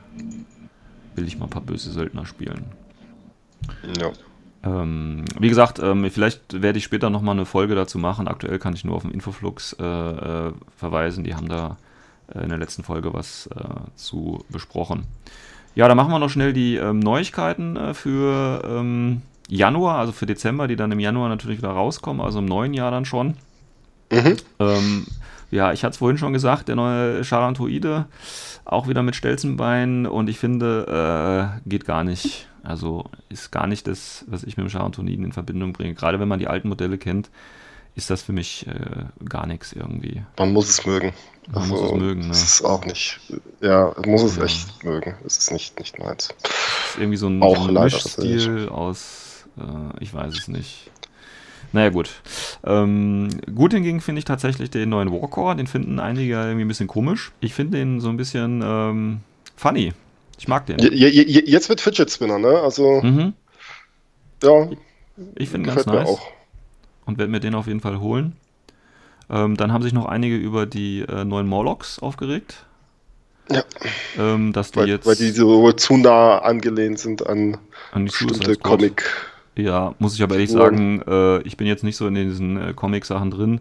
will 1.19 1.27
ich 1.27 1.39
mal 1.39 1.47
ein 1.47 1.51
paar 1.51 1.63
böse 1.63 1.91
Söldner 1.91 2.27
spielen. 2.27 2.67
Ja. 4.01 4.13
Ähm, 4.63 5.25
wie 5.39 5.49
gesagt, 5.49 5.79
ähm, 5.79 6.09
vielleicht 6.11 6.63
werde 6.63 6.79
ich 6.79 6.85
später 6.85 7.11
nochmal 7.11 7.35
eine 7.35 7.47
Folge 7.47 7.75
dazu 7.75 7.99
machen. 7.99 8.29
Aktuell 8.29 8.59
kann 8.59 8.75
ich 8.75 8.85
nur 8.85 8.97
auf 8.97 9.03
den 9.03 9.11
Infoflux 9.11 9.75
äh, 9.79 9.85
äh, 9.85 10.53
verweisen. 10.77 11.25
Die 11.25 11.35
haben 11.35 11.49
da 11.49 11.77
äh, 12.35 12.43
in 12.43 12.49
der 12.49 12.59
letzten 12.59 12.83
Folge 12.83 13.13
was 13.13 13.49
äh, 13.49 13.65
zu 13.95 14.45
besprochen. 14.49 15.05
Ja, 15.75 15.87
dann 15.87 15.97
machen 15.97 16.11
wir 16.11 16.19
noch 16.19 16.31
schnell 16.31 16.53
die 16.53 16.77
ähm, 16.77 16.99
Neuigkeiten 16.99 17.77
äh, 17.77 17.95
für 17.95 18.63
ähm, 18.65 19.23
Januar, 19.49 19.99
also 19.99 20.13
für 20.13 20.27
Dezember, 20.27 20.67
die 20.67 20.77
dann 20.77 20.93
im 20.93 21.01
Januar 21.01 21.29
natürlich 21.29 21.59
wieder 21.59 21.71
rauskommen, 21.71 22.21
also 22.21 22.41
im 22.41 22.47
neuen 22.47 22.75
Jahr 22.75 22.91
dann 22.91 23.05
schon. 23.05 23.35
Mhm. 24.11 24.37
Ja, 25.51 25.73
ich 25.73 25.83
hatte 25.83 25.93
es 25.93 25.99
vorhin 25.99 26.19
schon 26.19 26.33
gesagt, 26.33 26.69
der 26.69 26.77
neue 26.77 27.25
Charantoide, 27.25 28.07
auch 28.65 28.87
wieder 28.87 29.03
mit 29.03 29.17
Stelzenbein 29.17 30.07
und 30.07 30.29
ich 30.29 30.39
finde, 30.39 31.61
äh, 31.65 31.69
geht 31.69 31.85
gar 31.87 32.05
nicht. 32.05 32.49
Also 32.63 33.07
ist 33.31 33.51
gar 33.51 33.67
nicht 33.67 33.87
das, 33.87 34.25
was 34.29 34.43
ich 34.43 34.57
mit 34.59 34.67
dem 34.67 34.71
Charantoiden 34.71 35.25
in 35.25 35.33
Verbindung 35.33 35.73
bringe. 35.73 35.95
Gerade 35.95 36.21
wenn 36.21 36.29
man 36.29 36.39
die 36.39 36.49
alten 36.49 36.69
Modelle 36.69 36.99
kennt, 36.99 37.31
ist 37.95 38.11
das 38.11 38.23
für 38.23 38.33
mich 38.33 38.67
äh, 38.67 39.07
gar 39.27 39.47
nichts 39.47 39.73
irgendwie. 39.73 40.23
Man 40.39 40.53
muss 40.53 40.69
es 40.69 40.87
mögen. 40.87 41.13
Man 41.51 41.63
also, 41.63 41.75
muss 41.75 41.83
es 41.83 41.93
mögen, 41.99 42.21
ne? 42.21 42.31
Es 42.31 42.43
ist 42.43 42.63
auch 42.63 42.85
nicht, 42.85 43.21
ja, 43.61 43.93
man 43.97 44.11
muss 44.11 44.23
es 44.23 44.37
ja. 44.37 44.45
echt 44.45 44.85
mögen. 44.85 45.17
Es 45.25 45.39
ist 45.39 45.51
nicht, 45.51 45.79
nicht 45.79 45.99
meins. 45.99 46.29
Es 46.45 46.91
ist 46.91 46.99
irgendwie 46.99 47.17
so 47.17 47.29
ein, 47.29 47.43
auch 47.43 47.57
so 47.57 47.69
ein 47.69 47.75
Mischstil 47.75 48.69
aus, 48.69 49.47
äh, 49.57 50.03
ich 50.03 50.13
weiß 50.13 50.35
es 50.37 50.49
nicht. 50.49 50.91
Naja, 51.73 51.91
gut. 51.91 52.11
Ähm, 52.65 53.29
gut 53.55 53.73
hingegen 53.73 54.01
finde 54.01 54.21
ich 54.21 54.25
tatsächlich 54.25 54.71
den 54.71 54.89
neuen 54.89 55.13
Warcore. 55.13 55.57
Den 55.57 55.67
finden 55.67 56.01
einige 56.01 56.35
irgendwie 56.35 56.65
ein 56.65 56.69
bisschen 56.69 56.87
komisch. 56.89 57.33
Ich 57.41 57.55
finde 57.55 57.79
den 57.79 58.01
so 58.01 58.09
ein 58.09 58.17
bisschen 58.17 58.63
ähm, 58.65 59.21
funny. 59.57 59.93
Ich 60.39 60.49
mag 60.49 60.67
den. 60.67 60.79
Je, 60.79 60.89
je, 60.91 61.43
jetzt 61.47 61.69
mit 61.69 61.81
Fidget 61.81 62.11
Spinner, 62.11 62.39
ne? 62.39 62.61
Also. 62.61 63.03
Mhm. 63.03 63.35
Ja. 64.43 64.69
Ich 65.35 65.49
finde 65.49 65.69
ganz 65.69 65.85
nice. 65.87 66.09
Auch. 66.09 66.21
Und 67.05 67.19
werde 67.19 67.31
mir 67.31 67.41
den 67.41 67.55
auf 67.55 67.67
jeden 67.67 67.81
Fall 67.81 68.01
holen. 68.01 68.37
Ähm, 69.31 69.57
dann 69.57 69.73
haben 69.73 69.83
sich 69.83 69.93
noch 69.93 70.07
einige 70.07 70.37
über 70.37 70.65
die 70.65 71.01
äh, 71.01 71.25
neuen 71.25 71.47
Morlocks 71.47 71.99
aufgeregt. 71.99 72.65
Ja. 73.51 73.65
Ähm, 74.19 74.53
dass 74.53 74.71
die 74.71 74.81
weil, 74.81 74.89
jetzt. 74.89 75.07
Weil 75.07 75.17
die 75.17 75.31
so 75.31 75.73
zu 75.73 75.97
nah 75.97 76.39
angelehnt 76.39 76.99
sind 76.99 77.27
an, 77.27 77.59
an 77.93 78.07
die 78.07 78.13
bestimmte 78.13 78.57
Comic. 78.57 79.11
Ja, 79.59 79.97
muss 79.99 80.15
ich 80.15 80.23
aber 80.23 80.37
ehrlich 80.37 80.53
sagen, 80.53 81.03
äh, 81.03 81.43
ich 81.43 81.57
bin 81.57 81.67
jetzt 81.67 81.83
nicht 81.83 81.97
so 81.97 82.07
in 82.07 82.15
diesen 82.15 82.57
äh, 82.57 82.73
Comic-Sachen 82.75 83.33
drin. 83.33 83.61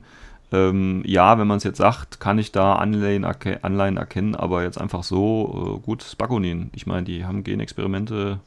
Ähm, 0.52 1.02
ja, 1.06 1.40
wenn 1.40 1.48
man 1.48 1.58
es 1.58 1.64
jetzt 1.64 1.80
sagt, 1.80 2.20
kann 2.20 2.38
ich 2.38 2.52
da 2.52 2.76
Anleihen, 2.76 3.24
erke 3.24 3.64
Anleihen 3.64 3.98
erkennen, 3.98 4.36
aber 4.36 4.62
jetzt 4.62 4.80
einfach 4.80 5.04
so, 5.04 5.80
äh, 5.80 5.86
gut, 5.86 6.04
Spagonin. 6.04 6.70
Ich 6.76 6.86
meine, 6.86 7.04
die 7.04 7.26
haben 7.26 7.44
Genexperimente, 7.44 8.40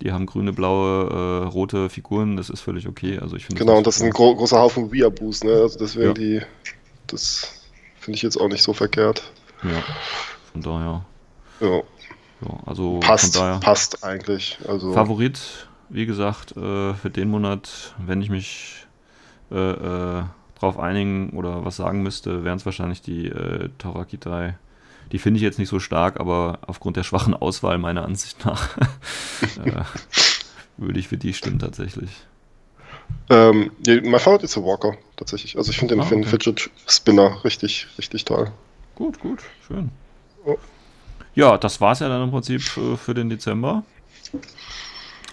die 0.00 0.12
haben 0.12 0.26
grüne, 0.26 0.52
blaue, 0.52 1.44
äh, 1.44 1.46
rote 1.46 1.88
Figuren, 1.88 2.36
das 2.36 2.50
ist 2.50 2.60
völlig 2.60 2.88
okay. 2.88 3.20
Also 3.20 3.36
ich 3.36 3.46
genau, 3.46 3.78
und 3.78 3.86
das 3.86 3.98
ist 3.98 4.02
ein 4.02 4.10
gro 4.10 4.34
großer 4.34 4.58
Haufen 4.58 4.92
Weeaboos, 4.92 5.44
ne? 5.44 5.52
Also 5.52 5.78
deswegen 5.78 6.08
ja. 6.08 6.14
die, 6.14 6.42
das 7.06 7.62
finde 8.00 8.16
ich 8.16 8.22
jetzt 8.22 8.38
auch 8.38 8.48
nicht 8.48 8.62
so 8.62 8.72
verkehrt. 8.72 9.22
Ja, 9.62 9.82
von 10.52 10.62
daher. 10.62 11.04
Ja. 11.60 11.76
ja 11.76 12.58
also 12.66 12.98
passt, 12.98 13.40
passt 13.60 14.04
eigentlich. 14.04 14.58
Also 14.66 14.92
Favorit 14.92 15.67
wie 15.88 16.06
gesagt, 16.06 16.56
äh, 16.56 16.94
für 16.94 17.10
den 17.10 17.30
Monat, 17.30 17.94
wenn 17.98 18.22
ich 18.22 18.30
mich 18.30 18.86
äh, 19.50 19.70
äh, 19.70 20.22
drauf 20.58 20.78
einigen 20.78 21.30
oder 21.30 21.64
was 21.64 21.76
sagen 21.76 22.02
müsste, 22.02 22.44
wären 22.44 22.56
es 22.56 22.66
wahrscheinlich 22.66 23.02
die 23.02 23.26
äh, 23.26 23.70
Torakitai. 23.78 24.56
Die 25.12 25.18
finde 25.18 25.38
ich 25.38 25.42
jetzt 25.42 25.58
nicht 25.58 25.68
so 25.68 25.78
stark, 25.78 26.20
aber 26.20 26.58
aufgrund 26.66 26.96
der 26.96 27.02
schwachen 27.02 27.34
Auswahl 27.34 27.78
meiner 27.78 28.04
Ansicht 28.04 28.44
nach 28.44 28.76
äh, 29.64 29.84
würde 30.76 30.98
ich 30.98 31.08
für 31.08 31.16
die 31.16 31.32
stimmen 31.32 31.58
tatsächlich. 31.58 32.10
Ähm, 33.30 33.70
mein 33.86 34.20
Favorit 34.20 34.42
ist 34.42 34.56
der 34.56 34.64
Walker, 34.64 34.96
tatsächlich. 35.16 35.56
Also 35.56 35.70
ich 35.70 35.78
finde 35.78 35.94
den, 35.94 36.02
ah, 36.02 36.06
okay. 36.06 36.24
Fidget 36.24 36.70
Spinner 36.86 37.42
richtig, 37.44 37.86
richtig 37.96 38.24
toll. 38.24 38.50
Gut, 38.94 39.20
gut, 39.20 39.40
schön. 39.66 39.90
Ja, 41.34 41.56
das 41.56 41.80
war 41.80 41.92
es 41.92 42.00
ja 42.00 42.08
dann 42.08 42.22
im 42.22 42.30
Prinzip 42.30 42.62
für, 42.62 42.96
für 42.96 43.14
den 43.14 43.28
Dezember. 43.30 43.84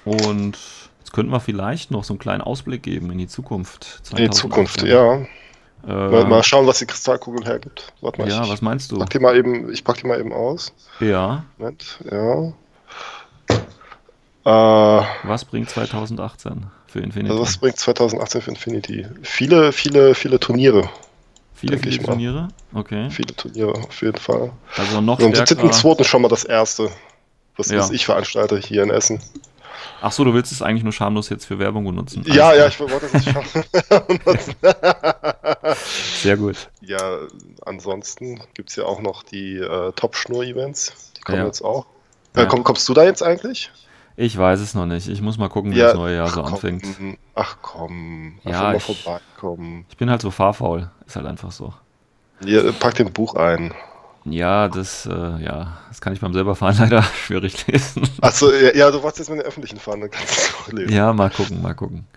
Und 0.05 0.57
jetzt 0.99 1.13
könnten 1.13 1.31
wir 1.31 1.39
vielleicht 1.39 1.91
noch 1.91 2.03
so 2.03 2.13
einen 2.13 2.19
kleinen 2.19 2.41
Ausblick 2.41 2.83
geben 2.83 3.11
in 3.11 3.17
die 3.17 3.27
Zukunft. 3.27 4.01
In 4.11 4.17
die 4.17 4.29
Zukunft, 4.29 4.83
ja. 4.83 5.25
Äh, 5.87 5.93
mal, 5.93 6.25
mal, 6.25 6.43
schauen, 6.43 6.65
was 6.65 6.79
die 6.79 6.85
Kristallkugel 6.85 7.45
hergibt. 7.45 7.93
Warte 8.01 8.21
mal, 8.21 8.29
ja, 8.29 8.43
ich, 8.43 8.49
was 8.49 8.61
meinst 8.61 8.91
du? 8.91 8.97
Pack 8.97 9.11
die 9.11 9.19
mal 9.19 9.35
eben, 9.35 9.71
ich 9.71 9.83
pack 9.83 9.97
die 9.97 10.07
mal 10.07 10.19
eben 10.19 10.33
aus. 10.33 10.73
Ja. 10.99 11.45
Moment, 11.57 11.99
ja. 12.09 12.53
Äh, 14.45 15.05
was 15.23 15.45
bringt 15.45 15.69
2018 15.69 16.67
für 16.87 16.99
Infinity? 16.99 17.31
Also 17.31 17.43
was 17.43 17.57
bringt 17.57 17.77
2018 17.77 18.41
für 18.41 18.49
Infinity? 18.51 19.07
Viele, 19.21 19.71
viele, 19.71 20.15
viele 20.15 20.39
Turniere. 20.39 20.89
Viele, 21.53 21.77
viele 21.77 21.99
Turniere? 21.99 22.47
Okay. 22.73 23.09
Viele 23.09 23.35
Turniere, 23.35 23.73
auf 23.73 24.01
jeden 24.01 24.17
Fall. 24.17 24.51
Also 24.75 25.01
noch 25.01 25.19
Und 25.19 25.37
am 25.37 25.45
17.2. 25.45 26.03
schon 26.03 26.21
mal 26.21 26.27
das 26.27 26.43
erste, 26.43 26.89
was, 27.57 27.69
ja. 27.69 27.79
was 27.79 27.91
ich 27.91 28.05
veranstalte 28.05 28.57
hier 28.57 28.83
in 28.83 28.89
Essen. 28.89 29.19
Ach 30.01 30.11
so, 30.11 30.23
du 30.23 30.33
willst 30.33 30.51
es 30.51 30.61
eigentlich 30.61 30.83
nur 30.83 30.93
schamlos 30.93 31.29
jetzt 31.29 31.45
für 31.45 31.59
Werbung 31.59 31.85
benutzen. 31.85 32.23
Ja, 32.27 32.53
ja, 32.53 32.67
ich 32.67 32.79
wollte 32.79 33.05
es 33.07 33.13
nicht 33.13 33.29
schamlos 33.29 34.07
benutzen. 34.07 34.55
Sehr 36.21 36.37
gut. 36.37 36.69
Ja, 36.81 37.19
ansonsten 37.65 38.41
gibt 38.53 38.69
es 38.69 38.75
ja 38.75 38.85
auch 38.85 39.01
noch 39.01 39.23
die 39.23 39.57
äh, 39.57 39.91
Top-Schnur-Events. 39.93 41.13
Die 41.17 41.21
kommen 41.21 41.39
ja. 41.39 41.45
jetzt 41.45 41.61
auch. 41.61 41.85
Äh, 42.35 42.41
ja. 42.41 42.45
komm, 42.45 42.63
kommst 42.63 42.87
du 42.89 42.93
da 42.93 43.03
jetzt 43.03 43.23
eigentlich? 43.23 43.71
Ich 44.17 44.37
weiß 44.37 44.61
es 44.61 44.73
noch 44.73 44.85
nicht. 44.85 45.09
Ich 45.09 45.21
muss 45.21 45.37
mal 45.37 45.49
gucken, 45.49 45.73
wie 45.73 45.77
ja, 45.77 45.87
das 45.87 45.95
neue 45.95 46.15
Jahr 46.15 46.29
so 46.29 46.41
komm, 46.41 46.53
anfängt. 46.53 46.85
Ach 47.33 47.57
komm, 47.61 48.39
ja, 48.43 48.61
mal 48.63 48.75
ich, 48.77 48.83
vorbeikommen. 48.83 49.85
Ich 49.89 49.97
bin 49.97 50.09
halt 50.09 50.21
so 50.21 50.31
fahrfaul. 50.31 50.89
Ist 51.05 51.17
halt 51.17 51.25
einfach 51.25 51.51
so. 51.51 51.73
Ja, 52.43 52.71
pack 52.71 52.95
den 52.95 53.11
Buch 53.11 53.35
ein. 53.35 53.73
Ja, 54.25 54.67
das, 54.67 55.05
äh, 55.05 55.43
ja, 55.43 55.77
das 55.89 56.01
kann 56.01 56.13
ich 56.13 56.19
beim 56.19 56.33
selber 56.33 56.55
fahren 56.55 56.75
leider 56.79 57.03
schwierig 57.03 57.67
lesen. 57.67 58.03
Achso, 58.21 58.51
ja, 58.51 58.75
ja, 58.75 58.91
du 58.91 59.01
warst 59.03 59.19
jetzt 59.19 59.29
mit 59.29 59.39
den 59.39 59.45
öffentlichen 59.45 59.77
fahren, 59.77 60.01
dann 60.01 60.11
kannst 60.11 60.35
du 60.35 60.41
es 60.41 60.55
auch 60.55 60.71
lesen. 60.73 60.93
Ja, 60.93 61.13
mal 61.13 61.29
gucken, 61.29 61.61
mal 61.61 61.75
gucken. 61.75 62.07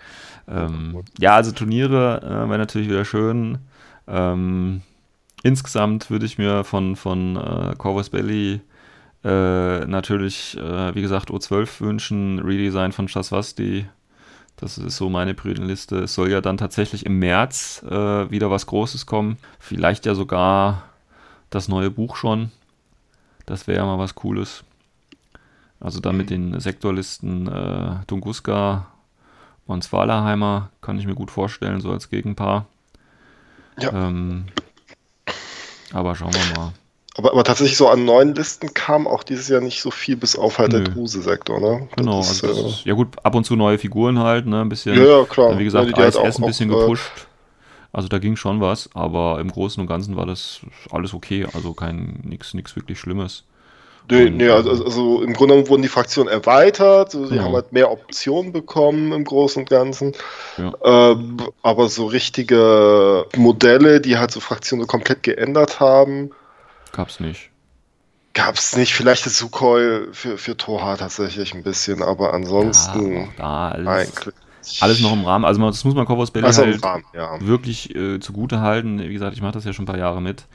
Ähm, 0.49 1.05
ja, 1.19 1.35
also 1.35 1.53
Turniere 1.53 2.23
äh, 2.23 2.49
wäre 2.49 2.59
natürlich 2.59 2.89
wieder 2.89 3.05
schön. 3.05 3.59
Ähm, 4.07 4.81
insgesamt 5.43 6.11
würde 6.11 6.25
ich 6.25 6.39
mir 6.39 6.65
von, 6.65 6.97
von 6.97 7.37
äh, 7.37 7.75
Corvus 7.77 8.09
Belly 8.09 8.63
äh, 9.25 9.85
natürlich, 9.85 10.57
äh, 10.57 10.95
wie 10.95 11.03
gesagt, 11.03 11.31
O12 11.31 11.81
wünschen, 11.81 12.39
Redesign 12.39 12.93
von 12.93 13.09
Chasvasti. 13.09 13.87
Das 14.57 14.79
ist 14.79 14.97
so 14.97 15.09
meine 15.09 15.35
Prioritänliste. 15.35 15.99
Es 16.01 16.15
soll 16.15 16.31
ja 16.31 16.41
dann 16.41 16.57
tatsächlich 16.57 17.05
im 17.05 17.19
März 17.19 17.85
äh, 17.89 18.31
wieder 18.31 18.51
was 18.51 18.67
Großes 18.67 19.07
kommen. 19.07 19.37
Vielleicht 19.59 20.07
ja 20.07 20.15
sogar 20.15 20.85
das 21.51 21.69
neue 21.69 21.91
Buch 21.91 22.17
schon. 22.17 22.51
Das 23.47 23.67
wäre 23.67 23.79
ja 23.79 23.87
mal 23.87 23.99
was 23.99 24.15
Cooles. 24.15 24.65
Also 25.81 26.01
dann 26.01 26.17
mit 26.17 26.31
den 26.31 26.59
Sektorlisten 26.59 27.47
äh, 27.47 28.05
Tunguska 28.07 28.87
und 29.67 29.85
Swalaheimer 29.85 30.71
kann 30.81 30.99
ich 30.99 31.07
mir 31.07 31.15
gut 31.15 31.31
vorstellen, 31.31 31.81
so 31.81 31.91
als 31.91 32.11
Gegenpaar. 32.11 32.67
Ja. 33.79 33.93
Ähm, 33.93 34.47
aber 35.93 36.15
schauen 36.15 36.33
wir 36.35 36.59
mal. 36.59 36.73
Aber, 37.17 37.33
aber 37.33 37.45
tatsächlich 37.45 37.77
so 37.77 37.89
an 37.89 38.05
neuen 38.05 38.35
Listen 38.35 38.73
kam 38.75 39.07
auch 39.07 39.25
dieses 39.25 39.49
Jahr 39.49 39.61
nicht 39.61 39.81
so 39.81 39.91
viel, 39.91 40.17
bis 40.17 40.37
auf 40.37 40.59
halt 40.59 40.73
Nö. 40.73 40.85
der 40.85 40.95
Druse-Sektor, 40.95 41.61
ne? 41.61 41.89
Genau, 41.97 42.21
ist, 42.21 42.45
also 42.45 42.69
ist, 42.69 42.85
ja 42.85 42.95
gut, 42.95 43.09
ab 43.25 43.35
und 43.35 43.45
zu 43.45 43.57
neue 43.57 43.77
Figuren 43.77 44.21
halt, 44.21 44.47
ne? 44.47 44.61
Ein 44.61 44.69
bisschen, 44.69 44.97
ja, 44.97 45.19
ja 45.19 45.25
klar. 45.25 45.59
Wie 45.59 45.65
gesagt, 45.65 45.97
ja, 45.97 46.07
ISS 46.07 46.17
halt 46.17 46.39
ein 46.39 46.47
bisschen 46.47 46.73
auch, 46.73 46.81
gepusht. 46.81 47.27
Also 47.93 48.09
da 48.09 48.19
ging 48.19 48.37
schon 48.37 48.61
was, 48.61 48.91
aber 48.95 49.41
im 49.41 49.51
Großen 49.51 49.81
und 49.81 49.87
Ganzen 49.87 50.17
war 50.17 50.27
das 50.27 50.61
alles 50.91 51.15
okay, 51.15 51.47
also 51.55 51.73
kein 51.73 52.21
nichts 52.25 52.55
wirklich 52.77 52.99
Schlimmes. 52.99 53.45
Nee, 54.11 54.31
nee 54.31 54.49
also, 54.49 54.71
also, 54.71 55.23
im 55.23 55.35
Grunde 55.35 55.55
genommen 55.55 55.69
wurden 55.69 55.83
die 55.83 55.89
Fraktionen 55.89 56.33
erweitert, 56.33 57.13
sie 57.13 57.29
genau. 57.29 57.43
haben 57.43 57.55
halt 57.55 57.73
mehr 57.73 57.91
Optionen 57.91 58.53
bekommen 58.53 59.13
im 59.13 59.25
Großen 59.25 59.63
und 59.63 59.71
Ganzen. 59.71 60.13
Ja. 60.57 60.73
Ähm, 60.83 61.37
aber 61.63 61.89
so 61.89 62.07
richtige 62.07 63.27
Modelle, 63.37 64.01
die 64.01 64.17
halt 64.17 64.31
so 64.31 64.41
Fraktionen 64.41 64.87
komplett 64.87 65.23
geändert 65.23 65.81
haben, 65.81 66.31
gab's 66.93 67.21
nicht. 67.21 67.51
Gab's 68.33 68.77
nicht, 68.77 68.95
vielleicht 68.95 69.27
ist 69.27 69.37
Sukhoi 69.37 70.07
für, 70.13 70.39
für 70.39 70.57
Toha 70.57 70.97
tatsächlich 70.97 71.55
ein 71.55 71.63
bisschen, 71.63 72.03
aber 72.03 72.33
ansonsten 72.33 73.31
ja, 73.39 73.71
alles, 73.71 73.89
eigentlich. 73.89 74.35
Alles 74.81 75.01
noch 75.01 75.13
im 75.13 75.25
Rahmen. 75.25 75.45
Also 75.45 75.61
das 75.67 75.85
muss 75.85 75.95
man 75.95 76.07
Corvus 76.07 76.31
Belly 76.31 76.53
halt 76.53 76.85
Rahmen, 76.85 77.05
ja. 77.15 77.41
wirklich 77.41 77.95
äh, 77.95 78.21
zugute 78.21 78.61
halten. 78.61 78.99
Wie 79.01 79.13
gesagt, 79.13 79.35
ich 79.35 79.43
mache 79.43 79.53
das 79.53 79.65
ja 79.65 79.73
schon 79.73 79.85
ein 79.85 79.87
paar 79.87 79.99
Jahre 79.99 80.21
mit. 80.23 80.47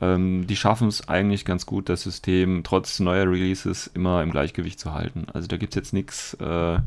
Ähm, 0.00 0.46
die 0.46 0.56
schaffen 0.56 0.88
es 0.88 1.08
eigentlich 1.08 1.44
ganz 1.44 1.66
gut, 1.66 1.88
das 1.88 2.02
System 2.02 2.62
trotz 2.62 3.00
neuer 3.00 3.28
Releases 3.28 3.88
immer 3.88 4.22
im 4.22 4.30
Gleichgewicht 4.30 4.78
zu 4.78 4.94
halten. 4.94 5.26
Also 5.32 5.48
da 5.48 5.56
gibt 5.56 5.72
es 5.72 5.76
jetzt 5.76 5.92
nichts, 5.92 6.34
äh, 6.34 6.78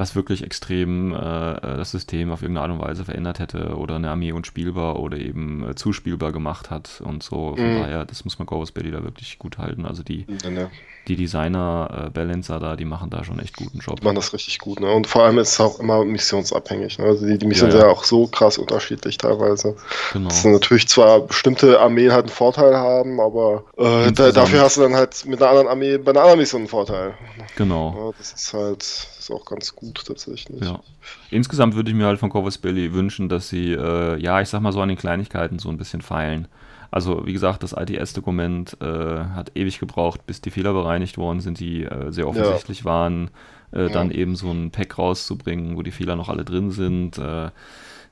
was 0.00 0.16
wirklich 0.16 0.42
extrem 0.42 1.12
äh, 1.12 1.16
äh, 1.16 1.76
das 1.76 1.90
System 1.90 2.32
auf 2.32 2.40
irgendeine 2.40 2.72
Art 2.72 2.80
und 2.80 2.88
Weise 2.88 3.04
verändert 3.04 3.38
hätte 3.38 3.76
oder 3.76 3.96
eine 3.96 4.08
Armee 4.08 4.32
unspielbar 4.32 4.98
oder 4.98 5.18
eben 5.18 5.68
äh, 5.68 5.74
zuspielbar 5.74 6.32
gemacht 6.32 6.70
hat 6.70 7.02
und 7.04 7.22
so. 7.22 7.54
Von 7.54 7.74
mhm. 7.74 7.80
daher, 7.80 8.06
das 8.06 8.24
muss 8.24 8.38
man 8.38 8.46
Ghost 8.46 8.72
Belly 8.72 8.90
da 8.90 9.04
wirklich 9.04 9.38
gut 9.38 9.58
halten. 9.58 9.84
Also 9.84 10.02
die, 10.02 10.26
ja, 10.42 10.70
die 11.06 11.16
Designer-Balancer 11.16 12.56
äh, 12.56 12.60
da, 12.60 12.76
die 12.76 12.86
machen 12.86 13.10
da 13.10 13.24
schon 13.24 13.40
echt 13.40 13.58
guten 13.58 13.78
Job. 13.80 14.00
Die 14.00 14.04
machen 14.04 14.16
das 14.16 14.32
richtig 14.32 14.58
gut, 14.58 14.80
ne? 14.80 14.90
Und 14.90 15.06
vor 15.06 15.24
allem 15.24 15.36
ist 15.36 15.52
es 15.52 15.60
auch 15.60 15.78
immer 15.80 16.02
missionsabhängig. 16.02 16.98
Ne? 16.98 17.04
Also 17.04 17.26
die, 17.26 17.36
die 17.36 17.46
Missionen 17.46 17.72
ja, 17.72 17.78
ja. 17.78 17.82
sind 17.82 17.90
ja 17.90 17.94
auch 17.94 18.04
so 18.04 18.26
krass 18.26 18.56
unterschiedlich 18.56 19.18
teilweise. 19.18 19.76
Genau. 20.14 20.28
Dass 20.28 20.46
natürlich 20.46 20.88
zwar 20.88 21.20
bestimmte 21.20 21.78
Armeen 21.78 22.12
halt 22.12 22.24
einen 22.24 22.34
Vorteil 22.34 22.74
haben, 22.74 23.20
aber 23.20 23.64
äh, 23.76 24.12
da, 24.12 24.32
dafür 24.32 24.62
hast 24.62 24.78
du 24.78 24.80
dann 24.80 24.94
halt 24.94 25.26
mit 25.26 25.42
einer 25.42 25.50
anderen 25.50 25.68
Armee 25.68 25.98
bei 25.98 26.12
einer 26.12 26.22
anderen 26.22 26.38
Mission 26.38 26.62
einen 26.62 26.68
Vorteil. 26.68 27.14
Genau. 27.56 28.14
Das 28.16 28.32
ist 28.32 28.54
halt 28.54 29.10
ist 29.30 29.40
auch 29.40 29.44
ganz 29.44 29.74
gut 29.74 30.04
tatsächlich. 30.06 30.62
Ja. 30.62 30.80
Insgesamt 31.30 31.74
würde 31.74 31.90
ich 31.90 31.96
mir 31.96 32.06
halt 32.06 32.18
von 32.18 32.30
Corvus 32.30 32.58
Belly 32.58 32.92
wünschen, 32.92 33.28
dass 33.28 33.48
sie, 33.48 33.72
äh, 33.72 34.16
ja, 34.20 34.40
ich 34.40 34.48
sag 34.48 34.60
mal 34.60 34.72
so 34.72 34.80
an 34.80 34.88
den 34.88 34.98
Kleinigkeiten 34.98 35.58
so 35.58 35.68
ein 35.68 35.78
bisschen 35.78 36.02
feilen. 36.02 36.48
Also 36.90 37.24
wie 37.24 37.32
gesagt, 37.32 37.62
das 37.62 37.72
ITS-Dokument 37.72 38.76
äh, 38.80 38.84
hat 38.86 39.52
ewig 39.54 39.78
gebraucht, 39.78 40.26
bis 40.26 40.40
die 40.40 40.50
Fehler 40.50 40.72
bereinigt 40.72 41.18
worden 41.18 41.40
sind, 41.40 41.60
die 41.60 41.84
äh, 41.84 42.10
sehr 42.10 42.26
offensichtlich 42.26 42.80
ja. 42.80 42.84
waren. 42.86 43.30
Äh, 43.72 43.82
ja. 43.82 43.88
Dann 43.88 44.10
eben 44.10 44.34
so 44.34 44.50
ein 44.50 44.72
Pack 44.72 44.98
rauszubringen, 44.98 45.76
wo 45.76 45.82
die 45.82 45.92
Fehler 45.92 46.16
noch 46.16 46.28
alle 46.28 46.44
drin 46.44 46.72
sind. 46.72 47.18
Äh, 47.18 47.50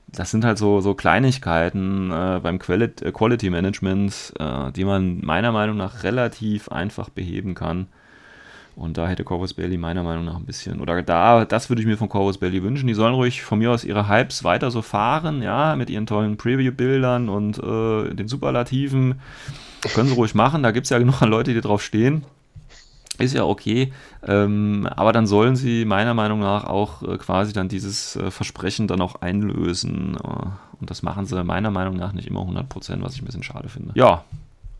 das 0.07 0.31
sind 0.31 0.45
halt 0.45 0.57
so, 0.57 0.79
so 0.79 0.95
Kleinigkeiten 0.95 2.09
äh, 2.11 2.39
beim 2.41 2.57
Quali 2.57 2.85
äh, 2.85 3.11
Quality 3.11 3.49
Management, 3.49 4.33
die 4.75 4.85
man 4.85 5.23
meiner 5.23 5.51
Meinung 5.51 5.77
nach 5.77 6.03
relativ 6.03 6.69
einfach 6.69 7.09
beheben 7.09 7.53
kann. 7.53 7.87
Und 8.79 8.97
da 8.97 9.09
hätte 9.09 9.25
Corvus 9.25 9.53
Belly 9.53 9.77
meiner 9.77 10.03
Meinung 10.03 10.23
nach 10.23 10.37
ein 10.37 10.45
bisschen, 10.45 10.79
oder 10.79 11.01
da, 11.03 11.43
das 11.43 11.69
würde 11.69 11.81
ich 11.81 11.85
mir 11.85 11.97
von 11.97 12.07
Corvus 12.07 12.37
Belly 12.37 12.63
wünschen. 12.63 12.87
Die 12.87 12.93
sollen 12.93 13.13
ruhig 13.13 13.41
von 13.41 13.59
mir 13.59 13.71
aus 13.71 13.83
ihre 13.83 14.07
Hypes 14.07 14.45
weiter 14.45 14.71
so 14.71 14.81
fahren, 14.81 15.41
ja, 15.41 15.75
mit 15.75 15.89
ihren 15.89 16.05
tollen 16.05 16.37
Preview-Bildern 16.37 17.27
und 17.27 17.57
äh, 17.57 18.15
den 18.15 18.29
Superlativen. 18.29 19.19
Können 19.93 20.07
sie 20.07 20.15
ruhig 20.15 20.33
machen, 20.33 20.63
da 20.63 20.71
gibt 20.71 20.85
es 20.85 20.91
ja 20.91 20.97
genug 20.97 21.19
Leute, 21.19 21.53
die 21.53 21.59
drauf 21.59 21.83
stehen. 21.83 22.23
Ist 23.17 23.33
ja 23.33 23.43
okay, 23.43 23.91
ähm, 24.25 24.87
aber 24.95 25.11
dann 25.11 25.27
sollen 25.27 25.57
sie 25.57 25.83
meiner 25.83 26.13
Meinung 26.13 26.39
nach 26.39 26.63
auch 26.63 27.03
äh, 27.03 27.17
quasi 27.17 27.51
dann 27.51 27.67
dieses 27.67 28.15
äh, 28.15 28.31
Versprechen 28.31 28.87
dann 28.87 29.01
auch 29.01 29.15
einlösen. 29.21 30.15
Äh, 30.15 30.79
und 30.79 30.89
das 30.89 31.03
machen 31.03 31.25
sie 31.25 31.43
meiner 31.43 31.69
Meinung 31.69 31.97
nach 31.97 32.13
nicht 32.13 32.29
immer 32.29 32.43
100%, 32.43 33.01
was 33.01 33.15
ich 33.15 33.21
ein 33.21 33.25
bisschen 33.25 33.43
schade 33.43 33.67
finde. 33.67 33.91
Ja, 33.95 34.23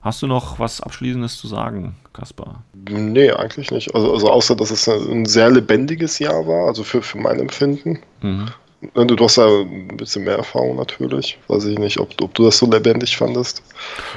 Hast 0.01 0.21
du 0.21 0.27
noch 0.27 0.59
was 0.59 0.80
Abschließendes 0.80 1.38
zu 1.38 1.47
sagen, 1.47 1.95
Kaspar? 2.13 2.63
Nee, 2.89 3.31
eigentlich 3.31 3.69
nicht. 3.71 3.93
Also, 3.93 4.13
also 4.13 4.30
außer, 4.30 4.55
dass 4.55 4.71
es 4.71 4.88
ein 4.88 5.26
sehr 5.26 5.49
lebendiges 5.49 6.19
Jahr 6.19 6.47
war, 6.47 6.67
also 6.67 6.84
für, 6.84 7.01
für 7.01 7.17
mein 7.17 7.39
Empfinden. 7.39 7.99
Mhm. 8.21 8.47
Du 8.81 9.18
hast 9.26 9.35
ja 9.35 9.45
ein 9.45 9.97
bisschen 9.97 10.23
mehr 10.23 10.38
Erfahrung 10.38 10.77
natürlich. 10.77 11.38
Weiß 11.49 11.65
ich 11.65 11.77
nicht, 11.77 11.99
ob, 11.99 12.10
ob, 12.22 12.34
du 12.34 12.45
das 12.45 12.60
so 12.60 12.69
lebendig 12.69 13.18
fandest. 13.18 13.61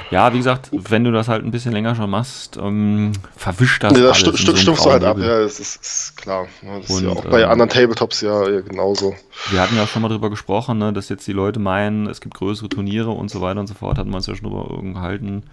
Ja, 0.09 0.31
wie 0.33 0.37
gesagt, 0.37 0.69
wenn 0.71 1.03
du 1.03 1.11
das 1.11 1.27
halt 1.27 1.43
ein 1.43 1.51
bisschen 1.51 1.73
länger 1.73 1.95
schon 1.95 2.09
machst, 2.09 2.55
ähm, 2.55 3.11
verwischt 3.35 3.83
das 3.83 3.91
ja, 3.97 4.05
alles. 4.05 4.19
St 4.19 4.57
stumpfst 4.57 4.85
du 4.85 4.91
halt 4.91 5.03
ab, 5.03 5.17
ja, 5.19 5.41
das 5.41 5.59
ist, 5.59 5.81
ist 5.81 6.15
klar. 6.15 6.47
Das 6.61 6.89
Und, 6.89 6.95
ist 6.95 7.01
ja 7.01 7.09
auch 7.09 7.25
bei 7.25 7.41
ähm, 7.41 7.49
anderen 7.49 7.69
Tabletops 7.69 8.21
ja, 8.21 8.49
ja, 8.49 8.61
genauso. 8.61 9.13
Wir 9.49 9.59
hatten 9.59 9.75
ja 9.75 9.83
auch 9.83 9.87
schon 9.89 10.01
mal 10.01 10.07
drüber 10.07 10.29
gesprochen, 10.29 10.77
ne, 10.77 10.93
dass 10.93 11.09
jetzt 11.09 11.27
die 11.27 11.33
Leute 11.33 11.59
meinen, 11.59 12.07
es 12.07 12.21
gibt 12.21 12.35
größere 12.35 12.69
Turniere 12.69 13.09
und 13.09 13.29
so 13.29 13.41
weiter 13.41 13.59
und 13.59 13.67
so 13.67 13.73
fort, 13.73 13.97
hatten 13.97 14.11
wir 14.11 14.17
uns 14.17 14.27
ja 14.27 14.35
schon 14.35 14.49
drüber 14.49 14.81
gehalten. 14.81 15.43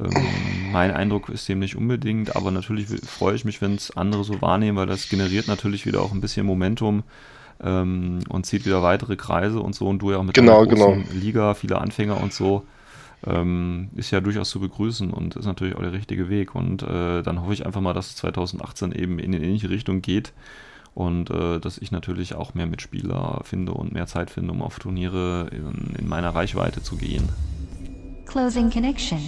Ähm, 0.00 0.12
mein 0.72 0.90
Eindruck 0.90 1.28
ist 1.28 1.48
dem 1.48 1.60
nicht 1.60 1.76
unbedingt, 1.76 2.34
aber 2.34 2.50
natürlich 2.50 2.88
freue 3.06 3.36
ich 3.36 3.44
mich, 3.44 3.62
wenn 3.62 3.76
es 3.76 3.96
andere 3.96 4.24
so 4.24 4.40
wahrnehmen, 4.42 4.76
weil 4.76 4.86
das 4.86 5.08
generiert 5.08 5.46
natürlich 5.46 5.86
wieder 5.86 6.02
auch 6.02 6.10
ein 6.10 6.20
bisschen 6.20 6.44
Momentum 6.44 7.04
ähm, 7.62 8.20
und 8.28 8.46
zieht 8.46 8.66
wieder 8.66 8.82
weitere 8.82 9.16
Kreise 9.16 9.60
und 9.60 9.74
so. 9.74 9.86
Und 9.86 10.00
du 10.00 10.10
ja 10.10 10.18
auch 10.18 10.22
mit 10.22 10.34
genau, 10.34 10.66
genau. 10.66 10.96
Liga, 11.12 11.54
viele 11.54 11.78
Anfänger 11.80 12.20
und 12.20 12.32
so, 12.32 12.64
ähm, 13.26 13.90
ist 13.96 14.10
ja 14.10 14.20
durchaus 14.20 14.50
zu 14.50 14.60
begrüßen 14.60 15.10
und 15.10 15.36
ist 15.36 15.46
natürlich 15.46 15.76
auch 15.76 15.82
der 15.82 15.92
richtige 15.92 16.28
Weg. 16.28 16.54
Und 16.54 16.82
äh, 16.82 17.22
dann 17.22 17.40
hoffe 17.40 17.52
ich 17.52 17.66
einfach 17.66 17.80
mal, 17.80 17.94
dass 17.94 18.10
es 18.10 18.16
2018 18.16 18.92
eben 18.92 19.18
in 19.18 19.32
die 19.32 19.38
ähnliche 19.38 19.70
Richtung 19.70 20.02
geht 20.02 20.32
und 20.94 21.30
äh, 21.30 21.58
dass 21.58 21.78
ich 21.78 21.90
natürlich 21.90 22.34
auch 22.34 22.54
mehr 22.54 22.66
Mitspieler 22.66 23.40
finde 23.44 23.72
und 23.72 23.92
mehr 23.92 24.06
Zeit 24.06 24.30
finde, 24.30 24.52
um 24.52 24.62
auf 24.62 24.78
Turniere 24.78 25.48
in, 25.52 25.94
in 25.98 26.08
meiner 26.08 26.30
Reichweite 26.30 26.82
zu 26.82 26.96
gehen. 26.96 27.28
Closing 28.26 28.70
Connection 28.70 29.20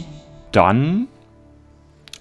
dann 0.52 1.08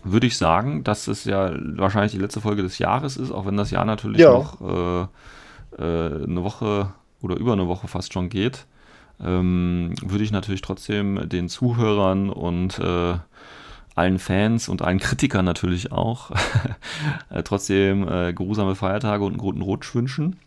würde 0.03 0.27
ich 0.27 0.37
sagen, 0.37 0.83
dass 0.83 1.07
es 1.07 1.25
ja 1.25 1.51
wahrscheinlich 1.75 2.13
die 2.13 2.19
letzte 2.19 2.41
Folge 2.41 2.63
des 2.63 2.79
Jahres 2.79 3.17
ist, 3.17 3.31
auch 3.31 3.45
wenn 3.45 3.57
das 3.57 3.71
Jahr 3.71 3.85
natürlich 3.85 4.21
ja. 4.21 4.31
noch 4.31 4.61
äh, 4.61 5.07
äh, 5.77 5.83
eine 5.83 6.43
Woche 6.43 6.93
oder 7.21 7.35
über 7.35 7.53
eine 7.53 7.67
Woche 7.67 7.87
fast 7.87 8.13
schon 8.13 8.29
geht, 8.29 8.65
ähm, 9.23 9.93
würde 10.01 10.23
ich 10.23 10.31
natürlich 10.31 10.61
trotzdem 10.61 11.27
den 11.27 11.49
Zuhörern 11.49 12.29
und 12.29 12.79
äh, 12.79 13.15
allen 13.95 14.19
Fans 14.19 14.69
und 14.69 14.81
allen 14.81 14.99
Kritikern 14.99 15.45
natürlich 15.45 15.91
auch 15.91 16.31
äh, 17.29 17.43
trotzdem 17.43 18.07
äh, 18.07 18.33
geruhsame 18.33 18.75
Feiertage 18.75 19.23
und 19.23 19.33
einen 19.33 19.39
guten 19.39 19.61
Rutsch 19.61 19.93
wünschen. 19.93 20.37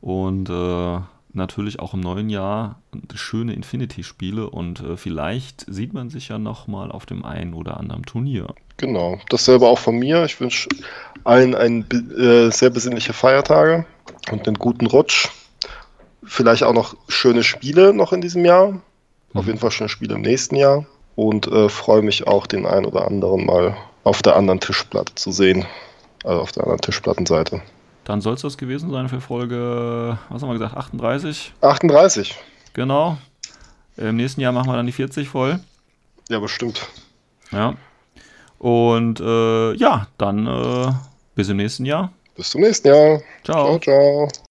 Und 0.00 0.50
äh, 0.50 0.98
natürlich 1.32 1.78
auch 1.78 1.94
im 1.94 2.00
neuen 2.00 2.30
Jahr 2.30 2.80
schöne 3.14 3.52
Infinity-Spiele 3.52 4.48
und 4.48 4.80
äh, 4.80 4.96
vielleicht 4.96 5.66
sieht 5.68 5.92
man 5.92 6.10
sich 6.10 6.28
ja 6.28 6.38
nochmal 6.38 6.90
auf 6.90 7.06
dem 7.06 7.24
einen 7.24 7.54
oder 7.54 7.76
anderen 7.76 8.04
Turnier. 8.04 8.54
Genau, 8.78 9.18
dasselbe 9.28 9.66
auch 9.66 9.78
von 9.78 9.98
mir. 9.98 10.24
Ich 10.24 10.40
wünsche 10.40 10.68
allen 11.24 11.54
ein, 11.54 11.86
äh, 12.18 12.50
sehr 12.50 12.70
besinnliche 12.70 13.12
Feiertage 13.12 13.86
und 14.30 14.46
einen 14.46 14.58
guten 14.58 14.86
Rutsch. 14.86 15.28
Vielleicht 16.24 16.64
auch 16.64 16.72
noch 16.72 16.96
schöne 17.08 17.42
Spiele 17.42 17.94
noch 17.94 18.12
in 18.12 18.20
diesem 18.20 18.44
Jahr. 18.44 18.72
Mhm. 18.72 18.80
Auf 19.34 19.46
jeden 19.46 19.58
Fall 19.58 19.70
schöne 19.70 19.88
Spiele 19.88 20.14
im 20.14 20.22
nächsten 20.22 20.56
Jahr. 20.56 20.84
Und 21.14 21.46
äh, 21.46 21.68
freue 21.68 22.02
mich 22.02 22.26
auch, 22.26 22.46
den 22.46 22.66
einen 22.66 22.86
oder 22.86 23.06
anderen 23.06 23.46
mal 23.46 23.76
auf 24.04 24.22
der 24.22 24.36
anderen 24.36 24.60
Tischplatte 24.60 25.14
zu 25.14 25.32
sehen. 25.32 25.64
Also 26.24 26.40
auf 26.40 26.52
der 26.52 26.64
anderen 26.64 26.80
Tischplattenseite. 26.80 27.62
Dann 28.04 28.20
soll 28.20 28.34
es 28.34 28.42
das 28.42 28.58
gewesen 28.58 28.90
sein 28.90 29.08
für 29.08 29.20
Folge, 29.20 30.18
was 30.28 30.42
haben 30.42 30.48
wir 30.48 30.54
gesagt, 30.54 30.76
38? 30.76 31.52
38. 31.60 32.36
Genau. 32.72 33.18
Im 33.96 34.16
nächsten 34.16 34.40
Jahr 34.40 34.52
machen 34.52 34.68
wir 34.68 34.76
dann 34.76 34.86
die 34.86 34.92
40 34.92 35.28
voll. 35.28 35.58
Ja, 36.28 36.38
bestimmt. 36.38 36.86
Ja. 37.50 37.74
Und 38.58 39.20
äh, 39.20 39.74
ja, 39.74 40.06
dann 40.18 40.46
äh, 40.46 40.92
bis 41.34 41.48
im 41.48 41.56
nächsten 41.56 41.84
Jahr. 41.84 42.12
Bis 42.36 42.50
zum 42.50 42.60
nächsten 42.60 42.88
Jahr. 42.88 43.22
Ciao. 43.44 43.78
Ciao, 43.78 44.28
ciao. 44.28 44.45